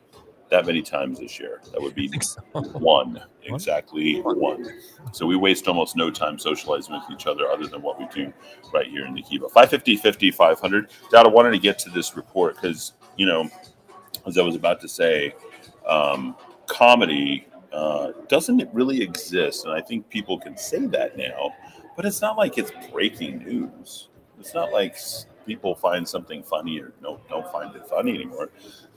that 0.51 0.67
many 0.67 0.83
times 0.83 1.19
this 1.19 1.39
year. 1.39 1.61
That 1.73 1.81
would 1.83 1.95
be 1.95 2.11
so. 2.21 2.41
one, 2.79 3.23
exactly 3.43 4.21
one. 4.21 4.81
So 5.13 5.27
we 5.27 5.37
waste 5.37 5.69
almost 5.69 5.97
no 5.97 6.11
time 6.11 6.39
socializing 6.39 6.95
with 6.95 7.05
each 7.11 7.27
other 7.27 7.49
other 7.49 7.67
than 7.67 7.83
what 7.83 7.99
we 7.99 8.07
do 8.07 8.33
right 8.73 8.87
here 8.87 9.07
in 9.07 9.15
Nikiva. 9.15 9.51
550, 9.51 9.97
50, 9.97 10.31
500. 10.31 10.91
Dowd, 11.11 11.27
I 11.27 11.29
wanted 11.29 11.51
to 11.51 11.59
get 11.59 11.79
to 11.81 11.91
this 11.91 12.17
report 12.17 12.55
because, 12.57 12.95
you 13.17 13.27
know, 13.27 13.49
as 14.27 14.39
I 14.39 14.43
was 14.43 14.55
about 14.55 14.81
to 14.81 14.89
say, 14.89 15.35
um, 15.87 16.35
comedy 16.67 17.47
uh, 17.73 18.13
doesn't 18.29 18.61
it 18.61 18.69
really 18.73 19.03
exist? 19.03 19.65
And 19.65 19.75
I 19.75 19.81
think 19.81 20.09
people 20.09 20.39
can 20.39 20.57
say 20.57 20.87
that 20.87 21.17
now, 21.17 21.53
but 21.97 22.07
it's 22.07 22.21
not 22.21 22.37
like 22.37 22.59
it's 22.59 22.73
breaking 22.91 23.39
news. 23.39 24.09
It's 24.39 24.55
not 24.55 24.73
like 24.73 24.97
people 25.47 25.75
find 25.75 26.07
something 26.07 26.43
funny 26.43 26.81
or 26.81 26.93
don't, 27.03 27.27
don't 27.29 27.51
find 27.51 27.75
it 27.75 27.87
funny 27.87 28.15
anymore. 28.15 28.51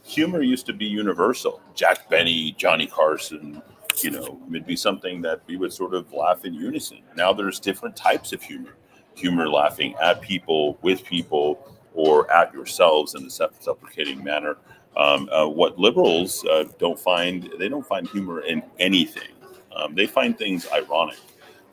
Humor 0.03 0.41
used 0.41 0.65
to 0.67 0.73
be 0.73 0.85
universal. 0.85 1.61
Jack 1.75 2.09
Benny, 2.09 2.51
Johnny 2.57 2.87
Carson, 2.87 3.61
you 3.97 4.11
know, 4.11 4.39
it'd 4.49 4.65
be 4.65 4.75
something 4.75 5.21
that 5.21 5.41
we 5.47 5.57
would 5.57 5.73
sort 5.73 5.93
of 5.93 6.11
laugh 6.13 6.45
in 6.45 6.53
unison. 6.53 6.99
Now 7.15 7.33
there's 7.33 7.59
different 7.59 7.95
types 7.95 8.33
of 8.33 8.41
humor. 8.41 8.75
Humor 9.15 9.49
laughing 9.49 9.95
at 10.01 10.21
people, 10.21 10.77
with 10.81 11.03
people, 11.03 11.67
or 11.93 12.31
at 12.31 12.53
yourselves 12.53 13.15
in 13.15 13.25
a 13.25 13.29
self-deprecating 13.29 14.23
manner. 14.23 14.57
Um, 14.97 15.29
uh, 15.31 15.47
what 15.47 15.79
liberals 15.79 16.45
uh, 16.45 16.65
don't 16.77 16.99
find, 16.99 17.49
they 17.57 17.69
don't 17.69 17.85
find 17.85 18.07
humor 18.09 18.41
in 18.41 18.61
anything. 18.79 19.29
Um, 19.75 19.95
they 19.95 20.05
find 20.05 20.37
things 20.37 20.67
ironic. 20.71 21.17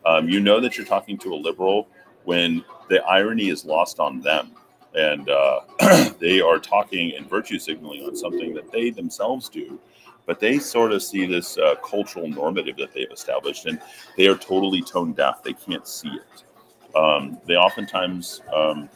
Um, 0.06 0.28
you 0.28 0.40
know 0.40 0.60
that 0.60 0.76
you're 0.76 0.86
talking 0.86 1.18
to 1.18 1.34
a 1.34 1.36
liberal 1.36 1.88
when 2.24 2.64
the 2.88 3.02
irony 3.04 3.48
is 3.48 3.64
lost 3.64 4.00
on 4.00 4.20
them. 4.20 4.52
And 4.94 5.28
uh, 5.28 5.60
they 6.18 6.40
are 6.40 6.58
talking 6.58 7.14
and 7.16 7.28
virtue 7.28 7.58
signaling 7.58 8.04
on 8.04 8.16
something 8.16 8.54
that 8.54 8.70
they 8.72 8.90
themselves 8.90 9.48
do, 9.48 9.78
but 10.26 10.40
they 10.40 10.58
sort 10.58 10.92
of 10.92 11.02
see 11.02 11.26
this 11.26 11.58
uh, 11.58 11.74
cultural 11.76 12.28
normative 12.28 12.76
that 12.78 12.92
they've 12.94 13.10
established, 13.10 13.66
and 13.66 13.80
they 14.16 14.26
are 14.26 14.36
totally 14.36 14.82
tone 14.82 15.12
deaf. 15.12 15.42
They 15.42 15.52
can't 15.52 15.86
see 15.86 16.08
it. 16.08 16.96
Um, 16.96 17.38
they 17.46 17.54
oftentimes, 17.54 18.42
um, 18.54 18.88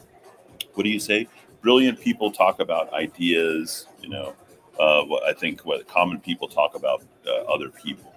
what 0.73 0.83
do 0.83 0.89
you 0.89 0.99
say? 0.99 1.27
Brilliant 1.63 1.99
people 1.99 2.29
talk 2.31 2.59
about 2.59 2.93
ideas. 2.93 3.87
You 4.01 4.09
know, 4.09 4.35
uh, 4.79 5.03
what 5.05 5.23
I 5.23 5.33
think 5.33 5.61
what 5.61 5.87
common 5.87 6.19
people 6.19 6.47
talk 6.47 6.75
about 6.75 7.01
uh, 7.27 7.51
other 7.51 7.69
people. 7.69 8.13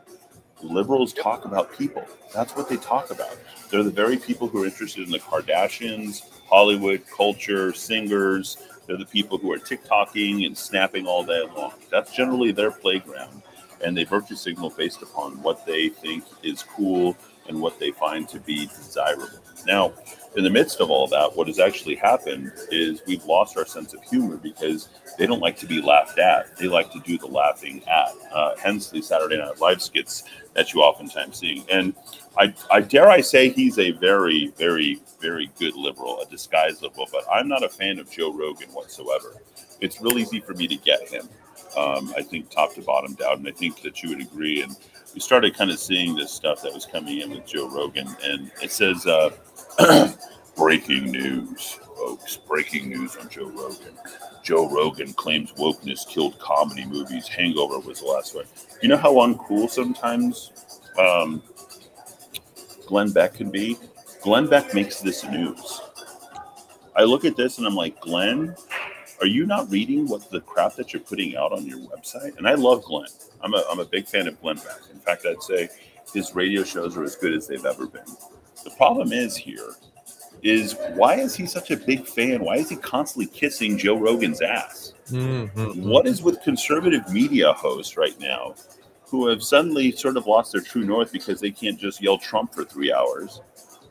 Liberals 0.63 1.13
talk 1.13 1.45
about 1.45 1.73
people. 1.77 2.05
That's 2.35 2.57
what 2.57 2.69
they 2.69 2.77
talk 2.77 3.11
about. 3.11 3.39
They're 3.71 3.83
the 3.83 3.91
very 3.91 4.17
people 4.17 4.49
who 4.49 4.63
are 4.63 4.67
interested 4.67 5.05
in 5.05 5.11
the 5.11 5.19
Kardashians, 5.19 6.23
Hollywood, 6.49 7.05
culture, 7.15 7.73
singers. 7.73 8.57
They're 8.87 8.97
the 8.97 9.05
people 9.07 9.37
who 9.37 9.53
are 9.53 9.59
TikToking 9.59 10.47
and 10.47 10.57
snapping 10.57 11.07
all 11.07 11.25
day 11.25 11.45
long. 11.57 11.75
That's 11.91 12.15
generally 12.15 12.53
their 12.53 12.71
playground. 12.71 13.43
And 13.85 13.95
they 13.97 14.05
virtue 14.05 14.35
signal 14.35 14.71
based 14.71 15.03
upon 15.03 15.43
what 15.43 15.67
they 15.67 15.91
think 15.91 16.25
is 16.43 16.63
cool 16.63 17.17
and 17.49 17.61
what 17.61 17.79
they 17.79 17.91
find 17.91 18.27
to 18.31 18.41
be 18.41 18.67
desirable. 18.67 19.29
Now, 19.67 19.93
in 20.37 20.45
the 20.45 20.51
midst 20.51 20.81
of 20.81 20.91
all 20.91 21.07
that, 21.09 21.35
what 21.35 21.47
has 21.47 21.59
actually 21.59 21.95
happened 21.95 22.53
is 22.71 23.03
we've 23.07 23.25
lost 23.25 23.57
our 23.57 23.65
sense 23.65 23.95
of 23.95 24.03
humor 24.03 24.37
because 24.37 24.91
they 25.19 25.27
don't 25.27 25.41
like 25.41 25.57
to 25.59 25.67
be 25.67 25.81
laughed 25.81 26.19
at. 26.19 26.55
They 26.59 26.69
like 26.69 26.93
to 26.93 27.01
do 27.01 27.17
the 27.17 27.27
laughing 27.27 27.83
at. 27.89 28.11
Uh, 28.31 28.55
hence 28.63 28.91
the 28.91 29.01
Saturday 29.01 29.39
Night 29.39 29.59
Live 29.61 29.81
skits 29.81 30.25
that 30.53 30.75
you 30.75 30.83
oftentimes 30.83 31.39
see. 31.39 31.65
And 31.71 31.95
I, 32.37 32.55
I 32.71 32.83
dare 32.83 33.09
I 33.09 33.23
say 33.23 33.49
he's 33.49 33.79
a 33.79 33.93
very, 33.93 34.49
very, 34.59 35.01
very 35.23 35.51
good 35.59 35.75
liberal, 35.75 36.21
a 36.21 36.27
disguised 36.27 36.83
liberal, 36.83 37.09
but 37.11 37.25
I'm 37.33 37.49
not 37.49 37.65
a 37.65 37.69
fan 37.69 37.99
of 37.99 38.11
Joe 38.11 38.33
Rogan 38.33 38.69
whatsoever. 38.71 39.37
It's 39.81 40.03
real 40.03 40.19
easy 40.19 40.41
for 40.41 40.53
me 40.53 40.69
to 40.69 40.77
get 40.77 41.09
him. 41.09 41.29
Um, 41.79 42.13
I 42.17 42.23
think 42.23 42.51
top 42.51 42.75
to 42.75 42.83
bottom 42.83 43.15
down, 43.15 43.39
and 43.39 43.49
I 43.49 43.53
think 43.53 43.81
that 43.83 44.03
you 44.03 44.11
would 44.11 44.21
agree. 44.21 44.63
And 44.63 44.77
we 45.15 45.21
started 45.21 45.57
kind 45.57 45.71
of 45.71 45.79
seeing 45.79 46.15
this 46.15 46.31
stuff 46.31 46.63
that 46.63 46.73
was 46.73 46.85
coming 46.85 47.21
in 47.21 47.31
with 47.31 47.47
Joe 47.47 47.69
Rogan, 47.69 48.09
and 48.23 48.51
it 48.63 48.71
says 48.71 49.07
uh, 49.07 49.31
breaking 50.57 51.11
news, 51.11 51.79
folks. 51.97 52.37
Breaking 52.37 52.89
news 52.89 53.17
on 53.17 53.29
Joe 53.29 53.51
Rogan. 53.51 53.95
Joe 54.43 54.69
Rogan 54.71 55.13
claims 55.13 55.53
wokeness 55.53 56.09
killed 56.09 56.39
comedy 56.39 56.85
movies. 56.85 57.29
Hangover 57.29 57.81
was 57.81 58.01
the 58.01 58.07
last 58.07 58.35
one. 58.35 58.47
You 58.81 58.89
know 58.89 58.97
how 58.97 59.15
uncool 59.15 59.69
sometimes 59.69 60.53
um, 60.99 61.43
Glenn 62.87 63.11
Beck 63.11 63.35
can 63.35 63.51
be? 63.51 63.77
Glenn 64.23 64.47
Beck 64.47 64.73
makes 64.73 65.01
this 65.01 65.25
news. 65.25 65.81
I 66.95 67.03
look 67.05 67.25
at 67.25 67.37
this 67.37 67.59
and 67.59 67.67
I'm 67.67 67.75
like, 67.75 68.01
Glenn, 68.01 68.55
are 69.21 69.27
you 69.27 69.45
not 69.45 69.71
reading 69.71 70.09
what 70.09 70.31
the 70.31 70.41
crap 70.41 70.77
that 70.77 70.93
you're 70.93 71.03
putting 71.03 71.37
out 71.37 71.53
on 71.53 71.67
your 71.67 71.79
website? 71.81 72.39
And 72.39 72.49
I 72.49 72.55
love 72.55 72.83
Glenn. 72.85 73.09
I'm 73.43 73.53
a, 73.53 73.63
I'm 73.71 73.81
a 73.81 73.85
big 73.85 74.07
fan 74.07 74.27
of 74.27 74.41
Glenn 74.41 74.57
Beck. 74.57 74.81
In 74.91 75.01
fact, 75.01 75.27
I'd 75.27 75.43
say 75.43 75.69
his 76.15 76.35
radio 76.35 76.65
shows 76.65 76.97
are 76.97 77.05
as 77.05 77.17
good 77.17 77.35
as 77.35 77.47
they've 77.47 77.65
ever 77.67 77.87
been. 77.87 78.07
The 78.67 78.75
problem 78.77 79.13
is 79.13 79.37
here 79.37 79.77
is 80.43 80.77
why 80.95 81.15
is 81.15 81.37
he 81.37 81.47
such 81.47 81.71
a 81.71 81.77
big 81.77 82.05
fan? 82.05 82.43
Why 82.43 82.57
is 82.57 82.69
he 82.69 82.75
constantly 82.75 83.27
kissing 83.27 83.79
Joe 83.79 83.97
Rogan's 83.97 84.43
ass? 84.43 84.93
Mm-hmm. 85.09 85.89
What 85.89 86.09
is 86.09 86.21
with 86.21 86.43
conservative 86.43 87.09
media 87.13 87.53
hosts 87.53 87.97
right 87.97 88.19
now 88.19 88.57
who 89.09 89.29
have 89.29 89.41
suddenly 89.41 89.93
sort 89.93 90.17
of 90.17 90.27
lost 90.27 90.51
their 90.51 90.61
true 90.61 90.85
north 90.85 91.13
because 91.13 91.41
they 91.41 91.53
can't 91.53 91.79
just 91.79 92.03
yell 92.03 92.19
Trump 92.19 92.53
for 92.53 92.65
three 92.65 92.93
hours. 92.93 93.41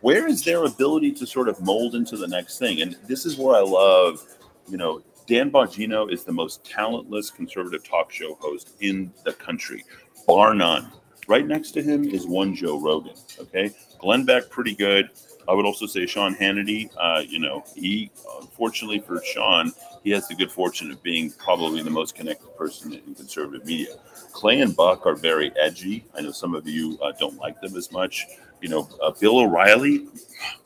Where 0.01 0.27
is 0.27 0.43
their 0.43 0.65
ability 0.65 1.13
to 1.13 1.25
sort 1.25 1.47
of 1.47 1.61
mold 1.61 1.95
into 1.95 2.17
the 2.17 2.27
next 2.27 2.59
thing? 2.59 2.81
And 2.81 2.97
this 3.07 3.25
is 3.25 3.37
where 3.37 3.55
I 3.55 3.61
love, 3.61 4.21
you 4.67 4.75
know, 4.75 5.01
Dan 5.25 5.51
Bongino 5.51 6.11
is 6.11 6.25
the 6.25 6.33
most 6.33 6.65
talentless 6.65 7.31
conservative 7.31 7.87
talk 7.87 8.11
show 8.11 8.35
host 8.41 8.73
in 8.81 9.11
the 9.23 9.31
country, 9.31 9.85
bar 10.27 10.53
none. 10.53 10.91
Right 11.27 11.47
next 11.47 11.71
to 11.71 11.81
him 11.81 12.03
is 12.03 12.27
one 12.27 12.53
Joe 12.53 12.79
Rogan. 12.79 13.15
Okay, 13.39 13.71
Glenn 13.99 14.25
Beck, 14.25 14.49
pretty 14.49 14.75
good. 14.75 15.09
I 15.47 15.53
would 15.53 15.65
also 15.65 15.85
say 15.85 16.05
Sean 16.05 16.35
Hannity. 16.35 16.89
Uh, 16.97 17.21
you 17.27 17.39
know, 17.39 17.63
he 17.75 18.11
unfortunately 18.41 18.99
for 18.99 19.21
Sean, 19.23 19.71
he 20.03 20.09
has 20.11 20.27
the 20.27 20.35
good 20.35 20.51
fortune 20.51 20.91
of 20.91 21.01
being 21.03 21.31
probably 21.31 21.81
the 21.81 21.89
most 21.89 22.15
connected 22.15 22.55
person 22.57 22.93
in 22.93 23.15
conservative 23.15 23.65
media. 23.65 23.95
Clay 24.31 24.61
and 24.61 24.75
Buck 24.75 25.05
are 25.05 25.15
very 25.15 25.51
edgy. 25.57 26.05
I 26.17 26.21
know 26.21 26.31
some 26.31 26.55
of 26.55 26.67
you 26.67 26.97
uh, 27.01 27.11
don't 27.19 27.37
like 27.37 27.61
them 27.61 27.75
as 27.75 27.91
much. 27.91 28.25
You 28.61 28.69
know, 28.69 28.89
uh, 29.01 29.11
Bill 29.11 29.39
O'Reilly, 29.39 30.07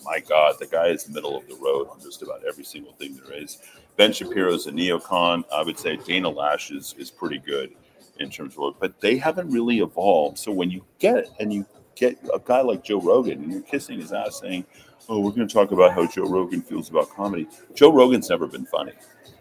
my 0.06 0.19
God, 0.19 0.56
the 0.60 0.68
guy 0.68 0.88
is 0.88 1.03
the 1.03 1.14
middle 1.14 1.38
of 1.38 1.47
the 1.47 1.56
road 1.56 1.89
on 1.89 1.99
just 1.99 2.22
about 2.22 2.43
every 2.47 2.64
single 2.64 2.93
thing 2.93 3.19
there 3.23 3.35
is. 3.35 3.57
Ben 3.97 4.14
Shapiro's 4.14 4.68
a 4.68 4.72
neocon. 4.72 5.43
I 5.53 5.64
would 5.64 5.77
say 5.77 5.97
Dana 5.97 6.31
Loesch 6.31 6.76
is, 6.76 6.95
is 6.97 7.11
pretty 7.11 7.39
good 7.39 7.76
in 8.19 8.30
terms 8.30 8.56
of, 8.57 8.80
but 8.80 8.99
they 9.01 9.18
haven't 9.18 9.49
really 9.49 9.80
evolved. 9.80 10.38
So 10.38 10.51
when 10.51 10.69
you 10.69 10.85
get 10.99 11.27
and 11.39 11.51
you 11.51 11.65
get 12.00 12.18
a 12.34 12.40
guy 12.40 12.62
like 12.62 12.84
Joe 12.84 13.02
Rogan 13.02 13.44
and 13.44 13.52
you're 13.52 13.62
kissing 13.62 14.00
his 14.00 14.14
ass 14.14 14.40
saying, 14.40 14.66
"Oh, 15.08 15.20
we're 15.20 15.32
going 15.32 15.48
to 15.48 15.54
talk 15.54 15.72
about 15.72 15.94
how 15.94 16.08
Joe 16.08 16.24
Rogan 16.24 16.62
feels 16.62 16.90
about 16.90 17.10
comedy." 17.10 17.48
Joe 17.76 17.92
Rogan's 17.92 18.30
never 18.30 18.48
been 18.48 18.66
funny. 18.66 18.94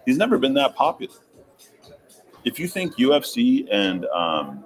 He's 0.04 0.18
never 0.18 0.38
been 0.38 0.54
that 0.54 0.74
popular. 0.74 1.14
If 2.44 2.58
you 2.58 2.68
think 2.68 2.96
UFC 2.96 3.66
and 3.70 4.06
um, 4.06 4.64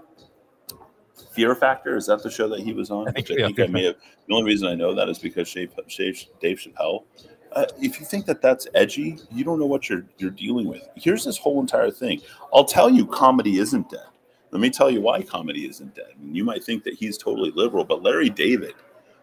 Fear 1.33 1.55
Factor 1.55 1.97
is 1.97 2.07
that 2.07 2.23
the 2.23 2.31
show 2.31 2.49
that 2.49 2.61
he 2.61 2.73
was 2.73 2.91
on? 2.91 3.09
I 3.09 3.13
think, 3.13 3.31
I, 3.31 3.47
think 3.47 3.61
I 3.61 3.67
may 3.67 3.85
have. 3.85 3.97
The 4.29 4.35
only 4.35 4.51
reason 4.51 4.69
I 4.69 4.75
know 4.75 4.95
that 4.95 5.09
is 5.09 5.19
because 5.19 5.53
Dave 5.53 5.73
Chappelle. 5.89 7.05
Uh, 7.53 7.67
if 7.83 8.01
you 8.01 8.07
think 8.07 8.25
that 8.25 8.41
that's 8.41 8.67
edgy, 8.75 9.19
you 9.31 9.45
don't 9.45 9.59
know 9.59 9.67
what 9.67 9.89
you're 9.89 10.05
you're 10.19 10.31
dealing 10.31 10.69
with. 10.69 10.89
Here's 10.97 11.25
this 11.25 11.37
whole 11.37 11.61
entire 11.61 11.91
thing. 11.91 12.21
I'll 12.55 12.65
tell 12.65 12.89
you, 12.89 13.07
comedy 13.07 13.59
isn't 13.59 13.91
dead. 13.91 14.07
Let 14.53 14.61
me 14.61 14.69
tell 14.69 14.91
you 14.91 15.01
why 15.01 15.23
comedy 15.23 15.67
isn't 15.67 15.95
dead. 15.95 16.13
And 16.21 16.37
you 16.37 16.45
might 16.45 16.63
think 16.63 16.85
that 16.85 16.95
he's 16.95 17.17
totally 17.17 17.51
liberal, 17.53 17.85
but 17.85 18.03
Larry 18.03 18.29
David, 18.29 18.75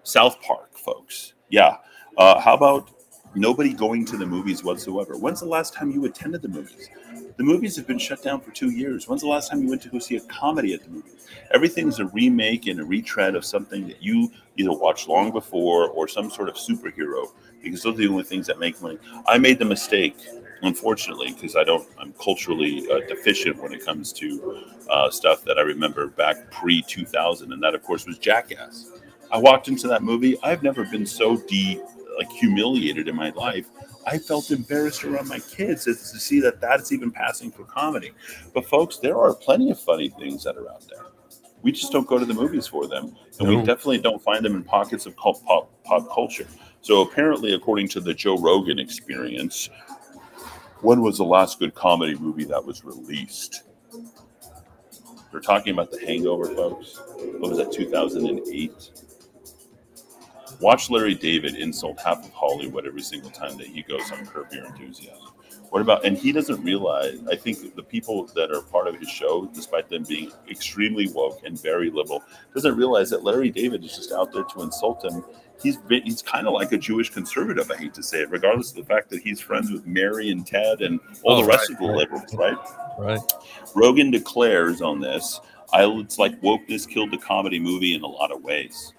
South 0.02 0.42
Park, 0.42 0.76
folks. 0.76 1.34
Yeah. 1.50 1.78
Uh, 2.18 2.40
how 2.40 2.56
about 2.56 2.90
nobody 3.36 3.72
going 3.72 4.06
to 4.06 4.18
the 4.18 4.26
movies 4.26 4.64
whatsoever? 4.64 5.16
When's 5.16 5.40
the 5.40 5.46
last 5.46 5.76
time 5.76 5.92
you 5.92 6.04
attended 6.06 6.42
the 6.42 6.48
movies? 6.48 6.90
The 7.38 7.44
movies 7.44 7.76
have 7.76 7.86
been 7.86 8.00
shut 8.00 8.24
down 8.24 8.42
for 8.42 8.50
two 8.50 8.72
years. 8.72 9.08
When's 9.08 9.22
the 9.22 9.28
last 9.28 9.52
time 9.52 9.62
you 9.62 9.70
went 9.70 9.84
to 9.84 9.90
go 9.90 10.00
see 10.00 10.16
a 10.16 10.22
comedy 10.22 10.74
at 10.74 10.84
the 10.84 10.90
movies? 10.90 11.28
Everything's 11.54 12.00
a 12.00 12.06
remake 12.08 12.66
and 12.66 12.80
a 12.80 12.84
retread 12.84 13.36
of 13.36 13.46
something 13.46 13.88
that 13.88 14.02
you 14.02 14.32
either 14.58 14.74
watched 14.74 15.08
long 15.08 15.32
before 15.32 15.90
or 15.90 16.08
some 16.08 16.32
sort 16.32 16.50
of 16.50 16.56
superhero 16.56 17.28
because 17.62 17.84
those 17.84 17.94
are 17.94 17.98
the 17.98 18.08
only 18.08 18.24
things 18.24 18.48
that 18.48 18.58
make 18.60 18.82
money. 18.82 18.98
I 19.28 19.38
made 19.38 19.60
the 19.60 19.66
mistake 19.66 20.18
unfortunately, 20.62 21.34
because 21.34 21.56
I 21.56 21.64
don't, 21.64 21.88
I'm 22.00 22.14
culturally 22.14 22.88
uh, 22.92 23.00
deficient 23.08 23.62
when 23.62 23.74
it 23.74 23.86
comes 23.86 24.12
to 24.14 24.64
uh, 24.90 25.10
stuff 25.10 25.44
that 25.46 25.58
I 25.58 25.62
remember 25.62 26.08
back 26.08 26.52
pre 26.52 26.82
2000, 26.82 27.54
and 27.54 27.62
that 27.64 27.76
of 27.76 27.84
course 27.84 28.06
was 28.06 28.18
Jackass. 28.18 28.92
I 29.32 29.38
walked 29.38 29.68
into 29.68 29.88
that 29.88 30.04
movie. 30.04 30.38
I've 30.44 30.64
never 30.64 30.86
been 30.86 31.06
so 31.06 31.38
de 31.38 31.82
like 32.18 32.32
humiliated 32.32 33.08
in 33.08 33.16
my 33.16 33.30
life. 33.30 33.68
I 34.06 34.18
felt 34.18 34.52
embarrassed 34.52 35.04
around 35.04 35.28
my 35.28 35.40
kids 35.40 35.86
to, 35.86 35.94
to 35.94 36.20
see 36.20 36.40
that 36.42 36.60
that's 36.60 36.92
even 36.92 37.12
passing 37.12 37.52
for 37.52 37.64
comedy. 37.64 38.12
But 38.54 38.66
folks, 38.66 38.98
there 38.98 39.18
are 39.18 39.34
plenty 39.34 39.72
of 39.72 39.80
funny 39.80 40.10
things 40.10 40.44
that 40.44 40.58
are 40.58 40.70
out 40.70 40.84
there. 40.90 41.06
We 41.62 41.72
just 41.72 41.92
don't 41.92 42.08
go 42.08 42.18
to 42.18 42.26
the 42.26 42.34
movies 42.34 42.68
for 42.68 42.88
them, 42.88 43.16
and 43.40 43.50
no. 43.50 43.58
we 43.58 43.66
definitely 43.66 44.00
don't 44.00 44.22
find 44.22 44.44
them 44.44 44.56
in 44.56 44.64
pockets 44.64 45.06
of 45.06 45.16
pop, 45.16 45.44
pop, 45.44 45.70
pop 45.84 46.10
culture. 46.14 46.48
So 46.82 47.02
apparently, 47.02 47.54
according 47.54 47.90
to 47.90 48.00
the 48.00 48.14
Joe 48.14 48.38
Rogan 48.38 48.80
experience, 48.80 49.70
when 50.82 51.02
was 51.02 51.18
the 51.18 51.26
last 51.26 51.60
good 51.60 51.76
comedy 51.76 52.16
movie 52.16 52.46
that 52.46 52.64
was 52.64 52.84
released? 52.84 53.64
We're 55.32 55.42
talking 55.42 55.74
about 55.74 55.92
The 55.92 56.00
Hangover, 56.00 56.46
folks. 56.56 57.00
What 57.38 57.52
was 57.52 57.58
that, 57.58 57.72
2008? 57.72 58.92
Watch 60.60 60.90
Larry 60.90 61.14
David 61.16 61.56
insult 61.56 62.00
half 62.04 62.26
of 62.26 62.32
Hollywood 62.32 62.88
every 62.88 63.02
single 63.02 63.30
time 63.30 63.56
that 63.58 63.68
he 63.68 63.84
goes 63.84 64.12
on 64.12 64.26
Curb 64.26 64.48
Your 64.52 64.66
Enthusiasm. 64.66 65.28
What 65.70 65.84
about, 65.84 66.04
and 66.04 66.18
he 66.18 66.32
doesn't 66.32 66.64
realize, 66.64 67.20
I 67.30 67.36
think 67.36 67.76
the 67.76 67.84
people 67.84 68.26
that 68.34 68.52
are 68.52 68.62
part 68.62 68.88
of 68.88 68.96
his 68.96 69.08
show, 69.08 69.46
despite 69.54 69.88
them 69.88 70.04
being 70.04 70.32
extremely 70.50 71.10
woke 71.10 71.42
and 71.46 71.62
very 71.62 71.92
liberal, 71.92 72.24
doesn't 72.56 72.76
realize 72.76 73.12
that 73.12 73.24
Larry 73.24 73.52
David 73.52 73.84
is 73.86 73.96
just 73.96 74.12
out 74.12 74.34
there 74.34 74.44
to 74.44 74.64
insult 74.64 75.06
him. 75.06 75.24
He's 75.62 75.78
he's 75.90 76.22
kind 76.22 76.48
of 76.48 76.54
like 76.54 76.72
a 76.72 76.78
Jewish 76.78 77.10
conservative, 77.10 77.70
I 77.70 77.76
hate 77.76 77.94
to 77.96 78.04
say 78.04 78.22
it, 78.22 78.30
regardless 78.30 78.70
of 78.72 78.78
the 78.78 78.86
fact 78.86 79.10
that 79.10 79.22
he's 79.22 79.42
friends 79.42 79.72
with 79.72 79.86
Mary 79.86 80.32
and 80.32 80.46
Ted 80.46 80.82
and 80.82 81.00
all 81.24 81.34
oh, 81.34 81.42
the 81.42 81.48
rest 81.48 81.70
right, 81.70 81.80
of 81.80 81.88
the 81.88 81.94
liberals, 81.94 82.34
right? 82.34 82.58
Right. 82.98 83.20
Rogan 83.76 84.12
declares 84.12 84.82
on 84.82 85.00
this, 85.00 85.40
I, 85.74 85.86
it's 85.86 86.18
like 86.18 86.40
wokeness 86.42 86.88
killed 86.88 87.12
the 87.12 87.18
comedy 87.18 87.60
movie 87.60 87.94
in 87.94 88.02
a 88.02 88.08
lot 88.08 88.32
of 88.32 88.42
ways. 88.42 88.94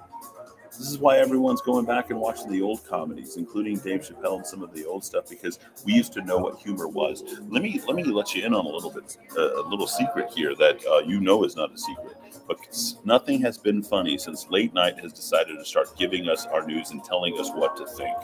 This 0.81 0.93
is 0.93 0.99
why 0.99 1.19
everyone's 1.19 1.61
going 1.61 1.85
back 1.85 2.09
and 2.09 2.19
watching 2.19 2.51
the 2.51 2.63
old 2.63 2.87
comedies, 2.87 3.37
including 3.37 3.77
Dave 3.81 4.01
Chappelle 4.01 4.37
and 4.37 4.47
some 4.47 4.63
of 4.63 4.73
the 4.73 4.87
old 4.87 5.05
stuff, 5.05 5.29
because 5.29 5.59
we 5.85 5.93
used 5.93 6.15
to 6.15 6.23
know 6.23 6.39
what 6.39 6.59
humor 6.59 6.89
was. 6.89 7.23
Let 7.51 7.63
me 7.63 7.83
let 7.87 7.97
me 7.97 8.03
let 8.03 8.35
you 8.35 8.47
in 8.47 8.55
on 8.55 8.65
a 8.65 8.69
little 8.71 8.91
bit, 8.91 9.15
uh, 9.37 9.61
a 9.61 9.65
little 9.69 9.87
secret 9.87 10.31
here 10.35 10.55
that 10.55 10.83
uh, 10.87 11.01
you 11.01 11.21
know 11.21 11.45
is 11.45 11.55
not 11.55 11.71
a 11.75 11.77
secret. 11.77 12.17
But 12.49 12.59
nothing 13.05 13.43
has 13.43 13.59
been 13.59 13.83
funny 13.83 14.17
since 14.17 14.49
late 14.49 14.73
night 14.73 14.99
has 15.01 15.13
decided 15.13 15.59
to 15.59 15.65
start 15.67 15.99
giving 15.99 16.31
us 16.31 16.47
our 16.47 16.67
news 16.67 16.93
and 16.93 17.05
telling 17.05 17.39
us 17.39 17.51
what 17.51 17.77
to 17.77 17.87
think. 17.87 18.17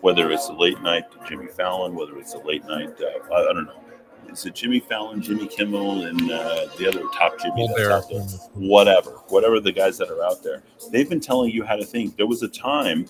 Whether 0.00 0.30
it's 0.30 0.48
late 0.50 0.80
night 0.82 1.06
Jimmy 1.28 1.48
Fallon, 1.48 1.96
whether 1.96 2.16
it's 2.16 2.34
a 2.34 2.38
late 2.38 2.64
night, 2.64 2.94
uh, 3.00 3.34
I, 3.34 3.50
I 3.50 3.52
don't 3.52 3.64
know 3.64 3.83
is 4.34 4.44
it 4.46 4.54
Jimmy 4.54 4.80
Fallon, 4.80 5.22
Jimmy 5.22 5.46
Kimmel, 5.46 6.04
and 6.04 6.20
uh, 6.30 6.66
the 6.76 6.88
other 6.88 7.02
top 7.16 7.38
Jimmy 7.40 7.68
that's 7.68 7.88
out 7.88 8.08
there? 8.10 8.20
Whatever, 8.54 9.10
whatever 9.28 9.60
the 9.60 9.72
guys 9.72 9.96
that 9.98 10.10
are 10.10 10.22
out 10.22 10.42
there, 10.42 10.62
they've 10.90 11.08
been 11.08 11.20
telling 11.20 11.50
you 11.50 11.64
how 11.64 11.76
to 11.76 11.84
think. 11.84 12.16
There 12.16 12.26
was 12.26 12.42
a 12.42 12.48
time 12.48 13.06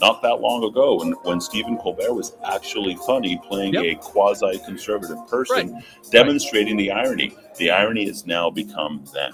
not 0.00 0.22
that 0.22 0.40
long 0.40 0.64
ago 0.64 0.96
when, 0.96 1.12
when 1.22 1.40
Stephen 1.40 1.76
Colbert 1.76 2.12
was 2.12 2.36
actually 2.44 2.96
funny, 3.06 3.40
playing 3.46 3.74
yep. 3.74 3.84
a 3.84 3.94
quasi 3.96 4.58
conservative 4.66 5.18
person, 5.28 5.74
right. 5.74 5.84
demonstrating 6.10 6.76
right. 6.76 6.82
the 6.82 6.90
irony. 6.90 7.36
The 7.58 7.70
irony 7.70 8.06
has 8.06 8.26
now 8.26 8.50
become 8.50 9.04
them. 9.12 9.32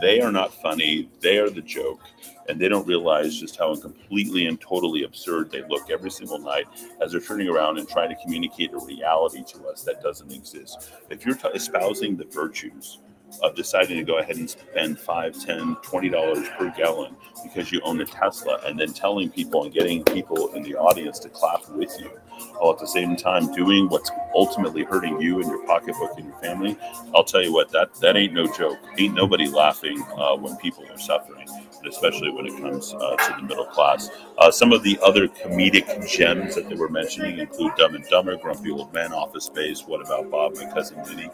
They 0.00 0.20
are 0.20 0.32
not 0.32 0.52
funny, 0.54 1.08
they 1.20 1.38
are 1.38 1.50
the 1.50 1.62
joke 1.62 2.00
and 2.48 2.60
they 2.60 2.68
don't 2.68 2.86
realize 2.86 3.38
just 3.38 3.56
how 3.56 3.74
completely 3.76 4.46
and 4.46 4.60
totally 4.60 5.04
absurd 5.04 5.50
they 5.50 5.62
look 5.68 5.90
every 5.90 6.10
single 6.10 6.38
night 6.38 6.66
as 7.00 7.12
they're 7.12 7.20
turning 7.20 7.48
around 7.48 7.78
and 7.78 7.88
trying 7.88 8.10
to 8.10 8.16
communicate 8.22 8.72
a 8.72 8.78
reality 8.78 9.42
to 9.44 9.66
us 9.68 9.82
that 9.82 10.02
doesn't 10.02 10.32
exist. 10.32 10.92
If 11.10 11.24
you're 11.24 11.36
t- 11.36 11.48
espousing 11.54 12.16
the 12.16 12.24
virtues 12.24 12.98
of 13.42 13.56
deciding 13.56 13.96
to 13.96 14.04
go 14.04 14.18
ahead 14.18 14.36
and 14.36 14.48
spend 14.48 14.98
five, 14.98 15.38
ten, 15.42 15.76
twenty 15.82 16.08
dollars 16.08 16.46
per 16.58 16.72
gallon 16.76 17.16
because 17.42 17.72
you 17.72 17.80
own 17.82 18.00
a 18.00 18.04
Tesla, 18.04 18.60
and 18.64 18.78
then 18.78 18.92
telling 18.92 19.28
people 19.30 19.64
and 19.64 19.72
getting 19.72 20.04
people 20.04 20.54
in 20.54 20.62
the 20.62 20.76
audience 20.76 21.18
to 21.20 21.28
clap 21.28 21.68
with 21.70 21.92
you, 22.00 22.10
while 22.58 22.72
at 22.72 22.78
the 22.78 22.86
same 22.86 23.16
time 23.16 23.52
doing 23.54 23.88
what's 23.88 24.10
ultimately 24.34 24.84
hurting 24.84 25.20
you 25.20 25.40
and 25.40 25.48
your 25.48 25.64
pocketbook 25.66 26.18
and 26.18 26.26
your 26.26 26.38
family. 26.38 26.76
I'll 27.14 27.24
tell 27.24 27.42
you 27.42 27.52
what, 27.52 27.70
that 27.72 27.94
that 27.94 28.16
ain't 28.16 28.32
no 28.32 28.46
joke. 28.46 28.78
Ain't 28.98 29.14
nobody 29.14 29.48
laughing 29.48 30.02
uh, 30.16 30.36
when 30.36 30.56
people 30.56 30.84
are 30.90 30.98
suffering 30.98 31.48
especially 31.86 32.30
when 32.30 32.46
it 32.46 32.56
comes 32.60 32.94
uh, 32.94 33.16
to 33.16 33.36
the 33.40 33.42
middle 33.42 33.66
class. 33.66 34.10
Uh, 34.38 34.50
some 34.50 34.72
of 34.72 34.82
the 34.82 34.98
other 35.02 35.28
comedic 35.28 35.86
gems 36.08 36.54
that 36.54 36.68
they 36.68 36.74
were 36.74 36.88
mentioning 36.88 37.38
include 37.38 37.72
Dumb 37.76 37.94
and 37.94 38.04
Dumber, 38.08 38.36
Grumpy 38.36 38.70
Old 38.70 38.92
Man, 38.92 39.12
Office 39.12 39.44
Space, 39.44 39.82
What 39.86 40.04
About 40.04 40.30
Bob, 40.30 40.54
My 40.56 40.66
Cousin 40.72 41.04
Vinny. 41.04 41.30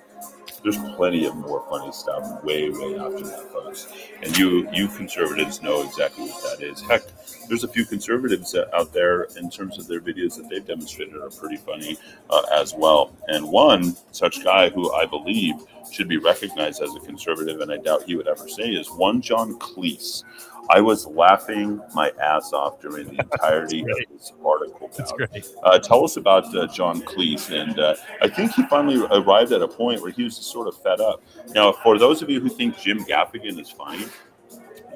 There's 0.63 0.79
plenty 0.97 1.27
of 1.27 1.35
more 1.37 1.65
funny 1.71 1.91
stuff 1.93 2.45
way, 2.45 2.69
way 2.71 2.99
after 2.99 3.23
that, 3.25 3.51
folks. 3.53 3.89
And 4.23 4.37
you, 4.37 4.69
you 4.73 4.89
conservatives 4.89 5.63
know 5.63 5.83
exactly 5.83 6.27
what 6.27 6.59
that 6.59 6.65
is. 6.65 6.83
Heck, 6.83 7.03
there's 7.49 7.65
a 7.65 7.69
few 7.69 7.85
conservatives 7.85 8.55
out 8.75 8.93
there 8.93 9.25
in 9.37 9.51
terms 9.51 9.79
of 9.79 9.87
their 9.87 10.01
videos 10.01 10.37
that 10.37 10.49
they've 10.49 10.67
demonstrated 10.67 11.17
are 11.17 11.31
pretty 11.31 11.57
funny 11.57 11.97
uh, 12.29 12.43
as 12.53 12.75
well. 12.75 13.13
And 13.29 13.49
one 13.49 13.97
such 14.13 14.45
guy 14.45 14.71
who 14.71 14.93
I 14.93 15.07
believe 15.07 15.55
should 15.91 16.09
be 16.09 16.19
recognized 16.19 16.83
as 16.83 16.95
a 16.95 17.01
conservative, 17.01 17.61
and 17.61 17.73
I 17.73 17.79
doubt 17.79 18.05
he 18.05 18.15
would 18.15 18.29
ever 18.29 18.49
say, 18.49 18.71
is 18.71 18.89
one 18.91 19.21
John 19.21 19.59
Cleese. 19.59 20.25
I 20.71 20.81
was 20.81 21.07
laughing 21.07 21.81
my 21.95 22.13
ass 22.23 22.53
off 22.53 22.81
during 22.81 23.09
the 23.09 23.19
entirety 23.33 23.81
of 23.81 23.89
this 24.13 24.33
article. 24.45 24.91
That's 24.97 25.11
great. 25.11 25.47
Uh, 25.65 25.79
tell 25.81 26.05
us 26.05 26.17
about 26.17 26.55
uh, 26.55 26.69
John 26.69 27.03
Cleese, 27.03 27.51
and 27.51 27.79
uh, 27.79 27.97
I 28.23 28.29
think 28.29 28.53
he 28.53 28.63
finally 28.67 29.05
arrived 29.11 29.51
at 29.53 29.63
a 29.63 29.69
point 29.69 30.01
where 30.01 30.13
he 30.13 30.23
was 30.23 30.37
just 30.37 30.51
sort 30.51 30.69
of 30.69 30.81
fed 30.81 31.01
up. 31.01 31.23
Now, 31.55 31.73
for 31.73 31.99
those 31.99 32.23
of 32.23 32.31
you 32.31 32.41
who 32.41 32.49
think 32.49 32.79
Jim 32.79 33.01
Gaffigan 33.01 33.59
is 33.59 33.69
funny, 33.69 34.07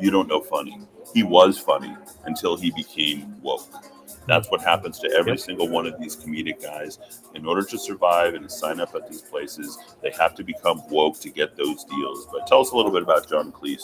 you 0.01 0.11
don't 0.13 0.29
know 0.29 0.41
funny. 0.41 0.81
He 1.13 1.25
was 1.25 1.59
funny 1.59 1.97
until 2.25 2.57
he 2.57 2.71
became 2.71 3.41
woke. 3.43 3.94
That's 4.27 4.51
what 4.51 4.61
happens 4.61 4.99
to 5.01 5.11
every 5.13 5.37
single 5.37 5.69
one 5.69 5.87
of 5.87 5.99
these 6.01 6.17
comedic 6.17 6.63
guys. 6.63 6.99
In 7.35 7.47
order 7.47 7.63
to 7.63 7.79
survive 7.79 8.35
and 8.35 8.45
to 8.45 8.51
sign 8.51 8.81
up 8.81 8.95
at 8.95 9.09
these 9.09 9.23
places, 9.23 9.79
they 10.03 10.11
have 10.19 10.35
to 10.37 10.45
become 10.45 10.83
woke 10.89 11.21
to 11.21 11.31
get 11.31 11.57
those 11.57 11.85
deals. 11.85 12.27
But 12.33 12.47
tell 12.47 12.61
us 12.61 12.71
a 12.71 12.77
little 12.77 12.93
bit 12.93 13.03
about 13.03 13.29
John 13.29 13.53
Cleese, 13.53 13.83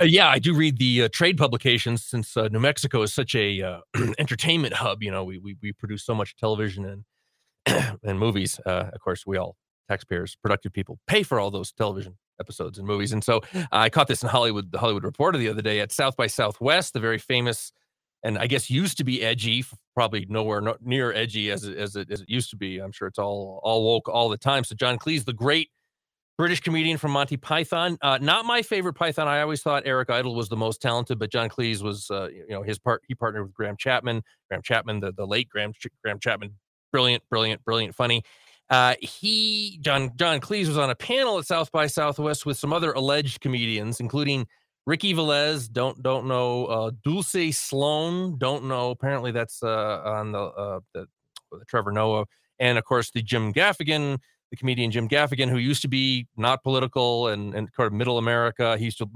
uh, 0.00 0.04
yeah, 0.04 0.28
I 0.28 0.38
do 0.38 0.54
read 0.54 0.78
the 0.78 1.04
uh, 1.04 1.08
trade 1.12 1.38
publications 1.38 2.04
since 2.04 2.36
uh, 2.36 2.48
New 2.48 2.60
Mexico 2.60 3.02
is 3.02 3.12
such 3.12 3.34
a 3.34 3.62
uh, 3.62 3.80
entertainment 4.18 4.74
hub. 4.74 5.02
You 5.02 5.10
know, 5.10 5.24
we, 5.24 5.38
we, 5.38 5.56
we 5.62 5.72
produce 5.72 6.04
so 6.04 6.14
much 6.14 6.36
television 6.36 6.84
and 7.66 7.98
and 8.04 8.18
movies. 8.18 8.60
Uh, 8.64 8.90
of 8.92 9.00
course, 9.00 9.26
we 9.26 9.36
all 9.36 9.56
taxpayers, 9.88 10.36
productive 10.42 10.72
people, 10.72 10.98
pay 11.06 11.22
for 11.22 11.40
all 11.40 11.50
those 11.50 11.72
television 11.72 12.16
episodes 12.40 12.78
and 12.78 12.86
movies. 12.86 13.12
And 13.12 13.22
so 13.22 13.40
I 13.72 13.90
caught 13.90 14.08
this 14.08 14.22
in 14.22 14.28
Hollywood, 14.28 14.72
the 14.72 14.78
Hollywood 14.78 15.04
Reporter 15.04 15.38
the 15.38 15.48
other 15.48 15.62
day 15.62 15.80
at 15.80 15.92
South 15.92 16.16
by 16.16 16.26
Southwest, 16.26 16.94
the 16.94 17.00
very 17.00 17.18
famous 17.18 17.72
and 18.22 18.38
I 18.38 18.46
guess 18.46 18.70
used 18.70 18.98
to 18.98 19.04
be 19.04 19.22
edgy, 19.22 19.64
probably 19.94 20.26
nowhere 20.28 20.60
no, 20.60 20.76
near 20.80 21.12
edgy 21.12 21.50
as 21.50 21.64
it, 21.64 21.76
as 21.76 21.96
it 21.96 22.10
as 22.10 22.20
it 22.20 22.28
used 22.28 22.50
to 22.50 22.56
be. 22.56 22.78
I'm 22.78 22.92
sure 22.92 23.08
it's 23.08 23.18
all 23.18 23.60
all 23.62 23.84
woke 23.84 24.08
all 24.08 24.28
the 24.28 24.36
time. 24.36 24.64
So 24.64 24.74
John 24.74 24.98
Cleese, 24.98 25.24
the 25.24 25.32
great 25.32 25.70
British 26.36 26.60
comedian 26.60 26.96
from 26.96 27.10
Monty 27.12 27.36
Python, 27.36 27.98
uh, 28.00 28.18
not 28.20 28.46
my 28.46 28.62
favorite 28.62 28.94
Python. 28.94 29.28
I 29.28 29.42
always 29.42 29.62
thought 29.62 29.82
Eric 29.84 30.10
Idle 30.10 30.34
was 30.34 30.48
the 30.48 30.56
most 30.56 30.80
talented, 30.80 31.18
but 31.18 31.30
John 31.30 31.48
Cleese 31.48 31.82
was, 31.82 32.10
uh, 32.10 32.28
you 32.30 32.46
know, 32.48 32.62
his 32.62 32.78
part. 32.78 33.02
He 33.06 33.14
partnered 33.14 33.44
with 33.44 33.54
Graham 33.54 33.76
Chapman. 33.78 34.22
Graham 34.48 34.62
Chapman, 34.62 35.00
the 35.00 35.12
the 35.12 35.26
late 35.26 35.48
Graham 35.48 35.72
Graham 36.02 36.18
Chapman, 36.18 36.54
brilliant, 36.92 37.22
brilliant, 37.30 37.64
brilliant, 37.64 37.94
funny. 37.94 38.22
Uh, 38.70 38.94
he 39.00 39.78
John 39.80 40.12
John 40.16 40.40
Cleese 40.40 40.68
was 40.68 40.78
on 40.78 40.90
a 40.90 40.94
panel 40.94 41.38
at 41.38 41.46
South 41.46 41.72
by 41.72 41.86
Southwest 41.88 42.46
with 42.46 42.56
some 42.56 42.72
other 42.72 42.92
alleged 42.92 43.40
comedians, 43.40 43.98
including 43.98 44.46
Ricky 44.90 45.14
Velez, 45.14 45.70
don't 45.70 46.02
don't 46.02 46.26
know. 46.26 46.66
Uh, 46.66 46.90
Dulce 47.04 47.56
Sloan, 47.56 48.36
don't 48.38 48.64
know. 48.64 48.90
Apparently, 48.90 49.30
that's 49.30 49.62
uh, 49.62 50.02
on 50.04 50.32
the, 50.32 50.40
uh, 50.40 50.80
the, 50.94 51.06
the 51.52 51.64
Trevor 51.66 51.92
Noah, 51.92 52.24
and 52.58 52.76
of 52.76 52.82
course 52.82 53.12
the 53.12 53.22
Jim 53.22 53.52
Gaffigan, 53.52 54.18
the 54.50 54.56
comedian 54.56 54.90
Jim 54.90 55.08
Gaffigan, 55.08 55.48
who 55.48 55.58
used 55.58 55.80
to 55.82 55.88
be 55.88 56.26
not 56.36 56.64
political 56.64 57.28
and 57.28 57.54
and 57.54 57.72
kind 57.72 57.86
of 57.86 57.92
middle 57.92 58.18
America. 58.18 58.76
He 58.78 58.86
used 58.86 58.98
to 58.98 59.06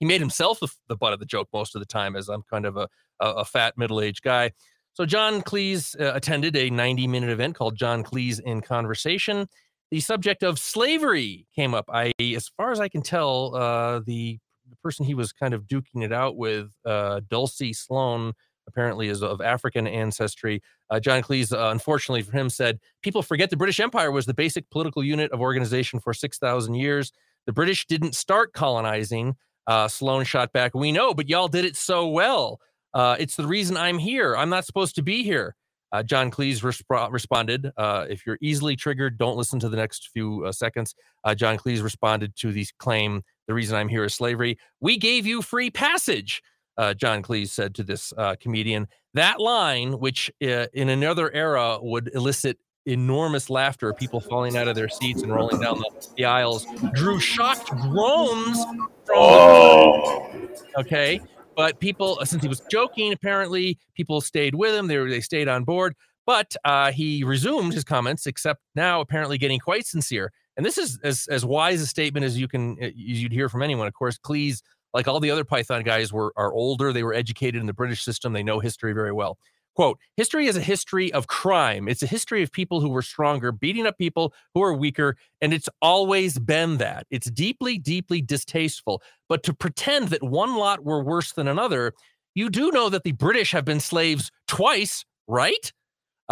he 0.00 0.04
made 0.04 0.20
himself 0.20 0.58
the, 0.58 0.66
the 0.88 0.96
butt 0.96 1.12
of 1.12 1.20
the 1.20 1.24
joke 1.24 1.48
most 1.52 1.76
of 1.76 1.78
the 1.78 1.86
time, 1.86 2.16
as 2.16 2.28
I'm 2.28 2.42
kind 2.50 2.66
of 2.66 2.76
a 2.76 2.88
a, 3.20 3.30
a 3.30 3.44
fat 3.44 3.78
middle 3.78 4.00
aged 4.00 4.24
guy. 4.24 4.50
So 4.94 5.06
John 5.06 5.40
Cleese 5.40 5.94
uh, 6.00 6.14
attended 6.16 6.56
a 6.56 6.68
90 6.68 7.06
minute 7.06 7.30
event 7.30 7.54
called 7.54 7.76
John 7.76 8.02
Cleese 8.02 8.40
in 8.40 8.60
Conversation. 8.60 9.48
The 9.92 10.00
subject 10.00 10.42
of 10.42 10.58
slavery 10.58 11.46
came 11.54 11.74
up. 11.74 11.84
I, 11.88 12.12
as 12.18 12.48
far 12.56 12.72
as 12.72 12.80
I 12.80 12.88
can 12.88 13.02
tell, 13.02 13.54
uh, 13.54 14.00
the 14.00 14.40
the 14.40 14.51
person 14.82 15.04
he 15.04 15.14
was 15.14 15.32
kind 15.32 15.54
of 15.54 15.64
duking 15.64 16.02
it 16.04 16.12
out 16.12 16.36
with, 16.36 16.70
uh, 16.84 17.20
Dulce 17.28 17.72
Sloan, 17.72 18.32
apparently 18.66 19.08
is 19.08 19.22
of 19.22 19.40
African 19.40 19.86
ancestry. 19.86 20.62
Uh, 20.90 21.00
John 21.00 21.22
Cleese, 21.22 21.52
uh, 21.52 21.70
unfortunately 21.70 22.22
for 22.22 22.32
him, 22.32 22.48
said 22.48 22.78
people 23.02 23.22
forget 23.22 23.50
the 23.50 23.56
British 23.56 23.80
Empire 23.80 24.10
was 24.10 24.26
the 24.26 24.34
basic 24.34 24.68
political 24.70 25.02
unit 25.02 25.32
of 25.32 25.40
organization 25.40 26.00
for 26.00 26.14
6,000 26.14 26.74
years. 26.74 27.12
The 27.46 27.52
British 27.52 27.86
didn't 27.86 28.14
start 28.14 28.52
colonizing. 28.52 29.34
Uh, 29.66 29.88
Sloan 29.88 30.24
shot 30.24 30.52
back, 30.52 30.74
We 30.74 30.92
know, 30.92 31.14
but 31.14 31.28
y'all 31.28 31.48
did 31.48 31.64
it 31.64 31.76
so 31.76 32.08
well. 32.08 32.60
Uh, 32.94 33.16
it's 33.18 33.36
the 33.36 33.46
reason 33.46 33.76
I'm 33.76 33.98
here. 33.98 34.36
I'm 34.36 34.50
not 34.50 34.64
supposed 34.64 34.94
to 34.96 35.02
be 35.02 35.22
here. 35.22 35.56
Uh, 35.92 36.02
John 36.02 36.30
Cleese 36.30 36.62
resp- 36.62 37.12
responded, 37.12 37.70
uh, 37.76 38.06
if 38.08 38.24
you're 38.26 38.38
easily 38.40 38.76
triggered, 38.76 39.18
don't 39.18 39.36
listen 39.36 39.60
to 39.60 39.68
the 39.68 39.76
next 39.76 40.08
few 40.12 40.44
uh, 40.46 40.52
seconds. 40.52 40.94
Uh, 41.22 41.34
John 41.34 41.58
Cleese 41.58 41.82
responded 41.82 42.34
to 42.36 42.50
the 42.50 42.66
claim, 42.78 43.22
the 43.46 43.54
reason 43.54 43.76
I'm 43.76 43.88
here 43.88 44.04
is 44.04 44.14
slavery. 44.14 44.58
We 44.80 44.96
gave 44.98 45.26
you 45.26 45.42
free 45.42 45.70
passage, 45.70 46.42
uh, 46.76 46.94
John 46.94 47.22
Cleese 47.22 47.50
said 47.50 47.74
to 47.76 47.82
this 47.82 48.12
uh, 48.16 48.36
comedian. 48.40 48.88
That 49.14 49.40
line, 49.40 49.98
which 49.98 50.30
in 50.40 50.88
another 50.88 51.32
era 51.32 51.78
would 51.82 52.10
elicit 52.14 52.58
enormous 52.86 53.50
laughter, 53.50 53.92
people 53.92 54.20
falling 54.20 54.56
out 54.56 54.68
of 54.68 54.74
their 54.74 54.88
seats 54.88 55.22
and 55.22 55.32
rolling 55.32 55.60
down 55.60 55.78
the, 55.78 56.08
the 56.16 56.24
aisles, 56.24 56.66
drew 56.94 57.20
shocked 57.20 57.70
groans 57.80 58.64
from 59.04 59.16
oh. 59.16 60.30
Okay. 60.78 61.20
But 61.54 61.78
people, 61.80 62.18
uh, 62.20 62.24
since 62.24 62.42
he 62.42 62.48
was 62.48 62.62
joking, 62.70 63.12
apparently 63.12 63.78
people 63.94 64.20
stayed 64.20 64.54
with 64.54 64.74
him. 64.74 64.86
They 64.86 64.96
they 65.06 65.20
stayed 65.20 65.48
on 65.48 65.64
board. 65.64 65.94
But 66.24 66.54
uh, 66.64 66.92
he 66.92 67.24
resumed 67.24 67.74
his 67.74 67.84
comments, 67.84 68.26
except 68.26 68.62
now 68.74 69.00
apparently 69.00 69.38
getting 69.38 69.58
quite 69.58 69.86
sincere. 69.86 70.32
And 70.56 70.66
this 70.66 70.78
is 70.78 70.98
as 71.02 71.26
as 71.30 71.44
wise 71.44 71.80
a 71.80 71.86
statement 71.86 72.24
as 72.24 72.38
you 72.38 72.48
can 72.48 72.76
uh, 72.82 72.90
you'd 72.94 73.32
hear 73.32 73.48
from 73.48 73.62
anyone. 73.62 73.86
Of 73.86 73.94
course, 73.94 74.18
Cleese, 74.18 74.62
like 74.92 75.08
all 75.08 75.20
the 75.20 75.30
other 75.30 75.44
Python 75.44 75.82
guys, 75.82 76.12
were 76.12 76.32
are 76.36 76.52
older. 76.52 76.92
They 76.92 77.04
were 77.04 77.14
educated 77.14 77.60
in 77.60 77.66
the 77.66 77.72
British 77.72 78.02
system. 78.02 78.32
They 78.32 78.42
know 78.42 78.60
history 78.60 78.92
very 78.92 79.12
well. 79.12 79.38
Quote, 79.74 79.98
history 80.18 80.46
is 80.48 80.56
a 80.56 80.60
history 80.60 81.10
of 81.14 81.28
crime. 81.28 81.88
It's 81.88 82.02
a 82.02 82.06
history 82.06 82.42
of 82.42 82.52
people 82.52 82.82
who 82.82 82.90
were 82.90 83.00
stronger, 83.00 83.52
beating 83.52 83.86
up 83.86 83.96
people 83.96 84.34
who 84.52 84.62
are 84.62 84.74
weaker. 84.74 85.16
And 85.40 85.54
it's 85.54 85.68
always 85.80 86.38
been 86.38 86.76
that. 86.76 87.06
It's 87.10 87.30
deeply, 87.30 87.78
deeply 87.78 88.20
distasteful. 88.20 89.02
But 89.30 89.42
to 89.44 89.54
pretend 89.54 90.08
that 90.08 90.22
one 90.22 90.56
lot 90.56 90.84
were 90.84 91.02
worse 91.02 91.32
than 91.32 91.48
another, 91.48 91.94
you 92.34 92.50
do 92.50 92.70
know 92.70 92.90
that 92.90 93.04
the 93.04 93.12
British 93.12 93.52
have 93.52 93.64
been 93.64 93.80
slaves 93.80 94.30
twice, 94.46 95.06
right? 95.26 95.72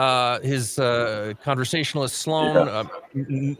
Uh, 0.01 0.41
his 0.41 0.79
uh, 0.79 1.35
conversationalist 1.45 2.17
Sloan, 2.17 2.57
uh, 2.57 2.85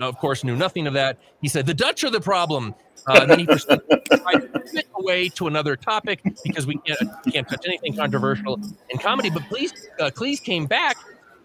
of 0.01 0.17
course, 0.17 0.43
knew 0.43 0.57
nothing 0.57 0.87
of 0.87 0.95
that. 0.95 1.19
He 1.43 1.49
said, 1.49 1.67
The 1.67 1.75
Dutch 1.75 2.03
are 2.03 2.09
the 2.09 2.21
problem. 2.21 2.75
Uh, 3.07 3.27
then 3.27 3.41
he 3.41 3.45
proceeded 3.45 3.83
to 3.91 3.99
pivot 3.99 4.87
away 4.95 5.29
to 5.29 5.49
another 5.49 5.77
topic 5.77 6.23
because 6.43 6.67
we 6.67 6.79
can't, 6.79 6.99
can't 7.31 7.47
touch 7.47 7.67
anything 7.67 7.95
controversial 7.95 8.59
in 8.89 8.99
comedy. 8.99 9.29
But 9.29 9.43
Cleese, 9.51 9.73
uh, 9.99 10.09
Cleese 10.09 10.43
came 10.43 10.65
back 10.65 10.97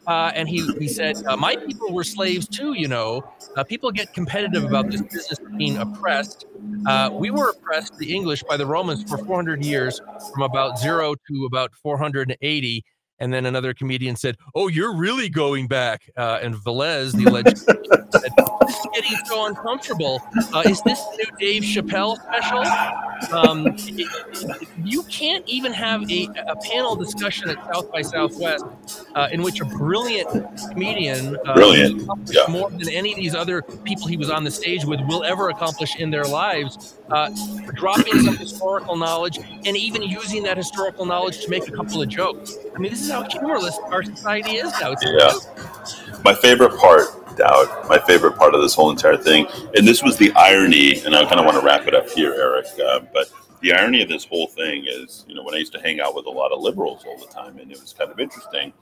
uh, 0.07 0.31
and 0.34 0.47
he, 0.47 0.65
he 0.76 0.88
said, 0.88 1.17
uh, 1.26 1.35
My 1.35 1.57
people 1.57 1.91
were 1.91 2.05
slaves 2.05 2.47
too, 2.47 2.72
you 2.72 2.88
know. 2.88 3.30
Uh, 3.57 3.65
people 3.65 3.91
get 3.91 4.13
competitive 4.13 4.63
about 4.63 4.89
this 4.89 5.01
business 5.01 5.39
being 5.57 5.77
oppressed. 5.77 6.45
Uh, 6.85 7.09
we 7.11 7.31
were 7.31 7.49
oppressed, 7.49 7.97
the 7.97 8.15
English, 8.15 8.43
by 8.43 8.55
the 8.55 8.65
Romans 8.65 9.03
for 9.09 9.17
400 9.17 9.65
years, 9.65 9.99
from 10.34 10.43
about 10.43 10.80
zero 10.80 11.15
to 11.27 11.45
about 11.45 11.73
480. 11.76 12.85
And 13.19 13.33
then 13.33 13.45
another 13.45 13.73
comedian 13.73 14.15
said, 14.15 14.37
"Oh, 14.53 14.67
you're 14.67 14.95
really 14.95 15.29
going 15.29 15.67
back." 15.67 16.09
Uh, 16.17 16.39
and 16.41 16.55
Velez, 16.55 17.13
the 17.13 17.25
alleged, 17.29 17.57
said, 17.59 17.77
"This 18.65 18.77
is 18.77 18.87
getting 18.93 19.17
so 19.25 19.45
uncomfortable. 19.45 20.21
Uh, 20.53 20.63
is 20.65 20.81
this 20.81 21.01
the 21.03 21.17
new 21.17 21.37
Dave 21.39 21.63
Chappelle 21.63 22.17
special?" 22.17 22.63
Um, 23.31 23.67
it, 23.77 24.67
you 24.83 25.03
can't 25.03 25.47
even 25.47 25.71
have 25.71 26.09
a, 26.11 26.27
a, 26.47 26.55
panel 26.57 26.95
discussion 26.95 27.49
at 27.49 27.57
South 27.73 27.91
by 27.91 28.01
Southwest 28.01 28.65
uh, 29.15 29.29
in 29.31 29.41
which 29.41 29.61
a 29.61 29.65
brilliant 29.65 30.29
comedian, 30.71 31.37
uh, 31.45 31.53
brilliant, 31.53 32.09
yeah. 32.25 32.43
more 32.49 32.69
than 32.69 32.89
any 32.89 33.13
of 33.13 33.17
these 33.17 33.33
other 33.33 33.61
people 33.61 34.07
he 34.07 34.17
was 34.17 34.29
on 34.29 34.43
the 34.43 34.51
stage 34.51 34.83
with 34.85 34.99
will 35.07 35.23
ever 35.23 35.49
accomplish 35.49 35.95
in 35.95 36.09
their 36.09 36.25
lives, 36.25 36.95
uh, 37.11 37.30
dropping 37.73 38.19
some 38.22 38.38
historical 38.38 38.95
knowledge 38.95 39.38
and 39.38 39.77
even 39.77 40.02
using 40.02 40.44
that 40.44 40.57
historical 40.57 41.06
knowledge 41.06 41.41
to 41.41 41.49
make 41.49 41.68
a 41.68 41.72
couple 41.72 42.02
of 42.02 42.10
jokes. 42.10 42.57
I 42.76 42.80
mean, 42.80 42.91
this 42.91 43.02
is 43.02 43.11
how 43.11 43.23
humorless 43.23 43.77
our 43.91 44.03
society 44.03 44.57
is 44.57 44.72
now. 44.80 44.95
Yeah. 45.02 45.34
My 46.23 46.34
favorite 46.34 46.77
part, 46.77 47.38
Dowd, 47.38 47.90
my 47.90 47.99
favorite 47.99 48.38
part 48.38 48.56
of 48.56 48.61
this 48.61 48.73
whole 48.73 48.90
entire 48.90 49.18
thing, 49.18 49.48
and 49.76 49.88
this 49.88 50.02
was 50.02 50.18
the 50.18 50.32
irony, 50.34 51.02
and 51.02 51.15
I 51.15 51.26
kind 51.26 51.40
of 51.40 51.45
want 51.45 51.60
to 51.60 51.65
wrap 51.65 51.88
it 51.88 51.94
up 51.94 52.10
here, 52.10 52.34
Eric, 52.34 52.65
uh, 52.84 53.02
but 53.14 53.30
the 53.61 53.73
irony 53.73 54.02
of 54.02 54.10
this 54.10 54.26
whole 54.26 54.48
thing 54.48 54.86
is, 54.88 55.26
you 55.27 55.36
know, 55.36 55.44
when 55.44 55.53
I 55.56 55.57
used 55.57 55.73
to 55.73 55.82
hang 55.82 55.99
out 55.99 56.15
with 56.15 56.26
a 56.26 56.30
lot 56.30 56.52
of 56.52 56.61
liberals 56.61 57.03
all 57.06 57.18
the 57.18 57.27
time, 57.27 57.60
and 57.60 57.72
it 57.72 57.80
was 57.80 57.94
kind 57.94 58.11
of 58.11 58.19
interesting 58.19 58.73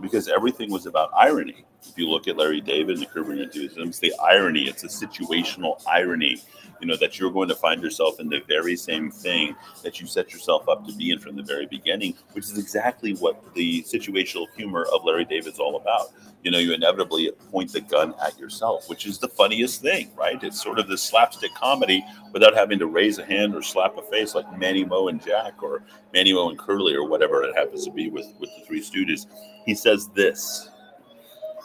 because 0.00 0.28
everything 0.28 0.70
was 0.70 0.86
about 0.86 1.10
irony. 1.16 1.64
If 1.82 1.96
you 1.96 2.08
look 2.08 2.26
at 2.28 2.36
Larry 2.36 2.60
David 2.60 2.96
and 2.96 3.02
the 3.02 3.06
Curb 3.06 3.30
Enthusiasm, 3.30 3.88
it's 3.88 3.98
the 3.98 4.12
irony. 4.22 4.62
It's 4.62 4.84
a 4.84 4.88
situational 4.88 5.80
irony 5.86 6.40
you 6.80 6.86
know 6.86 6.96
that 6.96 7.18
you're 7.18 7.30
going 7.30 7.48
to 7.48 7.54
find 7.54 7.82
yourself 7.82 8.20
in 8.20 8.28
the 8.28 8.40
very 8.48 8.76
same 8.76 9.10
thing 9.10 9.54
that 9.82 10.00
you 10.00 10.06
set 10.06 10.32
yourself 10.32 10.68
up 10.68 10.86
to 10.86 10.94
be 10.94 11.10
in 11.10 11.18
from 11.18 11.36
the 11.36 11.42
very 11.42 11.66
beginning 11.66 12.14
which 12.32 12.44
is 12.44 12.58
exactly 12.58 13.14
what 13.14 13.54
the 13.54 13.82
situational 13.82 14.46
humor 14.56 14.86
of 14.92 15.04
larry 15.04 15.24
david's 15.24 15.58
all 15.58 15.76
about. 15.76 16.08
You 16.42 16.50
know 16.50 16.58
you 16.58 16.74
inevitably 16.74 17.30
point 17.50 17.72
the 17.72 17.80
gun 17.80 18.14
at 18.24 18.38
yourself 18.38 18.88
which 18.88 19.06
is 19.06 19.18
the 19.18 19.28
funniest 19.28 19.80
thing 19.80 20.10
right? 20.16 20.42
It's 20.42 20.62
sort 20.62 20.78
of 20.78 20.88
this 20.88 21.02
slapstick 21.02 21.54
comedy 21.54 22.04
without 22.32 22.54
having 22.54 22.78
to 22.80 22.86
raise 22.86 23.18
a 23.18 23.24
hand 23.24 23.54
or 23.54 23.62
slap 23.62 23.96
a 23.96 24.02
face 24.02 24.34
like 24.34 24.58
manny 24.58 24.84
moe 24.84 25.08
and 25.08 25.24
jack 25.24 25.62
or 25.62 25.84
manny 26.12 26.32
moe 26.32 26.50
and 26.50 26.58
curly 26.58 26.94
or 26.94 27.08
whatever 27.08 27.42
it 27.44 27.56
happens 27.56 27.84
to 27.84 27.90
be 27.90 28.10
with 28.10 28.26
with 28.38 28.50
the 28.56 28.64
three 28.66 28.82
stooges. 28.82 29.26
He 29.64 29.74
says 29.74 30.08
this 30.14 30.68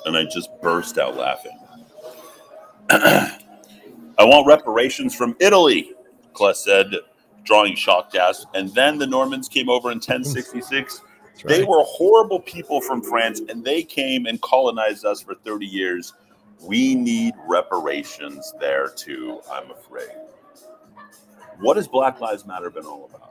and 0.05 0.15
i 0.15 0.23
just 0.23 0.49
burst 0.61 0.97
out 0.97 1.15
laughing 1.17 1.57
I 4.19 4.25
want 4.25 4.45
reparations 4.45 5.15
from 5.15 5.35
Italy, 5.39 5.93
Cleese 6.33 6.57
said, 6.57 6.93
drawing 7.45 7.75
shock 7.75 8.11
gasps. 8.11 8.45
And 8.53 8.69
then 8.75 8.97
the 8.97 9.07
Normans 9.07 9.47
came 9.47 9.69
over 9.69 9.91
in 9.91 9.97
1066. 10.05 11.01
Right. 11.01 11.47
They 11.47 11.63
were 11.63 11.81
horrible 11.85 12.41
people 12.41 12.81
from 12.81 13.01
France, 13.01 13.41
and 13.47 13.63
they 13.63 13.81
came 13.81 14.25
and 14.25 14.41
colonized 14.41 15.05
us 15.05 15.21
for 15.21 15.35
30 15.35 15.65
years. 15.65 16.13
We 16.61 16.95
need 16.95 17.33
reparations 17.47 18.53
there 18.59 18.89
too, 18.89 19.39
I'm 19.49 19.71
afraid. 19.71 20.09
What 21.61 21.77
has 21.77 21.87
Black 21.87 22.19
Lives 22.19 22.45
Matter 22.45 22.69
been 22.69 22.85
all 22.85 23.05
about? 23.05 23.25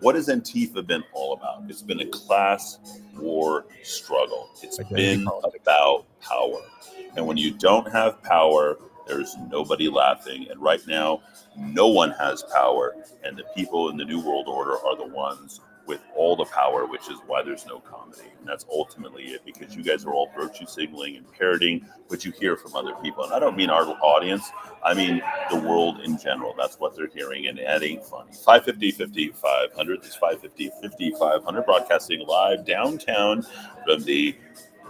what 0.00 0.14
has 0.14 0.28
Antifa 0.28 0.86
been 0.86 1.02
all 1.14 1.32
about? 1.32 1.62
It's 1.70 1.80
been 1.82 2.00
a 2.00 2.06
class 2.06 2.78
war 3.16 3.64
struggle. 3.82 4.50
It's 4.62 4.78
Identity 4.78 5.16
been 5.16 5.24
politics. 5.24 5.56
about 5.62 6.04
power. 6.20 6.60
And 7.16 7.26
when 7.26 7.36
you 7.38 7.52
don't 7.52 7.90
have 7.92 8.22
power, 8.22 8.76
there's 9.06 9.36
nobody 9.50 9.88
laughing. 9.88 10.46
And 10.50 10.60
right 10.60 10.84
now, 10.86 11.22
no 11.56 11.88
one 11.88 12.10
has 12.12 12.42
power. 12.52 12.94
And 13.24 13.36
the 13.36 13.44
people 13.54 13.88
in 13.90 13.96
the 13.96 14.04
New 14.04 14.20
World 14.20 14.48
Order 14.48 14.76
are 14.78 14.96
the 14.96 15.06
ones 15.06 15.60
with 15.86 16.00
all 16.16 16.36
the 16.36 16.44
power, 16.46 16.84
which 16.86 17.08
is 17.08 17.18
why 17.26 17.42
there's 17.42 17.64
no 17.66 17.78
comedy. 17.78 18.28
And 18.38 18.48
that's 18.48 18.66
ultimately 18.70 19.24
it, 19.26 19.42
because 19.44 19.76
you 19.76 19.82
guys 19.82 20.04
are 20.04 20.12
all 20.12 20.30
virtue 20.36 20.66
signaling 20.66 21.16
and 21.16 21.32
parroting 21.32 21.86
what 22.08 22.24
you 22.24 22.32
hear 22.32 22.56
from 22.56 22.74
other 22.74 22.94
people. 23.02 23.24
And 23.24 23.32
I 23.32 23.38
don't 23.38 23.56
mean 23.56 23.70
our 23.70 23.84
audience, 24.02 24.50
I 24.82 24.94
mean 24.94 25.22
the 25.50 25.60
world 25.60 26.00
in 26.00 26.18
general. 26.18 26.54
That's 26.56 26.78
what 26.80 26.96
they're 26.96 27.08
hearing, 27.08 27.46
and 27.46 27.58
that 27.58 27.82
ain't 27.82 28.04
funny. 28.04 28.32
550 28.32 28.90
50 28.92 29.28
500. 29.28 30.02
This 30.02 30.16
550 30.16 30.70
50 30.82 31.10
500, 31.18 31.62
broadcasting 31.64 32.26
live 32.26 32.66
downtown 32.66 33.46
from 33.84 34.02
the 34.02 34.36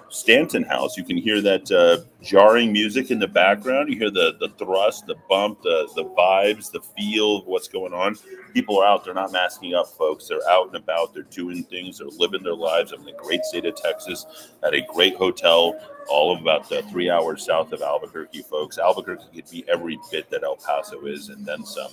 Stanton 0.09 0.63
House. 0.63 0.97
You 0.97 1.05
can 1.05 1.17
hear 1.17 1.41
that 1.41 1.71
uh, 1.71 2.05
jarring 2.23 2.73
music 2.73 3.11
in 3.11 3.19
the 3.19 3.29
background. 3.29 3.93
You 3.93 3.99
hear 3.99 4.11
the 4.11 4.37
the 4.39 4.49
thrust, 4.59 5.07
the 5.07 5.17
bump, 5.29 5.63
the 5.63 5.89
the 5.95 6.05
vibes, 6.05 6.71
the 6.71 6.81
feel 6.81 7.39
of 7.39 7.47
what's 7.47 7.69
going 7.69 7.93
on. 7.93 8.17
People 8.55 8.79
are 8.79 8.87
out. 8.87 9.05
They're 9.05 9.15
not 9.15 9.33
masking 9.33 9.75
up, 9.75 9.89
folks. 9.89 10.29
They're 10.29 10.47
out 10.49 10.69
and 10.69 10.77
about. 10.77 11.13
They're 11.13 11.25
doing 11.25 11.65
things. 11.65 11.99
They're 11.99 12.09
living 12.09 12.43
their 12.43 12.55
lives. 12.55 12.93
I'm 12.93 13.01
in 13.01 13.07
the 13.07 13.13
great 13.13 13.45
state 13.45 13.65
of 13.65 13.77
Texas 13.77 14.27
at 14.65 14.75
a 14.75 14.83
great 14.95 15.17
hotel, 15.17 15.79
all 16.09 16.35
of 16.35 16.41
about 16.41 16.69
three 16.91 17.11
hours 17.11 17.45
south 17.45 17.73
of 17.73 17.83
Albuquerque, 17.83 18.43
folks. 18.43 18.79
Albuquerque 18.79 19.25
could 19.35 19.51
be 19.51 19.65
every 19.69 19.99
bit 20.11 20.31
that 20.31 20.45
El 20.45 20.57
Paso 20.57 21.05
is, 21.07 21.29
and 21.29 21.45
then 21.45 21.65
some, 21.65 21.91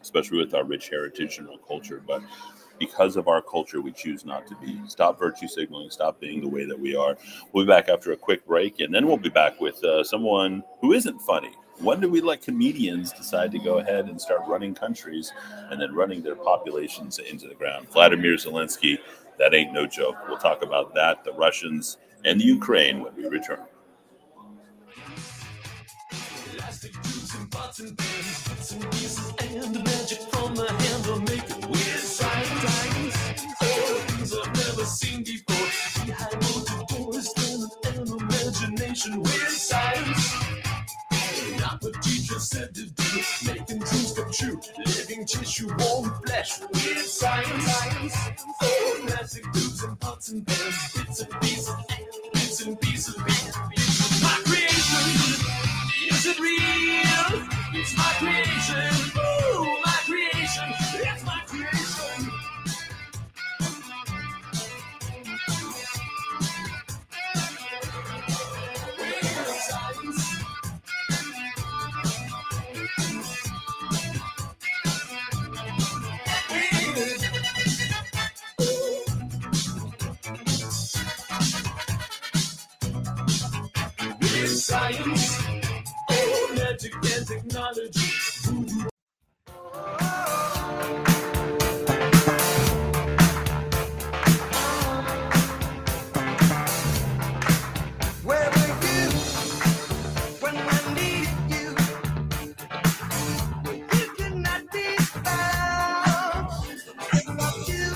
especially 0.00 0.38
with 0.38 0.54
our 0.54 0.64
rich 0.64 0.88
heritage 0.88 1.38
and 1.38 1.48
our 1.48 1.58
culture. 1.66 2.02
But 2.06 2.22
because 2.78 3.16
of 3.16 3.28
our 3.28 3.42
culture, 3.42 3.80
we 3.80 3.92
choose 3.92 4.24
not 4.24 4.46
to 4.46 4.56
be. 4.56 4.80
Stop 4.86 5.18
virtue 5.18 5.48
signaling. 5.48 5.90
Stop 5.90 6.20
being 6.20 6.40
the 6.40 6.48
way 6.48 6.64
that 6.64 6.78
we 6.78 6.96
are. 6.96 7.16
We'll 7.52 7.64
be 7.64 7.68
back 7.68 7.88
after 7.88 8.12
a 8.12 8.16
quick 8.16 8.46
break, 8.46 8.80
and 8.80 8.94
then 8.94 9.06
we'll 9.06 9.16
be 9.16 9.28
back 9.28 9.60
with 9.60 9.82
uh, 9.84 10.04
someone 10.04 10.62
who 10.80 10.92
isn't 10.92 11.20
funny. 11.20 11.52
When 11.80 12.00
do 12.00 12.10
we 12.10 12.20
let 12.20 12.42
comedians 12.42 13.12
decide 13.12 13.52
to 13.52 13.58
go 13.58 13.78
ahead 13.78 14.06
and 14.06 14.20
start 14.20 14.42
running 14.48 14.74
countries 14.74 15.32
and 15.70 15.80
then 15.80 15.94
running 15.94 16.22
their 16.22 16.34
populations 16.34 17.18
into 17.20 17.46
the 17.46 17.54
ground? 17.54 17.88
Vladimir 17.90 18.34
Zelensky, 18.34 18.98
that 19.38 19.54
ain't 19.54 19.72
no 19.72 19.86
joke. 19.86 20.16
We'll 20.26 20.38
talk 20.38 20.62
about 20.62 20.92
that, 20.94 21.22
the 21.22 21.32
Russians, 21.34 21.98
and 22.24 22.40
the 22.40 22.44
Ukraine 22.44 23.00
when 23.00 23.14
we 23.14 23.28
return. 23.28 23.60
Pieces, 27.78 29.32
and 29.64 29.84
magic 29.84 30.18
from 30.32 30.54
imagination. 39.06 39.22
Weird 39.22 39.50
signs. 39.50 40.34
Not 41.60 41.80
the 41.80 41.92
teacher 42.02 42.38
said 42.38 42.74
to 42.74 42.86
do, 42.86 43.20
making 43.46 43.78
dreams 43.78 44.12
come 44.12 44.32
true. 44.32 44.60
Living 44.86 45.26
tissue, 45.26 45.68
warm 45.78 46.12
flesh, 46.26 46.60
weird 46.60 46.98
science. 46.98 48.16
Oh, 48.62 49.04
plastic 49.06 49.44
tubes 49.52 49.82
and 49.84 50.00
pots 50.00 50.28
and 50.30 50.46
pans, 50.46 50.92
bits 50.94 51.20
and 51.20 51.40
pieces, 51.40 51.74
bits 52.32 52.66
and 52.66 52.80
pieces, 52.80 53.14
bits 53.16 53.56
and 53.56 53.70
pieces. 53.70 54.22
My 54.22 54.40
creation. 54.44 55.06
Is 56.10 56.26
it 56.26 56.40
real? 56.40 57.48
It's 57.74 57.96
my 57.96 58.12
creation. 58.18 58.94
Ooh, 59.18 59.77
found. 105.24 106.48
Without 107.12 107.68
you, 107.68 107.94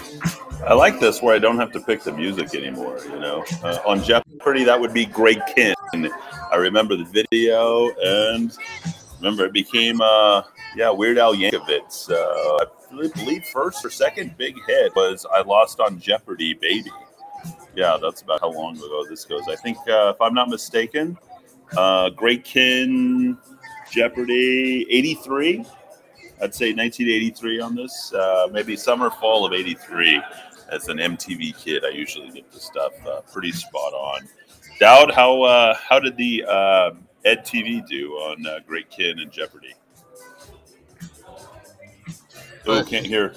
I 0.66 0.74
like 0.74 1.00
this 1.00 1.20
where 1.22 1.34
I 1.34 1.38
don't 1.38 1.58
have 1.58 1.72
to 1.72 1.80
pick 1.80 2.02
the 2.02 2.12
music 2.12 2.54
anymore. 2.54 2.98
You 3.04 3.18
know, 3.18 3.44
uh, 3.62 3.78
on 3.86 4.02
Jeopardy 4.02 4.64
that 4.64 4.80
would 4.80 4.94
be 4.94 5.06
Greg 5.06 5.40
Kihn. 5.56 5.74
I 6.52 6.56
remember 6.56 6.96
the 6.96 7.04
video, 7.04 7.90
and 8.04 8.56
remember 9.20 9.46
it 9.46 9.54
became 9.54 10.02
uh, 10.02 10.42
yeah 10.76 10.90
Weird 10.90 11.16
Al 11.16 11.34
Yankovic. 11.34 12.10
Uh, 12.10 12.66
I 12.94 13.08
believe 13.14 13.44
first 13.46 13.82
or 13.82 13.88
second 13.90 14.36
big 14.36 14.56
hit 14.66 14.94
was 14.94 15.24
"I 15.32 15.40
Lost 15.40 15.80
on 15.80 15.98
Jeopardy, 15.98 16.52
Baby." 16.52 16.90
Yeah, 17.74 17.96
that's 18.00 18.20
about 18.20 18.40
how 18.40 18.52
long 18.52 18.76
ago 18.76 19.06
this 19.08 19.24
goes. 19.24 19.44
I 19.48 19.56
think 19.56 19.78
uh, 19.88 20.12
if 20.14 20.20
I'm 20.20 20.34
not 20.34 20.50
mistaken, 20.50 21.16
uh, 21.74 22.10
Greg 22.10 22.44
Kihn, 22.44 23.38
Jeopardy 23.90 24.86
'83. 24.90 25.64
I'd 26.42 26.54
say 26.54 26.74
1983 26.74 27.60
on 27.60 27.76
this, 27.76 28.12
uh, 28.12 28.48
maybe 28.52 28.76
summer 28.76 29.10
fall 29.10 29.46
of 29.46 29.54
'83. 29.54 30.20
As 30.70 30.88
an 30.88 30.98
MTV 30.98 31.56
kid, 31.62 31.84
I 31.84 31.90
usually 31.90 32.30
get 32.30 32.50
this 32.50 32.64
stuff 32.64 32.92
uh, 33.06 33.20
pretty 33.32 33.52
spot 33.52 33.92
on. 33.92 34.28
Dowd, 34.80 35.12
how 35.12 35.42
uh, 35.42 35.74
how 35.74 35.98
did 35.98 36.16
the 36.16 36.44
uh, 36.48 36.90
Ed 37.24 37.44
TV 37.44 37.86
do 37.86 38.12
on 38.12 38.46
uh, 38.46 38.58
Great 38.66 38.90
Kid 38.90 39.18
and 39.18 39.30
Jeopardy? 39.30 39.74
Oh, 42.66 42.84
can't 42.84 43.06
hear. 43.06 43.34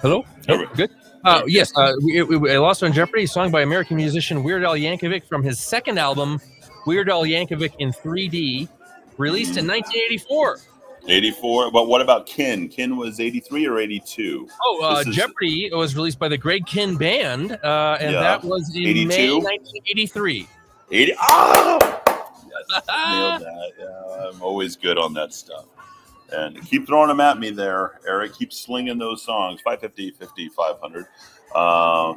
Hello? 0.00 0.24
There 0.46 0.66
Good. 0.74 0.90
Uh, 1.24 1.42
yes, 1.46 1.72
uh, 1.76 1.92
we, 2.02 2.22
we, 2.22 2.36
we- 2.36 2.56
Lost 2.56 2.84
on 2.84 2.92
Jeopardy, 2.92 3.26
song 3.26 3.50
by 3.50 3.62
American 3.62 3.96
musician 3.96 4.44
Weird 4.44 4.62
Al 4.62 4.74
Yankovic 4.74 5.24
from 5.24 5.42
his 5.42 5.58
second 5.58 5.98
album, 5.98 6.40
Weird 6.86 7.10
Al 7.10 7.22
Yankovic 7.24 7.74
in 7.80 7.90
3D, 7.90 8.68
released 9.18 9.56
in 9.56 9.66
1984. 9.66 10.60
84. 11.08 11.70
But 11.70 11.86
what 11.88 12.00
about 12.00 12.26
Kihn? 12.26 12.72
Kihn 12.74 12.96
was 12.96 13.20
83 13.20 13.66
or 13.66 13.78
82? 13.78 14.48
Oh, 14.64 14.82
uh, 14.84 15.00
is- 15.06 15.14
Jeopardy 15.14 15.70
was 15.72 15.94
released 15.96 16.18
by 16.18 16.28
the 16.28 16.38
Greg 16.38 16.66
Kihn 16.66 16.98
Band, 16.98 17.52
uh, 17.62 17.96
and 18.00 18.12
Yeah. 18.12 18.20
that 18.20 18.44
was 18.44 18.74
in 18.74 18.82
82? 18.86 19.06
May 19.08 19.40
1983. 19.40 20.48
80. 20.90 21.12
Oh! 21.20 21.78
Yes, 21.80 22.82
nailed 22.88 23.42
that. 23.42 23.70
Yeah, 23.78 24.28
I'm 24.30 24.42
always 24.42 24.76
good 24.76 24.98
on 24.98 25.12
that 25.14 25.32
stuff. 25.32 25.64
And 26.32 26.60
keep 26.68 26.86
throwing 26.86 27.08
them 27.08 27.20
at 27.20 27.38
me 27.38 27.50
there, 27.50 28.00
Eric. 28.06 28.34
Keep 28.34 28.52
slinging 28.52 28.98
those 28.98 29.22
songs. 29.22 29.60
550, 29.60 30.10
50, 30.12 30.48
500. 30.48 31.06
Uh, 31.54 32.14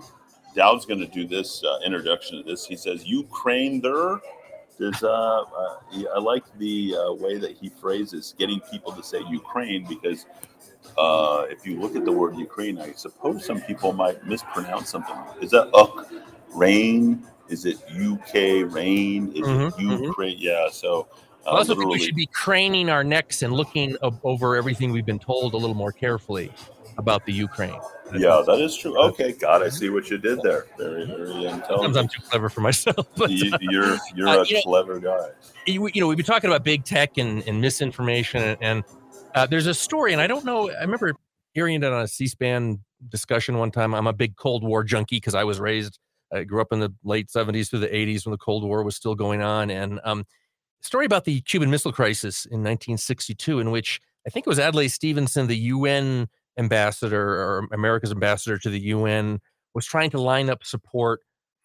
Dowd's 0.56 0.86
going 0.86 0.99
to 0.99 1.06
do 1.06 1.28
this 1.28 1.64
uh, 1.64 1.78
introduction 1.86 2.38
to 2.38 2.44
this. 2.44 2.66
He 2.66 2.76
says, 2.76 3.06
Ukraine 3.06 3.80
there. 3.82 4.20
There's, 4.80 5.03
uh, 5.03 5.41
uh, 5.41 5.77
I 6.15 6.19
like 6.19 6.45
the 6.57 6.95
uh, 6.95 7.14
way 7.14 7.38
that 7.38 7.51
he 7.57 7.68
phrases 7.68 8.34
getting 8.38 8.61
people 8.61 8.93
to 8.93 9.03
say 9.03 9.19
Ukraine 9.30 9.85
because 9.88 10.26
uh, 10.97 11.45
if 11.49 11.65
you 11.65 11.80
look 11.80 11.97
at 11.97 12.06
the 12.06 12.11
word 12.11 12.38
Ukraine, 12.38 12.80
I 12.80 12.93
suppose 12.93 13.45
some 13.45 13.61
people 13.61 13.91
might 13.91 14.26
mispronounce 14.26 14.89
something. 14.89 15.15
Is 15.41 15.51
that 15.51 15.69
Uk 15.73 16.07
rain? 16.53 17.27
Is 17.49 17.65
it 17.65 17.77
UK 17.91 18.72
rain? 18.73 19.34
Is 19.34 19.47
Mhm, 19.47 19.68
it 19.68 19.73
mhm. 19.76 20.01
Ukraine? 20.07 20.38
Yeah. 20.39 20.69
So 20.72 21.07
uh, 21.45 21.49
I 21.49 21.57
also 21.57 21.76
think 21.76 21.89
we 21.89 21.99
should 21.99 22.15
be 22.15 22.27
craning 22.27 22.89
our 22.89 23.03
necks 23.03 23.41
and 23.41 23.51
looking 23.53 23.97
over 24.23 24.56
everything 24.56 24.91
we've 24.91 25.06
been 25.06 25.19
told 25.19 25.53
a 25.56 25.57
little 25.57 25.76
more 25.76 25.91
carefully 25.91 26.51
about 26.97 27.26
the 27.26 27.34
Ukraine. 27.34 27.80
Yeah, 28.14 28.41
that 28.45 28.60
is 28.60 28.76
true. 28.77 28.98
Okay, 29.10 29.31
God, 29.40 29.61
I 29.64 29.69
see 29.69 29.90
what 29.90 30.10
you 30.10 30.18
did 30.18 30.41
there. 30.41 30.65
Very, 30.77 31.06
very 31.06 31.27
Sometimes. 31.68 31.98
I'm 31.98 32.07
too 32.07 32.22
clever 32.30 32.49
for 32.49 32.61
myself. 32.61 33.07
But, 33.15 33.30
You, 33.31 33.52
you're 33.61 33.98
you're 34.15 34.27
Uh, 34.27 34.41
a 34.41 34.45
you 34.45 34.56
know- 34.56 34.61
clever 34.64 34.99
guy. 34.99 35.30
you 35.65 35.90
you 35.94 36.02
know, 36.02 36.07
we've 36.07 36.18
been 36.18 36.26
talking 36.26 36.49
about 36.49 36.64
big 36.64 36.84
tech 36.86 37.18
and, 37.18 37.44
and 37.48 37.61
misinformation, 37.61 38.41
and, 38.41 38.57
and 38.61 38.84
uh, 39.36 39.45
there's 39.45 39.68
a 39.68 39.73
story, 39.73 40.14
and 40.14 40.22
I 40.22 40.27
don't 40.27 40.45
know. 40.45 40.69
I 40.72 40.81
remember 40.81 41.14
hearing 41.53 41.76
it 41.76 41.84
on 41.86 42.02
a 42.03 42.07
C-SPAN 42.07 42.80
discussion 43.10 43.57
one 43.57 43.72
time. 43.72 43.94
I'm 43.94 44.07
a 44.07 44.14
big 44.14 44.36
Cold 44.36 44.64
War 44.64 44.84
junkie 44.84 45.18
because 45.18 45.36
I 45.36 45.44
was 45.44 45.60
raised, 45.60 45.99
I 46.31 46.44
grew 46.44 46.61
up 46.61 46.72
in 46.72 46.80
the 46.80 46.94
late 47.03 47.27
70s 47.30 47.69
through 47.69 47.80
the 47.80 47.88
80s 47.88 48.26
when 48.26 48.31
the 48.31 48.38
Cold 48.38 48.64
War 48.64 48.84
was 48.84 48.95
still 48.95 49.15
going 49.15 49.41
on, 49.41 49.69
and 49.69 49.99
um, 50.03 50.26
story 50.81 51.06
about 51.06 51.26
the 51.26 51.41
Cuban 51.41 51.69
Missile 51.69 51.91
Crisis 51.91 52.45
in 52.45 52.60
1962, 52.64 53.60
in 53.60 53.72
which 53.72 53.99
I 54.26 54.30
think 54.30 54.45
it 54.45 54.49
was 54.49 54.60
Adlai 54.60 54.88
Stevenson, 54.88 55.48
the 55.48 55.57
UN 55.57 56.27
ambassador 56.60 57.41
or 57.41 57.68
America's 57.72 58.11
ambassador 58.11 58.57
to 58.60 58.69
the 58.69 58.80
UN 58.80 59.40
was 59.73 59.86
trying 59.86 60.10
to 60.11 60.22
line 60.22 60.49
up 60.49 60.64
support 60.64 61.22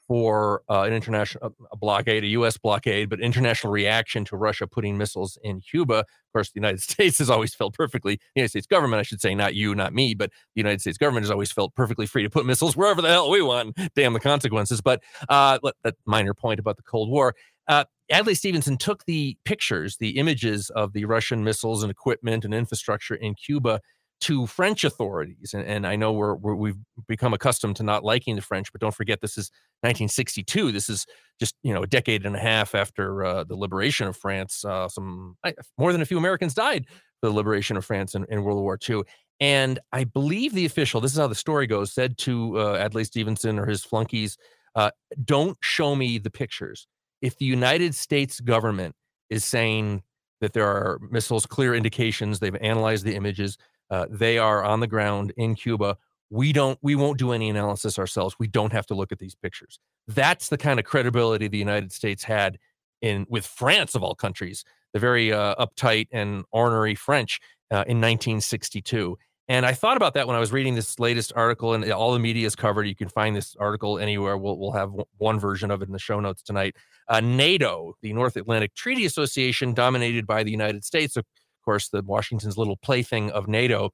for 0.07 0.63
uh, 0.69 0.83
an 0.83 0.93
international 0.93 1.55
a 1.73 1.77
blockade, 1.77 2.25
a 2.25 2.29
U.S. 2.29 2.59
blockade, 2.59 3.09
but 3.09 3.21
international 3.21 3.73
reaction 3.73 4.25
to 4.27 4.37
Russia 4.37 4.67
putting 4.67 4.99
missiles 4.99 5.39
in 5.43 5.61
Cuba. 5.61 6.01
Of 6.01 6.07
course, 6.33 6.51
the 6.51 6.59
United 6.59 6.81
States 6.91 7.19
has 7.19 7.31
always 7.31 7.55
felt 7.55 7.75
perfectly, 7.75 8.17
the 8.17 8.41
United 8.41 8.51
States 8.51 8.67
government, 8.67 9.01
I 9.01 9.03
should 9.03 9.21
say, 9.21 9.35
not 9.35 9.55
you, 9.55 9.75
not 9.75 9.95
me, 9.95 10.15
but 10.15 10.31
the 10.55 10.61
United 10.61 10.81
States 10.81 10.99
government 10.99 11.25
has 11.25 11.31
always 11.31 11.53
felt 11.53 11.75
perfectly 11.75 12.07
free 12.07 12.23
to 12.23 12.31
put 12.31 12.47
missiles 12.47 12.77
wherever 12.77 13.01
the 13.01 13.09
hell 13.09 13.31
we 13.31 13.43
want. 13.43 13.79
Damn 13.95 14.13
the 14.13 14.21
consequences. 14.21 14.81
But 14.81 15.03
uh, 15.29 15.59
that 15.83 15.95
minor 16.05 16.35
point 16.35 16.61
about 16.61 16.77
the 16.77 16.83
Cold 16.83 17.11
War. 17.11 17.35
Uh, 17.67 17.85
Adlai 18.13 18.35
Stevenson 18.35 18.77
took 18.77 19.07
the 19.07 19.39
pictures, 19.47 19.97
the 19.97 20.19
images 20.19 20.69
of 20.71 20.93
the 20.93 21.07
Russian 21.07 21.43
missiles 21.43 21.83
and 21.83 21.91
equipment 21.91 22.45
and 22.45 22.53
infrastructure 22.53 23.15
in 23.15 23.35
Cuba 23.35 23.81
to 24.23 24.47
French 24.47 24.85
authorities. 24.85 25.53
And, 25.55 25.65
and 25.67 25.87
I 25.87 25.97
know 25.97 26.13
we're, 26.13 26.35
we're, 26.35 26.55
we've 26.55 26.79
become 27.07 27.35
accustomed 27.35 27.77
to 27.77 27.83
not 27.83 28.05
liking 28.05 28.37
the 28.37 28.43
French, 28.43 28.73
but 28.73 28.81
don't 28.81 28.95
forget 28.95 29.21
this 29.21 29.37
is 29.37 29.51
1962. 29.83 30.73
This 30.73 30.89
is 30.89 31.07
just 31.39 31.55
you 31.63 31.75
know 31.75 31.83
a 31.83 31.87
decade 31.87 32.25
and 32.25 32.37
a 32.37 32.39
half 32.39 32.75
after 32.75 33.25
uh, 33.25 33.45
the 33.45 33.57
liberation 33.57 34.07
of 34.07 34.17
France. 34.17 34.65
Uh, 34.65 34.89
some 34.89 35.37
I, 35.45 35.55
more 35.79 35.93
than 35.93 36.01
a 36.01 36.07
few 36.07 36.19
Americans 36.19 36.55
died 36.55 36.87
for 37.21 37.29
the 37.29 37.33
liberation 37.33 37.77
of 37.77 37.85
France 37.85 38.15
in, 38.15 38.25
in 38.29 38.45
World 38.45 38.63
War 38.63 38.79
II. 38.89 39.03
And 39.41 39.79
I 39.93 40.05
believe 40.05 40.55
the 40.55 40.65
official, 40.65 41.01
this 41.01 41.13
is 41.13 41.19
how 41.19 41.27
the 41.27 41.35
story 41.35 41.67
goes, 41.67 41.93
said 41.93 42.17
to 42.19 42.59
uh, 42.59 42.77
Adlai 42.77 43.03
Stevenson 43.03 43.59
or 43.59 43.67
his 43.67 43.85
flunkies, 43.85 44.39
uh, 44.75 44.91
"Don't 45.25 45.59
show 45.61 45.95
me 45.95 46.19
the 46.19 46.31
pictures. 46.31 46.87
If 47.21 47.37
the 47.39 47.45
United 47.45 47.95
States 47.95 48.41
government 48.41 48.95
is 49.29 49.45
saying 49.45 50.03
that 50.41 50.53
there 50.53 50.67
are 50.67 50.99
missiles, 51.11 51.47
clear 51.47 51.75
indications, 51.75 52.39
they've 52.39 52.55
analyzed 52.57 53.05
the 53.05 53.15
images, 53.15 53.57
uh, 53.91 54.07
they 54.11 54.39
are 54.39 54.65
on 54.65 54.81
the 54.81 54.87
ground 54.87 55.33
in 55.37 55.55
Cuba." 55.55 55.97
we 56.31 56.53
don't 56.53 56.79
we 56.83 56.97
won't 56.97 57.19
do 57.19 57.33
any 57.33 57.49
analysis 57.49 57.99
ourselves. 57.99 58.35
We 58.41 58.49
don't 58.49 58.73
have 58.73 58.87
to 58.87 58.95
look 58.95 59.13
at 59.13 59.19
these 59.19 59.35
pictures. 59.37 59.79
That's 60.09 60.49
the 60.49 60.59
kind 60.59 60.81
of 60.81 60.85
credibility 60.85 61.49
the 61.49 61.59
united 61.59 61.93
states 61.93 62.25
had 62.25 62.59
in 63.01 63.27
with 63.29 63.47
france 63.47 63.95
of 63.95 64.03
all 64.03 64.15
countries 64.15 64.65
the 64.93 64.99
very 64.99 65.33
uh, 65.33 65.55
uptight 65.57 66.09
and 66.13 66.45
ornery 66.53 66.95
french 66.95 67.41
uh, 67.71 67.85
in 67.87 68.01
1962 68.01 69.17
and 69.49 69.67
i 69.67 69.73
thought 69.73 69.97
about 69.97 70.15
that 70.15 70.27
when 70.27 70.37
i 70.37 70.41
was 70.41 70.53
reading 70.53 70.75
this 70.75 70.99
latest 70.99 71.33
article 71.37 71.75
and 71.75 71.91
all 71.93 72.13
the 72.13 72.19
media 72.19 72.47
is 72.47 72.57
covered. 72.57 72.87
You 72.87 72.95
can 72.95 73.09
find 73.09 73.37
this 73.37 73.57
article 73.61 73.99
anywhere. 73.99 74.39
We'll, 74.39 74.59
we'll 74.59 74.73
have 74.73 74.93
one 75.19 75.39
version 75.39 75.71
of 75.71 75.83
it 75.83 75.87
in 75.87 75.93
the 75.93 75.99
show 75.99 76.19
notes 76.21 76.43
tonight. 76.43 76.77
Uh, 77.09 77.21
nato 77.21 77.95
the 78.01 78.13
north 78.13 78.37
atlantic 78.37 78.75
treaty 78.75 79.05
association 79.05 79.75
dominated 79.75 80.27
by 80.27 80.43
the 80.43 80.51
united 80.51 80.85
states 80.85 81.17
course 81.65 81.89
the 81.89 82.03
washington's 82.03 82.59
little 82.59 82.77
plaything 82.77 83.31
of 83.31 83.49
nato 83.49 83.91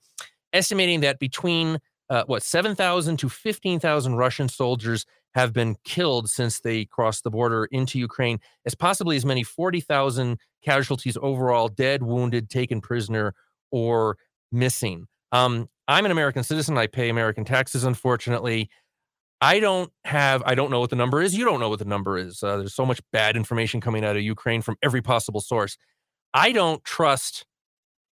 estimating 0.53 1.01
that 1.01 1.19
between 1.19 1.79
uh, 2.09 2.25
what 2.27 2.43
7,000 2.43 3.17
to 3.19 3.29
15,000 3.29 4.17
Russian 4.17 4.49
soldiers 4.49 5.07
have 5.35 5.53
been 5.53 5.77
killed 5.85 6.29
since 6.29 6.61
they 6.61 6.85
crossed 6.85 7.23
the 7.23 7.31
border 7.31 7.67
into 7.67 8.01
Ukraine, 8.01 8.41
as 8.67 8.75
possibly 8.75 9.17
as 9.17 9.25
many 9.25 9.45
40,000 9.45 10.39
casualties 10.63 11.17
overall, 11.23 11.69
dead, 11.69 12.03
wounded, 12.03 12.51
taken 12.51 12.81
prisoner, 12.81 13.33
or 13.71 14.17
missing. 14.51 15.07
Um, 15.31 15.69
I'm 15.87 16.05
an 16.05 16.11
American 16.11 16.43
citizen. 16.43 16.77
I 16.77 16.89
pay 16.89 17.09
American 17.09 17.45
taxes, 17.45 17.85
unfortunately. 17.85 18.69
I 19.41 19.61
don't 19.61 19.93
have, 20.05 20.43
I 20.45 20.57
don't 20.57 20.71
know 20.71 20.81
what 20.81 20.91
the 20.91 20.97
number 20.97 21.23
is. 21.23 21.35
You 21.35 21.45
don't 21.45 21.61
know 21.61 21.69
what 21.69 21.79
the 21.79 21.85
number 21.85 22.19
is. 22.19 22.43
Uh, 22.43 22.59
there's 22.59 22.75
so 22.75 22.85
much 22.85 23.01
bad 23.13 23.37
information 23.37 23.81
coming 23.81 24.05
out 24.05 24.17
of 24.17 24.23
Ukraine 24.23 24.63
from 24.63 24.77
every 24.83 25.01
possible 25.01 25.41
source. 25.41 25.79
I 26.35 26.51
don't 26.51 26.85
trust 26.85 27.47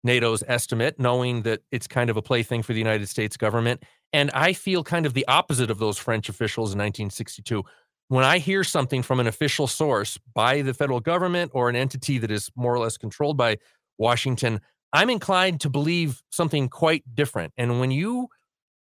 NATO's 0.04 0.44
estimate, 0.48 1.00
knowing 1.00 1.44
that 1.44 1.62
it's 1.72 1.88
kind 1.88 2.10
of 2.10 2.18
a 2.18 2.22
plaything 2.22 2.62
for 2.62 2.74
the 2.74 2.80
United 2.80 3.08
States 3.08 3.38
government. 3.38 3.84
And 4.12 4.30
I 4.32 4.54
feel 4.54 4.84
kind 4.84 5.06
of 5.06 5.14
the 5.14 5.28
opposite 5.28 5.72
of 5.72 5.80
those 5.80 5.98
French 5.98 6.30
officials 6.30 6.74
in 6.74 6.80
1962. 6.80 7.64
When 8.10 8.24
I 8.24 8.38
hear 8.38 8.64
something 8.64 9.02
from 9.02 9.20
an 9.20 9.28
official 9.28 9.66
source 9.66 10.20
by 10.36 10.62
the 10.62 10.74
federal 10.74 11.00
government 11.00 11.52
or 11.54 11.70
an 11.70 11.76
entity 11.76 12.18
that 12.20 12.30
is 12.30 12.52
more 12.56 12.74
or 12.74 12.80
less 12.80 12.98
controlled 12.98 13.38
by 13.38 13.58
Washington, 13.98 14.60
I'm 14.92 15.10
inclined 15.10 15.62
to 15.62 15.70
believe 15.70 16.22
something 16.32 16.70
quite 16.70 17.04
different. 17.16 17.54
And 17.58 17.80
when 17.80 17.90
you 17.90 18.28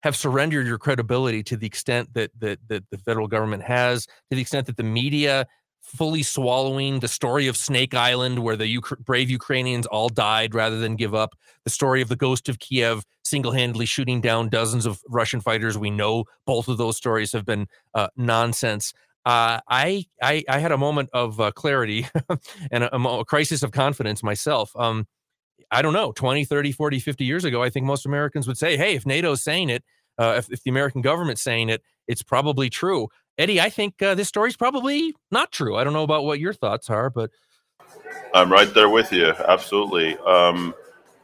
have 0.02 0.16
surrendered 0.16 0.66
your 0.66 0.78
credibility 0.78 1.42
to 1.44 1.56
the 1.56 1.66
extent 1.66 2.12
that 2.14 2.30
that, 2.40 2.58
that 2.68 2.84
the 2.90 2.98
federal 2.98 3.28
government 3.28 3.62
has, 3.62 4.06
to 4.06 4.12
the 4.30 4.40
extent 4.40 4.66
that 4.66 4.76
the 4.76 4.82
media 4.82 5.46
fully 5.82 6.22
swallowing 6.22 7.00
the 7.00 7.08
story 7.08 7.48
of 7.48 7.56
Snake 7.56 7.94
Island, 7.94 8.38
where 8.38 8.56
the 8.56 8.78
Uk- 8.78 8.98
brave 9.00 9.28
Ukrainians 9.28 9.86
all 9.86 10.08
died 10.08 10.54
rather 10.54 10.78
than 10.78 10.96
give 10.96 11.14
up, 11.14 11.34
the 11.64 11.70
story 11.70 12.00
of 12.00 12.08
the 12.08 12.16
ghost 12.16 12.48
of 12.48 12.58
Kiev 12.58 13.04
single 13.24 13.52
handedly 13.52 13.86
shooting 13.86 14.20
down 14.20 14.48
dozens 14.48 14.86
of 14.86 15.00
Russian 15.08 15.40
fighters. 15.40 15.76
We 15.76 15.90
know 15.90 16.24
both 16.46 16.68
of 16.68 16.78
those 16.78 16.96
stories 16.96 17.32
have 17.32 17.44
been 17.44 17.66
uh, 17.94 18.08
nonsense. 18.16 18.92
Uh, 19.24 19.60
I, 19.68 20.06
I 20.20 20.42
I 20.48 20.58
had 20.58 20.72
a 20.72 20.78
moment 20.78 21.10
of 21.12 21.40
uh, 21.40 21.52
clarity 21.52 22.08
and 22.72 22.84
a, 22.84 22.96
a 22.96 23.24
crisis 23.24 23.62
of 23.62 23.70
confidence 23.70 24.22
myself. 24.22 24.72
Um, 24.74 25.06
I 25.70 25.80
don't 25.80 25.94
know, 25.94 26.12
20, 26.12 26.44
30, 26.44 26.72
40, 26.72 26.98
50 26.98 27.24
years 27.24 27.44
ago, 27.44 27.62
I 27.62 27.70
think 27.70 27.86
most 27.86 28.04
Americans 28.04 28.46
would 28.46 28.58
say, 28.58 28.76
hey, 28.76 28.94
if 28.94 29.06
NATO's 29.06 29.42
saying 29.42 29.70
it, 29.70 29.82
uh, 30.18 30.34
if, 30.36 30.50
if 30.50 30.62
the 30.62 30.70
American 30.70 31.00
government's 31.00 31.42
saying 31.42 31.70
it, 31.70 31.82
it's 32.06 32.22
probably 32.22 32.68
true. 32.68 33.08
Eddy, 33.38 33.60
I 33.60 33.70
think 33.70 34.00
uh, 34.02 34.14
this 34.14 34.28
story's 34.28 34.56
probably 34.56 35.14
not 35.30 35.50
true. 35.52 35.76
I 35.76 35.84
don't 35.84 35.92
know 35.92 36.02
about 36.02 36.24
what 36.24 36.38
your 36.38 36.52
thoughts 36.52 36.90
are, 36.90 37.10
but 37.10 37.30
I'm 38.34 38.52
right 38.52 38.72
there 38.74 38.88
with 38.88 39.12
you. 39.12 39.28
Absolutely. 39.48 40.16
Um, 40.18 40.74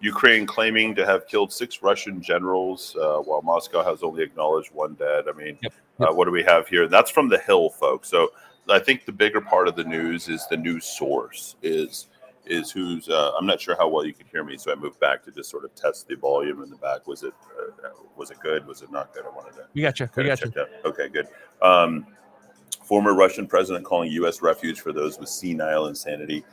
Ukraine 0.00 0.46
claiming 0.46 0.94
to 0.94 1.04
have 1.04 1.26
killed 1.26 1.52
six 1.52 1.82
Russian 1.82 2.22
generals, 2.22 2.96
uh, 2.96 3.18
while 3.18 3.42
Moscow 3.42 3.82
has 3.82 4.02
only 4.02 4.22
acknowledged 4.22 4.72
one 4.72 4.94
dead. 4.94 5.24
I 5.28 5.32
mean, 5.32 5.58
Yep, 5.62 5.72
Uh, 6.00 6.12
what 6.14 6.26
do 6.26 6.30
we 6.30 6.44
have 6.44 6.68
here? 6.68 6.86
That's 6.86 7.10
from 7.10 7.28
the 7.28 7.38
Hill, 7.38 7.70
folks. 7.70 8.08
So 8.08 8.30
I 8.68 8.78
think 8.78 9.04
the 9.04 9.12
bigger 9.12 9.40
part 9.40 9.66
of 9.66 9.74
the 9.74 9.84
news 9.84 10.28
is 10.28 10.46
the 10.48 10.56
news 10.56 10.84
source 10.84 11.56
is 11.62 12.06
is 12.48 12.70
who's. 12.70 13.08
Uh, 13.08 13.32
I'm 13.38 13.46
not 13.46 13.60
sure 13.60 13.76
how 13.76 13.88
well 13.88 14.04
you 14.04 14.12
can 14.12 14.26
hear 14.26 14.44
me, 14.44 14.56
so 14.56 14.72
I 14.72 14.74
moved 14.74 14.98
back 15.00 15.22
to 15.24 15.30
just 15.30 15.50
sort 15.50 15.64
of 15.64 15.74
test 15.74 16.08
the 16.08 16.16
volume 16.16 16.62
in 16.62 16.70
the 16.70 16.76
back. 16.76 17.06
Was 17.06 17.22
it 17.22 17.34
uh, 17.84 17.88
was 18.16 18.30
it 18.30 18.38
good? 18.40 18.66
Was 18.66 18.82
it 18.82 18.90
not 18.90 19.12
good? 19.14 19.24
I 19.26 19.30
wanted 19.30 19.54
to. 19.54 19.66
we 19.74 19.82
got 19.82 20.00
you. 20.00 20.08
We 20.16 20.24
Got 20.24 20.40
you. 20.42 20.52
out. 20.60 20.68
Okay, 20.84 21.08
good. 21.08 21.28
Um, 21.62 22.06
former 22.84 23.14
Russian 23.14 23.46
president 23.46 23.84
calling 23.84 24.10
U.S. 24.12 24.42
refuge 24.42 24.80
for 24.80 24.92
those 24.92 25.18
with 25.18 25.28
senile 25.28 25.86
insanity. 25.86 26.44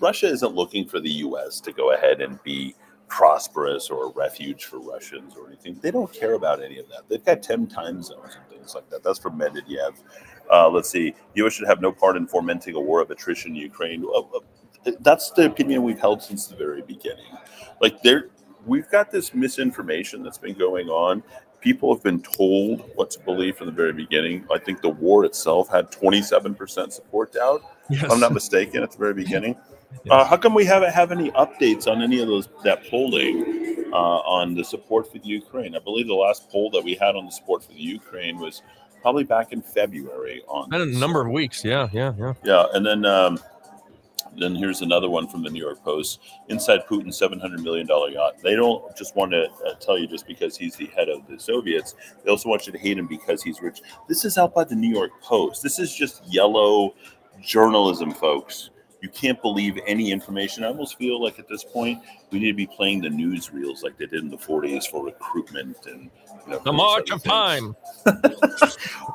Russia 0.00 0.26
isn't 0.26 0.54
looking 0.54 0.86
for 0.86 1.00
the 1.00 1.10
U.S. 1.10 1.60
to 1.60 1.72
go 1.72 1.92
ahead 1.94 2.20
and 2.20 2.42
be 2.42 2.74
prosperous 3.08 3.90
or 3.90 4.06
a 4.06 4.12
refuge 4.12 4.64
for 4.64 4.80
Russians 4.80 5.34
or 5.36 5.46
anything. 5.46 5.78
They 5.80 5.90
don't 5.92 6.12
care 6.12 6.32
about 6.34 6.62
any 6.62 6.78
of 6.78 6.88
that. 6.88 7.02
They've 7.08 7.24
got 7.24 7.42
10 7.42 7.68
time 7.68 8.02
zones 8.02 8.36
and 8.36 8.48
things 8.48 8.74
like 8.74 8.90
that. 8.90 9.04
That's 9.04 9.18
from 9.20 9.38
Medvedev. 9.38 9.94
Uh, 10.50 10.68
let's 10.68 10.90
see. 10.90 11.14
U.S. 11.34 11.52
should 11.52 11.68
have 11.68 11.80
no 11.80 11.92
part 11.92 12.16
in 12.16 12.26
fomenting 12.26 12.74
a 12.74 12.80
war 12.80 13.00
of 13.00 13.10
attrition 13.10 13.52
in 13.52 13.56
Ukraine. 13.56 14.04
Uh, 14.04 14.22
That's 15.00 15.30
the 15.30 15.46
opinion 15.46 15.82
we've 15.82 15.98
held 16.00 16.22
since 16.22 16.46
the 16.46 16.56
very 16.56 16.82
beginning. 16.82 17.24
Like 17.80 18.02
there, 18.02 18.28
we've 18.66 18.88
got 18.90 19.10
this 19.10 19.34
misinformation 19.34 20.22
that's 20.22 20.38
been 20.38 20.56
going 20.56 20.88
on 20.88 21.22
people 21.64 21.92
have 21.94 22.02
been 22.02 22.20
told 22.20 22.82
what 22.94 23.10
to 23.10 23.18
believe 23.20 23.56
from 23.56 23.66
the 23.66 23.72
very 23.72 23.92
beginning. 23.94 24.46
I 24.52 24.58
think 24.58 24.82
the 24.82 24.90
war 24.90 25.24
itself 25.24 25.70
had 25.70 25.90
27% 25.90 26.92
support 26.92 27.34
out, 27.36 27.62
Yes. 27.88 28.04
if 28.04 28.10
I'm 28.10 28.20
not 28.20 28.32
mistaken, 28.32 28.82
at 28.82 28.92
the 28.92 28.98
very 28.98 29.14
beginning. 29.14 29.56
Uh, 30.10 30.24
how 30.24 30.36
come 30.36 30.52
we 30.54 30.64
haven't 30.64 30.90
have 30.92 31.12
any 31.12 31.30
updates 31.32 31.86
on 31.86 32.02
any 32.02 32.20
of 32.20 32.26
those 32.26 32.48
that 32.64 32.84
polling 32.90 33.84
uh, 33.92 33.96
on 33.96 34.52
the 34.52 34.64
support 34.64 35.10
for 35.10 35.20
the 35.20 35.28
Ukraine? 35.28 35.76
I 35.76 35.78
believe 35.78 36.08
the 36.08 36.14
last 36.14 36.50
poll 36.50 36.68
that 36.70 36.82
we 36.82 36.94
had 36.96 37.14
on 37.14 37.26
the 37.26 37.30
support 37.30 37.62
for 37.62 37.72
the 37.72 37.80
Ukraine 37.80 38.38
was 38.38 38.62
probably 39.02 39.22
back 39.22 39.52
in 39.52 39.62
February. 39.62 40.42
On 40.48 40.68
Been 40.68 40.80
a 40.80 40.86
number 40.86 41.24
of 41.24 41.30
weeks. 41.30 41.64
Yeah, 41.64 41.88
yeah, 41.92 42.12
yeah. 42.18 42.34
Yeah, 42.42 42.66
and 42.74 42.84
then 42.84 43.06
um, 43.06 43.38
then 44.38 44.54
here's 44.54 44.80
another 44.82 45.08
one 45.08 45.28
from 45.28 45.42
the 45.42 45.50
New 45.50 45.60
York 45.60 45.82
Post. 45.82 46.20
Inside 46.48 46.80
Putin's 46.88 47.16
seven 47.16 47.40
hundred 47.40 47.60
million 47.60 47.86
dollar 47.86 48.10
yacht. 48.10 48.34
They 48.42 48.54
don't 48.54 48.94
just 48.96 49.16
want 49.16 49.32
to 49.32 49.48
uh, 49.66 49.74
tell 49.80 49.98
you 49.98 50.06
just 50.06 50.26
because 50.26 50.56
he's 50.56 50.76
the 50.76 50.86
head 50.86 51.08
of 51.08 51.26
the 51.28 51.38
Soviets. 51.38 51.94
They 52.24 52.30
also 52.30 52.48
want 52.48 52.66
you 52.66 52.72
to 52.72 52.78
hate 52.78 52.98
him 52.98 53.06
because 53.06 53.42
he's 53.42 53.60
rich. 53.62 53.80
This 54.08 54.24
is 54.24 54.38
out 54.38 54.54
by 54.54 54.64
the 54.64 54.74
New 54.74 54.92
York 54.92 55.12
Post. 55.22 55.62
This 55.62 55.78
is 55.78 55.94
just 55.94 56.22
yellow 56.26 56.94
journalism, 57.42 58.12
folks. 58.12 58.70
You 59.04 59.10
can't 59.10 59.40
believe 59.42 59.78
any 59.86 60.10
information. 60.10 60.64
I 60.64 60.68
almost 60.68 60.96
feel 60.96 61.22
like 61.22 61.38
at 61.38 61.46
this 61.46 61.62
point 61.62 62.00
we 62.30 62.38
need 62.38 62.52
to 62.52 62.54
be 62.54 62.66
playing 62.66 63.02
the 63.02 63.10
newsreels 63.10 63.82
like 63.82 63.98
they 63.98 64.06
did 64.06 64.22
in 64.22 64.30
the 64.30 64.38
40s 64.38 64.86
for 64.90 65.04
recruitment 65.04 65.76
and 65.84 66.10
you 66.46 66.52
know, 66.52 66.58
The 66.60 66.72
march 66.72 67.10
of 67.10 67.22
time. 67.22 67.76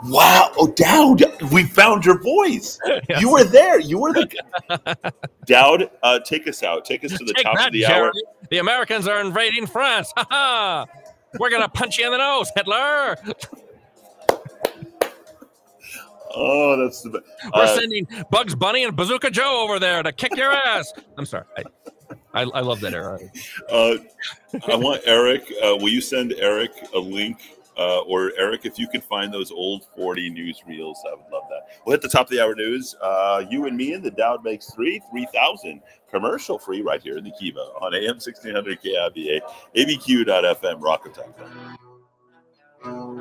Wow! 0.04 0.52
Oh, 0.58 0.72
Dowd, 0.76 1.24
we 1.52 1.64
found 1.64 2.06
your 2.06 2.22
voice. 2.22 2.80
Yes. 3.10 3.22
You 3.22 3.32
were 3.32 3.44
there. 3.44 3.80
You 3.80 3.98
were 3.98 4.14
the 4.14 5.14
Dowd. 5.46 5.90
Uh, 6.04 6.20
take 6.20 6.48
us 6.48 6.62
out. 6.62 6.86
Take 6.86 7.04
us 7.04 7.18
to 7.18 7.26
the 7.26 7.34
Take 7.34 7.44
top 7.44 7.58
that, 7.58 7.68
of 7.68 7.74
the 7.74 7.86
hour. 7.88 8.12
The 8.52 8.60
Americans 8.60 9.08
are 9.08 9.20
invading 9.20 9.66
France. 9.66 10.14
Ha 10.16 10.28
ha! 10.30 10.86
We're 11.40 11.50
gonna 11.50 11.70
punch 11.70 11.98
you 11.98 12.06
in 12.06 12.12
the 12.12 12.18
nose, 12.20 12.52
Hitler. 12.56 13.18
Oh, 16.36 16.78
that's 16.82 17.02
the. 17.02 17.10
Best. 17.10 17.26
We're 17.56 17.64
Uh, 17.64 17.68
sending 17.76 18.08
Bugs 18.32 18.56
Bunny 18.56 18.84
and 18.84 18.96
Bazooka 18.96 19.32
Joe 19.32 19.62
over 19.64 19.80
there 19.80 20.04
to 20.04 20.12
kick 20.12 20.36
your 20.36 20.52
ass. 20.52 20.94
I'm 21.18 21.26
sorry. 21.26 21.46
I, 21.58 21.64
I, 22.34 22.42
I 22.44 22.60
love 22.62 22.80
that 22.82 22.94
era. 22.94 23.20
Uh, 23.70 23.96
I 24.68 24.76
want 24.76 25.02
Eric. 25.06 25.44
Uh, 25.64 25.76
will 25.78 25.90
you 25.90 26.02
send 26.02 26.34
Eric 26.34 26.72
a 26.96 27.00
link? 27.00 27.56
Uh, 27.78 28.00
or 28.02 28.34
Eric, 28.38 28.66
if 28.66 28.78
you 28.78 28.90
could 28.90 29.04
find 29.06 29.34
those 29.34 29.52
old 29.52 29.86
40 29.96 30.32
newsreels, 30.32 30.96
I 31.10 31.14
would 31.16 31.32
love 31.32 31.44
that. 31.50 31.80
We'll 31.86 31.94
hit 31.94 32.02
the 32.02 32.10
top 32.10 32.26
of 32.26 32.30
the 32.30 32.44
hour 32.44 32.54
news. 32.54 32.94
Uh, 33.02 33.46
you 33.50 33.68
and 33.68 33.78
me 33.78 33.94
and 33.94 34.04
the 34.04 34.12
Dowd 34.12 34.44
makes 34.44 34.70
three, 34.74 35.02
3,000 35.12 35.80
commercial 36.12 36.60
free 36.60 36.82
right 36.82 37.02
here 37.02 37.18
in 37.18 37.24
the 37.24 37.32
Kiva 37.40 37.60
on 37.80 37.94
AM 37.96 38.16
1600 38.20 38.82
KIVA, 38.82 39.40
ABQ.FM, 39.78 40.82
rockoftalk.com. 40.82 41.78
Somewhere 42.82 42.96
in 42.96 43.12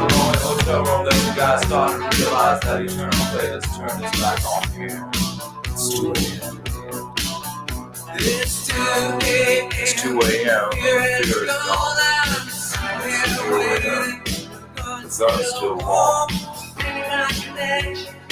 a 0.00 0.08
lonely 0.08 0.40
hotel 0.40 0.80
room, 0.84 1.04
there's 1.04 1.28
a 1.28 1.34
guy 1.36 1.60
starting 1.60 2.00
to 2.08 2.16
realize 2.22 2.60
that 2.62 2.80
eternal 2.80 3.10
playlist 3.12 3.68
turned 3.76 4.02
its 4.02 4.18
back 4.18 4.40
on 4.46 4.64
here. 4.72 5.04
It's 5.66 5.88
2 5.92 6.06
a.m. 6.06 6.62
It's 8.16 8.66
2 8.66 8.74
a.m. 8.80 9.68
It's 9.72 9.92
2 10.02 10.20
a.m. 10.20 10.70
Figure 10.72 11.44
it's 11.44 11.52
gone. 11.68 11.98
It's 13.04 13.36
2 13.42 13.52
a.m. 13.60 14.08
The 15.02 15.12
gun's 15.18 15.48
still 15.50 15.76
warm. 15.76 16.30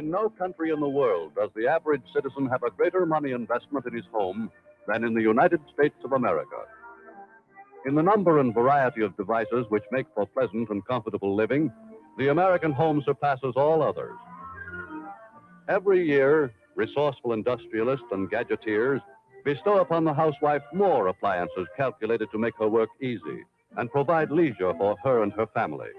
In 0.00 0.10
no 0.10 0.30
country 0.30 0.70
in 0.70 0.80
the 0.80 0.88
world 0.88 1.34
does 1.34 1.50
the 1.54 1.68
average 1.68 2.00
citizen 2.14 2.46
have 2.46 2.62
a 2.62 2.70
greater 2.70 3.04
money 3.04 3.32
investment 3.32 3.84
in 3.84 3.92
his 3.92 4.06
home 4.10 4.50
than 4.88 5.04
in 5.04 5.12
the 5.12 5.20
United 5.20 5.60
States 5.74 5.94
of 6.02 6.12
America. 6.12 6.56
In 7.84 7.94
the 7.94 8.02
number 8.02 8.38
and 8.38 8.54
variety 8.54 9.02
of 9.02 9.14
devices 9.18 9.66
which 9.68 9.82
make 9.92 10.06
for 10.14 10.24
pleasant 10.24 10.70
and 10.70 10.82
comfortable 10.86 11.36
living, 11.36 11.70
the 12.16 12.28
American 12.28 12.72
home 12.72 13.02
surpasses 13.04 13.52
all 13.56 13.82
others. 13.82 14.16
Every 15.68 16.08
year, 16.08 16.54
resourceful 16.76 17.34
industrialists 17.34 18.06
and 18.10 18.30
gadgeteers 18.30 19.02
bestow 19.44 19.80
upon 19.80 20.04
the 20.04 20.14
housewife 20.14 20.62
more 20.72 21.08
appliances 21.08 21.66
calculated 21.76 22.30
to 22.32 22.38
make 22.38 22.54
her 22.58 22.68
work 22.68 22.88
easy 23.02 23.44
and 23.76 23.90
provide 23.90 24.30
leisure 24.30 24.72
for 24.78 24.96
her 25.04 25.22
and 25.22 25.32
her 25.34 25.46
family. 25.48 25.90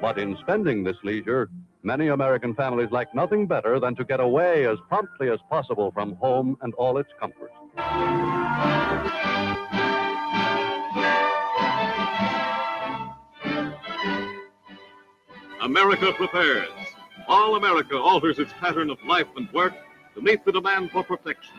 But 0.00 0.18
in 0.18 0.36
spending 0.38 0.82
this 0.82 0.96
leisure, 1.04 1.50
many 1.82 2.08
American 2.08 2.54
families 2.54 2.90
like 2.90 3.14
nothing 3.14 3.46
better 3.46 3.78
than 3.78 3.94
to 3.96 4.04
get 4.04 4.18
away 4.18 4.66
as 4.66 4.78
promptly 4.88 5.28
as 5.28 5.38
possible 5.50 5.90
from 5.92 6.14
home 6.16 6.56
and 6.62 6.72
all 6.74 6.96
its 6.96 7.10
comforts. 7.20 7.52
America 15.60 16.12
prepares. 16.14 16.70
All 17.28 17.56
America 17.56 17.96
alters 17.96 18.38
its 18.38 18.52
pattern 18.58 18.88
of 18.88 18.98
life 19.06 19.28
and 19.36 19.52
work 19.52 19.74
to 20.14 20.22
meet 20.22 20.44
the 20.46 20.52
demand 20.52 20.90
for 20.90 21.04
protection. 21.04 21.54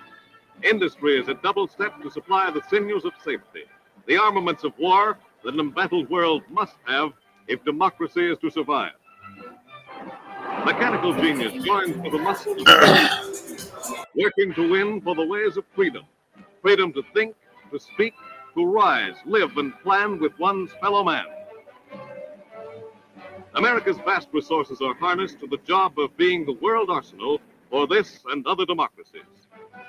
Industry 0.63 1.19
is 1.19 1.27
a 1.27 1.35
double 1.35 1.67
step 1.67 2.01
to 2.01 2.09
supply 2.09 2.49
the 2.49 2.61
sinews 2.69 3.05
of 3.05 3.13
safety, 3.23 3.65
the 4.07 4.17
armaments 4.17 4.63
of 4.63 4.73
war 4.79 5.19
that 5.43 5.53
an 5.53 5.59
embattled 5.59 6.09
world 6.09 6.41
must 6.49 6.75
have 6.85 7.13
if 7.51 7.63
democracy 7.65 8.31
is 8.31 8.37
to 8.39 8.49
survive. 8.49 8.93
Mechanical 10.65 11.13
genius 11.13 11.51
joins 11.65 11.95
for 11.97 12.09
the 12.09 12.17
muscle 12.17 12.53
of 12.53 12.65
freedom, 12.65 14.05
working 14.15 14.53
to 14.53 14.71
win 14.71 15.01
for 15.01 15.15
the 15.15 15.25
ways 15.25 15.57
of 15.57 15.65
freedom. 15.75 16.03
Freedom 16.61 16.93
to 16.93 17.03
think, 17.13 17.35
to 17.71 17.79
speak, 17.79 18.13
to 18.55 18.65
rise, 18.65 19.15
live, 19.25 19.57
and 19.57 19.77
plan 19.81 20.19
with 20.19 20.31
one's 20.39 20.71
fellow 20.79 21.03
man. 21.03 21.25
America's 23.55 23.97
vast 24.05 24.29
resources 24.31 24.79
are 24.81 24.93
harnessed 24.93 25.39
to 25.41 25.47
the 25.47 25.57
job 25.57 25.99
of 25.99 26.15
being 26.15 26.45
the 26.45 26.53
world 26.53 26.89
arsenal 26.89 27.41
for 27.69 27.85
this 27.85 28.19
and 28.31 28.47
other 28.47 28.65
democracies. 28.65 29.21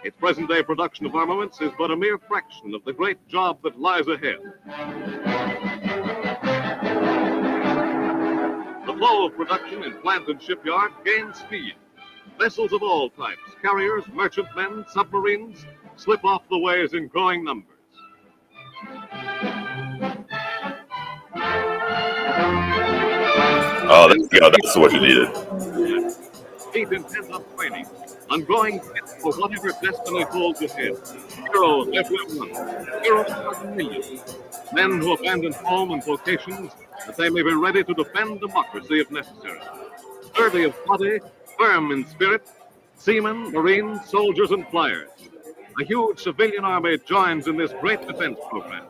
Its 0.03 0.17
present 0.17 0.49
day 0.49 0.65
production 0.65 1.07
of 1.07 1.15
armaments 1.15 1.61
is 1.61 1.71
but 1.79 1.93
a 1.93 1.97
mere 1.97 2.19
fraction 2.19 2.75
of 2.75 2.85
the 2.85 2.93
great 2.93 3.19
job 3.29 3.59
that 3.63 3.79
lies 3.79 4.09
ahead. 4.09 4.41
Of 9.13 9.37
production 9.37 9.85
in 9.85 10.01
plant 10.01 10.27
and 10.29 10.43
shipyard 10.43 10.91
gains 11.05 11.39
speed. 11.39 11.75
Vessels 12.41 12.73
of 12.73 12.83
all 12.83 13.11
types, 13.11 13.43
carriers, 13.61 14.03
merchantmen, 14.13 14.87
submarines, 14.91 15.67
slip 15.97 16.25
off 16.25 16.43
the 16.49 16.59
ways 16.59 16.95
in 16.95 17.09
growing 17.09 17.45
numbers. 17.45 17.69
Oh, 23.85 24.07
there 24.09 24.17
you 24.17 24.29
go. 24.29 24.51
That's 24.51 24.77
what 24.77 24.93
you 24.93 25.01
needed. 25.01 25.29
Deep 26.73 26.91
intensive 26.93 27.45
training, 27.57 27.87
growing 28.41 28.81
fit 28.81 29.09
for 29.21 29.33
whatever 29.35 29.71
destiny 29.83 30.23
holds 30.23 30.63
ahead. 30.63 30.97
Heroes 31.53 31.89
everyone, 31.95 32.49
heroes 33.03 33.29
by 33.29 33.55
the 33.63 33.73
millions. 33.77 34.37
Men 34.73 35.01
who 35.01 35.13
abandon 35.13 35.53
home 35.53 35.91
and 35.91 36.03
vocations 36.05 36.73
that 37.07 37.17
they 37.17 37.29
may 37.29 37.43
be 37.43 37.53
ready 37.53 37.85
to 37.85 37.95
defend 37.95 38.41
democracy 38.41 39.01
if 39.01 39.11
necessary. 39.11 39.61
Sturdy 40.33 40.65
of 40.65 40.75
body, 40.87 41.21
firm 41.59 41.93
in 41.93 42.07
spirit, 42.07 42.49
seamen, 42.97 43.53
marines, 43.53 44.09
soldiers, 44.09 44.51
and 44.51 44.67
flyers. 44.69 45.11
A 45.81 45.85
huge 45.85 46.21
civilian 46.21 46.65
army 46.65 46.99
joins 46.99 47.49
in 47.49 47.57
this 47.57 47.73
great 47.81 48.07
defense 48.07 48.39
program. 48.51 48.85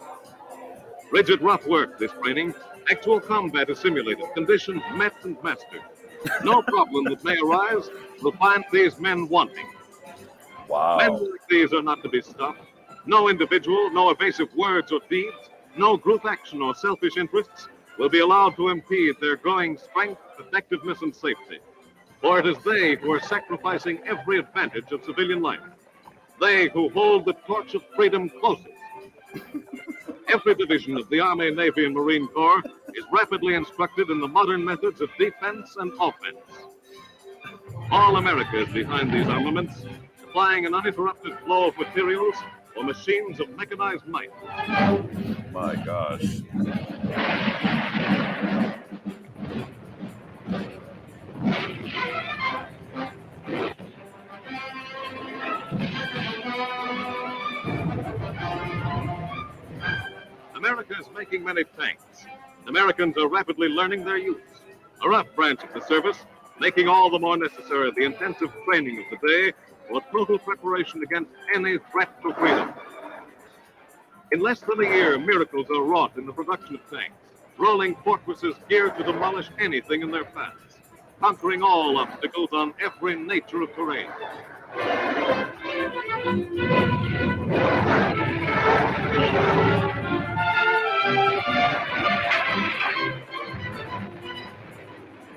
Rigid 1.10 1.40
rough 1.42 1.66
work, 1.66 1.98
this 1.98 2.12
training. 2.22 2.54
Actual 2.90 3.20
combat 3.20 3.70
is 3.70 3.78
simulated, 3.78 4.24
conditions 4.34 4.82
met 4.94 5.14
and 5.24 5.36
mastered. 5.42 5.82
No 6.44 6.62
problem 6.62 7.04
that 7.04 7.24
may 7.24 7.36
arise 7.38 7.88
will 8.22 8.32
find 8.32 8.64
these 8.72 8.98
men 8.98 9.28
wanting. 9.28 9.66
Wow. 10.68 10.98
Men 10.98 11.12
like 11.12 11.48
these 11.48 11.72
are 11.72 11.82
not 11.82 12.02
to 12.02 12.08
be 12.08 12.22
stopped. 12.22 12.60
No 13.06 13.28
individual, 13.28 13.90
no 13.90 14.10
evasive 14.10 14.54
words 14.54 14.92
or 14.92 15.00
deeds, 15.10 15.50
no 15.76 15.96
group 15.96 16.24
action 16.24 16.62
or 16.62 16.74
selfish 16.74 17.16
interests 17.16 17.68
will 17.98 18.08
be 18.08 18.20
allowed 18.20 18.56
to 18.56 18.68
impede 18.68 19.16
their 19.20 19.36
growing 19.36 19.76
strength, 19.76 20.20
effectiveness, 20.38 21.02
and 21.02 21.14
safety. 21.14 21.58
For 22.20 22.38
it 22.38 22.46
is 22.46 22.56
they 22.64 22.94
who 22.94 23.12
are 23.12 23.20
sacrificing 23.20 24.00
every 24.06 24.38
advantage 24.38 24.92
of 24.92 25.04
civilian 25.04 25.42
life. 25.42 25.60
They 26.40 26.68
who 26.68 26.88
hold 26.90 27.24
the 27.24 27.34
torch 27.46 27.74
of 27.74 27.82
freedom 27.96 28.28
closest. 28.28 28.68
Every 30.28 30.54
division 30.54 30.96
of 30.96 31.08
the 31.10 31.20
Army, 31.20 31.50
Navy, 31.50 31.84
and 31.84 31.94
Marine 31.94 32.26
Corps 32.28 32.62
is 32.94 33.04
rapidly 33.12 33.54
instructed 33.54 34.10
in 34.10 34.20
the 34.20 34.28
modern 34.28 34.64
methods 34.64 35.00
of 35.00 35.10
defense 35.18 35.76
and 35.76 35.92
offense. 36.00 36.38
All 37.90 38.16
America 38.16 38.58
is 38.58 38.68
behind 38.68 39.12
these 39.12 39.26
armaments, 39.26 39.84
supplying 40.20 40.66
an 40.66 40.74
uninterrupted 40.74 41.38
flow 41.40 41.68
of 41.68 41.76
materials 41.78 42.34
for 42.74 42.84
machines 42.84 43.40
of 43.40 43.50
mechanized 43.56 44.06
might. 44.06 44.30
My 45.52 45.76
gosh. 45.84 46.42
America 60.54 60.94
is 60.98 61.06
making 61.14 61.44
many 61.44 61.64
tanks. 61.78 62.24
Americans 62.68 63.16
are 63.18 63.28
rapidly 63.28 63.68
learning 63.68 64.04
their 64.04 64.18
use. 64.18 64.40
A 65.02 65.08
rough 65.08 65.26
branch 65.34 65.62
of 65.64 65.72
the 65.74 65.80
service, 65.80 66.18
making 66.60 66.88
all 66.88 67.10
the 67.10 67.18
more 67.18 67.36
necessary 67.36 67.90
the 67.90 68.04
intensive 68.04 68.52
training 68.64 68.98
of 69.00 69.20
the 69.20 69.26
day 69.26 69.52
for 69.88 70.00
total 70.12 70.38
preparation 70.38 71.02
against 71.02 71.30
any 71.54 71.78
threat 71.90 72.10
to 72.22 72.32
freedom. 72.34 72.72
In 74.30 74.40
less 74.40 74.60
than 74.60 74.80
a 74.80 74.84
year, 74.84 75.18
miracles 75.18 75.66
are 75.70 75.82
wrought 75.82 76.16
in 76.16 76.24
the 76.24 76.32
production 76.32 76.76
of 76.76 76.90
tanks, 76.90 77.16
rolling 77.58 77.96
fortresses 77.96 78.54
geared 78.68 78.96
to 78.96 79.04
demolish 79.04 79.50
anything 79.58 80.02
in 80.02 80.10
their 80.10 80.24
path, 80.24 80.54
conquering 81.20 81.62
all 81.62 81.98
obstacles 81.98 82.48
on 82.52 82.72
every 82.80 83.16
nature 83.16 83.62
of 83.62 83.74
terrain. 83.74 84.08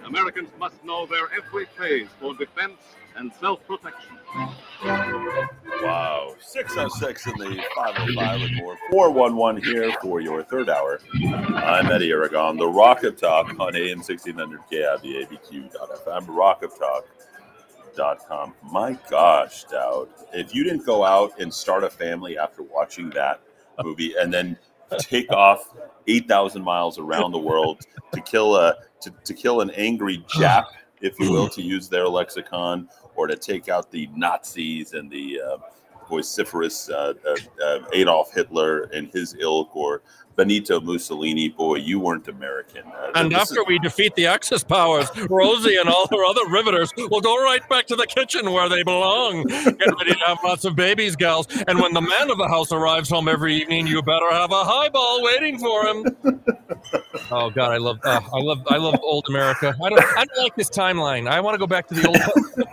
Americans 0.06 0.50
must 0.60 0.84
know 0.84 1.06
their 1.08 1.30
every 1.36 1.66
phase 1.78 2.08
for 2.20 2.36
defense 2.36 2.78
and 3.16 3.32
self-protection. 3.40 4.18
Wow. 5.82 6.36
606 6.40 7.28
in 7.28 7.34
the 7.34 7.64
505 7.76 8.42
and 8.42 8.56
more. 8.58 8.78
411 8.92 9.64
here 9.64 9.92
for 10.02 10.20
your 10.22 10.44
third 10.44 10.70
hour. 10.70 11.00
I'm 11.56 11.92
Eddy 11.92 12.12
Aragon, 12.12 12.58
the 12.58 12.68
Rock 12.68 13.04
of 13.04 13.20
Talk 13.20 13.60
on 13.60 13.76
AM 13.76 13.98
1600 14.00 14.60
KIVABQ.FM, 14.72 16.28
rockoftalk.com. 17.96 18.54
My 18.64 19.00
gosh, 19.10 19.64
Dowd, 19.66 20.10
if 20.34 20.54
you 20.54 20.64
didn't 20.64 20.86
go 20.86 21.04
out 21.04 21.40
and 21.40 21.52
start 21.52 21.84
a 21.84 21.90
family 21.90 22.38
after 22.38 22.62
watching 22.62 23.10
that 23.12 23.42
movie 23.84 24.14
and 24.20 24.32
then 24.34 24.56
take 25.00 25.32
off 25.32 25.74
8,000 26.08 26.62
miles 26.62 27.00
around 27.00 27.32
the 27.32 27.40
world 27.40 27.82
to 28.14 28.22
kill 28.22 28.56
a 28.56 28.76
to, 29.06 29.14
to 29.24 29.34
kill 29.34 29.62
an 29.62 29.70
angry 29.72 30.20
Jap, 30.30 30.66
if 31.02 31.20
you 31.20 31.32
will, 31.32 31.50
to 31.50 31.62
use 31.62 31.88
their 31.88 32.08
lexicon, 32.08 32.90
or 33.16 33.28
to 33.28 33.36
take 33.36 33.70
out 33.70 33.92
the 33.92 34.10
Nazis 34.16 34.94
and 34.94 35.10
the 35.10 35.40
uh, 35.42 35.58
vociferous 36.10 36.90
uh, 36.90 37.14
uh, 37.28 37.36
uh, 37.64 37.80
Adolf 37.94 38.34
Hitler 38.34 38.84
and 38.94 39.10
his 39.12 39.36
ilk, 39.40 39.76
or 39.76 40.02
Benito 40.36 40.82
Mussolini. 40.82 41.48
Boy, 41.50 41.76
you 41.76 42.00
weren't 42.00 42.28
American. 42.28 42.84
Uh, 42.88 43.12
And 43.16 43.34
after 43.34 43.62
is- 43.62 43.66
we 43.68 43.80
defeat 43.80 44.14
the 44.16 44.28
Axis 44.28 44.64
powers, 44.64 45.08
Rosie 45.30 45.78
and 45.78 45.88
all 45.88 46.08
her 46.12 46.26
other 46.26 46.46
riveters 46.50 46.92
will 46.98 47.22
go 47.22 47.42
right 47.44 47.68
back 47.70 47.86
to 47.88 47.96
the 47.96 48.06
kitchen 48.06 48.52
where 48.52 48.68
they 48.68 48.84
belong. 48.84 49.44
Get 49.44 49.80
ready 49.98 50.14
to 50.14 50.20
have 50.26 50.40
lots 50.44 50.66
of 50.66 50.76
babies, 50.76 51.16
gals. 51.16 51.48
And 51.68 51.80
when 51.80 51.94
the 51.94 52.02
man 52.02 52.30
of 52.30 52.38
the 52.38 52.48
house 52.48 52.72
arrives 52.74 53.10
home 53.10 53.28
every 53.30 53.56
evening, 53.56 53.88
you 53.88 54.02
better 54.02 54.30
have 54.32 54.52
a 54.52 54.64
highball 54.64 55.24
waiting 55.24 55.58
for 55.58 55.86
him. 55.88 56.06
Oh 57.32 57.50
God, 57.50 57.72
I 57.72 57.78
love, 57.78 58.00
uh, 58.04 58.20
I 58.34 58.40
love, 58.42 58.62
I 58.68 58.78
love 58.78 59.00
old 59.02 59.26
America. 59.30 59.74
I 59.84 59.90
don't, 59.90 60.04
I 60.18 60.26
don't 60.26 60.44
like 60.44 60.56
this 60.56 60.70
timeline. 60.70 61.30
I 61.30 61.40
want 61.40 61.56
to 61.56 61.60
go 61.60 61.66
back 61.68 61.88
to 61.88 61.94
the 61.96 62.08
old. 62.08 62.68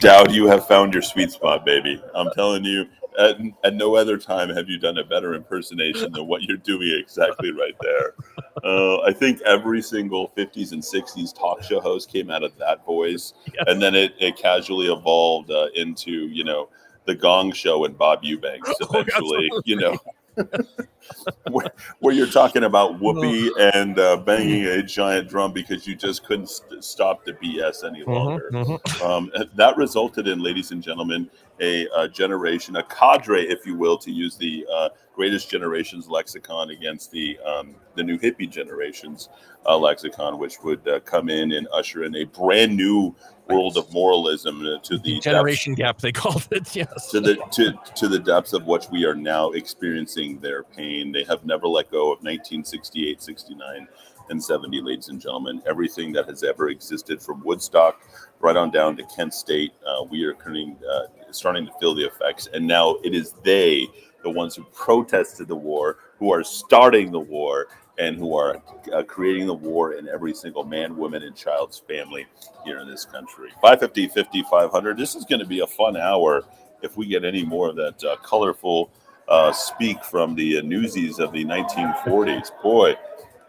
Dowd, 0.00 0.32
you 0.32 0.46
have 0.46 0.66
found 0.66 0.92
your 0.92 1.02
sweet 1.02 1.30
spot, 1.30 1.64
baby. 1.64 2.02
I'm 2.14 2.30
telling 2.34 2.64
you, 2.64 2.86
at, 3.18 3.36
at 3.62 3.74
no 3.74 3.94
other 3.94 4.18
time 4.18 4.48
have 4.50 4.68
you 4.68 4.78
done 4.78 4.98
a 4.98 5.04
better 5.04 5.34
impersonation 5.34 6.12
than 6.12 6.26
what 6.26 6.42
you're 6.42 6.56
doing 6.56 6.98
exactly 7.00 7.52
right 7.52 7.76
there. 7.80 8.14
Uh, 8.62 9.00
I 9.02 9.12
think 9.12 9.40
every 9.42 9.82
single 9.82 10.32
50s 10.36 10.72
and 10.72 10.82
60s 10.82 11.38
talk 11.38 11.62
show 11.62 11.80
host 11.80 12.10
came 12.10 12.30
out 12.30 12.42
of 12.42 12.56
that 12.58 12.84
voice, 12.84 13.34
and 13.66 13.80
then 13.80 13.94
it, 13.94 14.14
it 14.18 14.36
casually 14.36 14.86
evolved 14.86 15.50
uh, 15.50 15.68
into, 15.74 16.10
you 16.10 16.44
know, 16.44 16.68
the 17.06 17.14
Gong 17.14 17.52
Show 17.52 17.84
and 17.84 17.96
Bob 17.96 18.20
Eubanks 18.22 18.72
eventually, 18.80 19.50
you 19.64 19.76
know. 19.76 19.98
Where, 21.50 21.70
where 22.00 22.14
you're 22.14 22.26
talking 22.26 22.64
about 22.64 23.00
Whoopi 23.00 23.50
and 23.74 23.98
uh, 23.98 24.16
banging 24.18 24.64
a 24.66 24.82
giant 24.82 25.28
drum 25.28 25.52
because 25.52 25.86
you 25.86 25.94
just 25.94 26.24
couldn't 26.24 26.48
st- 26.48 26.82
stop 26.84 27.24
the 27.24 27.32
BS 27.34 27.84
any 27.84 28.02
longer. 28.04 28.50
Um, 29.02 29.30
that 29.54 29.76
resulted 29.76 30.28
in, 30.28 30.42
ladies 30.42 30.70
and 30.70 30.82
gentlemen, 30.82 31.30
a, 31.60 31.88
uh 31.90 32.08
generation, 32.08 32.76
a 32.76 32.82
cadre, 32.84 33.42
if 33.42 33.64
you 33.64 33.76
will, 33.76 33.96
to 33.98 34.10
use 34.10 34.36
the 34.36 34.66
uh, 34.72 34.88
greatest 35.14 35.48
generations 35.48 36.08
lexicon 36.08 36.70
against 36.70 37.10
the 37.12 37.38
um, 37.40 37.74
the 37.94 38.02
new 38.02 38.18
hippie 38.18 38.50
generations 38.50 39.28
uh, 39.66 39.76
lexicon, 39.78 40.38
which 40.38 40.60
would 40.62 40.86
uh, 40.88 41.00
come 41.00 41.28
in 41.28 41.52
and 41.52 41.68
usher 41.72 42.04
in 42.04 42.16
a 42.16 42.24
brand 42.24 42.76
new 42.76 43.14
world 43.48 43.76
of 43.76 43.92
moralism 43.92 44.60
uh, 44.66 44.78
to 44.80 44.98
the 44.98 45.14
depths- 45.14 45.24
Generation 45.24 45.74
gap, 45.74 45.98
they 46.00 46.12
called 46.12 46.46
it. 46.50 46.68
Yes. 46.74 47.10
to 47.10 47.20
the 47.20 47.36
to, 47.52 47.78
to 47.94 48.08
the 48.08 48.18
depths 48.18 48.52
of 48.52 48.66
which 48.66 48.86
we 48.90 49.04
are 49.04 49.14
now 49.14 49.50
experiencing 49.52 50.40
their 50.40 50.64
pain. 50.64 50.93
They 51.02 51.24
have 51.24 51.44
never 51.44 51.66
let 51.66 51.90
go 51.90 52.12
of 52.12 52.18
1968, 52.22 53.20
69, 53.20 53.88
and 54.30 54.42
70, 54.42 54.80
ladies 54.80 55.08
and 55.08 55.20
gentlemen. 55.20 55.62
Everything 55.66 56.12
that 56.12 56.28
has 56.28 56.42
ever 56.42 56.68
existed 56.68 57.20
from 57.20 57.42
Woodstock 57.44 58.00
right 58.40 58.56
on 58.56 58.70
down 58.70 58.96
to 58.96 59.04
Kent 59.14 59.34
State, 59.34 59.72
uh, 59.86 60.04
we 60.04 60.24
are 60.24 60.34
turning, 60.34 60.76
uh, 60.88 61.06
starting 61.30 61.66
to 61.66 61.72
feel 61.80 61.94
the 61.94 62.06
effects. 62.06 62.48
And 62.52 62.66
now 62.66 62.96
it 63.04 63.14
is 63.14 63.32
they, 63.44 63.88
the 64.22 64.30
ones 64.30 64.54
who 64.54 64.64
protested 64.72 65.48
the 65.48 65.56
war, 65.56 65.98
who 66.18 66.32
are 66.32 66.44
starting 66.44 67.10
the 67.10 67.20
war, 67.20 67.66
and 67.98 68.16
who 68.16 68.36
are 68.36 68.62
uh, 68.92 69.02
creating 69.02 69.46
the 69.46 69.54
war 69.54 69.94
in 69.94 70.08
every 70.08 70.34
single 70.34 70.64
man, 70.64 70.96
woman, 70.96 71.22
and 71.22 71.36
child's 71.36 71.78
family 71.78 72.26
here 72.64 72.78
in 72.78 72.88
this 72.88 73.04
country. 73.04 73.50
550, 73.62 74.08
50, 74.08 74.42
500. 74.50 74.96
This 74.96 75.14
is 75.14 75.24
going 75.24 75.40
to 75.40 75.46
be 75.46 75.60
a 75.60 75.66
fun 75.66 75.96
hour 75.96 76.44
if 76.82 76.96
we 76.96 77.06
get 77.06 77.24
any 77.24 77.44
more 77.44 77.68
of 77.68 77.76
that 77.76 78.02
uh, 78.04 78.16
colorful 78.16 78.90
uh, 79.28 79.52
speak 79.52 80.04
from 80.04 80.34
the 80.34 80.58
uh, 80.58 80.62
newsies 80.62 81.18
of 81.18 81.32
the 81.32 81.44
1940s. 81.44 82.50
Boy, 82.62 82.94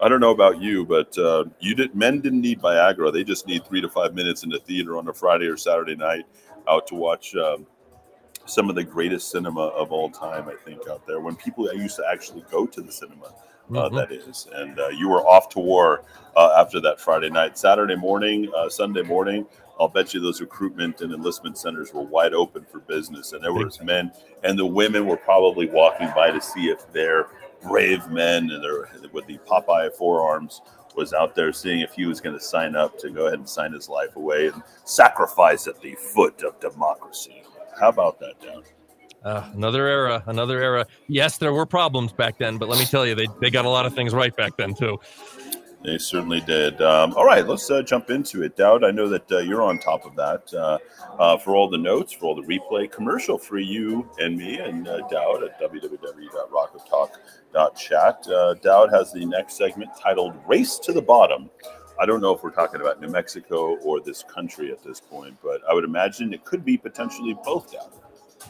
I 0.01 0.09
don't 0.09 0.19
know 0.19 0.31
about 0.31 0.61
you, 0.61 0.85
but 0.85 1.17
uh, 1.17 1.45
you 1.59 1.75
did 1.75 1.95
men 1.95 2.21
didn't 2.21 2.41
need 2.41 2.61
Viagra. 2.61 3.11
They 3.11 3.23
just 3.23 3.47
need 3.47 3.65
three 3.65 3.81
to 3.81 3.89
five 3.89 4.13
minutes 4.13 4.43
in 4.43 4.49
the 4.49 4.59
theater 4.59 4.97
on 4.97 5.07
a 5.07 5.13
Friday 5.13 5.45
or 5.45 5.57
Saturday 5.57 5.95
night 5.95 6.25
out 6.69 6.87
to 6.87 6.95
watch 6.95 7.35
um, 7.35 7.65
some 8.45 8.69
of 8.69 8.75
the 8.75 8.83
greatest 8.83 9.31
cinema 9.31 9.61
of 9.67 9.91
all 9.91 10.09
time. 10.09 10.47
I 10.47 10.55
think 10.65 10.87
out 10.89 11.05
there 11.07 11.19
when 11.19 11.35
people 11.35 11.71
used 11.73 11.95
to 11.97 12.03
actually 12.11 12.43
go 12.51 12.65
to 12.65 12.81
the 12.81 12.91
cinema. 12.91 13.27
Uh, 13.73 13.89
Mhm. 13.89 13.95
that 13.95 14.11
is, 14.11 14.47
and 14.53 14.79
uh, 14.79 14.89
you 14.89 15.09
were 15.09 15.25
off 15.27 15.49
to 15.49 15.59
war 15.59 16.03
uh, 16.35 16.53
after 16.55 16.79
that 16.81 16.99
Friday 17.01 17.31
night. 17.31 17.57
Saturday 17.57 17.95
morning, 17.95 18.51
uh, 18.55 18.69
Sunday 18.69 19.01
morning, 19.01 19.47
I'll 19.79 19.89
bet 19.89 20.13
you 20.13 20.19
those 20.19 20.41
recruitment 20.41 21.01
and 21.01 21.13
enlistment 21.13 21.57
centers 21.57 21.93
were 21.93 22.03
wide 22.03 22.33
open 22.33 22.65
for 22.71 22.79
business, 22.79 23.33
and 23.33 23.43
there 23.43 23.53
was 23.53 23.81
men, 23.81 24.11
and 24.43 24.57
the 24.57 24.65
women 24.65 25.05
were 25.05 25.17
probably 25.17 25.67
walking 25.67 26.09
by 26.15 26.31
to 26.31 26.41
see 26.41 26.69
if 26.69 26.91
their 26.93 27.27
brave 27.61 28.07
men 28.09 28.49
and 28.51 28.63
their 28.63 28.89
with 29.11 29.25
the 29.27 29.37
Popeye 29.39 29.91
forearms 29.93 30.61
was 30.95 31.13
out 31.13 31.35
there 31.35 31.51
seeing 31.51 31.81
if 31.81 31.93
he 31.93 32.05
was 32.05 32.21
going 32.21 32.37
to 32.37 32.43
sign 32.43 32.75
up 32.75 32.97
to 32.99 33.09
go 33.09 33.27
ahead 33.27 33.39
and 33.39 33.49
sign 33.49 33.73
his 33.73 33.89
life 33.89 34.15
away 34.15 34.47
and 34.47 34.63
sacrifice 34.85 35.67
at 35.67 35.79
the 35.81 35.93
foot 35.95 36.41
of 36.43 36.59
democracy. 36.59 37.43
How 37.79 37.89
about 37.89 38.19
that, 38.19 38.39
Dowd? 38.41 38.63
Uh, 39.23 39.43
another 39.53 39.87
era, 39.87 40.23
another 40.27 40.61
era. 40.61 40.85
Yes, 41.07 41.39
there 41.39 41.51
were 41.51 41.65
problems 41.65 42.13
back 42.13 42.37
then, 42.37 42.57
but 42.57 42.69
let 42.69 42.77
me 42.77 42.85
tell 42.85 43.05
you, 43.07 43.15
they, 43.15 43.27
they 43.41 43.49
got 43.49 43.65
a 43.65 43.69
lot 43.69 43.85
of 43.85 43.93
things 43.95 44.13
right 44.13 44.35
back 44.35 44.55
then 44.55 44.75
too. 44.75 44.99
They 45.85 45.97
certainly 45.99 46.41
did. 46.41 46.81
Um, 46.81 47.13
all 47.13 47.25
right, 47.25 47.47
let's 47.47 47.69
uh, 47.69 47.83
jump 47.83 48.09
into 48.09 48.41
it. 48.41 48.57
Dowd, 48.57 48.83
I 48.83 48.89
know 48.89 49.07
that 49.07 49.31
uh, 49.31 49.37
you're 49.37 49.61
on 49.61 49.77
top 49.77 50.03
of 50.03 50.15
that. 50.15 50.51
Uh, 50.51 50.79
uh, 51.19 51.37
for 51.37 51.55
all 51.55 51.69
the 51.69 51.77
notes, 51.77 52.11
for 52.11 52.25
all 52.25 52.33
the 52.35 52.41
replay, 52.41 52.91
commercial 52.91 53.37
for 53.37 53.59
you 53.59 54.09
and 54.17 54.35
me 54.35 54.57
and 54.57 54.87
uh, 54.87 55.07
Dowd 55.07 55.43
at 55.43 55.61
www.rockoftalk.chat. 55.61 58.27
Uh, 58.27 58.55
Dowd 58.55 58.91
has 58.91 59.13
the 59.13 59.25
next 59.25 59.57
segment 59.57 59.91
titled 60.01 60.33
Race 60.47 60.79
to 60.79 60.91
the 60.91 61.03
Bottom. 61.03 61.51
I 61.99 62.07
don't 62.07 62.19
know 62.19 62.33
if 62.33 62.41
we're 62.43 62.49
talking 62.49 62.81
about 62.81 62.99
New 62.99 63.09
Mexico 63.09 63.75
or 63.77 64.01
this 64.01 64.23
country 64.23 64.71
at 64.71 64.81
this 64.83 64.99
point, 64.99 65.37
but 65.43 65.61
I 65.69 65.75
would 65.75 65.83
imagine 65.83 66.33
it 66.33 66.45
could 66.45 66.65
be 66.65 66.77
potentially 66.77 67.37
both, 67.45 67.71
Dowd. 67.71 67.91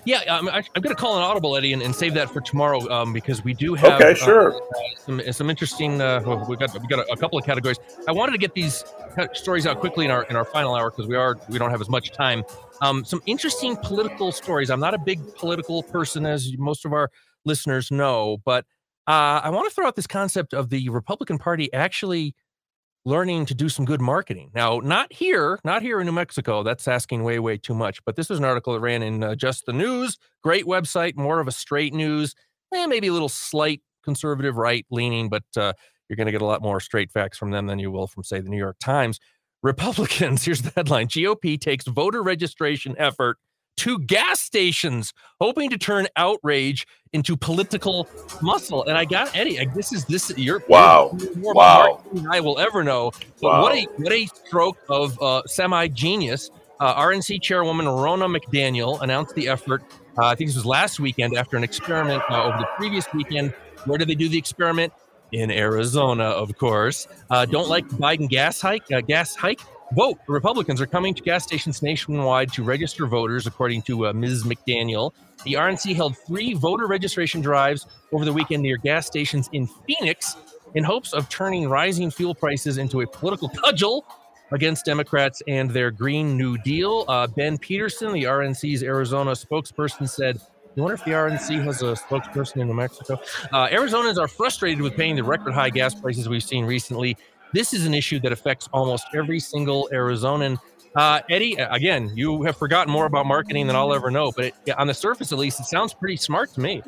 Yeah, 0.03 0.19
um, 0.35 0.47
I, 0.49 0.63
I'm 0.75 0.81
going 0.81 0.95
to 0.95 1.01
call 1.01 1.17
an 1.17 1.23
audible, 1.23 1.55
Eddy, 1.55 1.73
and, 1.73 1.81
and 1.81 1.95
save 1.95 2.13
that 2.13 2.29
for 2.29 2.41
tomorrow 2.41 2.87
um, 2.91 3.13
because 3.13 3.43
we 3.43 3.53
do 3.53 3.73
have 3.73 4.01
Okay, 4.01 4.11
uh, 4.11 4.15
sure. 4.15 4.53
uh, 4.53 4.59
some 5.05 5.21
some 5.31 5.49
interesting. 5.49 6.01
Uh, 6.01 6.45
we 6.47 6.57
got 6.57 6.79
we 6.79 6.87
got 6.87 6.99
a, 6.99 7.11
a 7.13 7.17
couple 7.17 7.39
of 7.39 7.45
categories. 7.45 7.79
I 8.07 8.11
wanted 8.11 8.33
to 8.33 8.37
get 8.37 8.53
these 8.53 8.83
stories 9.33 9.65
out 9.65 9.79
quickly 9.79 10.05
in 10.05 10.11
our 10.11 10.23
in 10.25 10.35
our 10.35 10.45
final 10.45 10.75
hour 10.75 10.91
because 10.91 11.07
we 11.07 11.15
are 11.15 11.37
we 11.49 11.57
don't 11.57 11.71
have 11.71 11.81
as 11.81 11.89
much 11.89 12.11
time. 12.11 12.43
Um, 12.81 13.05
some 13.05 13.21
interesting 13.25 13.77
political 13.77 14.31
stories. 14.31 14.69
I'm 14.69 14.79
not 14.79 14.93
a 14.93 14.99
big 14.99 15.19
political 15.35 15.81
person, 15.83 16.25
as 16.25 16.51
most 16.57 16.85
of 16.85 16.93
our 16.93 17.09
listeners 17.45 17.89
know, 17.89 18.37
but 18.45 18.65
uh, 19.07 19.39
I 19.43 19.49
want 19.49 19.69
to 19.69 19.73
throw 19.73 19.87
out 19.87 19.95
this 19.95 20.07
concept 20.07 20.53
of 20.53 20.69
the 20.69 20.89
Republican 20.89 21.37
Party 21.37 21.71
actually 21.73 22.35
learning 23.05 23.45
to 23.45 23.53
do 23.53 23.69
some 23.69 23.85
good 23.85 24.01
marketing. 24.01 24.49
Now, 24.53 24.79
not 24.83 25.13
here, 25.13 25.59
not 25.63 25.83
here 25.83 25.99
in 25.99 26.07
New 26.07 26.11
Mexico. 26.11 26.63
That's 26.63 26.87
asking 26.87 27.23
way, 27.23 27.37
way 27.39 27.57
too 27.57 27.75
much. 27.75 28.03
But 28.03 28.15
this 28.15 28.29
was 28.29 28.39
an 28.39 28.45
article 28.45 28.73
that 28.73 28.79
ran 28.79 29.03
in 29.03 29.23
uh, 29.23 29.35
Just 29.35 29.65
the 29.65 29.73
News. 29.73 30.17
Great 30.43 30.65
website, 30.65 31.15
more 31.15 31.39
of 31.39 31.47
a 31.47 31.51
straight 31.51 31.93
news, 31.93 32.33
eh, 32.73 32.87
maybe 32.87 33.07
a 33.07 33.13
little 33.13 33.29
slight 33.29 33.81
conservative 34.03 34.57
right 34.57 34.85
leaning, 34.89 35.29
but 35.29 35.43
uh, 35.55 35.73
you're 36.09 36.17
going 36.17 36.25
to 36.25 36.31
get 36.31 36.41
a 36.41 36.45
lot 36.45 36.61
more 36.61 36.79
straight 36.79 37.11
facts 37.11 37.37
from 37.37 37.51
them 37.51 37.67
than 37.67 37.79
you 37.79 37.91
will 37.91 38.07
from, 38.07 38.23
say, 38.23 38.39
the 38.39 38.49
New 38.49 38.57
York 38.57 38.77
Times. 38.79 39.19
Republicans, 39.61 40.43
here's 40.45 40.61
the 40.61 40.71
headline 40.75 41.07
GOP 41.07 41.59
takes 41.59 41.85
voter 41.85 42.23
registration 42.23 42.95
effort 42.97 43.37
to 43.77 43.99
gas 43.99 44.39
stations, 44.41 45.13
hoping 45.39 45.69
to 45.69 45.77
turn 45.77 46.07
outrage 46.15 46.87
into 47.13 47.35
political 47.37 48.07
muscle. 48.41 48.83
And 48.85 48.97
I 48.97 49.05
got 49.05 49.35
Eddy. 49.35 49.59
I- 49.59 49.65
This 49.73 49.91
is 49.93 50.05
this. 50.05 50.31
You're 50.37 50.63
Wow. 50.67 51.17
more 51.37 51.53
Wow. 51.53 52.01
than 52.13 52.27
I 52.31 52.39
will 52.39 52.59
ever 52.59 52.83
know. 52.83 53.11
But 53.41 53.61
what 53.61 53.75
a 53.75 53.83
what 53.97 54.11
a 54.13 54.25
stroke 54.27 54.77
of 54.89 55.21
uh, 55.21 55.41
semi 55.45 55.87
genius. 55.89 56.49
Uh, 56.79 56.93
RNC 56.95 57.41
chairwoman 57.41 57.85
Ronna 57.85 58.27
McDaniel 58.33 59.01
announced 59.01 59.33
the 59.35 59.47
effort. 59.47 59.81
Uh, 60.17 60.25
I 60.27 60.35
think 60.35 60.49
this 60.49 60.55
was 60.57 60.65
last 60.65 60.99
weekend 60.99 61.37
after 61.37 61.55
an 61.57 61.63
experiment 61.63 62.21
uh, 62.29 62.43
over 62.45 62.57
the 62.57 62.67
previous 62.77 63.05
weekend. 63.13 63.53
Where 63.85 63.97
did 63.97 64.07
they 64.09 64.15
do 64.15 64.27
the 64.29 64.37
experiment? 64.37 64.91
In 65.31 65.51
Arizona, 65.51 66.23
of 66.25 66.55
course. 66.57 67.07
Uh, 67.29 67.45
don't 67.45 67.67
like 67.67 67.85
Biden 67.89 68.29
gas 68.29 68.61
hike. 68.61 68.83
Uh, 68.91 69.01
gas 69.01 69.35
hike. 69.35 69.59
Vote. 69.93 70.17
Republicans 70.27 70.81
are 70.81 70.87
coming 70.87 71.13
to 71.13 71.21
gas 71.21 71.43
stations 71.43 71.81
nationwide 71.81 72.51
to 72.53 72.63
register 72.63 73.05
voters, 73.05 73.45
according 73.45 73.81
to 73.83 74.07
uh, 74.07 74.13
Ms. 74.13 74.43
McDaniel. 74.43 75.11
The 75.43 75.53
RNC 75.53 75.95
held 75.95 76.17
three 76.17 76.53
voter 76.53 76.87
registration 76.87 77.39
drives 77.41 77.85
over 78.11 78.25
the 78.25 78.33
weekend 78.33 78.63
near 78.63 78.77
gas 78.77 79.05
stations 79.05 79.49
in 79.53 79.67
Phoenix 79.85 80.37
in 80.73 80.83
hopes 80.83 81.13
of 81.13 81.29
turning 81.29 81.69
rising 81.69 82.09
fuel 82.09 82.33
prices 82.33 82.77
into 82.77 83.01
a 83.01 83.07
political 83.07 83.49
cudgel 83.49 84.05
against 84.51 84.85
Democrats 84.85 85.41
and 85.47 85.69
their 85.69 85.91
Green 85.91 86.35
New 86.37 86.57
Deal. 86.59 87.05
Uh, 87.07 87.27
ben 87.27 87.57
Peterson, 87.57 88.11
the 88.11 88.23
RNC's 88.23 88.83
Arizona 88.83 89.31
spokesperson, 89.31 90.09
said, 90.09 90.39
you 90.75 90.83
wonder 90.83 90.95
if 90.95 91.05
the 91.05 91.11
RNC 91.11 91.63
has 91.63 91.81
a 91.81 91.93
spokesperson 91.93 92.57
in 92.57 92.67
New 92.67 92.73
Mexico? 92.73 93.19
Uh, 93.53 93.67
Arizonans 93.67 94.17
are 94.17 94.27
frustrated 94.27 94.81
with 94.81 94.95
paying 94.97 95.15
the 95.15 95.23
record 95.23 95.53
high 95.53 95.69
gas 95.69 95.95
prices 95.95 96.27
we've 96.27 96.43
seen 96.43 96.65
recently. 96.65 97.15
This 97.55 97.73
is 97.73 97.85
an 97.85 97.93
issue 97.93 98.19
that 98.19 98.33
affects 98.33 98.67
almost 98.73 99.05
every 99.15 99.39
single 99.39 99.87
Arizonan. 99.93 100.59
Uh, 100.93 101.21
Eddy, 101.29 101.53
again, 101.55 102.11
you 102.13 102.43
have 102.43 102.57
forgotten 102.57 102.91
more 102.91 103.05
about 103.05 103.25
marketing 103.25 103.65
than 103.65 103.77
I'll 103.77 103.93
ever 103.93 104.11
know, 104.11 104.33
but 104.35 104.51
it, 104.65 104.77
on 104.77 104.87
the 104.87 104.93
surface, 104.93 105.31
at 105.31 105.37
least, 105.37 105.61
it 105.61 105.65
sounds 105.65 105.93
pretty 105.93 106.17
smart 106.17 106.53
to 106.55 106.59
me. 106.59 106.83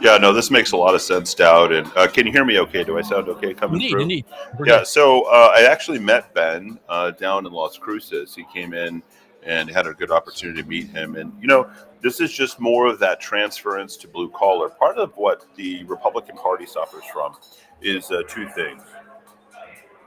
Yeah, 0.00 0.16
no, 0.18 0.32
this 0.32 0.52
makes 0.52 0.70
a 0.70 0.76
lot 0.76 0.94
of 0.94 1.02
sense, 1.02 1.34
Dowd. 1.34 1.72
And 1.72 1.90
uh, 1.96 2.06
can 2.06 2.26
you 2.26 2.32
hear 2.32 2.44
me 2.44 2.60
okay? 2.60 2.84
Do 2.84 2.96
I 2.96 3.02
sound 3.02 3.28
okay 3.28 3.54
coming 3.54 3.74
Indeed, 3.74 3.90
through? 3.90 4.02
indeed. 4.02 4.24
We're 4.56 4.68
Yeah, 4.68 4.78
good. 4.78 4.86
so 4.86 5.22
uh, 5.22 5.52
I 5.56 5.62
actually 5.64 5.98
met 5.98 6.32
Ben 6.32 6.78
uh, 6.88 7.10
down 7.10 7.44
in 7.44 7.52
Las 7.52 7.76
Cruces. 7.76 8.36
He 8.36 8.44
came 8.54 8.72
in 8.72 9.02
and 9.42 9.68
had 9.68 9.88
a 9.88 9.94
good 9.94 10.12
opportunity 10.12 10.62
to 10.62 10.68
meet 10.68 10.90
him. 10.90 11.16
And, 11.16 11.32
you 11.40 11.48
know, 11.48 11.68
this 12.02 12.20
is 12.20 12.32
just 12.32 12.60
more 12.60 12.86
of 12.86 13.00
that 13.00 13.20
transference 13.20 13.96
to 13.96 14.06
blue 14.06 14.30
collar. 14.30 14.68
Part 14.68 14.96
of 14.96 15.12
what 15.16 15.44
the 15.56 15.82
Republican 15.84 16.36
Party 16.36 16.66
suffers 16.66 17.04
from 17.12 17.34
is 17.82 18.12
uh, 18.12 18.22
two 18.28 18.48
things. 18.50 18.80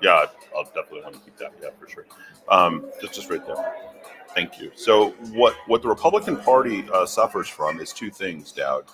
Yeah, 0.02 0.26
I'll 0.56 0.64
definitely 0.66 1.02
want 1.02 1.16
to 1.16 1.20
keep 1.22 1.38
that. 1.38 1.54
Yeah, 1.62 1.70
for 1.80 1.88
sure. 1.90 2.06
Um, 2.50 2.86
just, 3.02 3.16
just 3.16 3.30
right 3.30 3.46
there. 3.46 3.76
Thank 4.36 4.60
you. 4.60 4.72
So, 4.76 5.12
what 5.34 5.56
what 5.68 5.82
the 5.82 5.88
Republican 5.88 6.38
Party 6.38 6.86
uh, 6.94 7.06
suffers 7.06 7.48
from 7.48 7.80
is 7.80 7.92
two 7.94 8.12
things, 8.12 8.52
Dowd, 8.52 8.86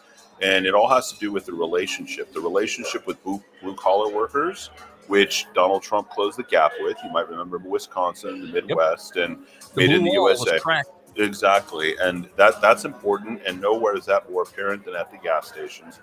and 0.41 0.65
it 0.65 0.73
all 0.73 0.88
has 0.88 1.11
to 1.11 1.19
do 1.19 1.31
with 1.31 1.45
the 1.45 1.53
relationship. 1.53 2.31
The 2.34 2.39
relationship 2.39 3.05
with 3.05 3.21
blue, 3.23 3.43
blue 3.61 3.75
collar 3.75 4.13
workers, 4.13 4.69
which 5.07 5.45
Donald 5.53 5.84
Trump 5.84 6.09
closed 6.09 6.38
the 6.38 6.43
gap 6.43 6.71
with. 6.80 6.97
You 7.03 7.11
might 7.11 7.27
remember 7.30 7.57
Wisconsin, 7.57 8.41
the 8.41 8.47
Midwest, 8.47 9.17
and 9.17 9.45
The 9.73 9.81
made 9.81 9.91
in 9.91 10.03
the 10.03 10.11
USA. 10.11 10.59
Exactly, 11.15 11.95
and 12.01 12.30
that 12.38 12.61
that's 12.61 12.85
important. 12.85 13.41
And 13.45 13.59
nowhere 13.59 13.97
is 13.97 14.05
that 14.05 14.31
more 14.31 14.43
apparent 14.43 14.85
than 14.85 14.95
at 14.95 15.11
the 15.11 15.17
gas 15.17 15.49
stations. 15.49 15.99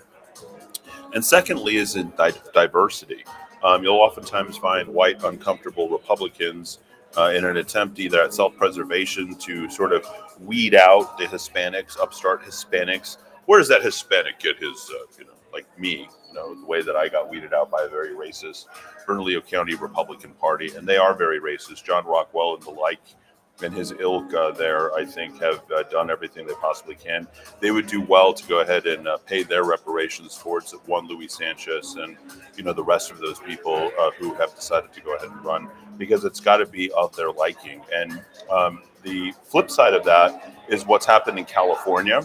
And 1.15 1.25
secondly, 1.25 1.77
is 1.77 1.97
in 1.97 2.13
di- 2.17 2.33
diversity. 2.55 3.25
Um, 3.63 3.83
you'll 3.83 3.97
oftentimes 3.97 4.57
find 4.57 4.89
white, 4.89 5.23
uncomfortable 5.23 5.89
Republicans 5.89 6.79
uh, 7.17 7.33
in 7.35 7.45
an 7.45 7.57
attempt 7.57 7.99
either 7.99 8.23
at 8.23 8.33
self-preservation 8.33 9.35
to 9.37 9.69
sort 9.69 9.93
of 9.93 10.07
weed 10.41 10.75
out 10.75 11.19
the 11.19 11.25
Hispanics, 11.25 11.99
upstart 12.01 12.43
Hispanics. 12.43 13.19
Where 13.47 13.59
does 13.59 13.69
that 13.69 13.83
Hispanic 13.83 14.39
get 14.39 14.59
his, 14.59 14.91
uh, 14.91 15.07
you 15.19 15.25
know, 15.25 15.33
like 15.53 15.67
me, 15.79 16.09
you 16.29 16.35
know, 16.35 16.55
the 16.55 16.67
way 16.67 16.83
that 16.83 16.97
I 16.97 17.09
got 17.09 17.29
weeded 17.29 17.53
out 17.53 17.71
by 17.71 17.83
a 17.83 17.89
very 17.89 18.15
racist 18.15 18.67
Bernalillo 19.07 19.41
County 19.41 19.75
Republican 19.75 20.33
Party, 20.35 20.75
and 20.77 20.87
they 20.87 20.97
are 20.97 21.15
very 21.15 21.41
racist. 21.41 21.83
John 21.83 22.07
Rockwell 22.07 22.55
and 22.55 22.63
the 22.63 22.71
like 22.71 23.01
and 23.63 23.75
his 23.75 23.93
ilk 23.93 24.33
uh, 24.35 24.51
there, 24.53 24.93
I 24.95 25.05
think, 25.05 25.41
have 25.41 25.63
uh, 25.75 25.83
done 25.85 26.11
everything 26.11 26.47
they 26.47 26.55
possibly 26.55 26.95
can. 26.95 27.27
They 27.61 27.71
would 27.71 27.87
do 27.87 28.01
well 28.01 28.33
to 28.33 28.47
go 28.47 28.61
ahead 28.61 28.87
and 28.87 29.07
uh, 29.07 29.19
pay 29.19 29.43
their 29.43 29.65
reparations 29.65 30.37
towards 30.37 30.73
one 30.87 31.07
Luis 31.07 31.37
Sanchez 31.37 31.95
and 31.95 32.17
you 32.57 32.65
know 32.65 32.73
the 32.73 32.85
rest 32.85 33.11
of 33.11 33.19
those 33.19 33.39
people 33.39 33.91
uh, 33.99 34.11
who 34.19 34.35
have 34.35 34.55
decided 34.55 34.93
to 34.93 35.01
go 35.01 35.15
ahead 35.17 35.31
and 35.31 35.45
run 35.45 35.69
because 35.99 36.25
it's 36.25 36.41
got 36.41 36.59
to 36.59 36.67
be 36.67 36.91
of 36.93 37.15
their 37.17 37.31
liking. 37.31 37.83
And 37.93 38.23
um, 38.51 38.83
the 39.03 39.33
flip 39.45 39.71
side 39.71 39.95
of 39.95 40.05
that 40.05 40.57
is 40.69 40.87
what's 40.87 41.07
happened 41.07 41.39
in 41.39 41.45
California, 41.45 42.23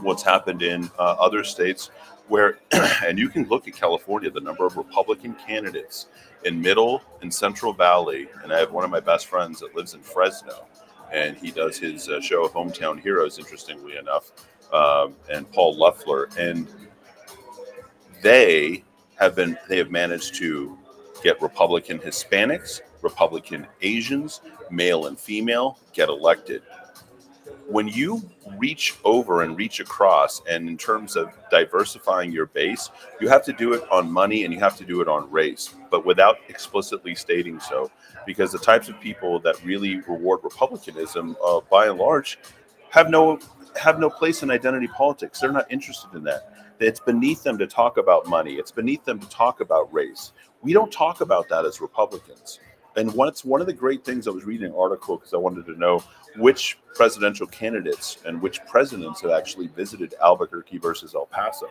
what's 0.00 0.22
happened 0.22 0.62
in 0.62 0.90
uh, 0.98 1.16
other 1.18 1.44
states. 1.44 1.90
Where, 2.28 2.58
and 3.04 3.18
you 3.18 3.28
can 3.28 3.44
look 3.48 3.68
at 3.68 3.74
California, 3.74 4.30
the 4.30 4.40
number 4.40 4.64
of 4.64 4.76
Republican 4.76 5.34
candidates 5.46 6.06
in 6.44 6.60
Middle 6.60 7.02
and 7.20 7.32
Central 7.32 7.72
Valley, 7.72 8.28
and 8.42 8.52
I 8.52 8.58
have 8.58 8.72
one 8.72 8.84
of 8.84 8.90
my 8.90 9.00
best 9.00 9.26
friends 9.26 9.60
that 9.60 9.74
lives 9.74 9.94
in 9.94 10.00
Fresno, 10.00 10.66
and 11.12 11.36
he 11.36 11.50
does 11.50 11.78
his 11.78 12.08
uh, 12.08 12.20
show 12.20 12.48
Hometown 12.48 13.00
Heroes, 13.00 13.38
interestingly 13.38 13.96
enough, 13.96 14.32
um, 14.72 15.14
and 15.30 15.50
Paul 15.52 15.76
Luffler, 15.76 16.34
and 16.38 16.66
they 18.22 18.84
have 19.16 19.34
been 19.36 19.56
they 19.68 19.78
have 19.78 19.90
managed 19.90 20.34
to 20.36 20.78
get 21.22 21.40
Republican 21.40 21.98
Hispanics, 21.98 22.80
Republican 23.02 23.66
Asians, 23.82 24.40
male 24.70 25.06
and 25.06 25.18
female, 25.18 25.78
get 25.92 26.08
elected. 26.08 26.62
When 27.72 27.88
you 27.88 28.20
reach 28.58 28.96
over 29.02 29.40
and 29.40 29.56
reach 29.56 29.80
across, 29.80 30.42
and 30.46 30.68
in 30.68 30.76
terms 30.76 31.16
of 31.16 31.32
diversifying 31.50 32.30
your 32.30 32.44
base, 32.44 32.90
you 33.18 33.30
have 33.30 33.42
to 33.46 33.52
do 33.54 33.72
it 33.72 33.82
on 33.90 34.12
money 34.12 34.44
and 34.44 34.52
you 34.52 34.60
have 34.60 34.76
to 34.76 34.84
do 34.84 35.00
it 35.00 35.08
on 35.08 35.30
race, 35.30 35.74
but 35.90 36.04
without 36.04 36.36
explicitly 36.50 37.14
stating 37.14 37.58
so. 37.60 37.90
Because 38.26 38.52
the 38.52 38.58
types 38.58 38.90
of 38.90 39.00
people 39.00 39.40
that 39.40 39.64
really 39.64 40.00
reward 40.00 40.40
republicanism, 40.42 41.34
uh, 41.42 41.60
by 41.70 41.86
and 41.86 41.98
large, 41.98 42.38
have 42.90 43.08
no 43.08 43.38
have 43.80 43.98
no 43.98 44.10
place 44.10 44.42
in 44.42 44.50
identity 44.50 44.88
politics. 44.88 45.40
They're 45.40 45.50
not 45.50 45.72
interested 45.72 46.12
in 46.12 46.24
that. 46.24 46.74
It's 46.78 47.00
beneath 47.00 47.42
them 47.42 47.56
to 47.56 47.66
talk 47.66 47.96
about 47.96 48.26
money. 48.26 48.56
It's 48.56 48.70
beneath 48.70 49.02
them 49.06 49.18
to 49.18 49.28
talk 49.30 49.60
about 49.60 49.90
race. 49.94 50.32
We 50.60 50.74
don't 50.74 50.92
talk 50.92 51.22
about 51.22 51.48
that 51.48 51.64
as 51.64 51.80
Republicans. 51.80 52.60
And 52.96 53.12
what's 53.14 53.44
one 53.44 53.60
of 53.60 53.66
the 53.66 53.72
great 53.72 54.04
things 54.04 54.28
I 54.28 54.30
was 54.30 54.44
reading 54.44 54.66
an 54.66 54.74
article 54.76 55.16
because 55.16 55.34
I 55.34 55.38
wanted 55.38 55.66
to 55.66 55.78
know 55.78 56.02
which 56.36 56.78
presidential 56.94 57.46
candidates 57.46 58.18
and 58.24 58.40
which 58.40 58.64
presidents 58.66 59.20
have 59.22 59.30
actually 59.30 59.68
visited 59.68 60.14
Albuquerque 60.22 60.78
versus 60.78 61.14
El 61.14 61.26
Paso. 61.26 61.68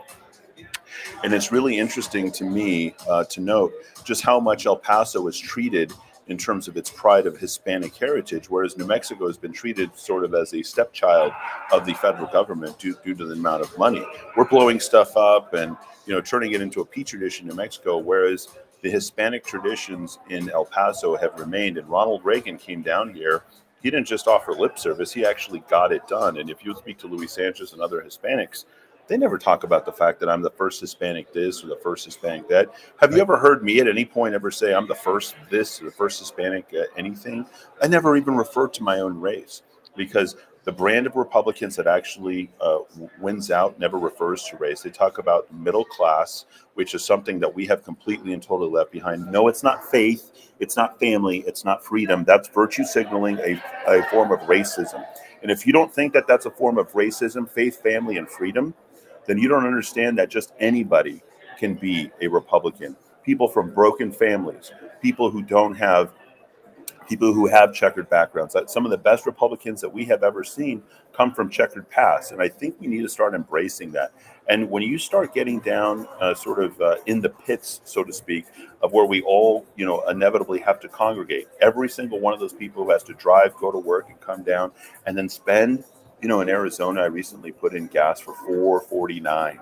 And 1.24 1.34
it's 1.34 1.52
really 1.52 1.78
interesting 1.78 2.32
to 2.34 2.44
me 2.44 2.96
uh, 3.08 3.24
to 3.26 3.42
note 3.42 3.74
just 4.04 4.22
how 4.22 4.40
much 4.40 4.66
El 4.66 4.76
Paso 4.76 5.28
is 5.28 5.38
treated 5.38 5.94
in 6.28 6.38
terms 6.38 6.68
of 6.68 6.78
its 6.78 6.90
pride 6.90 7.26
of 7.26 7.38
Hispanic 7.38 7.96
heritage, 7.96 8.50
whereas 8.50 8.78
New 8.78 8.86
Mexico 8.86 9.28
has 9.28 9.38
been 9.38 9.52
treated 9.52 9.96
sort 9.98 10.24
of 10.24 10.34
as 10.34 10.54
a 10.54 10.62
stepchild 10.62 11.34
of 11.74 11.86
the 11.86 11.94
federal 11.96 12.28
government 12.28 12.78
due, 12.80 12.96
due 13.04 13.16
to 13.16 13.26
the 13.26 13.34
amount 13.34 13.62
of 13.62 13.78
money. 13.78 14.06
We're 14.38 14.46
blowing 14.46 14.80
stuff 14.80 15.18
up 15.18 15.54
and 15.54 15.76
you 16.06 16.14
know 16.14 16.22
turning 16.22 16.54
it 16.54 16.62
into 16.62 16.82
a 16.82 16.86
petri 16.86 17.20
dish 17.20 17.42
in 17.42 17.48
New 17.48 17.56
Mexico, 17.56 17.98
whereas 17.98 18.48
the 18.82 18.90
Hispanic 18.90 19.46
traditions 19.46 20.20
in 20.30 20.50
El 20.50 20.66
Paso 20.66 21.16
have 21.16 21.40
remained. 21.40 21.78
And 21.78 21.88
Ronald 21.88 22.24
Reagan 22.24 22.58
came 22.58 22.82
down 22.82 23.14
here. 23.14 23.44
He 23.82 23.90
didn't 23.90 24.08
just 24.08 24.28
offer 24.28 24.54
lip 24.54 24.78
service; 24.78 25.12
he 25.12 25.26
actually 25.26 25.60
got 25.70 25.92
it 25.92 26.08
done. 26.08 26.38
And 26.38 26.50
if 26.50 26.64
you 26.64 26.76
speak 26.76 26.98
to 27.00 27.08
Luis 27.08 27.34
Sanchez 27.34 27.74
and 27.74 27.82
other 27.82 28.02
Hispanics, 28.02 28.66
they 29.08 29.18
never 29.18 29.38
talk 29.38 29.64
about 29.64 29.86
the 29.86 29.92
fact 29.92 30.20
that 30.20 30.30
I'm 30.30 30.42
the 30.42 30.52
first 30.52 30.80
Hispanic 30.80 31.34
this 31.34 31.64
or 31.64 31.68
the 31.68 31.80
first 31.84 32.06
Hispanic 32.06 32.48
that. 32.48 32.70
Have 33.02 33.14
you 33.14 33.22
ever 33.22 33.38
heard 33.38 33.64
me 33.64 33.80
at 33.80 33.88
any 33.88 34.06
point 34.06 34.36
ever 34.36 34.52
say 34.52 34.74
I'm 34.74 34.88
the 34.88 34.96
first 34.96 35.36
this 35.50 35.82
or 35.82 35.86
the 35.86 35.92
first 35.92 36.20
Hispanic 36.20 36.74
anything? 36.96 37.46
I 37.82 37.88
never 37.88 38.16
even 38.16 38.36
refer 38.36 38.68
to 38.70 38.84
my 38.84 39.00
own 39.00 39.20
race 39.20 39.64
because 39.98 40.38
the 40.64 40.72
brand 40.72 41.08
of 41.08 41.16
Republicans 41.16 41.76
that 41.76 41.88
actually 41.88 42.52
uh, 42.62 42.80
wins 43.20 43.50
out 43.50 43.80
never 43.80 43.98
refers 43.98 44.44
to 44.44 44.58
race. 44.58 44.82
They 44.82 44.92
talk 44.92 45.18
about 45.18 45.52
middle 45.54 45.86
class, 45.86 46.46
which 46.76 46.94
is 46.94 47.04
something 47.04 47.40
that 47.40 47.54
we 47.54 47.66
have 47.66 47.84
completely 47.84 48.34
and 48.34 48.44
totally 48.44 48.70
left 48.70 48.92
behind. 48.92 49.32
No, 49.32 49.48
it's 49.48 49.64
not 49.64 49.84
faith, 49.90 50.32
it's 50.60 50.78
not 50.78 51.00
family, 51.00 51.44
it's 51.48 51.66
not 51.66 51.84
freedom. 51.84 52.24
That's 52.24 52.48
virtue 52.48 52.84
signaling 52.84 53.40
a, 53.40 53.62
a 53.88 54.04
form 54.10 54.32
of 54.32 54.40
racism. 54.42 55.04
And 55.42 55.50
if 55.50 55.66
you 55.66 55.74
don't 55.74 55.92
think 55.94 56.14
that 56.14 56.28
that's 56.28 56.46
a 56.46 56.52
form 56.52 56.78
of 56.78 56.92
racism, 56.92 57.50
faith, 57.50 57.82
family, 57.82 58.18
and 58.18 58.30
freedom, 58.30 58.76
then 59.26 59.40
you 59.40 59.48
don't 59.48 59.66
understand 59.66 60.18
that 60.20 60.30
just 60.30 60.54
anybody 60.60 61.24
can 61.58 61.74
be 61.74 62.12
a 62.22 62.28
Republican. 62.28 62.96
People 63.24 63.48
from 63.48 63.74
broken 63.74 64.12
families, 64.12 64.72
people 65.02 65.32
who 65.32 65.42
don't 65.42 65.76
have 65.76 66.14
people 67.12 67.34
who 67.34 67.46
have 67.46 67.74
checkered 67.74 68.10
backgrounds. 68.10 68.56
Some 68.68 68.86
of 68.86 68.92
the 68.92 68.98
best 68.98 69.26
Republicans 69.26 69.82
that 69.82 69.90
we 69.90 70.06
have 70.06 70.24
ever 70.24 70.46
seen 70.46 70.82
come 71.12 71.34
from 71.34 71.50
checkered 71.50 71.90
past, 71.90 72.32
and 72.32 72.42
I 72.42 72.48
think 72.48 72.76
we 72.80 72.88
need 72.88 73.02
to 73.02 73.10
start 73.10 73.36
embracing 73.36 73.92
that. 73.92 74.14
And 74.48 74.70
when 74.70 74.82
you 74.82 74.98
start 74.98 75.34
getting 75.34 75.60
down, 75.60 76.08
uh, 76.22 76.34
sort 76.34 76.64
of 76.64 76.80
uh, 76.80 76.96
in 77.08 77.20
the 77.20 77.28
pits, 77.28 77.82
so 77.84 78.06
to 78.06 78.14
speak, 78.14 78.46
of 78.82 78.94
where 78.94 79.04
we 79.04 79.22
all, 79.24 79.66
you 79.76 79.86
know, 79.86 80.08
inevitably 80.08 80.60
have 80.62 80.80
to 80.80 80.88
congregate, 80.88 81.50
every 81.60 81.90
single 81.90 82.22
one 82.22 82.34
of 82.34 82.40
those 82.40 82.54
people 82.54 82.86
who 82.86 82.92
has 82.92 83.04
to 83.04 83.14
drive, 83.14 83.54
go 83.58 83.74
to 83.74 83.78
work, 83.78 84.08
and 84.08 84.18
come 84.22 84.42
down, 84.42 84.72
and 85.06 85.18
then 85.18 85.28
spend, 85.28 85.84
you 86.22 86.30
know, 86.30 86.40
in 86.40 86.48
Arizona, 86.48 87.02
I 87.02 87.08
recently 87.08 87.52
put 87.52 87.76
in 87.76 87.88
gas 87.88 88.22
for 88.22 88.36
four 88.36 88.80
forty 88.80 89.20
nine. 89.20 89.60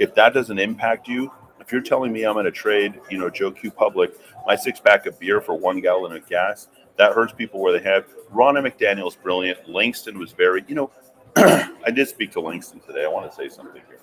If 0.00 0.12
that 0.16 0.34
doesn't 0.34 0.58
impact 0.58 1.06
you, 1.06 1.30
if 1.68 1.72
you're 1.72 1.82
telling 1.82 2.14
me 2.14 2.24
I'm 2.24 2.32
going 2.32 2.46
to 2.46 2.50
trade, 2.50 2.98
you 3.10 3.18
know, 3.18 3.28
Joe 3.28 3.50
Q 3.50 3.70
Public, 3.70 4.18
my 4.46 4.56
six 4.56 4.80
pack 4.80 5.04
of 5.04 5.20
beer 5.20 5.38
for 5.38 5.54
one 5.54 5.82
gallon 5.82 6.16
of 6.16 6.26
gas, 6.26 6.68
that 6.96 7.12
hurts 7.12 7.34
people 7.34 7.60
where 7.60 7.78
they 7.78 7.84
have. 7.84 8.06
Ron 8.30 8.54
McDaniel's 8.54 9.16
brilliant. 9.16 9.68
Langston 9.68 10.18
was 10.18 10.32
very, 10.32 10.64
you 10.66 10.74
know, 10.74 10.90
I 11.36 11.90
did 11.94 12.08
speak 12.08 12.32
to 12.32 12.40
Langston 12.40 12.80
today. 12.80 13.04
I 13.04 13.08
want 13.08 13.30
to 13.30 13.36
say 13.36 13.50
something 13.50 13.82
here. 13.86 14.00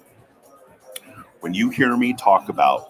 When 1.39 1.55
you 1.55 1.71
hear 1.71 1.97
me 1.97 2.13
talk 2.13 2.49
about 2.49 2.83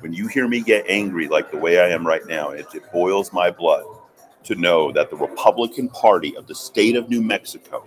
When 0.00 0.14
you 0.14 0.28
hear 0.28 0.48
me 0.48 0.62
get 0.62 0.86
angry 0.88 1.28
like 1.28 1.50
the 1.50 1.58
way 1.58 1.78
I 1.78 1.88
am 1.88 2.06
right 2.06 2.26
now, 2.26 2.52
it, 2.52 2.74
it 2.74 2.90
boils 2.90 3.34
my 3.34 3.50
blood 3.50 3.84
to 4.44 4.54
know 4.54 4.92
that 4.92 5.10
the 5.10 5.16
Republican 5.16 5.90
Party 5.90 6.34
of 6.38 6.46
the 6.46 6.54
state 6.54 6.96
of 6.96 7.10
New 7.10 7.20
Mexico 7.20 7.84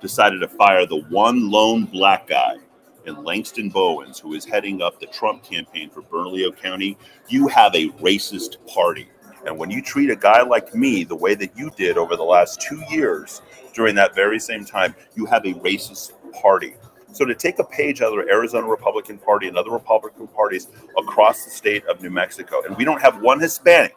decided 0.00 0.38
to 0.38 0.48
fire 0.48 0.86
the 0.86 1.02
one 1.10 1.50
lone 1.50 1.84
black 1.84 2.26
guy 2.26 2.56
in 3.06 3.24
Langston 3.24 3.68
Bowens, 3.70 4.18
who 4.18 4.34
is 4.34 4.44
heading 4.44 4.82
up 4.82 5.00
the 5.00 5.06
Trump 5.06 5.42
campaign 5.42 5.90
for 5.90 6.02
Bernalillo 6.02 6.52
County. 6.52 6.96
You 7.28 7.48
have 7.48 7.74
a 7.74 7.88
racist 8.00 8.64
party. 8.66 9.08
And 9.46 9.58
when 9.58 9.70
you 9.70 9.82
treat 9.82 10.10
a 10.10 10.16
guy 10.16 10.42
like 10.42 10.74
me 10.74 11.04
the 11.04 11.16
way 11.16 11.34
that 11.34 11.56
you 11.56 11.70
did 11.76 11.96
over 11.96 12.16
the 12.16 12.22
last 12.22 12.60
two 12.60 12.82
years 12.90 13.40
during 13.72 13.94
that 13.94 14.14
very 14.14 14.38
same 14.38 14.64
time, 14.64 14.94
you 15.14 15.24
have 15.26 15.44
a 15.44 15.54
racist 15.54 16.12
party. 16.32 16.74
So 17.12 17.24
to 17.24 17.34
take 17.34 17.58
a 17.58 17.64
page 17.64 18.02
out 18.02 18.16
of 18.16 18.24
the 18.24 18.32
Arizona 18.32 18.66
Republican 18.66 19.18
Party 19.18 19.48
and 19.48 19.56
other 19.56 19.70
Republican 19.70 20.28
parties 20.28 20.68
across 20.96 21.44
the 21.44 21.50
state 21.50 21.84
of 21.86 22.00
New 22.02 22.10
Mexico, 22.10 22.62
and 22.64 22.76
we 22.76 22.84
don't 22.84 23.00
have 23.00 23.20
one 23.20 23.40
Hispanic, 23.40 23.96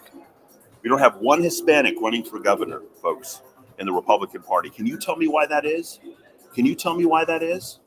we 0.81 0.89
don't 0.89 0.99
have 0.99 1.17
one 1.17 1.41
Hispanic 1.41 1.95
running 2.01 2.23
for 2.23 2.39
governor, 2.39 2.81
folks, 3.01 3.41
in 3.80 3.85
the 3.85 3.93
Republican 3.93 4.41
Party. 4.41 4.69
Can 4.69 4.85
you 4.85 4.97
tell 4.97 5.15
me 5.15 5.27
why 5.27 5.45
that 5.45 5.65
is? 5.65 5.99
Can 6.55 6.65
you 6.65 6.75
tell 6.75 6.95
me 6.95 7.05
why 7.05 7.25
that 7.25 7.43
is? 7.43 7.80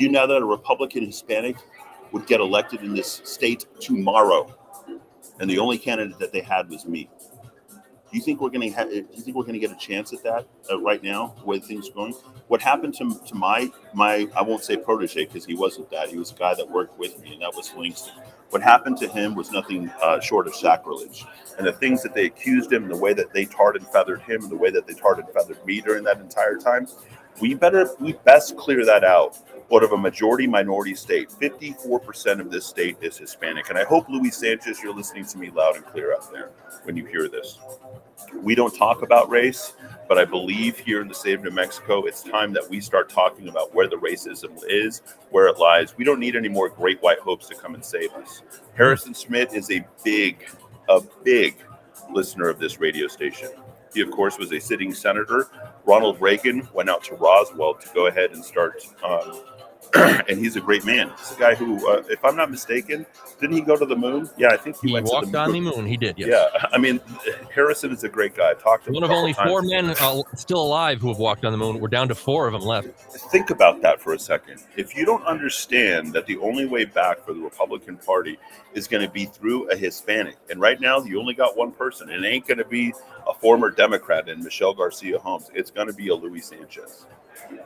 Do 0.00 0.06
you 0.06 0.12
know 0.12 0.26
that 0.26 0.40
a 0.40 0.46
Republican 0.46 1.04
Hispanic 1.04 1.56
would 2.12 2.26
get 2.26 2.40
elected 2.40 2.80
in 2.80 2.94
this 2.94 3.20
state 3.22 3.66
tomorrow, 3.80 4.56
and 5.38 5.50
the 5.50 5.58
only 5.58 5.76
candidate 5.76 6.18
that 6.20 6.32
they 6.32 6.40
had 6.40 6.70
was 6.70 6.86
me? 6.86 7.10
Do 7.70 8.16
you 8.16 8.22
think 8.22 8.40
we're 8.40 8.48
going 8.48 8.66
to 8.66 8.74
have? 8.74 8.88
Do 8.88 8.96
you 8.96 9.20
think 9.20 9.36
we're 9.36 9.42
going 9.42 9.60
to 9.60 9.66
get 9.66 9.70
a 9.70 9.78
chance 9.78 10.14
at 10.14 10.22
that 10.22 10.46
uh, 10.70 10.80
right 10.80 11.02
now, 11.02 11.36
way 11.44 11.60
things 11.60 11.90
are 11.90 11.92
going? 11.92 12.14
What 12.48 12.62
happened 12.62 12.94
to, 12.94 13.20
to 13.26 13.34
my 13.34 13.70
my? 13.92 14.26
I 14.34 14.40
won't 14.40 14.64
say 14.64 14.78
protege 14.78 15.26
because 15.26 15.44
he 15.44 15.54
wasn't 15.54 15.90
that. 15.90 16.08
He 16.08 16.16
was 16.16 16.32
a 16.32 16.34
guy 16.34 16.54
that 16.54 16.70
worked 16.70 16.98
with 16.98 17.20
me, 17.20 17.34
and 17.34 17.42
that 17.42 17.54
was 17.54 17.70
Langston. 17.74 18.14
What 18.48 18.62
happened 18.62 18.96
to 19.00 19.06
him 19.06 19.34
was 19.34 19.52
nothing 19.52 19.90
uh, 20.02 20.18
short 20.20 20.46
of 20.46 20.54
sacrilege. 20.54 21.26
And 21.58 21.66
the 21.66 21.74
things 21.74 22.02
that 22.04 22.14
they 22.14 22.24
accused 22.24 22.72
him, 22.72 22.88
the 22.88 22.96
way 22.96 23.12
that 23.12 23.34
they 23.34 23.44
tarred 23.44 23.76
and 23.76 23.86
feathered 23.88 24.22
him, 24.22 24.48
the 24.48 24.56
way 24.56 24.70
that 24.70 24.86
they 24.86 24.94
tarred 24.94 25.18
and 25.18 25.28
feathered 25.28 25.62
me 25.66 25.82
during 25.82 26.04
that 26.04 26.20
entire 26.20 26.56
time, 26.56 26.88
we 27.40 27.54
better 27.54 27.88
we 28.00 28.14
best 28.24 28.56
clear 28.56 28.84
that 28.86 29.04
out. 29.04 29.36
Out 29.72 29.84
of 29.84 29.92
a 29.92 29.96
majority 29.96 30.48
minority 30.48 30.96
state, 30.96 31.30
54% 31.30 32.40
of 32.40 32.50
this 32.50 32.66
state 32.66 32.96
is 33.00 33.16
Hispanic. 33.16 33.70
And 33.70 33.78
I 33.78 33.84
hope 33.84 34.08
Luis 34.08 34.36
Sanchez, 34.36 34.82
you're 34.82 34.94
listening 34.94 35.24
to 35.26 35.38
me 35.38 35.50
loud 35.50 35.76
and 35.76 35.84
clear 35.84 36.12
out 36.12 36.30
there 36.32 36.50
when 36.82 36.96
you 36.96 37.06
hear 37.06 37.28
this. 37.28 37.56
We 38.34 38.56
don't 38.56 38.74
talk 38.74 39.02
about 39.02 39.30
race, 39.30 39.74
but 40.08 40.18
I 40.18 40.24
believe 40.24 40.78
here 40.78 41.00
in 41.00 41.06
the 41.06 41.14
state 41.14 41.34
of 41.34 41.44
New 41.44 41.52
Mexico, 41.52 42.04
it's 42.06 42.24
time 42.24 42.52
that 42.54 42.68
we 42.68 42.80
start 42.80 43.08
talking 43.08 43.48
about 43.48 43.72
where 43.72 43.86
the 43.86 43.96
racism 43.96 44.60
is, 44.68 45.02
where 45.30 45.46
it 45.46 45.58
lies. 45.58 45.96
We 45.96 46.04
don't 46.04 46.18
need 46.18 46.34
any 46.34 46.48
more 46.48 46.68
great 46.68 47.00
white 47.00 47.20
hopes 47.20 47.46
to 47.48 47.54
come 47.54 47.74
and 47.74 47.84
save 47.84 48.12
us. 48.14 48.42
Harrison 48.76 49.14
Schmitt 49.14 49.52
is 49.54 49.70
a 49.70 49.86
big, 50.04 50.48
a 50.88 51.00
big 51.22 51.54
listener 52.12 52.48
of 52.48 52.58
this 52.58 52.80
radio 52.80 53.06
station. 53.06 53.50
He, 53.94 54.00
of 54.00 54.10
course, 54.10 54.38
was 54.38 54.52
a 54.52 54.60
sitting 54.60 54.94
senator. 54.94 55.48
Ronald 55.84 56.20
Reagan 56.20 56.68
went 56.72 56.90
out 56.90 57.02
to 57.04 57.14
Roswell 57.14 57.74
to 57.74 57.88
go 57.94 58.06
ahead 58.06 58.30
and 58.32 58.44
start, 58.44 58.82
um, 59.02 59.40
and 60.28 60.38
he's 60.38 60.56
a 60.56 60.60
great 60.60 60.84
man. 60.84 61.10
He's 61.18 61.32
a 61.32 61.38
guy 61.38 61.54
who, 61.54 61.88
uh, 61.88 62.02
if 62.08 62.24
I'm 62.24 62.36
not 62.36 62.50
mistaken, 62.50 63.04
didn't 63.40 63.56
he 63.56 63.62
go 63.62 63.76
to 63.76 63.84
the 63.86 63.96
moon? 63.96 64.28
Yeah, 64.36 64.48
I 64.48 64.56
think 64.56 64.76
he, 64.80 64.88
He 64.88 64.94
went 64.94 65.06
walked 65.06 65.26
to 65.26 65.32
the 65.32 65.38
on 65.38 65.52
the 65.52 65.60
moon. 65.60 65.74
moon. 65.76 65.86
He 65.86 65.96
did. 65.96 66.16
Yes. 66.18 66.28
Yeah, 66.30 66.66
I 66.72 66.78
mean, 66.78 67.00
Harrison 67.52 67.90
is 67.90 68.04
a 68.04 68.08
great 68.08 68.34
guy. 68.36 68.50
I've 68.50 68.62
talked 68.62 68.84
to 68.86 68.92
One 68.92 69.02
of 69.02 69.10
only 69.10 69.32
times. 69.34 69.50
four 69.50 69.62
men 69.62 69.90
uh, 69.90 70.22
still 70.36 70.62
alive 70.62 71.00
who 71.00 71.08
have 71.08 71.18
walked 71.18 71.44
on 71.44 71.52
the 71.52 71.58
moon. 71.58 71.80
We're 71.80 71.88
down 71.88 72.08
to 72.08 72.14
four 72.14 72.46
of 72.46 72.52
them 72.52 72.62
left. 72.62 72.88
think 73.32 73.50
about 73.50 73.82
that 73.82 74.00
for 74.00 74.12
a 74.14 74.18
second. 74.18 74.60
If 74.76 74.96
you 74.96 75.04
don't 75.04 75.24
understand 75.24 76.12
that 76.12 76.26
the 76.26 76.38
only 76.38 76.66
way 76.66 76.84
back 76.84 77.24
for 77.24 77.32
the 77.34 77.40
Republican 77.40 77.96
Party 77.96 78.38
is 78.74 78.86
going 78.86 79.02
to 79.04 79.10
be 79.10 79.24
through 79.24 79.70
a 79.70 79.76
Hispanic, 79.76 80.36
and 80.50 80.60
right 80.60 80.80
now 80.80 81.00
you 81.02 81.18
only 81.18 81.34
got 81.34 81.56
one 81.56 81.72
person, 81.72 82.10
and 82.10 82.24
it 82.24 82.28
ain't 82.28 82.46
going 82.46 82.58
to 82.58 82.64
be 82.64 82.92
a 83.28 83.34
former 83.34 83.70
Democrat 83.70 84.28
in 84.28 84.42
Michelle 84.42 84.74
Garcia 84.74 85.18
Holmes. 85.18 85.50
It's 85.54 85.70
going 85.70 85.86
to 85.88 85.92
be 85.92 86.08
a 86.08 86.14
Luis 86.14 86.46
Sanchez. 86.46 87.06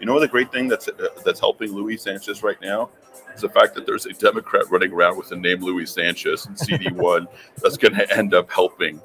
You 0.00 0.06
know 0.06 0.18
the 0.20 0.28
great 0.28 0.52
thing 0.52 0.68
that's 0.68 0.88
uh, 0.88 1.08
that's 1.24 1.40
helping 1.40 1.72
Luis 1.72 2.02
Sanchez 2.02 2.42
right 2.42 2.60
now 2.60 2.90
is 3.34 3.40
the 3.40 3.48
fact 3.48 3.74
that 3.74 3.86
there's 3.86 4.06
a 4.06 4.12
Democrat 4.12 4.64
running 4.70 4.92
around 4.92 5.16
with 5.16 5.28
the 5.28 5.36
name 5.36 5.60
Luis 5.62 5.92
Sanchez 5.92 6.46
and 6.46 6.56
CD1 6.56 7.26
that's 7.62 7.76
going 7.76 7.94
to 7.94 8.16
end 8.16 8.34
up 8.34 8.50
helping 8.50 9.00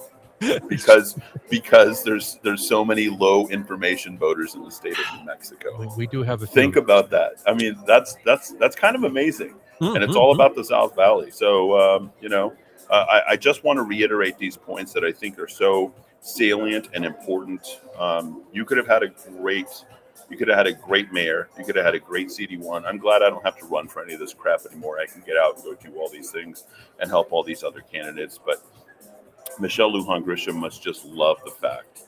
because 0.68 1.16
because 1.50 2.04
there's 2.04 2.40
there's 2.44 2.68
so 2.68 2.86
many 2.86 3.10
low 3.10 3.48
information 3.48 4.18
voters 4.18 4.56
in 4.56 4.64
the 4.64 4.72
state 4.72 4.94
of 4.94 5.20
New 5.20 5.26
Mexico. 5.26 5.86
We, 5.98 6.08
do 6.08 6.24
have 6.24 6.42
a 6.42 6.48
Think 6.48 6.74
few. 6.74 6.82
about 6.82 7.10
that. 7.12 7.34
I 7.46 7.54
mean, 7.54 7.78
that's 7.86 8.16
that's 8.26 8.52
that's 8.54 8.76
kind 8.76 8.96
of 8.96 9.04
amazing, 9.04 9.56
and 9.82 9.98
it's 10.04 10.14
Mhm, 10.14 10.20
all 10.20 10.32
mhm. 10.32 10.36
about 10.36 10.56
the 10.56 10.64
South 10.64 10.96
Valley. 10.96 11.32
So 11.32 11.80
um, 11.80 12.12
you 12.22 12.30
know, 12.30 12.54
uh, 12.90 13.06
I, 13.10 13.32
I 13.32 13.36
just 13.36 13.64
want 13.64 13.78
to 13.78 13.84
reiterate 13.84 14.38
these 14.38 14.56
points 14.58 14.94
that 14.94 15.04
I 15.04 15.12
think 15.12 15.38
are 15.40 15.48
so 15.48 15.94
salient 16.22 16.90
and 16.94 17.06
important. 17.06 17.82
Um, 17.98 18.44
you 18.54 18.66
could 18.66 18.78
have 18.78 18.88
had 18.88 19.04
a 19.04 19.10
great. 19.10 19.68
You 20.30 20.38
could 20.38 20.48
have 20.48 20.58
had 20.58 20.68
a 20.68 20.74
great 20.74 21.12
mayor. 21.12 21.50
You 21.58 21.66
could 21.66 21.76
have 21.76 21.86
had 21.86 21.96
a 21.96 22.00
great 22.00 22.28
CD1. 22.28 22.86
I'm 22.86 22.98
glad 22.98 23.24
I 23.24 23.30
don't 23.30 23.44
have 23.44 23.58
to 23.58 23.66
run 23.66 23.88
for 23.88 24.04
any 24.04 24.14
of 24.14 24.20
this 24.20 24.34
crap 24.34 24.62
anymore. 24.66 25.00
I 25.00 25.08
can 25.08 25.22
get 25.22 25.38
out 25.38 25.56
and 25.56 25.64
go 25.64 25.74
do 25.74 25.98
all 26.00 26.10
these 26.10 26.30
things 26.32 26.66
and 27.00 27.10
help 27.10 27.32
all 27.32 27.44
these 27.44 27.64
other 27.64 27.82
candidates. 27.82 28.40
But 28.44 28.64
Michelle 29.60 29.92
Lujan 29.92 30.24
Grisham 30.24 30.56
must 30.56 30.84
just 30.84 31.06
love 31.06 31.40
the 31.46 31.52
fact, 31.52 32.04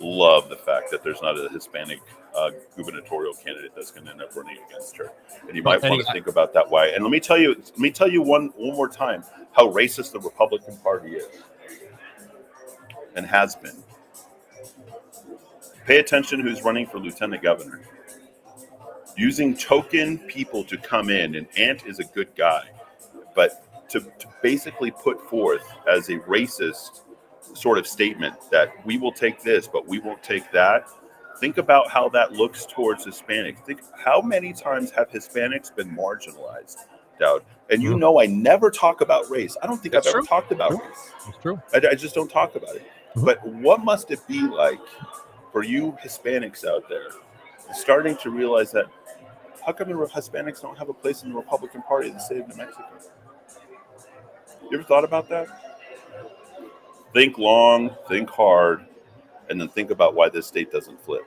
love 0.00 0.48
the 0.48 0.56
fact 0.56 0.90
that 0.90 1.02
there's 1.02 1.22
not 1.22 1.38
a 1.38 1.48
Hispanic 1.48 2.00
uh, 2.36 2.50
gubernatorial 2.76 3.34
candidate 3.34 3.72
that's 3.74 3.90
going 3.90 4.04
to 4.06 4.12
end 4.12 4.22
up 4.22 4.34
running 4.36 4.58
against 4.68 4.96
her. 4.96 5.10
And 5.46 5.56
you 5.56 5.62
Well, 5.62 5.78
might 5.80 5.88
want 5.88 6.06
to 6.06 6.12
think 6.12 6.26
about 6.26 6.52
that 6.54 6.68
why. 6.70 6.88
And 6.88 7.02
let 7.02 7.10
me 7.10 7.20
tell 7.20 7.38
you, 7.38 7.54
let 7.54 7.78
me 7.78 7.90
tell 7.90 8.08
you 8.08 8.22
one 8.22 8.52
one 8.56 8.76
more 8.76 8.88
time 8.88 9.24
how 9.52 9.70
racist 9.70 10.12
the 10.12 10.20
Republican 10.20 10.76
Party 10.78 11.12
is 11.12 11.26
and 13.14 13.26
has 13.26 13.56
been. 13.56 13.82
Pay 15.86 15.98
attention 15.98 16.40
who's 16.40 16.62
running 16.62 16.86
for 16.86 16.98
lieutenant 16.98 17.42
governor. 17.42 17.80
Using 19.16 19.56
token 19.56 20.18
people 20.20 20.64
to 20.64 20.76
come 20.78 21.10
in, 21.10 21.34
and 21.34 21.46
Ant 21.56 21.86
is 21.86 21.98
a 21.98 22.04
good 22.04 22.34
guy, 22.34 22.68
but 23.34 23.88
to, 23.90 24.00
to 24.00 24.26
basically 24.42 24.90
put 24.90 25.20
forth 25.28 25.62
as 25.90 26.08
a 26.08 26.18
racist 26.20 27.02
sort 27.54 27.76
of 27.78 27.86
statement 27.86 28.34
that 28.50 28.84
we 28.86 28.96
will 28.96 29.12
take 29.12 29.42
this, 29.42 29.68
but 29.68 29.86
we 29.86 29.98
won't 29.98 30.22
take 30.22 30.50
that. 30.52 30.88
Think 31.40 31.58
about 31.58 31.90
how 31.90 32.08
that 32.10 32.32
looks 32.32 32.64
towards 32.64 33.04
Hispanics. 33.04 33.58
Think 33.66 33.80
how 33.98 34.22
many 34.22 34.52
times 34.52 34.90
have 34.92 35.10
Hispanics 35.10 35.74
been 35.74 35.90
marginalized, 35.94 36.76
Dowd? 37.18 37.42
And 37.68 37.82
you 37.82 37.90
Mhm. 37.94 37.98
know, 37.98 38.20
I 38.20 38.26
never 38.26 38.70
talk 38.70 39.00
about 39.00 39.28
race. 39.28 39.56
I 39.62 39.66
don't 39.66 39.78
think 39.78 39.92
That's 39.92 40.06
I've 40.06 40.14
ever 40.14 40.26
talked 40.26 40.52
about 40.52 40.70
True. 40.70 40.80
race. 40.80 41.12
It's 41.28 41.38
true. 41.38 41.62
I, 41.74 41.88
I 41.90 41.94
just 41.94 42.14
don't 42.14 42.30
talk 42.30 42.54
about 42.54 42.76
it. 42.76 42.86
Mhm. 43.16 43.24
But 43.26 43.44
what 43.46 43.84
must 43.84 44.10
it 44.10 44.26
be 44.26 44.40
like 44.42 44.80
for 45.52 45.62
you 45.62 45.96
Hispanics 46.02 46.66
out 46.66 46.88
there 46.88 47.08
starting 47.74 48.16
to 48.16 48.30
realize 48.30 48.72
that 48.72 48.86
how 49.64 49.72
come 49.72 49.88
the 49.88 49.94
Hispanics 49.94 50.60
don't 50.60 50.76
have 50.76 50.88
a 50.88 50.94
place 50.94 51.22
in 51.22 51.30
the 51.30 51.36
Republican 51.36 51.82
Party 51.82 52.08
of 52.08 52.14
the 52.14 52.20
state 52.20 52.40
of 52.40 52.48
New 52.48 52.56
Mexico? 52.56 52.88
You 54.70 54.78
ever 54.78 54.82
thought 54.82 55.04
about 55.04 55.28
that? 55.28 55.46
Think 57.12 57.38
long, 57.38 57.94
think 58.08 58.28
hard, 58.30 58.86
and 59.50 59.60
then 59.60 59.68
think 59.68 59.90
about 59.90 60.14
why 60.14 60.30
this 60.30 60.46
state 60.46 60.72
doesn't 60.72 61.00
flip. 61.04 61.22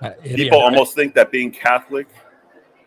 Uh, 0.00 0.10
People 0.22 0.58
yeah, 0.58 0.64
almost 0.64 0.94
think 0.94 1.14
that 1.14 1.30
being 1.30 1.50
Catholic 1.50 2.08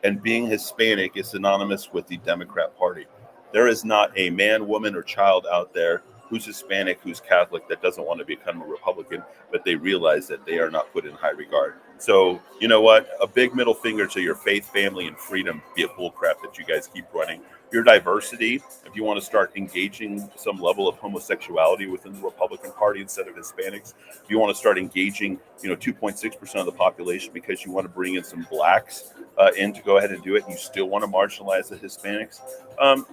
and 0.04 0.22
being 0.22 0.48
Hispanic 0.48 1.16
is 1.16 1.30
synonymous 1.30 1.94
with 1.94 2.08
the 2.08 2.18
Democrat 2.18 2.76
Party. 2.76 3.06
There 3.54 3.68
is 3.68 3.86
not 3.86 4.12
a 4.18 4.32
man, 4.32 4.68
woman, 4.68 4.96
or 4.96 5.04
child 5.04 5.46
out 5.52 5.74
there 5.74 6.02
who's 6.34 6.46
Hispanic, 6.46 7.00
who's 7.04 7.20
Catholic, 7.20 7.68
that 7.68 7.80
doesn't 7.84 8.04
want 8.04 8.18
to 8.18 8.26
become 8.26 8.60
a 8.60 8.66
Republican, 8.66 9.22
but 9.52 9.64
they 9.64 9.76
realize 9.76 10.28
that 10.28 10.44
they 10.48 10.58
are 10.58 10.72
not 10.72 10.92
put 10.92 11.06
in 11.06 11.14
high 11.14 11.30
regard. 11.30 11.76
So, 12.00 12.42
you 12.60 12.68
know 12.68 12.82
what? 12.82 13.08
A 13.22 13.28
big 13.28 13.54
middle 13.54 13.76
finger 13.76 14.08
to 14.08 14.20
your 14.20 14.34
faith, 14.34 14.68
family, 14.74 15.06
and 15.06 15.16
freedom 15.16 15.62
be 15.76 15.84
a 15.84 15.88
bullcrap 15.90 16.42
that 16.42 16.58
you 16.58 16.66
guys 16.66 16.90
keep 16.92 17.06
running. 17.14 17.42
Your 17.72 17.84
diversity, 17.84 18.64
if 18.84 18.96
you 18.96 19.04
want 19.04 19.20
to 19.20 19.26
start 19.26 19.52
engaging 19.56 20.28
some 20.36 20.60
level 20.60 20.88
of 20.88 20.96
homosexuality 20.96 21.86
within 21.86 22.14
the 22.14 22.22
Republican 22.22 22.72
Party 22.72 23.02
instead 23.02 23.28
of 23.28 23.36
Hispanics, 23.36 23.94
if 24.24 24.28
you 24.28 24.40
want 24.40 24.50
to 24.52 24.60
start 24.60 24.80
engaging, 24.80 25.40
you 25.62 25.70
know, 25.70 25.76
2.6% 25.76 26.56
of 26.56 26.66
the 26.66 26.72
population 26.72 27.32
because 27.32 27.64
you 27.64 27.72
want 27.72 27.86
to 27.86 27.94
bring 27.94 28.16
in 28.16 28.24
some 28.24 28.48
blacks 28.50 29.14
uh, 29.38 29.52
in 29.56 29.72
to 29.72 29.84
go 29.84 29.98
ahead 29.98 30.12
and 30.12 30.24
do 30.24 30.36
it, 30.36 30.44
and 30.46 30.52
you 30.52 30.58
still 30.58 30.90
want 30.90 31.04
to 31.04 31.08
marginalize 31.08 31.70
the 31.70 31.76
Hispanics, 31.76 32.42
um, 32.80 33.06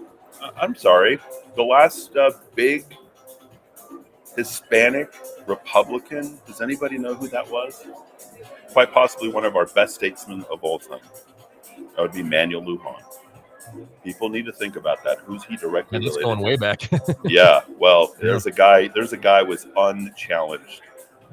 I'm 0.61 0.75
sorry. 0.75 1.19
The 1.57 1.63
last 1.63 2.17
uh, 2.17 2.31
big 2.55 2.85
Hispanic 4.36 5.12
Republican, 5.47 6.39
does 6.47 6.61
anybody 6.61 6.98
know 6.98 7.15
who 7.15 7.28
that 7.28 7.48
was? 7.51 7.86
Quite 8.73 8.93
possibly 8.93 9.28
one 9.28 9.44
of 9.44 9.57
our 9.57 9.66
best 9.66 9.97
statesmen 9.97 10.44
of 10.51 10.62
all 10.62 10.78
time. 10.78 11.01
That 11.97 12.02
would 12.02 12.12
be 12.12 12.23
Manuel 12.23 12.62
Lujan. 12.62 13.02
People 14.05 14.28
need 14.28 14.47
to 14.47 14.52
think 14.52 14.77
about 14.77 15.02
that. 15.05 15.19
Who's 15.20 15.44
he 15.44 15.57
directly 15.57 15.97
and 15.97 16.05
it's 16.05 16.16
related 16.16 16.35
going 16.35 16.44
way 16.44 16.57
back. 16.57 16.89
yeah, 17.24 17.61
well, 17.78 18.15
there's 18.20 18.47
a 18.47 18.51
guy. 18.51 18.89
There's 18.89 19.12
a 19.12 19.16
guy 19.16 19.43
was 19.43 19.66
unchallenged. 19.77 20.82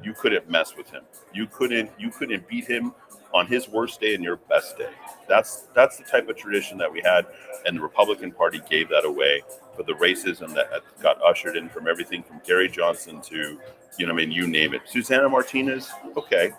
You 0.02 0.12
couldn't 0.12 0.48
mess 0.48 0.76
with 0.76 0.90
him. 0.90 1.02
You 1.32 1.46
couldn't. 1.46 1.90
You 1.98 2.10
couldn't 2.10 2.46
beat 2.48 2.66
him 2.66 2.94
on 3.34 3.46
his 3.46 3.68
worst 3.68 4.00
day 4.00 4.14
and 4.14 4.24
your 4.24 4.36
best 4.36 4.78
day. 4.78 4.90
That's 5.28 5.68
that's 5.74 5.98
the 5.98 6.04
type 6.04 6.28
of 6.28 6.36
tradition 6.36 6.78
that 6.78 6.90
we 6.90 7.00
had, 7.02 7.26
and 7.66 7.76
the 7.76 7.82
Republican 7.82 8.32
Party 8.32 8.60
gave 8.68 8.88
that 8.88 9.04
away 9.04 9.42
for 9.76 9.82
the 9.82 9.92
racism 9.94 10.54
that 10.54 10.68
got 11.02 11.22
ushered 11.22 11.56
in 11.56 11.68
from 11.68 11.86
everything 11.86 12.22
from 12.22 12.40
Gary 12.46 12.68
Johnson 12.68 13.20
to, 13.22 13.58
you 13.98 14.06
know, 14.06 14.12
I 14.12 14.16
mean, 14.16 14.32
you 14.32 14.46
name 14.46 14.74
it. 14.74 14.82
Susana 14.86 15.28
Martinez, 15.28 15.90
okay, 16.16 16.52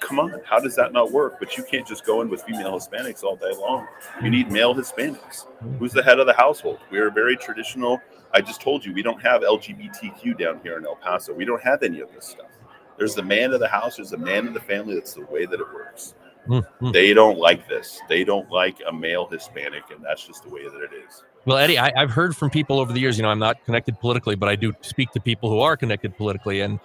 come 0.00 0.18
on, 0.18 0.40
how 0.44 0.60
does 0.60 0.74
that 0.76 0.92
not 0.92 1.10
work? 1.12 1.38
But 1.38 1.56
you 1.56 1.64
can't 1.64 1.86
just 1.86 2.06
go 2.06 2.22
in 2.22 2.28
with 2.28 2.42
female 2.42 2.72
Hispanics 2.78 3.22
all 3.22 3.36
day 3.36 3.52
long. 3.58 3.86
You 4.22 4.30
need 4.30 4.50
male 4.50 4.74
Hispanics. 4.74 5.46
Who's 5.78 5.92
the 5.92 6.02
head 6.02 6.20
of 6.20 6.26
the 6.26 6.32
household? 6.32 6.78
We 6.90 6.98
are 6.98 7.10
very 7.10 7.36
traditional. 7.36 8.00
I 8.32 8.40
just 8.40 8.60
told 8.60 8.84
you 8.84 8.92
we 8.92 9.02
don't 9.02 9.20
have 9.22 9.42
LGBTQ 9.42 10.38
down 10.38 10.60
here 10.62 10.78
in 10.78 10.86
El 10.86 10.96
Paso. 10.96 11.32
We 11.32 11.44
don't 11.44 11.62
have 11.62 11.82
any 11.82 12.00
of 12.00 12.12
this 12.14 12.26
stuff. 12.26 12.46
There's 12.96 13.14
the 13.14 13.22
man 13.22 13.52
of 13.52 13.60
the 13.60 13.68
house, 13.68 13.96
there's 13.96 14.10
the 14.10 14.18
man 14.18 14.46
of 14.46 14.54
the 14.54 14.60
family. 14.60 14.94
That's 14.94 15.14
the 15.14 15.24
way 15.26 15.46
that 15.46 15.60
it 15.60 15.74
works. 15.74 16.14
Mhm. 16.46 16.92
They 16.92 17.12
don't 17.12 17.38
like 17.38 17.68
this. 17.68 18.00
They 18.08 18.24
don't 18.24 18.50
like 18.50 18.76
a 18.86 18.92
male 18.92 19.26
Hispanic, 19.26 19.84
and 19.90 20.04
that's 20.04 20.26
just 20.26 20.42
the 20.42 20.50
way 20.50 20.64
that 20.64 20.80
it 20.80 20.90
is. 21.06 21.22
Well, 21.44 21.58
Eddy, 21.58 21.78
I, 21.78 21.92
I've 21.96 22.10
heard 22.10 22.36
from 22.36 22.50
people 22.50 22.78
over 22.78 22.92
the 22.92 23.00
years. 23.00 23.16
You 23.16 23.22
know, 23.22 23.30
I'm 23.30 23.38
not 23.38 23.64
connected 23.64 23.98
politically, 24.00 24.34
but 24.34 24.48
I 24.48 24.56
do 24.56 24.72
speak 24.82 25.10
to 25.12 25.20
people 25.20 25.48
who 25.48 25.60
are 25.60 25.76
connected 25.76 26.16
politically, 26.16 26.60
and 26.60 26.80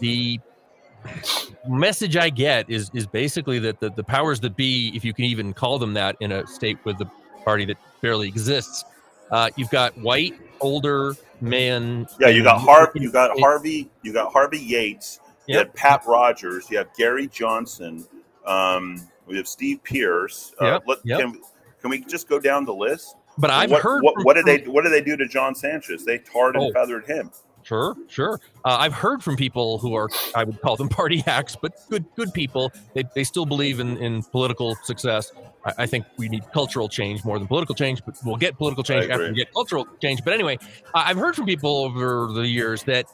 the 0.00 0.40
message 1.68 2.16
I 2.16 2.30
get 2.30 2.68
is 2.68 2.90
is 2.94 3.06
basically 3.06 3.58
that 3.60 3.80
the, 3.80 3.90
the 3.90 4.04
powers 4.04 4.40
that 4.40 4.56
be, 4.56 4.92
if 4.94 5.04
you 5.04 5.12
can 5.12 5.24
even 5.24 5.52
call 5.52 5.78
them 5.78 5.94
that, 5.94 6.16
in 6.20 6.32
a 6.32 6.46
state 6.46 6.78
with 6.84 7.00
a 7.00 7.10
party 7.44 7.64
that 7.66 7.76
barely 8.00 8.28
exists, 8.28 8.84
uh, 9.30 9.50
you've 9.56 9.70
got 9.70 9.96
white 9.98 10.34
older 10.60 11.14
men. 11.40 12.06
Yeah, 12.18 12.28
you 12.28 12.42
got 12.42 12.60
Harv, 12.60 12.90
you 12.94 13.10
got 13.10 13.38
Harvey, 13.38 13.88
you 14.02 14.12
got 14.12 14.32
Harvey 14.32 14.58
Yates, 14.58 15.20
you 15.46 15.56
Yep. 15.56 15.66
have 15.66 15.74
Pat 15.74 16.02
Rogers, 16.06 16.70
you 16.70 16.78
have 16.78 16.88
Gary 16.96 17.28
Johnson, 17.28 18.06
um, 18.46 19.00
we 19.26 19.36
have 19.36 19.48
Steve 19.48 19.82
Pearce. 19.84 20.54
Uh, 20.60 20.66
Yep, 20.66 20.82
let, 20.86 20.98
yep. 21.04 21.20
Can, 21.20 21.40
can 21.80 21.90
we 21.90 22.04
just 22.04 22.28
go 22.28 22.38
down 22.38 22.64
the 22.64 22.74
list? 22.74 23.16
But 23.38 23.50
I've 23.50 23.70
what, 23.70 23.82
heard 23.82 24.02
what, 24.02 24.14
from- 24.14 24.24
what 24.24 24.34
did 24.34 24.46
they 24.46 24.58
what 24.68 24.82
did 24.84 24.92
they 24.92 25.02
do 25.02 25.16
to 25.16 25.26
John 25.28 25.54
Sanchez? 25.54 26.04
They 26.04 26.18
tarred 26.18 26.56
and 26.56 26.64
Oh. 26.64 26.72
feathered 26.72 27.06
him. 27.06 27.30
Sure, 27.62 27.96
sure. 28.06 28.38
Uh, 28.64 28.76
I've 28.78 28.92
heard 28.94 29.24
from 29.24 29.36
people 29.36 29.78
who 29.78 29.94
are, 29.96 30.08
I 30.36 30.44
would 30.44 30.60
call 30.62 30.76
them 30.76 30.88
party 31.00 31.18
hacks, 31.18 31.56
but 31.60 31.72
good, 31.90 32.04
good 32.14 32.32
people. 32.32 32.72
They, 32.94 33.02
they 33.16 33.24
still 33.24 33.44
believe 33.44 33.80
in, 33.80 33.96
in 33.96 34.22
political 34.22 34.76
success. 34.84 35.32
I, 35.64 35.72
I 35.78 35.86
think 35.86 36.06
we 36.16 36.28
need 36.28 36.44
cultural 36.52 36.88
change 36.88 37.24
more 37.24 37.40
than 37.40 37.48
political 37.48 37.74
change, 37.74 38.02
but 38.06 38.16
we'll 38.24 38.36
get 38.36 38.56
political 38.56 38.84
change 38.84 39.06
after 39.10 39.28
we 39.30 39.34
get 39.34 39.52
cultural 39.52 39.84
change. 40.00 40.22
But 40.24 40.34
anyway, 40.34 40.58
I've 40.94 41.16
heard 41.16 41.34
from 41.34 41.44
people 41.46 41.78
over 41.78 42.32
the 42.32 42.46
years 42.46 42.84
that 42.84 43.06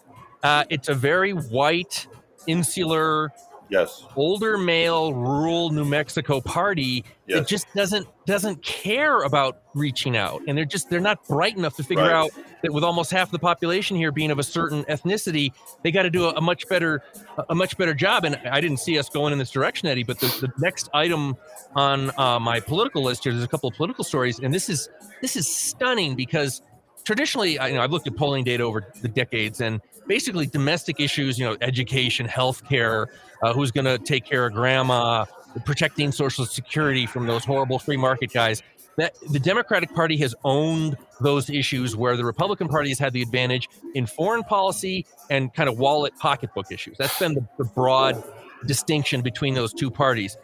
uh, 0.42 0.64
it's 0.68 0.90
a 0.90 0.94
very 0.94 1.32
white, 1.32 2.06
insular, 2.46 3.32
Yes, 3.68 4.04
older 4.16 4.58
male, 4.58 5.14
rural 5.14 5.70
New 5.70 5.86
Mexico 5.86 6.42
party 6.42 7.06
that 7.28 7.46
just 7.48 7.66
doesn't 7.74 8.06
doesn't 8.26 8.62
care 8.62 9.22
about 9.22 9.62
reaching 9.74 10.14
out, 10.14 10.42
and 10.46 10.58
they're 10.58 10.66
just 10.66 10.90
they're 10.90 11.00
not 11.00 11.26
bright 11.26 11.56
enough 11.56 11.74
to 11.76 11.84
figure 11.84 12.04
Right. 12.04 12.12
out 12.12 12.30
that 12.62 12.72
with 12.72 12.84
almost 12.84 13.10
half 13.10 13.30
the 13.30 13.38
population 13.38 13.96
here 13.96 14.12
being 14.12 14.30
of 14.30 14.38
a 14.38 14.42
certain 14.42 14.84
ethnicity, 14.84 15.52
they 15.82 15.90
got 15.90 16.02
to 16.02 16.10
do 16.10 16.26
a, 16.26 16.34
a 16.34 16.40
much 16.42 16.68
better 16.68 17.00
a 17.48 17.54
much 17.54 17.78
better 17.78 17.94
job. 17.94 18.24
And 18.24 18.36
I 18.44 18.60
didn't 18.60 18.76
see 18.78 18.98
us 18.98 19.08
going 19.08 19.32
in 19.32 19.38
this 19.38 19.50
direction, 19.50 19.88
Eddy. 19.88 20.02
But 20.02 20.20
the, 20.20 20.26
the 20.40 20.52
next 20.58 20.90
item 20.92 21.34
on 21.74 22.10
uh, 22.18 22.38
my 22.40 22.60
political 22.60 23.02
list 23.02 23.24
here, 23.24 23.32
there's 23.32 23.44
a 23.44 23.48
couple 23.48 23.70
of 23.70 23.76
political 23.76 24.04
stories, 24.04 24.38
and 24.38 24.52
this 24.52 24.68
is 24.68 24.90
this 25.22 25.34
is 25.34 25.48
stunning 25.48 26.14
because 26.14 26.60
traditionally, 27.04 27.58
I, 27.58 27.68
you 27.68 27.74
know, 27.74 27.80
I've 27.82 27.90
looked 27.90 28.06
at 28.06 28.16
polling 28.16 28.44
data 28.44 28.64
over 28.64 28.82
the 29.00 29.08
decades, 29.08 29.62
and 29.62 29.80
basically 30.06 30.46
domestic 30.46 31.00
issues, 31.00 31.38
you 31.38 31.44
know, 31.44 31.56
education, 31.60 32.26
healthcare, 32.26 33.06
uh, 33.42 33.52
who's 33.52 33.70
going 33.70 33.84
to 33.84 33.98
take 33.98 34.24
care 34.24 34.46
of 34.46 34.52
grandma, 34.52 35.24
protecting 35.64 36.12
Social 36.12 36.44
Security 36.44 37.06
from 37.06 37.26
those 37.26 37.44
horrible 37.44 37.78
free 37.78 37.96
market 37.96 38.32
guys. 38.32 38.62
That 38.98 39.14
the 39.30 39.38
Democratic 39.38 39.94
Party 39.94 40.18
has 40.18 40.34
owned 40.44 40.98
those 41.20 41.48
issues, 41.48 41.96
where 41.96 42.14
the 42.14 42.24
Republican 42.26 42.68
Party 42.68 42.90
has 42.90 42.98
had 42.98 43.14
the 43.14 43.22
advantage 43.22 43.68
in 43.94 44.04
foreign 44.04 44.42
policy 44.42 45.06
and 45.30 45.52
kind 45.54 45.68
of 45.68 45.78
wallet 45.78 46.12
pocketbook 46.18 46.70
issues. 46.70 46.98
That's 46.98 47.18
been 47.18 47.34
the, 47.34 47.46
the 47.56 47.64
broad 47.64 48.22
distinction 48.66 49.22
between 49.22 49.54
those 49.54 49.72
two 49.72 49.90
parties. 49.90 50.36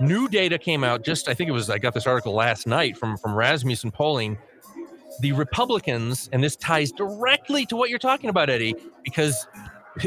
New 0.00 0.28
data 0.28 0.58
came 0.58 0.84
out 0.84 1.02
just, 1.02 1.28
I 1.28 1.34
think 1.34 1.48
it 1.48 1.52
was, 1.52 1.70
I 1.70 1.78
got 1.78 1.94
this 1.94 2.06
article 2.06 2.34
last 2.34 2.66
night 2.66 2.98
from 2.98 3.16
from 3.16 3.34
Rasmussen 3.34 3.90
polling. 3.90 4.36
The 5.20 5.32
Republicans, 5.32 6.28
and 6.32 6.42
this 6.42 6.56
ties 6.56 6.92
directly 6.92 7.66
to 7.66 7.76
what 7.76 7.90
you're 7.90 7.98
talking 7.98 8.30
about, 8.30 8.50
Eddy, 8.50 8.74
because 9.02 9.46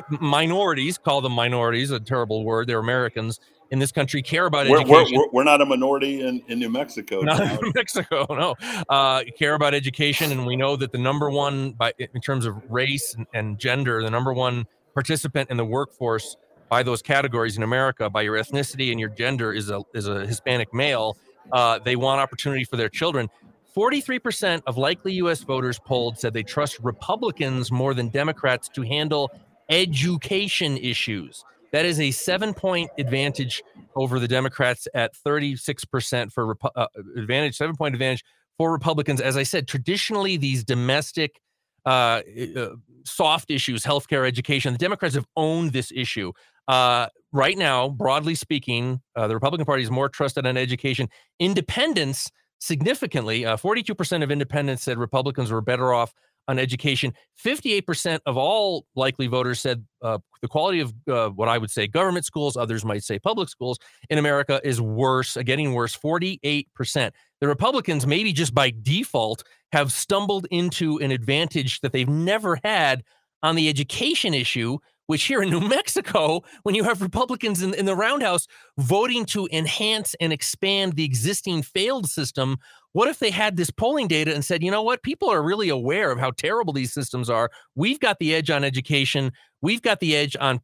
minorities, 0.09 0.97
call 0.97 1.21
them 1.21 1.31
minorities, 1.31 1.91
a 1.91 1.99
terrible 1.99 2.43
word, 2.43 2.67
they're 2.67 2.79
Americans 2.79 3.39
in 3.71 3.79
this 3.79 3.91
country, 3.91 4.21
care 4.21 4.45
about 4.45 4.67
we're, 4.67 4.79
education. 4.79 5.17
we're, 5.17 5.29
we're 5.31 5.43
not 5.43 5.61
a 5.61 5.65
minority 5.65 6.25
in, 6.25 6.41
in 6.47 6.59
New 6.59 6.69
Mexico. 6.69 7.21
Not 7.21 7.61
in 7.61 7.71
Mexico, 7.75 8.25
no. 8.29 8.55
Uh, 8.89 9.23
care 9.37 9.55
about 9.55 9.73
education, 9.73 10.31
and 10.31 10.45
we 10.45 10.55
know 10.55 10.75
that 10.75 10.91
the 10.91 10.97
number 10.97 11.29
one, 11.29 11.71
by 11.71 11.93
in 11.97 12.21
terms 12.21 12.45
of 12.45 12.55
race 12.69 13.13
and, 13.13 13.27
and 13.33 13.59
gender, 13.59 14.01
the 14.03 14.09
number 14.09 14.33
one 14.33 14.65
participant 14.93 15.49
in 15.49 15.57
the 15.57 15.65
workforce 15.65 16.37
by 16.69 16.83
those 16.83 17.01
categories 17.01 17.57
in 17.57 17.63
America, 17.63 18.09
by 18.09 18.21
your 18.21 18.35
ethnicity 18.35 18.91
and 18.91 18.99
your 18.99 19.09
gender, 19.09 19.53
is 19.53 19.69
a 19.69 19.81
is 19.93 20.07
a 20.07 20.25
Hispanic 20.25 20.73
male. 20.73 21.17
Uh, 21.51 21.79
they 21.79 21.95
want 21.95 22.19
opportunity 22.19 22.63
for 22.63 22.77
their 22.77 22.89
children. 22.89 23.29
Forty-three 23.77 24.17
percent 24.17 24.63
of 24.65 24.75
likely 24.75 25.13
U.S. 25.13 25.43
voters 25.43 25.77
polled 25.77 26.17
said 26.17 26.33
they 26.33 26.41
trust 26.41 26.79
Republicans 26.79 27.71
more 27.71 27.93
than 27.93 28.09
Democrats 28.09 28.67
to 28.69 28.81
handle 28.81 29.31
education 29.69 30.77
issues. 30.77 31.45
That 31.71 31.85
is 31.85 31.99
a 31.99 32.09
seven-point 32.09 32.89
advantage 32.97 33.61
over 33.95 34.19
the 34.19 34.27
Democrats 34.27 34.87
at 34.95 35.13
36% 35.13 36.31
for 36.31 36.55
Repu- 36.55 36.71
uh, 36.75 36.87
advantage, 37.15 37.55
seven 37.55 37.75
point 37.75 37.93
advantage 37.93 38.25
for 38.57 38.71
Republicans. 38.71 39.21
As 39.21 39.37
I 39.37 39.43
said, 39.43 39.67
traditionally, 39.67 40.37
these 40.37 40.63
domestic 40.63 41.39
uh, 41.85 42.21
uh, 42.57 42.69
soft 43.05 43.51
issues, 43.51 43.83
healthcare, 43.83 44.27
education, 44.27 44.73
the 44.73 44.79
Democrats 44.79 45.13
have 45.13 45.27
owned 45.35 45.71
this 45.71 45.91
issue. 45.95 46.31
Uh, 46.67 47.09
right 47.31 47.59
now, 47.59 47.89
broadly 47.89 48.33
speaking, 48.33 49.01
uh, 49.15 49.27
the 49.27 49.35
Republican 49.35 49.67
Party 49.67 49.83
is 49.83 49.91
more 49.91 50.09
trusted 50.09 50.47
on 50.47 50.57
education. 50.57 51.07
Independents, 51.39 52.31
significantly, 52.59 53.45
uh, 53.45 53.57
42% 53.57 54.23
of 54.23 54.31
independents 54.31 54.83
said 54.83 54.97
Republicans 54.97 55.51
were 55.51 55.61
better 55.61 55.93
off 55.93 56.13
on 56.47 56.57
education. 56.57 57.13
58% 57.43 58.19
of 58.25 58.37
all 58.37 58.85
likely 58.95 59.27
voters 59.27 59.59
said 59.59 59.85
uh, 60.01 60.17
the 60.41 60.47
quality 60.47 60.79
of 60.79 60.93
uh, 61.07 61.29
what 61.29 61.49
I 61.49 61.57
would 61.57 61.71
say 61.71 61.87
government 61.87 62.25
schools, 62.25 62.55
others 62.55 62.85
might 62.85 63.03
say 63.03 63.19
public 63.19 63.49
schools 63.49 63.77
in 64.09 64.17
America 64.17 64.61
is 64.63 64.79
worse, 64.79 65.35
uh, 65.35 65.43
getting 65.43 65.73
worse, 65.73 65.95
48%. 65.97 67.11
The 67.41 67.47
Republicans, 67.47 68.07
maybe 68.07 68.33
just 68.33 68.53
by 68.53 68.73
default, 68.81 69.43
have 69.71 69.91
stumbled 69.91 70.47
into 70.49 70.97
an 70.99 71.11
advantage 71.11 71.81
that 71.81 71.91
they've 71.91 72.07
never 72.07 72.59
had 72.63 73.03
on 73.43 73.55
the 73.55 73.69
education 73.69 74.33
issue, 74.33 74.77
which 75.07 75.23
here 75.23 75.41
in 75.41 75.49
New 75.49 75.59
Mexico, 75.67 76.43
when 76.63 76.75
you 76.75 76.83
have 76.83 77.01
Republicans 77.01 77.61
in, 77.61 77.73
in 77.73 77.85
the 77.85 77.95
roundhouse 77.95 78.47
voting 78.77 79.25
to 79.25 79.49
enhance 79.51 80.15
and 80.21 80.31
expand 80.31 80.93
the 80.93 81.03
existing 81.03 81.63
failed 81.63 82.07
system, 82.07 82.57
what 82.93 83.07
if 83.07 83.19
they 83.19 83.31
had 83.31 83.57
this 83.57 83.71
polling 83.71 84.07
data 84.07 84.33
and 84.33 84.45
said, 84.45 84.63
you 84.63 84.71
know 84.71 84.83
what, 84.83 85.03
people 85.03 85.29
are 85.29 85.41
really 85.41 85.69
aware 85.69 86.11
of 86.11 86.19
how 86.19 86.31
terrible 86.31 86.73
these 86.73 86.93
systems 86.93 87.29
are. 87.29 87.49
We've 87.75 87.99
got 87.99 88.19
the 88.19 88.33
edge 88.33 88.49
on 88.49 88.63
education. 88.63 89.31
We've 89.61 89.81
got 89.81 89.99
the 89.99 90.15
edge 90.15 90.35
on 90.39 90.61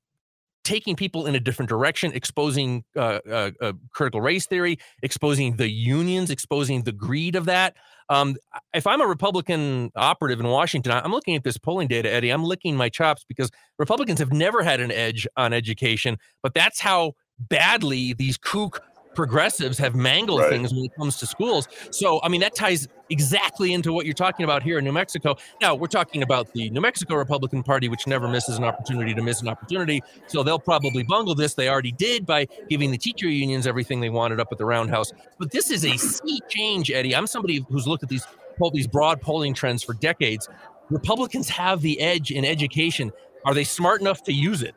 taking 0.63 0.95
people 0.95 1.25
in 1.25 1.35
a 1.35 1.39
different 1.39 1.69
direction, 1.69 2.11
exposing 2.13 2.83
uh, 2.95 3.19
uh, 3.29 3.51
uh, 3.61 3.73
critical 3.91 4.21
race 4.21 4.45
theory, 4.45 4.79
exposing 5.01 5.57
the 5.57 5.69
unions, 5.69 6.29
exposing 6.29 6.83
the 6.83 6.91
greed 6.91 7.35
of 7.35 7.45
that. 7.45 7.75
Um, 8.09 8.35
if 8.73 8.87
I'm 8.87 9.01
a 9.01 9.07
Republican 9.07 9.91
operative 9.95 10.39
in 10.39 10.47
Washington, 10.47 10.91
I'm 10.91 11.11
looking 11.11 11.35
at 11.35 11.43
this 11.43 11.57
polling 11.57 11.87
data, 11.87 12.11
Eddy. 12.11 12.29
I'm 12.29 12.43
licking 12.43 12.75
my 12.75 12.89
chops 12.89 13.25
because 13.27 13.49
Republicans 13.79 14.19
have 14.19 14.31
never 14.31 14.63
had 14.63 14.79
an 14.79 14.91
edge 14.91 15.27
on 15.37 15.53
education, 15.53 16.17
but 16.41 16.53
that's 16.53 16.79
how 16.79 17.13
badly 17.39 18.13
these 18.13 18.37
kook 18.37 18.81
progressives 19.15 19.77
have 19.77 19.95
mangled 19.95 20.41
Right. 20.41 20.49
things 20.49 20.73
when 20.73 20.85
it 20.85 20.91
comes 20.97 21.17
to 21.19 21.25
schools. 21.27 21.67
So, 21.91 22.19
I 22.23 22.29
mean, 22.29 22.41
that 22.41 22.55
ties 22.55 22.87
exactly 23.09 23.73
into 23.73 23.93
what 23.93 24.05
you're 24.05 24.13
talking 24.13 24.43
about 24.43 24.63
here 24.63 24.77
in 24.79 24.85
New 24.85 24.91
Mexico. 24.91 25.35
Now, 25.61 25.75
we're 25.75 25.87
talking 25.87 26.23
about 26.23 26.51
the 26.53 26.69
New 26.71 26.81
Mexico 26.81 27.15
Republican 27.15 27.63
Party, 27.63 27.89
which 27.89 28.07
never 28.07 28.27
misses 28.27 28.57
an 28.57 28.63
opportunity 28.63 29.13
to 29.13 29.21
miss 29.21 29.41
an 29.41 29.47
opportunity. 29.47 30.01
So 30.27 30.41
they'll 30.43 30.59
probably 30.59 31.03
bungle 31.03 31.35
this. 31.35 31.53
They 31.53 31.69
already 31.69 31.91
did 31.91 32.25
by 32.25 32.47
giving 32.69 32.91
the 32.91 32.97
teacher 32.97 33.27
unions 33.27 33.67
everything 33.67 34.01
they 34.01 34.09
wanted 34.09 34.39
up 34.39 34.47
at 34.51 34.57
the 34.57 34.65
roundhouse. 34.65 35.11
But 35.37 35.51
this 35.51 35.69
is 35.69 35.85
a 35.85 35.97
sea 35.97 36.39
change, 36.49 36.89
Eddy. 36.91 37.15
I'm 37.15 37.27
somebody 37.27 37.65
who's 37.69 37.87
looked 37.87 38.03
at 38.03 38.09
these 38.09 38.25
these 38.71 38.87
broad 38.87 39.19
polling 39.19 39.53
trends 39.53 39.83
for 39.83 39.93
decades. 39.95 40.47
Republicans 40.89 41.49
have 41.49 41.81
the 41.81 41.99
edge 41.99 42.31
in 42.31 42.45
education. 42.45 43.11
Are 43.45 43.53
they 43.53 43.63
smart 43.63 43.99
enough 43.99 44.23
to 44.23 44.31
use 44.31 44.61
it? 44.61 44.73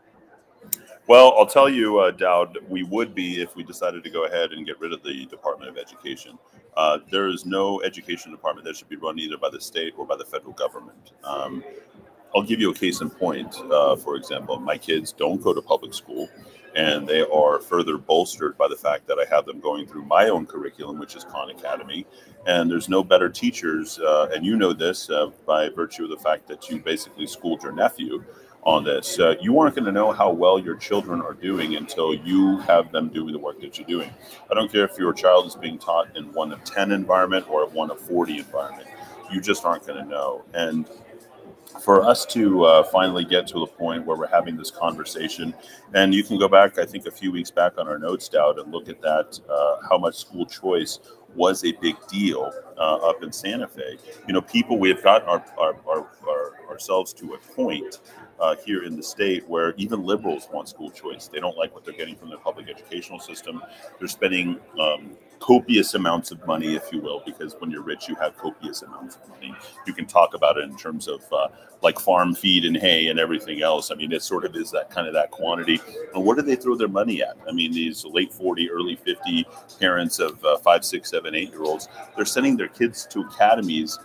Well, 1.08 1.34
I'll 1.38 1.46
tell 1.46 1.68
you, 1.68 2.00
uh, 2.00 2.10
Dowd, 2.10 2.58
we 2.68 2.82
would 2.82 3.14
be 3.14 3.40
if 3.40 3.54
we 3.54 3.62
decided 3.62 4.02
to 4.02 4.10
go 4.10 4.24
ahead 4.24 4.50
and 4.50 4.66
get 4.66 4.80
rid 4.80 4.92
of 4.92 5.04
the 5.04 5.24
Department 5.26 5.70
of 5.70 5.78
Education. 5.78 6.36
Uh, 6.76 6.98
there 7.12 7.28
is 7.28 7.46
no 7.46 7.80
education 7.82 8.32
department 8.32 8.66
that 8.66 8.74
should 8.76 8.88
be 8.88 8.96
run 8.96 9.16
either 9.16 9.38
by 9.38 9.48
the 9.48 9.60
state 9.60 9.94
or 9.96 10.04
by 10.04 10.16
the 10.16 10.24
federal 10.24 10.52
government. 10.52 11.12
Um, 11.22 11.62
I'll 12.34 12.42
give 12.42 12.60
you 12.60 12.72
a 12.72 12.74
case 12.74 13.02
in 13.02 13.10
point. 13.10 13.54
Uh, 13.70 13.94
for 13.94 14.16
example, 14.16 14.58
my 14.58 14.76
kids 14.76 15.12
don't 15.12 15.40
go 15.40 15.54
to 15.54 15.62
public 15.62 15.94
school, 15.94 16.28
and 16.74 17.06
they 17.06 17.22
are 17.22 17.60
further 17.60 17.98
bolstered 17.98 18.58
by 18.58 18.66
the 18.66 18.76
fact 18.76 19.06
that 19.06 19.18
I 19.20 19.32
have 19.32 19.46
them 19.46 19.60
going 19.60 19.86
through 19.86 20.06
my 20.06 20.28
own 20.28 20.44
curriculum, 20.44 20.98
which 20.98 21.14
is 21.14 21.22
Khan 21.22 21.50
Academy. 21.50 22.04
And 22.48 22.68
there's 22.68 22.88
no 22.88 23.04
better 23.04 23.30
teachers, 23.30 24.00
uh, 24.00 24.30
and 24.34 24.44
you 24.44 24.56
know 24.56 24.72
this 24.72 25.08
uh, 25.08 25.30
by 25.46 25.68
virtue 25.68 26.02
of 26.02 26.10
the 26.10 26.18
fact 26.18 26.48
that 26.48 26.68
you 26.68 26.80
basically 26.80 27.28
schooled 27.28 27.62
your 27.62 27.72
nephew 27.72 28.24
on 28.66 28.82
this. 28.82 29.18
Uh, 29.20 29.36
you 29.40 29.58
aren't 29.60 29.76
going 29.76 29.84
to 29.84 29.92
know 29.92 30.10
how 30.10 30.28
well 30.28 30.58
your 30.58 30.74
children 30.74 31.22
are 31.22 31.34
doing 31.34 31.76
until 31.76 32.12
you 32.12 32.58
have 32.58 32.90
them 32.90 33.08
doing 33.08 33.32
the 33.32 33.38
work 33.38 33.60
that 33.60 33.78
you're 33.78 33.86
doing. 33.86 34.12
I 34.50 34.54
don't 34.54 34.70
care 34.70 34.84
if 34.84 34.98
your 34.98 35.12
child 35.12 35.46
is 35.46 35.54
being 35.54 35.78
taught 35.78 36.14
in 36.16 36.32
one 36.32 36.52
of 36.52 36.64
10 36.64 36.90
environment 36.90 37.48
or 37.48 37.68
one 37.68 37.92
of 37.92 38.00
40 38.00 38.38
environment. 38.38 38.88
You 39.32 39.40
just 39.40 39.64
aren't 39.64 39.86
going 39.86 40.02
to 40.02 40.10
know. 40.10 40.44
And 40.52 40.88
for 41.80 42.02
us 42.02 42.26
to 42.26 42.64
uh, 42.64 42.82
finally 42.82 43.24
get 43.24 43.46
to 43.48 43.60
the 43.60 43.66
point 43.68 44.04
where 44.04 44.16
we're 44.16 44.26
having 44.26 44.56
this 44.56 44.72
conversation, 44.72 45.54
and 45.94 46.12
you 46.12 46.24
can 46.24 46.36
go 46.36 46.48
back, 46.48 46.76
I 46.76 46.86
think, 46.86 47.06
a 47.06 47.10
few 47.12 47.30
weeks 47.30 47.52
back 47.52 47.78
on 47.78 47.86
our 47.86 47.98
notes, 48.00 48.24
Stout, 48.24 48.58
and 48.58 48.72
look 48.72 48.88
at 48.88 49.00
that, 49.00 49.38
uh, 49.48 49.76
how 49.88 49.96
much 49.96 50.16
school 50.16 50.44
choice 50.44 50.98
was 51.36 51.64
a 51.64 51.72
big 51.80 51.94
deal 52.08 52.52
uh, 52.78 52.96
up 52.96 53.22
in 53.22 53.30
Santa 53.30 53.68
Fe. 53.68 53.98
You 54.26 54.34
know, 54.34 54.40
people, 54.40 54.78
we 54.78 54.88
have 54.88 55.04
gotten 55.04 55.28
our, 55.28 55.44
our, 55.56 55.76
our, 55.86 56.10
our 56.28 56.56
ourselves 56.76 57.12
to 57.14 57.34
a 57.34 57.38
point 57.54 58.00
uh, 58.40 58.56
here 58.64 58.84
in 58.84 58.96
the 58.96 59.02
state 59.02 59.46
where 59.48 59.74
even 59.76 60.04
liberals 60.04 60.48
want 60.52 60.68
school 60.68 60.90
choice. 60.90 61.28
They 61.28 61.40
don't 61.40 61.56
like 61.56 61.74
what 61.74 61.84
they're 61.84 61.94
getting 61.94 62.16
from 62.16 62.30
the 62.30 62.38
public 62.38 62.68
educational 62.68 63.18
system. 63.18 63.62
They're 63.98 64.08
spending 64.08 64.60
um, 64.78 65.16
copious 65.40 65.94
amounts 65.94 66.30
of 66.30 66.44
money, 66.46 66.74
if 66.74 66.92
you 66.92 67.00
will, 67.00 67.22
because 67.24 67.56
when 67.58 67.70
you're 67.70 67.82
rich, 67.82 68.08
you 68.08 68.14
have 68.16 68.36
copious 68.36 68.82
amounts 68.82 69.16
of 69.16 69.28
money. 69.28 69.54
You 69.86 69.92
can 69.92 70.06
talk 70.06 70.34
about 70.34 70.56
it 70.56 70.64
in 70.64 70.76
terms 70.76 71.08
of 71.08 71.22
uh, 71.32 71.48
like 71.82 71.98
farm 71.98 72.34
feed 72.34 72.64
and 72.64 72.76
hay 72.76 73.08
and 73.08 73.18
everything 73.18 73.62
else. 73.62 73.90
I 73.90 73.94
mean, 73.94 74.12
it 74.12 74.22
sort 74.22 74.44
of 74.44 74.56
is 74.56 74.70
that 74.70 74.90
kind 74.90 75.06
of 75.06 75.14
that 75.14 75.30
quantity. 75.30 75.80
And 76.14 76.24
what 76.24 76.36
do 76.36 76.42
they 76.42 76.56
throw 76.56 76.74
their 76.76 76.88
money 76.88 77.22
at? 77.22 77.36
I 77.48 77.52
mean, 77.52 77.72
these 77.72 78.04
late 78.04 78.32
40, 78.32 78.70
early 78.70 78.96
50 78.96 79.46
parents 79.80 80.18
of 80.18 80.42
uh, 80.44 80.56
five, 80.58 80.84
six, 80.84 81.10
seven, 81.10 81.34
eight 81.34 81.50
year 81.50 81.62
olds, 81.62 81.88
they're 82.16 82.24
sending 82.24 82.56
their 82.56 82.68
kids 82.68 83.06
to 83.10 83.20
academies 83.20 83.98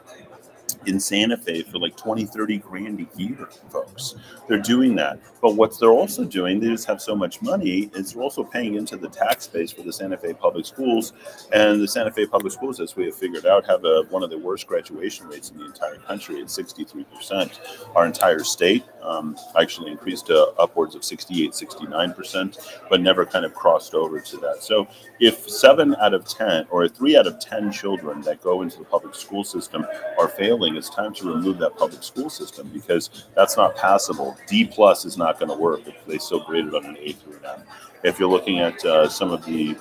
in 0.85 0.99
Santa 0.99 1.37
Fe 1.37 1.63
for 1.63 1.77
like 1.79 1.95
20, 1.95 2.25
30 2.25 2.57
grand 2.57 2.99
a 2.99 3.19
year, 3.19 3.49
folks. 3.69 4.15
They're 4.47 4.57
doing 4.57 4.95
that. 4.95 5.19
But 5.41 5.55
what 5.55 5.79
they're 5.79 5.89
also 5.89 6.23
doing, 6.23 6.59
they 6.59 6.67
just 6.67 6.85
have 6.87 7.01
so 7.01 7.15
much 7.15 7.41
money, 7.41 7.89
is 7.93 8.13
they're 8.13 8.21
also 8.21 8.43
paying 8.43 8.75
into 8.75 8.95
the 8.95 9.09
tax 9.09 9.47
base 9.47 9.71
for 9.71 9.81
the 9.81 9.93
Santa 9.93 10.17
Fe 10.17 10.33
public 10.33 10.65
schools. 10.65 11.13
And 11.51 11.81
the 11.81 11.87
Santa 11.87 12.11
Fe 12.11 12.25
public 12.25 12.53
schools, 12.53 12.79
as 12.79 12.95
we 12.95 13.05
have 13.05 13.15
figured 13.15 13.45
out, 13.45 13.65
have 13.65 13.83
a, 13.85 14.03
one 14.09 14.23
of 14.23 14.29
the 14.29 14.37
worst 14.37 14.67
graduation 14.67 15.27
rates 15.27 15.49
in 15.49 15.57
the 15.57 15.65
entire 15.65 15.97
country 15.97 16.41
at 16.41 16.47
63%. 16.47 17.95
Our 17.95 18.05
entire 18.05 18.43
state 18.43 18.83
um, 19.01 19.35
actually 19.59 19.91
increased 19.91 20.27
to 20.27 20.53
upwards 20.59 20.95
of 20.95 21.03
68, 21.03 21.51
69%, 21.51 22.57
but 22.89 23.01
never 23.01 23.25
kind 23.25 23.45
of 23.45 23.53
crossed 23.53 23.93
over 23.93 24.19
to 24.19 24.37
that. 24.37 24.63
So 24.63 24.87
if 25.19 25.49
seven 25.49 25.95
out 25.95 26.13
of 26.13 26.27
10 26.27 26.67
or 26.69 26.87
three 26.87 27.17
out 27.17 27.27
of 27.27 27.39
10 27.39 27.71
children 27.71 28.21
that 28.21 28.41
go 28.41 28.61
into 28.61 28.77
the 28.77 28.85
public 28.85 29.15
school 29.15 29.43
system 29.43 29.85
are 30.19 30.27
failing, 30.27 30.70
it's 30.77 30.89
time 30.89 31.13
to 31.15 31.33
remove 31.33 31.57
that 31.59 31.77
public 31.77 32.03
school 32.03 32.29
system 32.29 32.69
because 32.73 33.27
that's 33.35 33.57
not 33.57 33.75
passable. 33.75 34.37
D 34.47 34.65
plus 34.65 35.05
is 35.05 35.17
not 35.17 35.39
going 35.39 35.49
to 35.49 35.57
work 35.57 35.81
if 35.87 36.05
they 36.05 36.17
still 36.17 36.43
grade 36.43 36.67
it 36.67 36.75
on 36.75 36.85
an 36.85 36.97
A 36.99 37.13
through 37.13 37.37
an 37.37 37.45
M. 37.59 37.63
If 38.03 38.19
you're 38.19 38.29
looking 38.29 38.59
at 38.59 38.83
uh, 38.85 39.09
some 39.09 39.31
of 39.31 39.45
the 39.45 39.77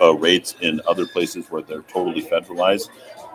uh, 0.00 0.14
rates 0.14 0.56
in 0.60 0.80
other 0.88 1.06
places 1.06 1.46
where 1.50 1.62
they're 1.62 1.82
totally 1.82 2.22
federalized, 2.22 2.88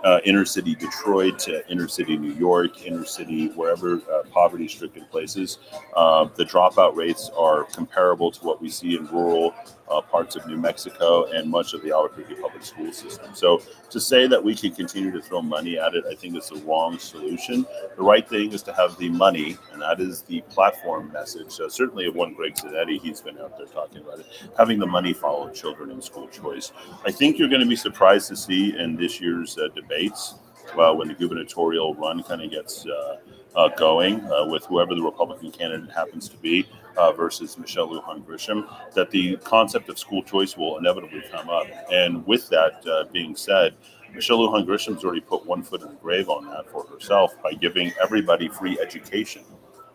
uh, 0.03 0.19
inner 0.25 0.45
city 0.45 0.75
Detroit, 0.75 1.47
inner 1.69 1.87
city 1.87 2.17
New 2.17 2.33
York, 2.33 2.85
inner 2.85 3.05
city 3.05 3.47
wherever 3.49 3.95
uh, 3.95 4.23
poverty 4.31 4.67
stricken 4.67 5.05
places, 5.05 5.59
uh, 5.95 6.27
the 6.35 6.45
dropout 6.45 6.95
rates 6.95 7.29
are 7.37 7.63
comparable 7.65 8.31
to 8.31 8.45
what 8.45 8.61
we 8.61 8.69
see 8.69 8.95
in 8.95 9.05
rural 9.07 9.53
uh, 9.89 10.01
parts 10.01 10.35
of 10.35 10.45
New 10.47 10.57
Mexico 10.57 11.25
and 11.25 11.49
much 11.49 11.73
of 11.73 11.81
the 11.81 11.91
Albuquerque 11.91 12.35
public 12.41 12.63
school 12.63 12.91
system. 12.91 13.33
So 13.33 13.61
to 13.89 13.99
say 13.99 14.27
that 14.27 14.43
we 14.43 14.55
can 14.55 14.73
continue 14.73 15.11
to 15.11 15.21
throw 15.21 15.41
money 15.41 15.77
at 15.77 15.93
it, 15.95 16.05
I 16.09 16.15
think 16.15 16.35
is 16.37 16.49
the 16.49 16.57
wrong 16.57 16.99
solution. 16.99 17.65
The 17.95 18.03
right 18.03 18.27
thing 18.27 18.51
is 18.51 18.63
to 18.63 18.73
have 18.73 18.97
the 18.97 19.09
money, 19.09 19.57
and 19.71 19.81
that 19.81 19.99
is 19.99 20.23
the 20.23 20.41
platform 20.49 21.11
message. 21.11 21.59
Uh, 21.59 21.69
certainly, 21.69 22.09
one 22.09 22.33
Greg 22.33 22.55
Zanetti, 22.55 22.99
he's 22.99 23.21
been 23.21 23.37
out 23.39 23.57
there 23.57 23.67
talking 23.67 24.01
about 24.01 24.19
it. 24.19 24.25
Having 24.57 24.79
the 24.79 24.87
money 24.87 25.13
follow 25.13 25.49
children 25.51 25.91
in 25.91 26.01
school 26.01 26.27
choice. 26.27 26.71
I 27.05 27.11
think 27.11 27.37
you're 27.37 27.49
going 27.49 27.61
to 27.61 27.67
be 27.67 27.75
surprised 27.75 28.27
to 28.29 28.35
see 28.35 28.77
in 28.77 28.95
this 28.95 29.21
year's 29.21 29.57
uh, 29.57 29.67
debates. 29.73 30.35
Well, 30.75 30.97
when 30.97 31.07
the 31.07 31.13
gubernatorial 31.13 31.95
run 31.95 32.23
kind 32.23 32.41
of 32.41 32.51
gets 32.51 32.85
uh, 32.85 33.17
uh, 33.55 33.69
going 33.69 34.19
uh, 34.31 34.45
with 34.47 34.65
whoever 34.65 34.93
the 34.93 35.01
Republican 35.01 35.51
candidate 35.51 35.89
happens 35.91 36.27
to 36.29 36.37
be 36.37 36.67
uh, 36.97 37.11
versus 37.11 37.57
Michelle 37.57 37.87
Lujan 37.87 38.23
Grisham, 38.25 38.67
that 38.93 39.11
the 39.11 39.37
concept 39.37 39.89
of 39.89 39.97
school 39.97 40.23
choice 40.23 40.57
will 40.57 40.77
inevitably 40.77 41.23
come 41.31 41.49
up. 41.49 41.67
And 41.91 42.25
with 42.25 42.49
that 42.49 42.85
uh, 42.87 43.05
being 43.11 43.35
said, 43.35 43.75
Michelle 44.13 44.39
Lujan 44.39 44.65
Grisham's 44.65 45.03
already 45.03 45.21
put 45.21 45.45
one 45.45 45.63
foot 45.63 45.81
in 45.81 45.89
the 45.89 45.95
grave 45.95 46.29
on 46.29 46.45
that 46.49 46.69
for 46.71 46.85
herself 46.87 47.35
by 47.41 47.53
giving 47.53 47.91
everybody 48.01 48.47
free 48.47 48.79
education. 48.79 49.43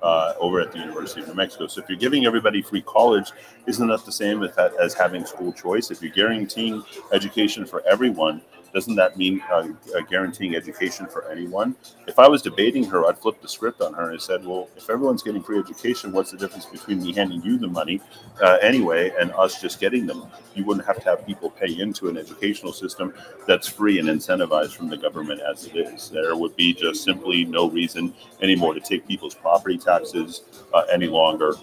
Uh, 0.02 0.34
over 0.40 0.58
at 0.58 0.72
the 0.72 0.80
University 0.80 1.20
of 1.20 1.28
New 1.28 1.34
Mexico. 1.34 1.68
So 1.68 1.80
if 1.80 1.88
you're 1.88 1.96
giving 1.96 2.26
everybody 2.26 2.60
free 2.60 2.82
college, 2.82 3.30
isn't 3.68 3.86
that 3.86 4.04
the 4.04 4.10
same 4.10 4.42
as, 4.42 4.50
as 4.58 4.94
having 4.94 5.24
school 5.24 5.52
choice? 5.52 5.92
If 5.92 6.02
you're 6.02 6.10
guaranteeing 6.10 6.82
education 7.12 7.64
for 7.64 7.86
everyone, 7.86 8.42
doesn't 8.72 8.94
that 8.96 9.16
mean 9.16 9.42
uh, 9.50 9.68
uh, 9.96 10.00
guaranteeing 10.08 10.56
education 10.56 11.06
for 11.06 11.30
anyone? 11.30 11.76
If 12.06 12.18
I 12.18 12.28
was 12.28 12.42
debating 12.42 12.84
her, 12.84 13.06
I'd 13.06 13.18
flip 13.18 13.40
the 13.42 13.48
script 13.48 13.80
on 13.80 13.92
her 13.94 14.04
and 14.04 14.14
I 14.14 14.18
said, 14.18 14.44
well, 14.44 14.68
if 14.76 14.88
everyone's 14.88 15.22
getting 15.22 15.42
free 15.42 15.58
education, 15.58 16.12
what's 16.12 16.30
the 16.30 16.38
difference 16.38 16.66
between 16.66 17.02
me 17.02 17.12
handing 17.12 17.42
you 17.42 17.58
the 17.58 17.68
money 17.68 18.00
uh, 18.42 18.58
anyway 18.62 19.12
and 19.18 19.32
us 19.32 19.60
just 19.60 19.78
getting 19.78 20.06
them? 20.06 20.26
You 20.54 20.64
wouldn't 20.64 20.86
have 20.86 20.96
to 20.96 21.04
have 21.04 21.26
people 21.26 21.50
pay 21.50 21.78
into 21.78 22.08
an 22.08 22.16
educational 22.16 22.72
system 22.72 23.12
that's 23.46 23.68
free 23.68 23.98
and 23.98 24.08
incentivized 24.08 24.74
from 24.74 24.88
the 24.88 24.96
government 24.96 25.40
as 25.40 25.66
it 25.66 25.76
is. 25.76 26.10
There 26.10 26.34
would 26.36 26.56
be 26.56 26.72
just 26.72 27.04
simply 27.04 27.44
no 27.44 27.68
reason 27.68 28.14
anymore 28.40 28.74
to 28.74 28.80
take 28.80 29.06
people's 29.06 29.34
property 29.34 29.78
taxes 29.78 30.42
uh, 30.72 30.82
any 30.90 31.06
longer 31.06 31.54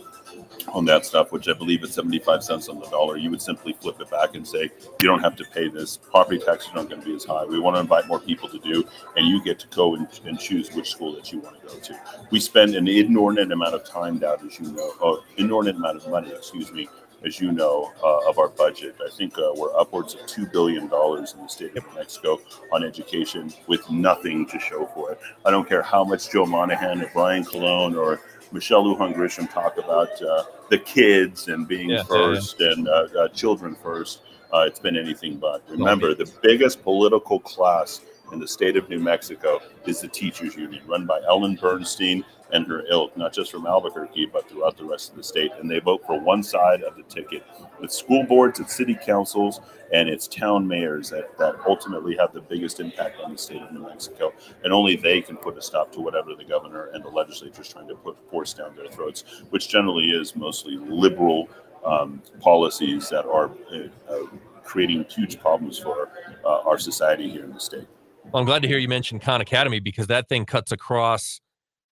on 0.73 0.85
that 0.85 1.05
stuff, 1.05 1.31
which 1.31 1.47
I 1.47 1.53
believe 1.53 1.83
is 1.83 1.93
75 1.93 2.43
cents 2.43 2.69
on 2.69 2.79
the 2.79 2.87
dollar, 2.87 3.17
you 3.17 3.29
would 3.29 3.41
simply 3.41 3.73
flip 3.73 3.99
it 3.99 4.09
back 4.09 4.35
and 4.35 4.47
say, 4.47 4.69
you 5.01 5.07
don't 5.07 5.21
have 5.21 5.35
to 5.37 5.45
pay 5.45 5.67
this. 5.67 5.97
Property 5.97 6.39
taxes 6.39 6.69
aren't 6.75 6.89
going 6.89 7.01
to 7.01 7.07
be 7.07 7.15
as 7.15 7.25
high. 7.25 7.45
We 7.45 7.59
want 7.59 7.75
to 7.75 7.81
invite 7.81 8.07
more 8.07 8.19
people 8.19 8.49
to 8.49 8.59
do, 8.59 8.83
and 9.15 9.27
you 9.27 9.43
get 9.43 9.59
to 9.59 9.67
go 9.67 9.95
and, 9.95 10.07
and 10.25 10.39
choose 10.39 10.71
which 10.73 10.89
school 10.89 11.15
that 11.15 11.31
you 11.31 11.39
want 11.39 11.59
to 11.61 11.67
go 11.67 11.79
to. 11.79 11.99
We 12.31 12.39
spend 12.39 12.75
an 12.75 12.87
inordinate 12.87 13.51
amount 13.51 13.75
of 13.75 13.83
time 13.85 14.19
down, 14.19 14.37
as 14.45 14.59
you 14.59 14.71
know, 14.71 14.93
oh, 15.01 15.23
inordinate 15.37 15.77
amount 15.77 15.97
of 15.97 16.09
money, 16.09 16.31
excuse 16.31 16.71
me, 16.71 16.87
as 17.25 17.39
you 17.39 17.51
know, 17.51 17.91
uh, 18.03 18.29
of 18.29 18.39
our 18.39 18.49
budget. 18.49 18.95
I 19.05 19.09
think 19.09 19.37
uh, 19.37 19.51
we're 19.55 19.77
upwards 19.77 20.13
of 20.13 20.21
$2 20.21 20.51
billion 20.51 20.83
in 20.83 20.89
the 20.89 21.47
state 21.47 21.75
of 21.75 21.85
New 21.87 21.95
Mexico 21.95 22.39
on 22.71 22.83
education 22.83 23.51
with 23.67 23.89
nothing 23.89 24.45
to 24.47 24.59
show 24.59 24.85
for 24.93 25.11
it. 25.11 25.19
I 25.45 25.51
don't 25.51 25.67
care 25.67 25.81
how 25.81 26.03
much 26.03 26.31
Joe 26.31 26.45
Monahan 26.45 27.01
or 27.01 27.09
Brian 27.13 27.43
Colon 27.43 27.95
or 27.95 28.21
Michelle 28.51 28.83
Lujan 28.83 29.13
Grisham 29.13 29.51
talk 29.51 29.77
about 29.77 30.21
uh, 30.21 30.43
the 30.69 30.77
kids 30.77 31.47
and 31.47 31.67
being 31.67 31.89
Yeah, 31.89 31.97
yeah, 31.97 32.03
first 32.03 32.59
and 32.61 32.87
uh, 32.87 33.07
uh, 33.17 33.27
children 33.29 33.75
first. 33.75 34.21
Uh, 34.53 34.61
it's 34.61 34.79
been 34.79 34.97
anything 34.97 35.37
but. 35.37 35.63
Remember, 35.69 36.15
the 36.15 36.31
biggest 36.41 36.81
political 36.83 37.39
class 37.39 38.01
in 38.31 38.39
the 38.39 38.47
state 38.47 38.75
of 38.77 38.89
New 38.89 38.99
Mexico 38.99 39.59
is 39.85 40.01
the 40.01 40.07
teachers 40.07 40.55
union, 40.55 40.81
run 40.87 41.05
by 41.05 41.19
Ellen 41.27 41.55
Bernstein 41.55 42.23
and 42.51 42.65
her 42.67 42.83
ilk, 42.89 43.15
not 43.15 43.33
just 43.33 43.51
from 43.51 43.65
Albuquerque, 43.65 44.27
but 44.27 44.49
throughout 44.49 44.77
the 44.77 44.85
rest 44.85 45.11
of 45.11 45.17
the 45.17 45.23
state. 45.23 45.51
And 45.59 45.69
they 45.69 45.79
vote 45.79 46.05
for 46.05 46.19
one 46.19 46.43
side 46.43 46.81
of 46.83 46.95
the 46.95 47.03
ticket. 47.03 47.43
It's 47.81 47.97
school 47.97 48.23
boards, 48.23 48.59
it's 48.59 48.75
city 48.75 48.97
councils, 49.05 49.61
and 49.93 50.09
it's 50.09 50.27
town 50.27 50.67
mayors 50.67 51.09
that, 51.09 51.37
that 51.37 51.55
ultimately 51.67 52.15
have 52.17 52.33
the 52.33 52.41
biggest 52.41 52.79
impact 52.79 53.19
on 53.23 53.31
the 53.31 53.37
state 53.37 53.61
of 53.61 53.71
New 53.71 53.81
Mexico. 53.81 54.33
And 54.63 54.73
only 54.73 54.95
they 54.95 55.21
can 55.21 55.37
put 55.37 55.57
a 55.57 55.61
stop 55.61 55.91
to 55.93 56.01
whatever 56.01 56.35
the 56.35 56.45
governor 56.45 56.89
and 56.93 57.03
the 57.03 57.09
legislature 57.09 57.61
is 57.61 57.69
trying 57.69 57.87
to 57.87 57.95
put 57.95 58.17
force 58.29 58.53
down 58.53 58.75
their 58.75 58.89
throats, 58.89 59.23
which 59.49 59.69
generally 59.69 60.11
is 60.11 60.35
mostly 60.35 60.77
liberal 60.77 61.49
um, 61.85 62.21
policies 62.41 63.09
that 63.09 63.25
are 63.25 63.51
uh, 63.73 64.13
uh, 64.13 64.25
creating 64.63 65.05
huge 65.05 65.39
problems 65.39 65.79
for 65.79 66.09
uh, 66.45 66.61
our 66.61 66.77
society 66.77 67.29
here 67.29 67.43
in 67.43 67.53
the 67.53 67.59
state. 67.59 67.87
Well, 68.31 68.41
I'm 68.41 68.45
glad 68.45 68.61
to 68.61 68.67
hear 68.67 68.77
you 68.77 68.87
mention 68.87 69.19
Khan 69.19 69.41
Academy 69.41 69.79
because 69.79 70.07
that 70.07 70.29
thing 70.29 70.45
cuts 70.45 70.71
across 70.71 71.41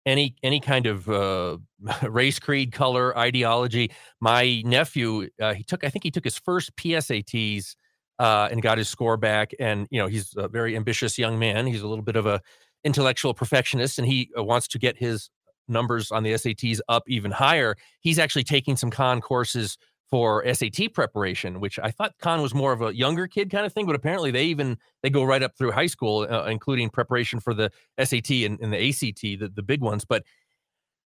any 0.05 0.35
any 0.43 0.59
kind 0.59 0.85
of 0.85 1.09
uh, 1.09 1.57
race, 2.03 2.39
creed, 2.39 2.71
color, 2.71 3.17
ideology. 3.17 3.91
My 4.21 4.61
nephew, 4.65 5.29
uh, 5.41 5.53
he 5.53 5.63
took 5.63 5.83
I 5.83 5.89
think 5.89 6.03
he 6.03 6.11
took 6.11 6.23
his 6.23 6.37
first 6.37 6.75
PSATs 6.75 7.75
uh, 8.19 8.49
and 8.51 8.61
got 8.61 8.77
his 8.77 8.89
score 8.89 9.17
back. 9.17 9.51
And 9.59 9.87
you 9.91 9.99
know 9.99 10.07
he's 10.07 10.33
a 10.37 10.47
very 10.47 10.75
ambitious 10.75 11.17
young 11.17 11.39
man. 11.39 11.67
He's 11.67 11.81
a 11.81 11.87
little 11.87 12.03
bit 12.03 12.15
of 12.15 12.25
a 12.25 12.41
intellectual 12.83 13.33
perfectionist, 13.33 13.97
and 13.97 14.07
he 14.07 14.29
uh, 14.37 14.43
wants 14.43 14.67
to 14.69 14.79
get 14.79 14.97
his 14.97 15.29
numbers 15.67 16.11
on 16.11 16.23
the 16.23 16.33
SATs 16.33 16.79
up 16.87 17.03
even 17.07 17.31
higher. 17.31 17.75
He's 17.99 18.19
actually 18.19 18.43
taking 18.43 18.77
some 18.77 18.91
Khan 18.91 19.19
courses 19.21 19.77
for 20.09 20.45
SAT 20.53 20.93
preparation, 20.93 21.59
which 21.59 21.79
I 21.79 21.91
thought 21.91 22.13
Khan 22.19 22.41
was 22.41 22.53
more 22.53 22.71
of 22.71 22.81
a 22.81 22.95
younger 22.95 23.27
kid 23.27 23.49
kind 23.49 23.65
of 23.65 23.73
thing, 23.73 23.85
but 23.85 23.95
apparently 23.95 24.31
they 24.31 24.45
even 24.45 24.77
they 25.01 25.09
go 25.09 25.23
right 25.23 25.41
up 25.41 25.57
through 25.57 25.71
high 25.71 25.87
school, 25.87 26.27
uh, 26.29 26.45
including 26.45 26.89
preparation 26.89 27.39
for 27.39 27.53
the 27.53 27.71
SAT 28.01 28.29
and, 28.31 28.59
and 28.59 28.71
the 28.71 28.89
ACT, 28.89 29.21
the, 29.21 29.51
the 29.53 29.63
big 29.63 29.81
ones. 29.81 30.05
But 30.05 30.23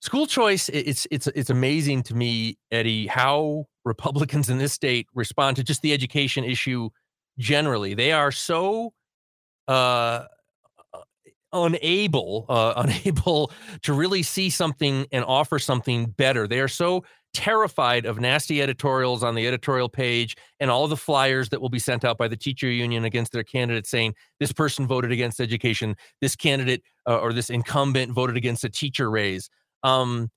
school 0.02 0.28
choice, 0.28 0.70
it's 0.70 1.08
it's 1.10 1.28
it's 1.28 1.50
amazing 1.50 2.04
to 2.04 2.16
me 2.16 2.58
Eddy 2.72 3.08
how 3.08 3.66
republicans 3.86 4.50
in 4.50 4.58
this 4.58 4.74
state 4.74 5.08
respond 5.14 5.58
to 5.58 5.64
just 5.64 5.82
the 5.82 5.94
education 5.94 6.44
issue 6.44 6.90
generally 7.38 7.94
they 7.94 8.12
are 8.12 8.32
so 8.32 8.94
uh 9.68 10.26
unable 11.52 12.46
uh, 12.50 12.74
unable 12.78 13.52
to 13.82 13.94
really 13.94 14.24
see 14.24 14.50
something 14.50 15.06
and 15.12 15.24
offer 15.26 15.60
something 15.60 16.08
better 16.08 16.48
they 16.48 16.60
are 16.60 16.68
so 16.68 17.04
terrified 17.34 18.06
of 18.06 18.20
nasty 18.20 18.62
editorials 18.62 19.24
on 19.24 19.36
the 19.36 19.48
editorial 19.48 19.90
page 19.90 20.36
and 20.60 20.70
all 20.70 20.88
the 20.88 20.98
flyers 20.98 21.50
that 21.50 21.62
will 21.62 21.70
be 21.70 21.80
sent 21.80 22.06
out 22.06 22.18
by 22.18 22.28
the 22.28 22.38
teacher 22.38 22.70
union 22.70 23.06
against 23.06 23.32
their 23.32 23.44
candidate 23.44 23.88
saying 23.88 24.14
this 24.40 24.52
person 24.52 24.88
voted 24.88 25.12
against 25.12 25.40
education. 25.40 25.96
This 26.22 26.36
candidate 26.36 26.84
uh, 27.08 27.18
or 27.20 27.34
this 27.34 27.50
incumbent 27.50 28.12
voted 28.12 28.38
against 28.38 28.64
a 28.64 28.70
teacher 28.70 29.10
raise. 29.10 29.50
Um, 29.84 30.30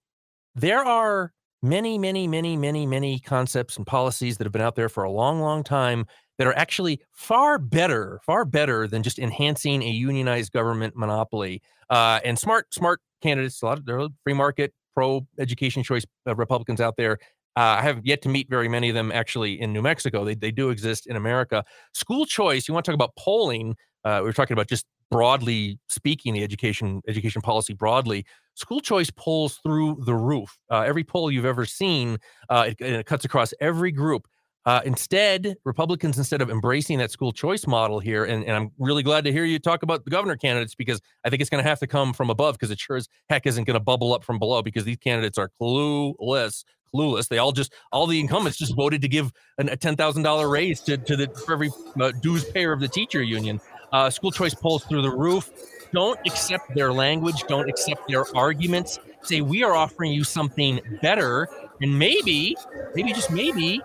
there 0.54 0.84
are 0.84 1.32
many, 1.62 1.98
many, 1.98 2.26
many, 2.26 2.56
many, 2.56 2.86
many 2.86 3.18
concepts 3.18 3.76
and 3.76 3.86
policies 3.86 4.38
that 4.38 4.44
have 4.44 4.52
been 4.52 4.62
out 4.62 4.76
there 4.76 4.88
for 4.88 5.04
a 5.04 5.10
long, 5.10 5.40
long 5.40 5.62
time 5.62 6.06
that 6.38 6.46
are 6.46 6.56
actually 6.56 7.00
far 7.12 7.58
better, 7.58 8.20
far 8.24 8.44
better 8.44 8.86
than 8.86 9.02
just 9.02 9.18
enhancing 9.18 9.82
a 9.82 9.90
unionized 9.90 10.52
government 10.52 10.96
monopoly. 10.96 11.62
Uh, 11.88 12.20
and 12.24 12.38
smart, 12.38 12.72
smart 12.72 13.00
candidates, 13.22 13.62
a 13.62 13.66
lot 13.66 13.78
of 13.78 14.12
free 14.22 14.34
market, 14.34 14.72
pro 14.96 15.26
education 15.38 15.82
choice 15.82 16.04
Republicans 16.24 16.80
out 16.80 16.96
there. 16.96 17.18
Uh, 17.56 17.76
I 17.78 17.82
have 17.82 18.00
yet 18.04 18.22
to 18.22 18.28
meet 18.28 18.50
very 18.50 18.68
many 18.68 18.88
of 18.88 18.94
them 18.94 19.12
actually 19.12 19.60
in 19.60 19.72
New 19.72 19.82
Mexico. 19.82 20.24
They, 20.24 20.34
they 20.34 20.50
do 20.50 20.70
exist 20.70 21.06
in 21.06 21.16
America. 21.16 21.64
School 21.94 22.26
choice, 22.26 22.68
you 22.68 22.74
want 22.74 22.84
to 22.84 22.90
talk 22.90 22.94
about 22.94 23.14
polling. 23.16 23.76
Uh, 24.04 24.20
we 24.22 24.28
are 24.28 24.32
talking 24.32 24.54
about 24.54 24.68
just 24.68 24.84
broadly 25.10 25.78
speaking, 25.88 26.34
the 26.34 26.42
education 26.42 27.00
education 27.08 27.40
policy 27.40 27.72
broadly. 27.72 28.24
School 28.54 28.80
choice 28.80 29.10
polls 29.10 29.58
through 29.62 30.02
the 30.04 30.14
roof. 30.14 30.58
Uh, 30.70 30.80
every 30.80 31.04
poll 31.04 31.30
you've 31.30 31.44
ever 31.44 31.64
seen, 31.64 32.18
uh, 32.50 32.66
it, 32.68 32.80
it 32.80 33.06
cuts 33.06 33.24
across 33.24 33.54
every 33.60 33.92
group. 33.92 34.26
Uh, 34.66 34.80
instead, 34.84 35.56
Republicans, 35.64 36.18
instead 36.18 36.42
of 36.42 36.50
embracing 36.50 36.98
that 36.98 37.12
school 37.12 37.32
choice 37.32 37.68
model 37.68 38.00
here, 38.00 38.24
and, 38.24 38.44
and 38.44 38.56
I'm 38.56 38.72
really 38.80 39.04
glad 39.04 39.22
to 39.24 39.32
hear 39.32 39.44
you 39.44 39.60
talk 39.60 39.84
about 39.84 40.04
the 40.04 40.10
governor 40.10 40.36
candidates 40.36 40.74
because 40.74 41.00
I 41.24 41.30
think 41.30 41.40
it's 41.40 41.48
going 41.48 41.62
to 41.62 41.68
have 41.68 41.78
to 41.78 41.86
come 41.86 42.12
from 42.12 42.30
above 42.30 42.56
because 42.56 42.72
it 42.72 42.80
sure 42.80 42.96
as 42.96 43.08
heck 43.30 43.46
isn't 43.46 43.62
going 43.62 43.74
to 43.74 43.80
bubble 43.80 44.12
up 44.12 44.24
from 44.24 44.40
below 44.40 44.62
because 44.62 44.84
these 44.84 44.96
candidates 44.96 45.38
are 45.38 45.50
clueless. 45.60 46.64
Clueless. 46.94 47.28
They 47.28 47.38
all 47.38 47.52
just 47.52 47.74
all 47.92 48.06
the 48.06 48.18
incumbents 48.18 48.58
just 48.58 48.74
voted 48.74 49.02
to 49.02 49.08
give 49.08 49.32
an, 49.58 49.68
a 49.68 49.76
ten 49.76 49.96
thousand 49.96 50.22
dollar 50.22 50.48
raise 50.48 50.80
to 50.82 50.96
to 50.96 51.16
the 51.16 51.28
for 51.44 51.52
every 51.52 51.70
uh, 52.00 52.12
dues 52.22 52.44
payer 52.44 52.72
of 52.72 52.80
the 52.80 52.88
teacher 52.88 53.22
union. 53.22 53.60
Uh, 53.92 54.08
school 54.08 54.30
choice 54.30 54.54
polls 54.54 54.84
through 54.84 55.02
the 55.02 55.10
roof. 55.10 55.50
Don't 55.92 56.18
accept 56.26 56.74
their 56.74 56.92
language. 56.92 57.42
Don't 57.48 57.68
accept 57.68 58.08
their 58.08 58.24
arguments. 58.36 58.98
Say 59.22 59.40
we 59.40 59.62
are 59.62 59.74
offering 59.74 60.12
you 60.12 60.24
something 60.24 60.80
better, 61.02 61.48
and 61.80 61.98
maybe, 61.98 62.56
maybe 62.94 63.12
just 63.12 63.30
maybe, 63.30 63.80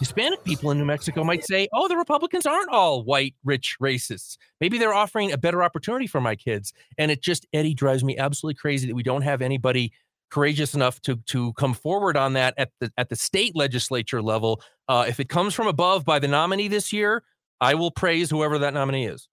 Hispanic 0.00 0.42
people 0.44 0.70
in 0.70 0.78
New 0.78 0.86
Mexico 0.86 1.22
might 1.22 1.44
say, 1.44 1.68
"Oh, 1.72 1.86
the 1.86 1.96
Republicans 1.96 2.46
aren't 2.46 2.70
all 2.70 3.04
white, 3.04 3.34
rich 3.44 3.76
racists. 3.80 4.38
Maybe 4.60 4.78
they're 4.78 4.94
offering 4.94 5.30
a 5.30 5.38
better 5.38 5.62
opportunity 5.62 6.06
for 6.06 6.20
my 6.20 6.34
kids." 6.34 6.72
And 6.98 7.10
it 7.10 7.22
just 7.22 7.46
Eddy 7.52 7.74
drives 7.74 8.02
me 8.02 8.16
absolutely 8.16 8.58
crazy 8.58 8.88
that 8.88 8.94
we 8.94 9.02
don't 9.02 9.22
have 9.22 9.42
anybody 9.42 9.92
courageous 10.30 10.74
enough 10.74 11.00
to 11.02 11.16
to 11.26 11.52
come 11.52 11.74
forward 11.74 12.16
on 12.16 12.32
that 12.32 12.54
at 12.56 12.70
the 12.80 12.90
at 12.96 13.10
the 13.10 13.16
state 13.16 13.54
legislature 13.54 14.22
level. 14.22 14.62
Uh, 14.88 15.04
if 15.06 15.20
it 15.20 15.28
comes 15.28 15.54
from 15.54 15.66
above 15.66 16.04
by 16.04 16.18
the 16.18 16.28
nominee 16.28 16.68
this 16.68 16.92
year, 16.92 17.22
I 17.60 17.74
will 17.74 17.90
praise 17.90 18.30
whoever 18.30 18.58
that 18.58 18.72
nominee 18.72 19.06
is. 19.06 19.28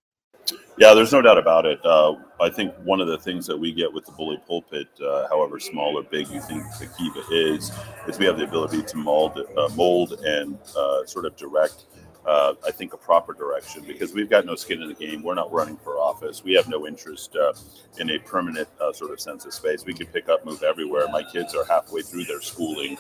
Yeah, 0.78 0.94
there's 0.94 1.12
no 1.12 1.24
doubt 1.24 1.40
about 1.40 1.66
it. 1.66 1.84
Uh, 1.84 2.16
I 2.40 2.50
think 2.50 2.74
one 2.84 3.02
of 3.02 3.08
the 3.08 3.18
things 3.18 3.48
that 3.48 3.58
we 3.58 3.74
get 3.74 3.92
with 3.92 4.06
the 4.06 4.12
bully 4.12 4.40
pulpit, 4.48 4.88
uh, 5.04 5.28
however 5.28 5.60
small 5.60 5.98
or 5.98 6.04
big 6.04 6.28
you 6.30 6.40
think 6.40 6.64
the 6.80 6.88
kiva 6.98 7.22
is, 7.32 7.72
is 8.08 8.20
we 8.20 8.26
have 8.26 8.38
the 8.38 8.44
ability 8.44 8.84
to 8.84 8.98
mold, 8.98 9.40
uh, 9.58 9.70
mold 9.76 10.20
and 10.24 10.58
uh, 10.78 11.04
sort 11.06 11.26
of 11.26 11.36
direct. 11.36 11.86
Uh, 12.28 12.54
I 12.66 12.72
think 12.72 12.94
a 12.94 12.98
proper 12.98 13.34
direction 13.34 13.86
because 13.88 14.14
we've 14.14 14.30
got 14.30 14.46
no 14.46 14.56
skin 14.56 14.82
in 14.82 14.90
the 14.90 14.94
game. 14.94 15.24
We're 15.24 15.34
not 15.34 15.52
running 15.52 15.78
for 15.78 15.94
office. 15.98 16.44
We 16.44 16.54
have 16.54 16.68
no 16.68 16.86
interest 16.86 17.36
uh, 17.36 17.54
in 18.00 18.10
a 18.12 18.20
permanent 18.20 18.68
sort 18.94 19.12
of 19.12 19.22
sense 19.22 19.46
of 19.46 19.54
space. 19.54 19.86
We 19.86 19.94
could 19.94 20.12
pick 20.12 20.28
up, 20.28 20.46
move 20.46 20.62
everywhere. 20.62 21.08
My 21.10 21.24
kids 21.24 21.56
are 21.56 21.64
halfway 21.64 22.02
through 22.02 22.26
their 22.26 22.42
schooling, 22.42 22.98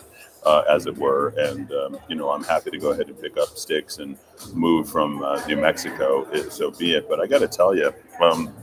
uh, 0.47 0.63
as 0.69 0.85
it 0.85 0.97
were, 0.97 1.33
and 1.37 1.69
um, 1.73 1.99
you 2.07 2.15
know 2.15 2.29
I'm 2.31 2.43
happy 2.43 2.71
to 2.71 2.77
go 2.77 2.91
ahead 2.91 3.07
and 3.07 3.21
pick 3.21 3.37
up 3.37 3.49
sticks 3.49 3.97
and 3.97 4.17
move 4.53 4.89
from 4.89 5.21
uh, 5.21 5.45
New 5.45 5.57
Mexico. 5.57 6.25
It, 6.31 6.53
so 6.53 6.71
be 6.71 6.93
it. 6.93 7.09
But 7.09 7.19
I 7.19 7.27
got 7.27 7.39
to 7.39 7.49
tell 7.49 7.75
you, 7.75 7.93
um, 8.21 8.53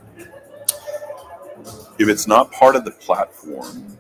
if 1.99 2.09
it's 2.09 2.27
not 2.27 2.51
part 2.53 2.75
of 2.75 2.87
the 2.87 2.91
platform, 2.91 3.99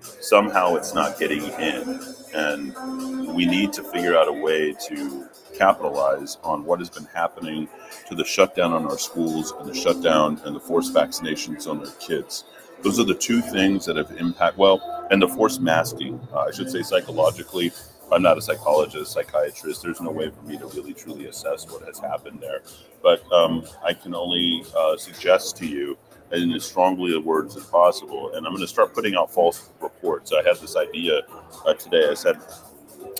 somehow 0.00 0.76
it's 0.76 0.94
not 0.94 1.18
getting 1.18 1.42
in, 1.42 2.00
and 2.32 3.34
we 3.34 3.44
need 3.44 3.72
to 3.72 3.82
figure 3.82 4.16
out 4.16 4.28
a 4.28 4.32
way 4.32 4.72
to 4.86 5.28
capitalize 5.58 6.38
on 6.44 6.64
what 6.64 6.78
has 6.78 6.90
been 6.90 7.08
happening 7.12 7.68
to 8.08 8.14
the 8.14 8.24
shutdown 8.24 8.72
on 8.72 8.86
our 8.86 8.98
schools 8.98 9.52
and 9.58 9.68
the 9.68 9.74
shutdown 9.74 10.40
and 10.44 10.54
the 10.54 10.60
forced 10.60 10.94
vaccinations 10.94 11.66
on 11.68 11.80
our 11.80 11.92
kids. 11.98 12.44
Those 12.82 13.00
are 13.00 13.04
the 13.04 13.14
two 13.14 13.40
things 13.40 13.86
that 13.86 13.96
have 13.96 14.10
impact 14.12 14.58
well, 14.58 15.06
and 15.10 15.20
the 15.20 15.28
forced 15.28 15.60
masking. 15.60 16.20
Uh, 16.32 16.40
I 16.40 16.50
should 16.50 16.70
say 16.70 16.82
psychologically. 16.82 17.72
I'm 18.12 18.22
not 18.22 18.38
a 18.38 18.42
psychologist, 18.42 19.12
psychiatrist. 19.12 19.82
There's 19.82 20.00
no 20.00 20.10
way 20.10 20.30
for 20.30 20.42
me 20.42 20.56
to 20.58 20.66
really 20.68 20.94
truly 20.94 21.26
assess 21.26 21.68
what 21.68 21.84
has 21.86 21.98
happened 21.98 22.38
there. 22.40 22.62
But 23.02 23.20
um, 23.32 23.64
I 23.84 23.94
can 23.94 24.14
only 24.14 24.64
uh, 24.76 24.96
suggest 24.96 25.56
to 25.58 25.66
you, 25.66 25.98
in 26.32 26.52
as 26.52 26.64
strongly 26.64 27.16
of 27.16 27.24
words 27.24 27.56
as 27.56 27.64
possible, 27.64 28.32
and 28.34 28.46
I'm 28.46 28.52
going 28.52 28.62
to 28.62 28.68
start 28.68 28.94
putting 28.94 29.14
out 29.16 29.32
false 29.32 29.70
reports. 29.80 30.32
I 30.32 30.46
had 30.46 30.56
this 30.56 30.76
idea 30.76 31.22
uh, 31.66 31.74
today. 31.74 32.08
I 32.10 32.14
said, 32.14 32.36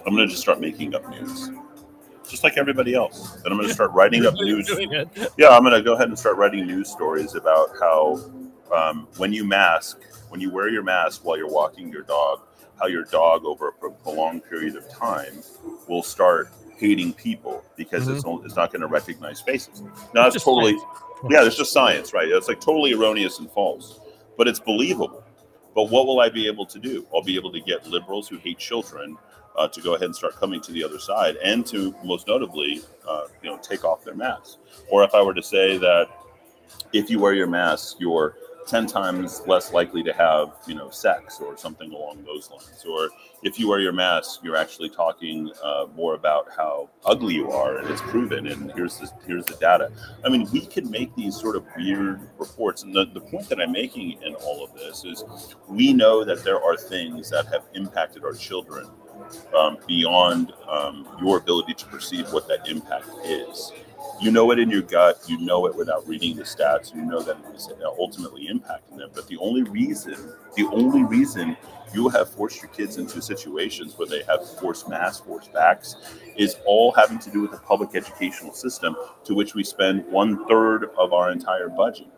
I'm 0.07 0.15
going 0.15 0.27
to 0.27 0.29
just 0.29 0.43
start 0.43 0.61
making 0.61 0.95
up 0.95 1.09
news, 1.11 1.51
just 2.29 2.45
like 2.45 2.57
everybody 2.57 2.95
else. 2.95 3.37
And 3.37 3.47
I'm 3.47 3.57
going 3.57 3.69
to 3.69 3.75
start 3.75 3.93
writing 3.93 4.27
up 4.27 4.35
news. 4.41 4.69
Yeah, 5.37 5.49
I'm 5.49 5.63
going 5.63 5.75
to 5.75 5.83
go 5.83 5.95
ahead 5.95 6.09
and 6.09 6.19
start 6.19 6.37
writing 6.37 6.67
news 6.67 6.91
stories 6.91 7.35
about 7.35 7.71
how 7.81 8.19
um, 8.73 9.09
when 9.17 9.33
you 9.33 9.45
mask, 9.45 10.03
when 10.29 10.41
you 10.41 10.51
wear 10.51 10.69
your 10.69 10.83
mask 10.83 11.25
while 11.25 11.37
you're 11.37 11.51
walking 11.51 11.91
your 11.91 12.03
dog, 12.03 12.41
how 12.79 12.87
your 12.87 13.05
dog 13.05 13.45
over 13.45 13.69
a 13.69 13.73
pro- 13.73 13.93
prolonged 13.93 14.45
period 14.45 14.77
of 14.77 14.89
time 14.89 15.43
will 15.89 16.03
start 16.03 16.51
hating 16.77 17.13
people 17.15 17.65
because 17.77 18.07
it's, 18.09 18.25
only, 18.25 18.45
it's 18.45 18.57
not 18.57 18.71
going 18.71 18.83
to 18.83 18.87
recognize 18.87 19.41
faces. 19.41 19.83
Now, 20.15 20.29
that's 20.29 20.45
totally, 20.45 20.79
science. 20.79 20.85
yeah, 21.31 21.45
it's 21.45 21.57
just 21.57 21.73
science, 21.73 22.13
right? 22.13 22.29
It's 22.29 22.49
like 22.49 22.61
totally 22.61 22.93
erroneous 22.93 23.39
and 23.39 23.51
false, 23.51 24.01
but 24.37 24.47
it's 24.47 24.61
believable. 24.61 25.25
But 25.75 25.91
what 25.91 26.07
will 26.07 26.21
I 26.21 26.29
be 26.29 26.47
able 26.47 26.67
to 26.67 26.79
do? 26.79 27.07
I'll 27.15 27.23
be 27.23 27.37
able 27.37 27.53
to 27.53 27.61
get 27.61 27.87
liberals 27.87 28.29
who 28.29 28.39
hate 28.39 28.59
children 28.59 29.17
uh, 29.57 29.69
to 29.69 29.81
go 29.81 29.95
ahead 29.95 30.05
and 30.05 30.17
start 30.17 30.37
coming 30.37 30.61
to 30.61 30.73
the 30.73 30.85
other 30.85 30.99
side, 30.99 31.37
and 31.43 31.67
to 31.67 31.95
most 32.05 32.27
notably, 32.27 32.83
uh, 33.09 33.23
you 33.43 33.49
know, 33.49 33.59
take 33.59 33.85
off 33.85 34.05
their 34.05 34.15
masks. 34.15 34.59
Or 34.91 35.03
if 35.03 35.15
I 35.15 35.23
were 35.23 35.35
to 35.35 35.43
say 35.43 35.79
that 35.79 36.09
if 36.93 37.09
you 37.11 37.19
wear 37.19 37.35
your 37.35 37.47
mask, 37.47 37.97
you're 37.99 38.37
10 38.67 38.87
times 38.87 39.43
less 39.47 39.73
likely 39.73 40.03
to 40.03 40.13
have, 40.13 40.53
you 40.67 40.75
know, 40.75 40.91
sex 40.91 41.41
or 41.41 41.57
something 41.57 41.93
along 41.93 42.25
those 42.25 42.51
lines. 42.51 42.85
Or 42.89 43.11
if 43.43 43.59
you 43.59 43.69
wear 43.69 43.81
your 43.81 43.93
mask, 43.93 44.41
you're 44.43 44.57
actually 44.57 44.91
talking 44.91 45.51
uh, 45.63 45.87
more 45.95 46.15
about 46.15 46.49
how 46.57 46.91
ugly 47.05 47.35
you 47.35 47.51
are 47.51 47.79
and 47.79 47.89
it's 47.89 48.03
proven 48.03 48.47
and 48.49 48.73
here's 48.73 48.99
the, 48.99 49.11
here's 49.27 49.45
the 49.45 49.57
data. 49.57 49.91
I 50.25 50.29
mean, 50.29 50.49
we 50.53 50.67
can 50.67 50.91
make 50.91 51.15
these 51.15 51.37
sort 51.37 51.57
of 51.57 51.65
weird 51.77 52.29
reports. 52.39 52.83
And 52.83 52.95
the, 52.95 53.07
the 53.07 53.21
point 53.21 53.49
that 53.49 53.61
I'm 53.61 53.73
making 53.73 54.21
in 54.23 54.35
all 54.37 54.65
of 54.65 54.75
this 54.75 55.05
is 55.05 55.25
we 55.69 55.93
know 55.93 56.25
that 56.25 56.43
there 56.45 56.63
are 56.63 56.77
things 56.77 57.31
that 57.31 57.47
have 57.47 57.65
impacted 57.75 58.25
our 58.25 58.35
children 58.35 58.89
um, 59.57 59.79
beyond 59.87 60.53
um, 60.69 61.09
your 61.21 61.39
ability 61.39 61.75
to 61.75 61.87
perceive 61.87 62.33
what 62.33 62.49
that 62.49 62.69
impact 62.69 63.09
is 63.25 63.73
you 64.21 64.31
know 64.31 64.51
it 64.51 64.59
in 64.59 64.71
your 64.71 64.83
gut. 64.83 65.21
You 65.27 65.39
know 65.39 65.67
it 65.67 65.75
without 65.75 66.07
reading 66.07 66.37
the 66.37 66.43
stats. 66.43 66.95
You 66.95 67.03
know 67.03 67.21
that 67.21 67.37
it 67.39 67.55
is 67.55 67.69
uh, 67.69 67.89
ultimately 67.99 68.49
impacting 68.49 68.99
them. 68.99 69.11
But 69.15 69.27
the 69.29 69.37
only 69.39 69.63
reason, 69.63 70.15
the 70.57 70.67
only 70.67 71.05
reason 71.05 71.57
you 71.95 72.09
have 72.09 72.29
forced 72.29 72.63
your 72.63 72.71
kids 72.71 72.97
into 72.97 73.23
situations 73.23 73.97
where 73.97 74.09
they 74.09 74.23
have 74.25 74.49
forced 74.59 74.89
masks, 74.89 75.25
forced 75.25 75.53
backs, 75.53 75.97
is 76.37 76.57
all 76.67 76.93
having 76.93 77.19
to 77.21 77.31
do 77.31 77.41
with 77.43 77.51
the 77.51 77.59
public 77.59 77.95
educational 77.95 78.53
system 78.53 78.97
to 79.25 79.35
which 79.35 79.55
we 79.55 79.63
spend 79.63 80.05
one 80.07 80.47
third 80.47 80.91
of 80.99 81.13
our 81.13 81.31
entire 81.31 81.69
budget. 81.69 82.09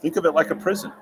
Think 0.00 0.16
of 0.16 0.24
it 0.24 0.32
like 0.32 0.50
a 0.50 0.56
prison. 0.56 0.92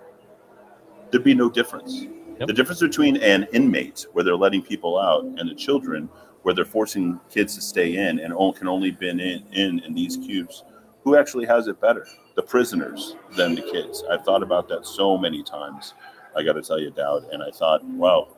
There'd 1.11 1.25
be 1.25 1.35
no 1.35 1.49
difference. 1.51 2.07
Yep. 2.39 2.49
The 2.49 2.53
difference 2.53 2.81
between 2.81 3.17
an 3.19 3.47
inmate 3.53 4.07
where 4.13 4.25
they're 4.25 4.37
letting 4.37 4.63
people 4.63 4.99
out 4.99 5.25
and 5.25 5.49
the 5.49 5.55
children 5.55 6.09
where 6.45 6.55
they're 6.55 6.65
forcing 6.65 7.19
kids 7.31 7.55
to 7.55 7.61
stay 7.61 7.97
in 7.97 8.21
and 8.21 8.35
can 8.55 8.69
only 8.69 8.91
been 8.91 9.19
in, 9.19 9.43
in 9.53 9.81
in 9.81 9.95
these 9.95 10.17
cubes 10.17 10.63
who 11.03 11.17
actually 11.17 11.47
has 11.47 11.67
it 11.67 11.81
better 11.81 12.07
the 12.37 12.43
prisoners 12.43 13.17
than 13.37 13.55
the 13.55 13.63
kids 13.63 14.05
i've 14.11 14.23
thought 14.25 14.43
about 14.43 14.69
that 14.69 14.87
so 14.87 15.19
many 15.19 15.43
times 15.43 15.95
i 16.37 16.43
got 16.43 16.53
to 16.53 16.63
tell 16.63 16.79
you 16.79 16.91
dowd 16.91 17.25
and 17.33 17.43
i 17.43 17.51
thought 17.51 17.83
wow 17.85 18.29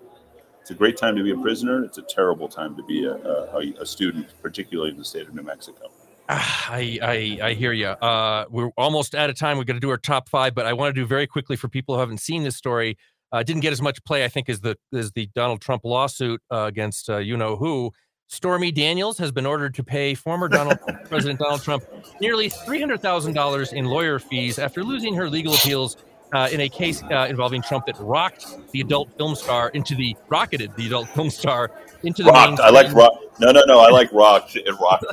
it's 0.60 0.70
a 0.70 0.74
great 0.74 0.96
time 0.96 1.14
to 1.16 1.22
be 1.22 1.32
a 1.32 1.36
prisoner 1.36 1.84
it's 1.84 1.98
a 1.98 2.02
terrible 2.02 2.48
time 2.48 2.76
to 2.76 2.82
be 2.84 3.04
a, 3.04 3.14
a, 3.14 3.74
a 3.80 3.86
student 3.86 4.28
particularly 4.40 4.90
in 4.90 4.96
the 4.96 5.04
state 5.04 5.28
of 5.28 5.34
new 5.34 5.42
mexico 5.42 5.90
Ah, 6.28 6.72
I, 6.72 6.98
I 7.02 7.38
I 7.48 7.54
hear 7.54 7.72
you. 7.72 7.86
Uh, 7.86 8.46
we're 8.50 8.70
almost 8.76 9.14
out 9.14 9.30
of 9.30 9.38
time. 9.38 9.58
We're 9.58 9.64
going 9.64 9.76
to 9.76 9.80
do 9.80 9.90
our 9.90 9.96
top 9.96 10.28
five, 10.28 10.56
but 10.56 10.66
I 10.66 10.72
want 10.72 10.92
to 10.92 11.00
do 11.00 11.06
very 11.06 11.28
quickly 11.28 11.54
for 11.54 11.68
people 11.68 11.94
who 11.94 12.00
haven't 12.00 12.18
seen 12.18 12.42
this 12.42 12.56
story. 12.56 12.98
Uh, 13.32 13.42
didn't 13.42 13.62
get 13.62 13.72
as 13.72 13.82
much 13.82 14.02
play, 14.04 14.24
I 14.24 14.28
think, 14.28 14.48
as 14.48 14.60
the 14.60 14.76
as 14.94 15.12
the 15.12 15.28
Donald 15.34 15.60
Trump 15.60 15.84
lawsuit 15.84 16.40
uh, 16.50 16.64
against 16.64 17.08
uh, 17.10 17.18
you 17.18 17.36
know 17.36 17.56
who. 17.56 17.92
Stormy 18.28 18.72
Daniels 18.72 19.18
has 19.18 19.30
been 19.30 19.46
ordered 19.46 19.72
to 19.74 19.84
pay 19.84 20.12
former 20.12 20.48
Donald 20.48 20.80
President 21.04 21.38
Donald 21.38 21.62
Trump 21.62 21.84
nearly 22.20 22.48
three 22.48 22.80
hundred 22.80 23.00
thousand 23.00 23.34
dollars 23.34 23.72
in 23.72 23.84
lawyer 23.84 24.18
fees 24.18 24.58
after 24.58 24.82
losing 24.82 25.14
her 25.14 25.30
legal 25.30 25.54
appeals 25.54 25.96
uh, 26.32 26.48
in 26.50 26.60
a 26.60 26.68
case 26.68 27.02
uh, 27.04 27.26
involving 27.28 27.62
Trump 27.62 27.86
that 27.86 27.96
rocked 27.98 28.46
the 28.72 28.80
adult 28.80 29.16
film 29.16 29.34
star 29.34 29.68
into 29.70 29.94
the 29.94 30.16
rocketed 30.28 30.74
the 30.76 30.86
adult 30.86 31.08
film 31.08 31.30
star 31.30 31.70
into 32.02 32.22
the 32.22 32.30
Rocked. 32.30 32.60
I 32.60 32.70
like 32.70 32.92
rock. 32.92 33.12
No, 33.40 33.52
no, 33.52 33.62
no. 33.66 33.80
I 33.80 33.90
like 33.90 34.12
rock. 34.12 34.54
It 34.54 34.74
rocked. 34.80 35.06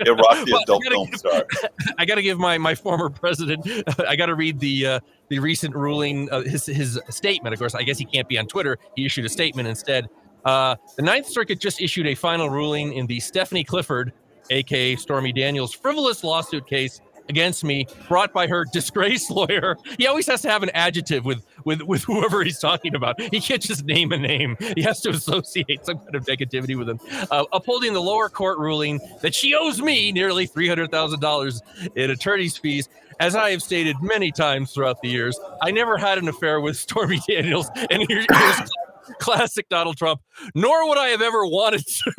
It 0.00 0.10
rocked 0.10 0.46
the 0.46 0.52
Well, 0.52 0.62
adult 0.62 0.82
film 0.84 1.08
give- 1.10 1.18
star. 1.18 1.44
I 1.98 2.04
got 2.04 2.14
to 2.16 2.22
give 2.22 2.38
my 2.38 2.58
my 2.58 2.74
former 2.74 3.10
president. 3.10 3.66
I 4.08 4.16
got 4.16 4.26
to 4.26 4.34
read 4.34 4.58
the 4.60 4.86
uh, 4.86 5.00
the 5.28 5.38
recent 5.38 5.74
ruling, 5.74 6.30
uh, 6.30 6.42
his 6.42 6.66
his 6.66 6.98
statement. 7.10 7.52
Of 7.52 7.58
course, 7.58 7.74
I 7.74 7.82
guess 7.82 7.98
he 7.98 8.04
can't 8.04 8.28
be 8.28 8.38
on 8.38 8.46
Twitter. 8.46 8.78
He 8.96 9.04
issued 9.04 9.24
a 9.24 9.28
statement 9.28 9.68
instead. 9.68 10.08
Uh, 10.44 10.74
the 10.96 11.02
Ninth 11.02 11.26
Circuit 11.28 11.60
just 11.60 11.80
issued 11.80 12.06
a 12.06 12.14
final 12.14 12.50
ruling 12.50 12.94
in 12.94 13.06
the 13.06 13.20
Stephanie 13.20 13.62
Clifford, 13.64 14.12
aka 14.50 14.96
Stormy 14.96 15.32
Daniels, 15.32 15.72
frivolous 15.72 16.24
lawsuit 16.24 16.66
case 16.66 17.00
against 17.28 17.64
me, 17.64 17.86
brought 18.08 18.32
by 18.32 18.46
her 18.46 18.64
disgrace 18.72 19.30
lawyer. 19.30 19.76
He 19.98 20.06
always 20.06 20.26
has 20.26 20.42
to 20.42 20.50
have 20.50 20.62
an 20.62 20.70
adjective 20.74 21.24
with 21.24 21.44
with 21.64 21.82
with 21.82 22.02
whoever 22.06 22.42
he's 22.44 22.58
talking 22.58 22.94
about. 22.94 23.20
He 23.20 23.40
can't 23.40 23.62
just 23.62 23.84
name 23.84 24.12
a 24.12 24.18
name. 24.18 24.56
He 24.76 24.82
has 24.82 25.00
to 25.02 25.10
associate 25.10 25.84
some 25.84 25.98
kind 25.98 26.14
of 26.14 26.24
negativity 26.26 26.76
with 26.76 26.88
him. 26.88 27.00
Uh, 27.30 27.44
upholding 27.52 27.92
the 27.92 28.00
lower 28.02 28.28
court 28.28 28.58
ruling 28.58 29.00
that 29.20 29.34
she 29.34 29.54
owes 29.54 29.80
me 29.80 30.12
nearly 30.12 30.46
three 30.46 30.68
hundred 30.68 30.90
thousand 30.90 31.20
dollars 31.20 31.60
in 31.96 32.10
attorney's 32.10 32.56
fees. 32.56 32.88
As 33.20 33.36
I 33.36 33.50
have 33.50 33.62
stated 33.62 33.96
many 34.02 34.32
times 34.32 34.72
throughout 34.72 35.00
the 35.02 35.08
years, 35.08 35.38
I 35.60 35.70
never 35.70 35.96
had 35.96 36.18
an 36.18 36.26
affair 36.28 36.60
with 36.60 36.76
Stormy 36.76 37.20
Daniels, 37.28 37.68
and 37.90 38.02
here- 38.08 38.24
here's 38.28 38.70
classic 39.18 39.68
Donald 39.68 39.96
Trump. 39.96 40.20
Nor 40.54 40.88
would 40.88 40.98
I 40.98 41.08
have 41.08 41.22
ever 41.22 41.46
wanted 41.46 41.84
to. 41.86 42.12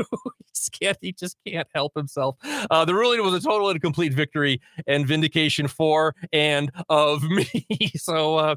He 0.54 0.60
just 0.60 0.72
can't. 0.80 0.98
He 1.02 1.12
just 1.14 1.38
can't 1.46 1.68
help 1.74 1.94
himself. 1.96 2.38
Uh, 2.44 2.86
the 2.86 2.94
ruling 2.94 3.22
was 3.24 3.34
a 3.34 3.40
total 3.40 3.70
and 3.70 3.82
complete 3.82 4.14
victory 4.14 4.62
and 4.88 5.08
vindication 5.08 5.68
for 5.68 6.16
and 6.32 6.72
of 6.90 7.24
me. 7.30 7.92
so, 7.96 8.38
uh, 8.38 8.56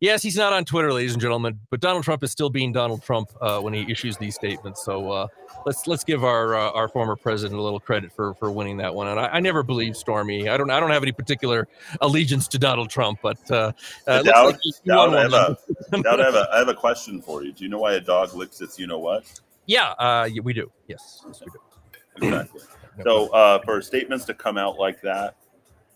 yes, 0.00 0.22
he's 0.22 0.36
not 0.36 0.52
on 0.52 0.64
Twitter, 0.64 0.92
ladies 0.92 1.12
and 1.12 1.20
gentlemen, 1.22 1.58
but 1.70 1.80
Donald 1.80 2.04
Trump 2.04 2.22
is 2.22 2.30
still 2.32 2.50
being 2.50 2.72
Donald 2.72 3.02
Trump 3.02 3.30
uh, 3.40 3.60
when 3.60 3.72
he 3.72 3.90
issues 3.90 4.16
these 4.16 4.34
statements. 4.34 4.84
So 4.84 5.10
uh, 5.10 5.26
let's 5.64 5.86
let's 5.86 6.04
give 6.04 6.24
our 6.24 6.54
uh, 6.56 6.70
our 6.72 6.88
former 6.88 7.16
president 7.16 7.58
a 7.58 7.62
little 7.62 7.80
credit 7.80 8.12
for 8.12 8.34
for 8.34 8.50
winning 8.50 8.76
that 8.78 8.94
one. 8.94 9.08
And 9.08 9.18
I, 9.20 9.26
I 9.26 9.40
never 9.40 9.62
believed 9.62 9.96
Stormy. 9.96 10.48
I 10.48 10.56
don't 10.56 10.70
I 10.70 10.80
don't 10.80 10.90
have 10.90 11.02
any 11.02 11.12
particular 11.12 11.68
allegiance 12.00 12.48
to 12.48 12.58
Donald 12.58 12.90
Trump, 12.90 13.20
but 13.22 13.38
uh, 13.50 13.72
uh, 14.06 14.22
Dowd, 14.22 14.46
like 14.46 14.58
he- 14.62 14.74
he 14.84 14.90
Dowd, 14.90 15.10
won 15.10 15.18
I 15.18 15.22
have 15.22 15.32
a, 15.32 16.02
Dowd, 16.02 16.20
I 16.20 16.24
have 16.24 16.34
a, 16.34 16.48
I 16.52 16.58
have 16.58 16.68
a 16.68 16.74
question 16.74 17.20
for 17.22 17.44
you. 17.44 17.52
Do 17.52 17.64
you 17.64 17.70
know 17.70 17.78
why 17.78 17.94
a 17.94 18.00
dog 18.00 18.34
licks 18.34 18.60
its 18.60 18.78
you 18.78 18.86
know 18.86 18.98
what? 18.98 19.24
Yeah, 19.66 19.90
uh, 19.98 20.28
we 20.42 20.52
do. 20.52 20.70
Yes, 20.86 21.22
yes, 21.26 21.42
we 21.44 21.50
do. 21.52 22.26
Exactly. 22.26 22.60
So 23.02 23.28
uh, 23.28 23.58
for 23.62 23.82
statements 23.82 24.24
to 24.24 24.32
come 24.32 24.56
out 24.56 24.78
like 24.78 25.02
that 25.02 25.36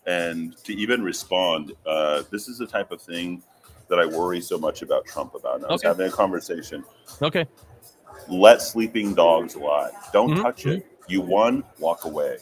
and 0.05 0.55
to 0.63 0.73
even 0.75 1.01
respond, 1.01 1.73
uh, 1.87 2.21
this 2.29 2.47
is 2.47 2.59
the 2.59 2.67
type 2.67 2.91
of 2.91 3.01
thing 3.01 3.41
that 3.87 3.97
I 3.97 4.05
worry 4.05 4.39
so 4.39 4.59
much 4.59 4.83
about 4.83 5.05
Trump 5.07 5.33
about. 5.33 5.55
And 5.55 5.65
I 5.65 5.71
was 5.71 5.81
Okay. 5.81 5.87
having 5.89 6.07
a 6.07 6.11
conversation. 6.11 6.85
Okay. 7.23 7.47
Let 8.29 8.61
sleeping 8.61 9.15
dogs 9.15 9.55
lie. 9.55 9.89
Don't 10.13 10.37
Mhm, 10.37 10.43
touch 10.43 10.67
it. 10.67 10.85
You 11.07 11.21
won, 11.21 11.63
walk 11.79 12.05
away. 12.05 12.37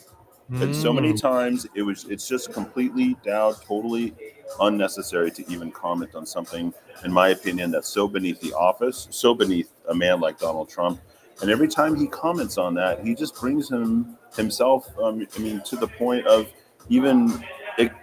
And 0.62 0.76
so 0.76 0.92
many 0.92 1.14
Mm. 1.14 1.22
times 1.22 1.66
it 1.74 1.82
was 1.82 2.04
it's 2.10 2.28
just 2.28 2.52
completely 2.52 3.16
down, 3.24 3.56
totally 3.66 4.14
unnecessary 4.60 5.32
to 5.32 5.50
even 5.50 5.72
comment 5.72 6.16
on 6.16 6.26
something, 6.26 6.74
in 7.06 7.14
my 7.14 7.30
opinion, 7.30 7.72
that's 7.72 7.88
so 7.88 8.10
beneath 8.10 8.42
the 8.42 8.54
office, 8.54 9.08
so 9.10 9.34
beneath 9.34 9.72
a 9.88 9.96
man 9.96 10.20
like 10.20 10.38
Donald 10.38 10.68
Trump. 10.68 11.00
And 11.42 11.50
every 11.50 11.68
time 11.68 11.96
he 11.96 12.08
comments 12.08 12.58
on 12.58 12.74
that, 12.76 13.06
he 13.06 13.16
just 13.16 13.36
brings 13.40 13.70
him 13.70 14.18
himself. 14.36 14.88
Um, 15.02 15.26
I 15.36 15.40
mean, 15.40 15.62
to 15.66 15.76
the 15.76 15.88
point 15.88 16.26
of 16.28 16.48
even 16.90 17.44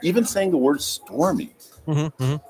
even 0.03 0.25
saying 0.25 0.51
the 0.53 0.57
word 0.57 0.81
"stormy." 0.81 1.55
Mhm, 1.87 2.13
mhm. 2.19 2.41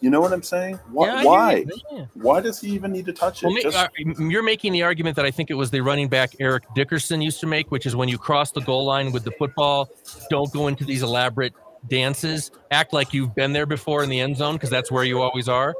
You 0.00 0.08
know 0.08 0.20
what 0.22 0.32
I'm 0.32 0.42
saying? 0.42 0.76
Why? 0.90 1.06
Yeah, 1.08 1.24
why? 1.24 1.64
Yeah. 1.92 2.04
Why 2.14 2.40
does 2.40 2.58
he 2.58 2.70
even 2.70 2.90
need 2.90 3.04
to 3.04 3.12
touch 3.12 3.42
it? 3.42 3.46
Well, 3.46 3.54
ma- 3.54 3.60
Just- 3.60 3.76
uh, 3.76 3.88
you're 4.18 4.42
making 4.42 4.72
the 4.72 4.82
argument 4.82 5.16
that 5.16 5.26
I 5.26 5.30
think 5.30 5.50
it 5.50 5.54
was 5.54 5.70
the 5.70 5.80
running 5.82 6.08
back 6.08 6.34
Eric 6.40 6.64
Dickerson 6.74 7.20
used 7.20 7.38
to 7.40 7.46
make, 7.46 7.70
which 7.70 7.84
is 7.84 7.94
when 7.94 8.08
you 8.08 8.16
cross 8.16 8.50
the 8.52 8.62
goal 8.62 8.86
line 8.86 9.12
with 9.12 9.24
the 9.24 9.32
football, 9.32 9.90
don't 10.30 10.50
go 10.54 10.68
into 10.68 10.84
these 10.84 11.02
elaborate 11.02 11.52
dances. 11.88 12.50
Act 12.70 12.94
like 12.94 13.12
you've 13.12 13.34
been 13.34 13.52
there 13.52 13.66
before 13.66 14.02
in 14.02 14.08
the 14.08 14.20
end 14.20 14.38
zone 14.38 14.54
because 14.54 14.70
that's 14.70 14.90
where 14.90 15.04
you 15.04 15.20
always 15.20 15.48
are. 15.48 15.74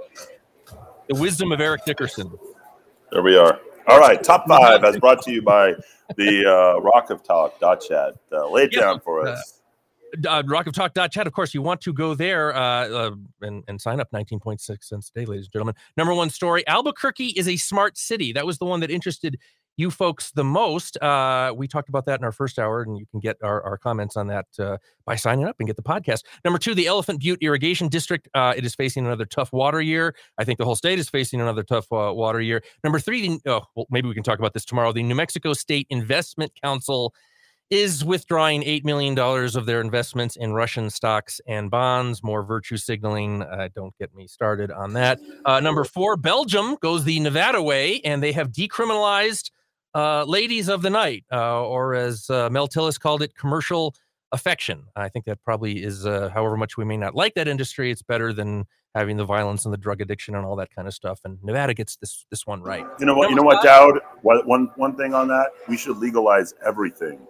The 1.09 1.15
wisdom 1.15 1.51
of 1.51 1.61
Eric 1.61 1.87
Dickerson. 1.87 2.31
There 3.13 3.23
we 3.23 3.37
are. 3.39 3.59
All 3.91 3.99
right, 3.99 4.23
top 4.23 4.47
five 4.47 4.85
as 4.85 4.99
brought 4.99 5.23
to 5.23 5.33
you 5.33 5.43
by 5.43 5.75
the 6.17 6.47
uh, 6.47 6.81
Rock 6.81 7.11
of 7.11 7.23
Talk 7.23 7.59
dot 7.59 7.81
chat. 7.81 8.15
Uh, 8.31 8.49
lay 8.49 8.65
it 8.65 8.73
Yeah, 8.73 8.81
down 8.81 9.01
for 9.01 9.27
uh, 9.27 9.33
us. 9.33 9.61
uh, 10.27 10.43
rockoftalk.chat. 10.43 10.67
Of 10.67 10.75
Talk 10.75 10.95
dot 10.95 11.13
chat. 11.13 11.27
Of 11.27 11.33
course, 11.33 11.55
you 11.55 11.63
want 11.63 11.81
to 11.83 11.93
go 11.93 12.15
there 12.15 12.55
uh, 12.55 12.89
uh, 12.89 13.11
and, 13.43 13.65
and 13.69 13.81
sign 13.81 14.01
up 14.01 14.11
19.6 14.13 14.85
cents 14.85 15.11
a 15.15 15.19
day, 15.19 15.27
ladies 15.27 15.47
and 15.47 15.53
gentlemen. 15.53 15.75
Number 15.97 16.15
one 16.15 16.31
story 16.31 16.67
Albuquerque 16.67 17.29
is 17.29 17.49
a 17.49 17.57
smart 17.57 17.99
city. 17.99 18.33
That 18.33 18.47
was 18.47 18.59
the 18.59 18.65
one 18.67 18.81
that 18.81 18.91
interested 18.91 19.39
you 19.81 19.91
folks 19.91 20.31
the 20.33 20.45
most. 20.45 20.97
Uh, 21.03 21.53
we 21.57 21.67
talked 21.67 21.89
about 21.89 22.05
that 22.07 22.21
in 22.21 22.25
our 22.25 22.33
first 22.33 22.59
hour, 22.59 22.83
and 22.83 22.99
you 22.99 23.07
can 23.07 23.19
get 23.19 23.37
our, 23.43 23.63
our 23.63 23.79
comments 23.79 24.17
on 24.17 24.27
that 24.29 24.47
uh, 24.59 24.77
by 25.07 25.17
signing 25.17 25.47
up 25.47 25.57
and 25.59 25.67
get 25.67 25.77
the 25.77 25.83
podcast. 25.83 26.23
Number 26.45 26.59
two, 26.59 26.75
the 26.75 26.87
Elephant 26.87 27.21
Butte 27.21 27.43
Irrigation 27.43 27.89
District. 27.89 28.29
Uh, 28.35 28.53
it 28.57 28.65
is 28.65 28.75
facing 28.75 29.07
another 29.07 29.25
tough 29.25 29.53
water 29.53 29.81
year. 29.81 30.15
I 30.39 30.45
think 30.45 30.59
the 30.59 30.65
whole 30.65 30.77
state 30.77 30.99
is 30.99 31.09
facing 31.09 31.41
another 31.41 31.63
tough 31.65 31.91
uh, 31.91 32.13
water 32.15 32.41
year. 32.41 32.63
Number 32.85 33.01
three, 33.01 33.27
the, 33.27 33.51
oh, 33.51 33.63
well, 33.75 33.87
maybe 33.91 34.09
we 34.09 34.15
can 34.15 34.23
talk 34.23 34.39
about 34.39 34.53
this 34.53 34.65
tomorrow. 34.65 34.93
The 34.93 35.03
New 35.03 35.15
Mexico 35.15 35.55
State 35.55 35.87
Investment 35.91 36.53
Council 36.63 37.15
is 37.71 38.05
withdrawing 38.05 38.63
$8 38.63 38.85
million 38.85 39.17
of 39.19 39.65
their 39.65 39.81
investments 39.81 40.35
in 40.37 40.53
Russian 40.53 40.91
stocks 40.91 41.41
and 41.47 41.71
bonds. 41.71 42.23
More 42.23 42.43
virtue 42.43 42.77
signaling. 42.77 43.43
Uh, 43.43 43.69
don't 43.75 43.97
get 43.97 44.13
me 44.15 44.27
started 44.27 44.73
on 44.73 44.93
that. 44.95 45.21
Uh, 45.45 45.61
number 45.61 45.85
four, 45.85 46.17
Belgium 46.17 46.77
goes 46.83 47.05
the 47.05 47.21
Nevada 47.21 47.63
way, 47.63 48.01
and 48.01 48.23
they 48.23 48.33
have 48.33 48.51
decriminalized 48.51 49.53
uh, 49.95 50.25
ladies 50.25 50.69
of 50.69 50.83
the 50.83 50.91
night, 50.91 51.25
uh, 51.33 51.65
or 51.65 51.95
as 51.95 52.29
uh, 52.31 52.49
Mel 52.51 52.69
Tillis 52.69 52.99
called 52.99 53.23
it, 53.23 53.35
commercial 53.35 53.95
affection. 54.33 54.85
I 54.95 55.09
think 55.09 55.25
that 55.25 55.43
probably 55.45 55.83
is, 55.83 56.07
uh, 56.07 56.29
however 56.33 56.57
much 56.57 56.77
we 56.77 56.85
may 56.85 56.97
not 56.97 57.15
like 57.15 57.35
that 57.35 57.49
industry, 57.49 57.91
it's 57.91 58.03
better 58.03 58.33
than 58.33 58.67
having 58.95 59.17
the 59.17 59.25
violence 59.25 59.65
and 59.65 59.73
the 59.73 59.79
drug 59.79 60.01
addiction 60.01 60.35
and 60.35 60.45
all 60.45 60.57
that 60.57 60.75
kind 60.75 60.87
of 60.89 60.95
stuff. 60.95 61.21
And 61.25 61.43
Nevada 61.43 61.75
gets 61.75 61.97
this 61.97 62.27
this 62.31 62.47
one 62.47 62.63
right. 62.63 62.87
You 62.99 63.07
know 63.07 63.15
what? 63.15 63.31
You 63.31 63.37
know 63.37 63.43
what, 63.43 63.63
Dowd? 63.65 64.01
One 64.23 64.71
one 64.77 64.97
thing 64.97 65.15
on 65.15 65.29
that, 65.29 65.49
we 65.69 65.77
should 65.77 65.99
legalize 65.99 66.55
everything, 66.65 67.21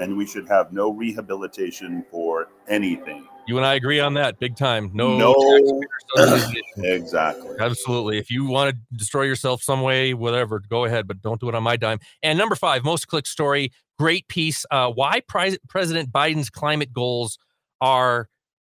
and 0.00 0.16
we 0.16 0.26
should 0.26 0.48
have 0.48 0.72
no 0.72 0.92
rehabilitation 0.92 2.04
for 2.10 2.48
anything. 2.68 3.26
You 3.46 3.56
and 3.56 3.66
I 3.66 3.74
agree 3.74 4.00
on 4.00 4.14
that, 4.14 4.38
big 4.38 4.56
time. 4.56 4.90
No, 4.94 5.16
No. 5.16 5.82
Exactly. 6.76 7.56
Absolutely. 7.58 8.18
If 8.18 8.30
you 8.30 8.44
want 8.46 8.74
to 8.74 8.96
destroy 8.96 9.22
yourself 9.22 9.62
some 9.62 9.82
way, 9.82 10.14
whatever, 10.14 10.60
go 10.60 10.84
ahead, 10.84 11.06
but 11.06 11.20
don't 11.22 11.40
do 11.40 11.48
it 11.48 11.54
on 11.54 11.62
my 11.62 11.76
dime. 11.76 11.98
And 12.22 12.38
number 12.38 12.54
five, 12.54 12.84
most 12.84 13.06
clicked 13.08 13.28
story, 13.28 13.72
great 13.98 14.26
piece. 14.28 14.64
Uh, 14.70 14.90
why 14.90 15.20
President 15.28 16.10
Biden's 16.12 16.50
climate 16.50 16.92
goals 16.92 17.38
are 17.80 18.28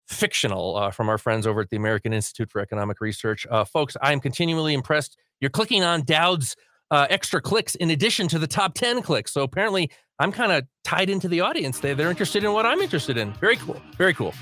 fictional 0.08 0.76
uh, 0.76 0.90
from 0.90 1.08
our 1.08 1.18
friends 1.18 1.46
over 1.46 1.60
at 1.60 1.70
the 1.70 1.76
American 1.76 2.12
Institute 2.12 2.50
for 2.50 2.60
Economic 2.60 3.00
Research. 3.00 3.46
Uh, 3.50 3.64
folks, 3.64 3.96
I 4.02 4.12
am 4.12 4.20
continually 4.20 4.74
impressed. 4.74 5.18
You're 5.40 5.50
clicking 5.50 5.84
on 5.84 6.02
Dowd's 6.02 6.56
uh, 6.90 7.06
extra 7.10 7.40
clicks 7.40 7.74
in 7.74 7.90
addition 7.90 8.28
to 8.28 8.38
the 8.38 8.46
top 8.46 8.74
10 8.74 9.02
clicks. 9.02 9.32
So 9.32 9.42
apparently, 9.42 9.90
I'm 10.18 10.32
kind 10.32 10.52
of 10.52 10.64
tied 10.84 11.10
into 11.10 11.28
the 11.28 11.40
audience. 11.42 11.80
They, 11.80 11.94
they're 11.94 12.10
interested 12.10 12.42
in 12.42 12.52
what 12.52 12.66
I'm 12.66 12.80
interested 12.80 13.18
in. 13.18 13.32
Very 13.34 13.56
cool. 13.56 13.80
Very 13.96 14.14
cool. 14.14 14.34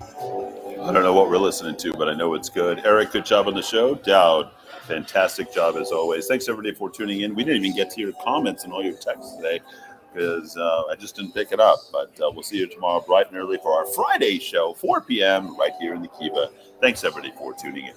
I 0.00 0.92
don't 0.92 1.02
know 1.02 1.12
what 1.12 1.28
we're 1.28 1.38
listening 1.38 1.76
to, 1.76 1.92
but 1.92 2.08
I 2.08 2.14
know 2.14 2.34
it's 2.34 2.48
good. 2.48 2.80
Eric, 2.84 3.12
good 3.12 3.26
job 3.26 3.48
on 3.48 3.54
the 3.54 3.62
show. 3.62 3.94
Dowd, 3.96 4.50
fantastic 4.86 5.52
job 5.52 5.76
as 5.76 5.90
always. 5.90 6.26
Thanks 6.26 6.48
everybody 6.48 6.74
for 6.74 6.88
tuning 6.88 7.22
in. 7.22 7.34
We 7.34 7.44
didn't 7.44 7.64
even 7.64 7.76
get 7.76 7.90
to 7.90 8.00
your 8.00 8.12
comments 8.22 8.64
and 8.64 8.72
all 8.72 8.82
your 8.82 8.96
texts 8.96 9.36
today 9.36 9.60
because 10.12 10.56
uh, 10.56 10.84
I 10.90 10.94
just 10.94 11.16
didn't 11.16 11.34
pick 11.34 11.52
it 11.52 11.60
up. 11.60 11.78
But 11.92 12.12
uh, 12.20 12.30
we'll 12.30 12.42
see 12.42 12.58
you 12.58 12.66
tomorrow 12.68 13.00
bright 13.00 13.28
and 13.28 13.36
early 13.36 13.58
for 13.58 13.72
our 13.72 13.86
Friday 13.86 14.38
show, 14.38 14.72
4 14.74 15.02
p.m. 15.02 15.56
right 15.58 15.72
here 15.80 15.94
in 15.94 16.02
the 16.02 16.08
Kiva. 16.08 16.50
Thanks 16.80 17.02
everybody 17.04 17.32
for 17.36 17.54
tuning 17.54 17.86
in. 17.86 17.94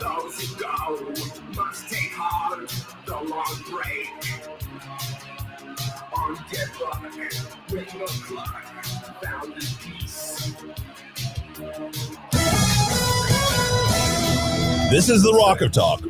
Those 0.00 0.40
who 0.40 0.56
go 0.56 1.14
must 1.54 1.88
take 1.88 2.12
heart 2.12 2.68
the 3.06 3.12
long 3.12 3.62
break. 3.70 4.08
On 6.12 6.34
dead 6.50 6.70
luck, 6.80 7.02
with 7.70 7.94
no 7.94 8.06
found 9.22 9.52
in 9.52 9.60
peace. 9.80 10.52
This 14.90 15.08
is 15.08 15.22
the 15.22 15.32
Rock 15.34 15.60
of 15.60 15.70
Talk 15.70 16.00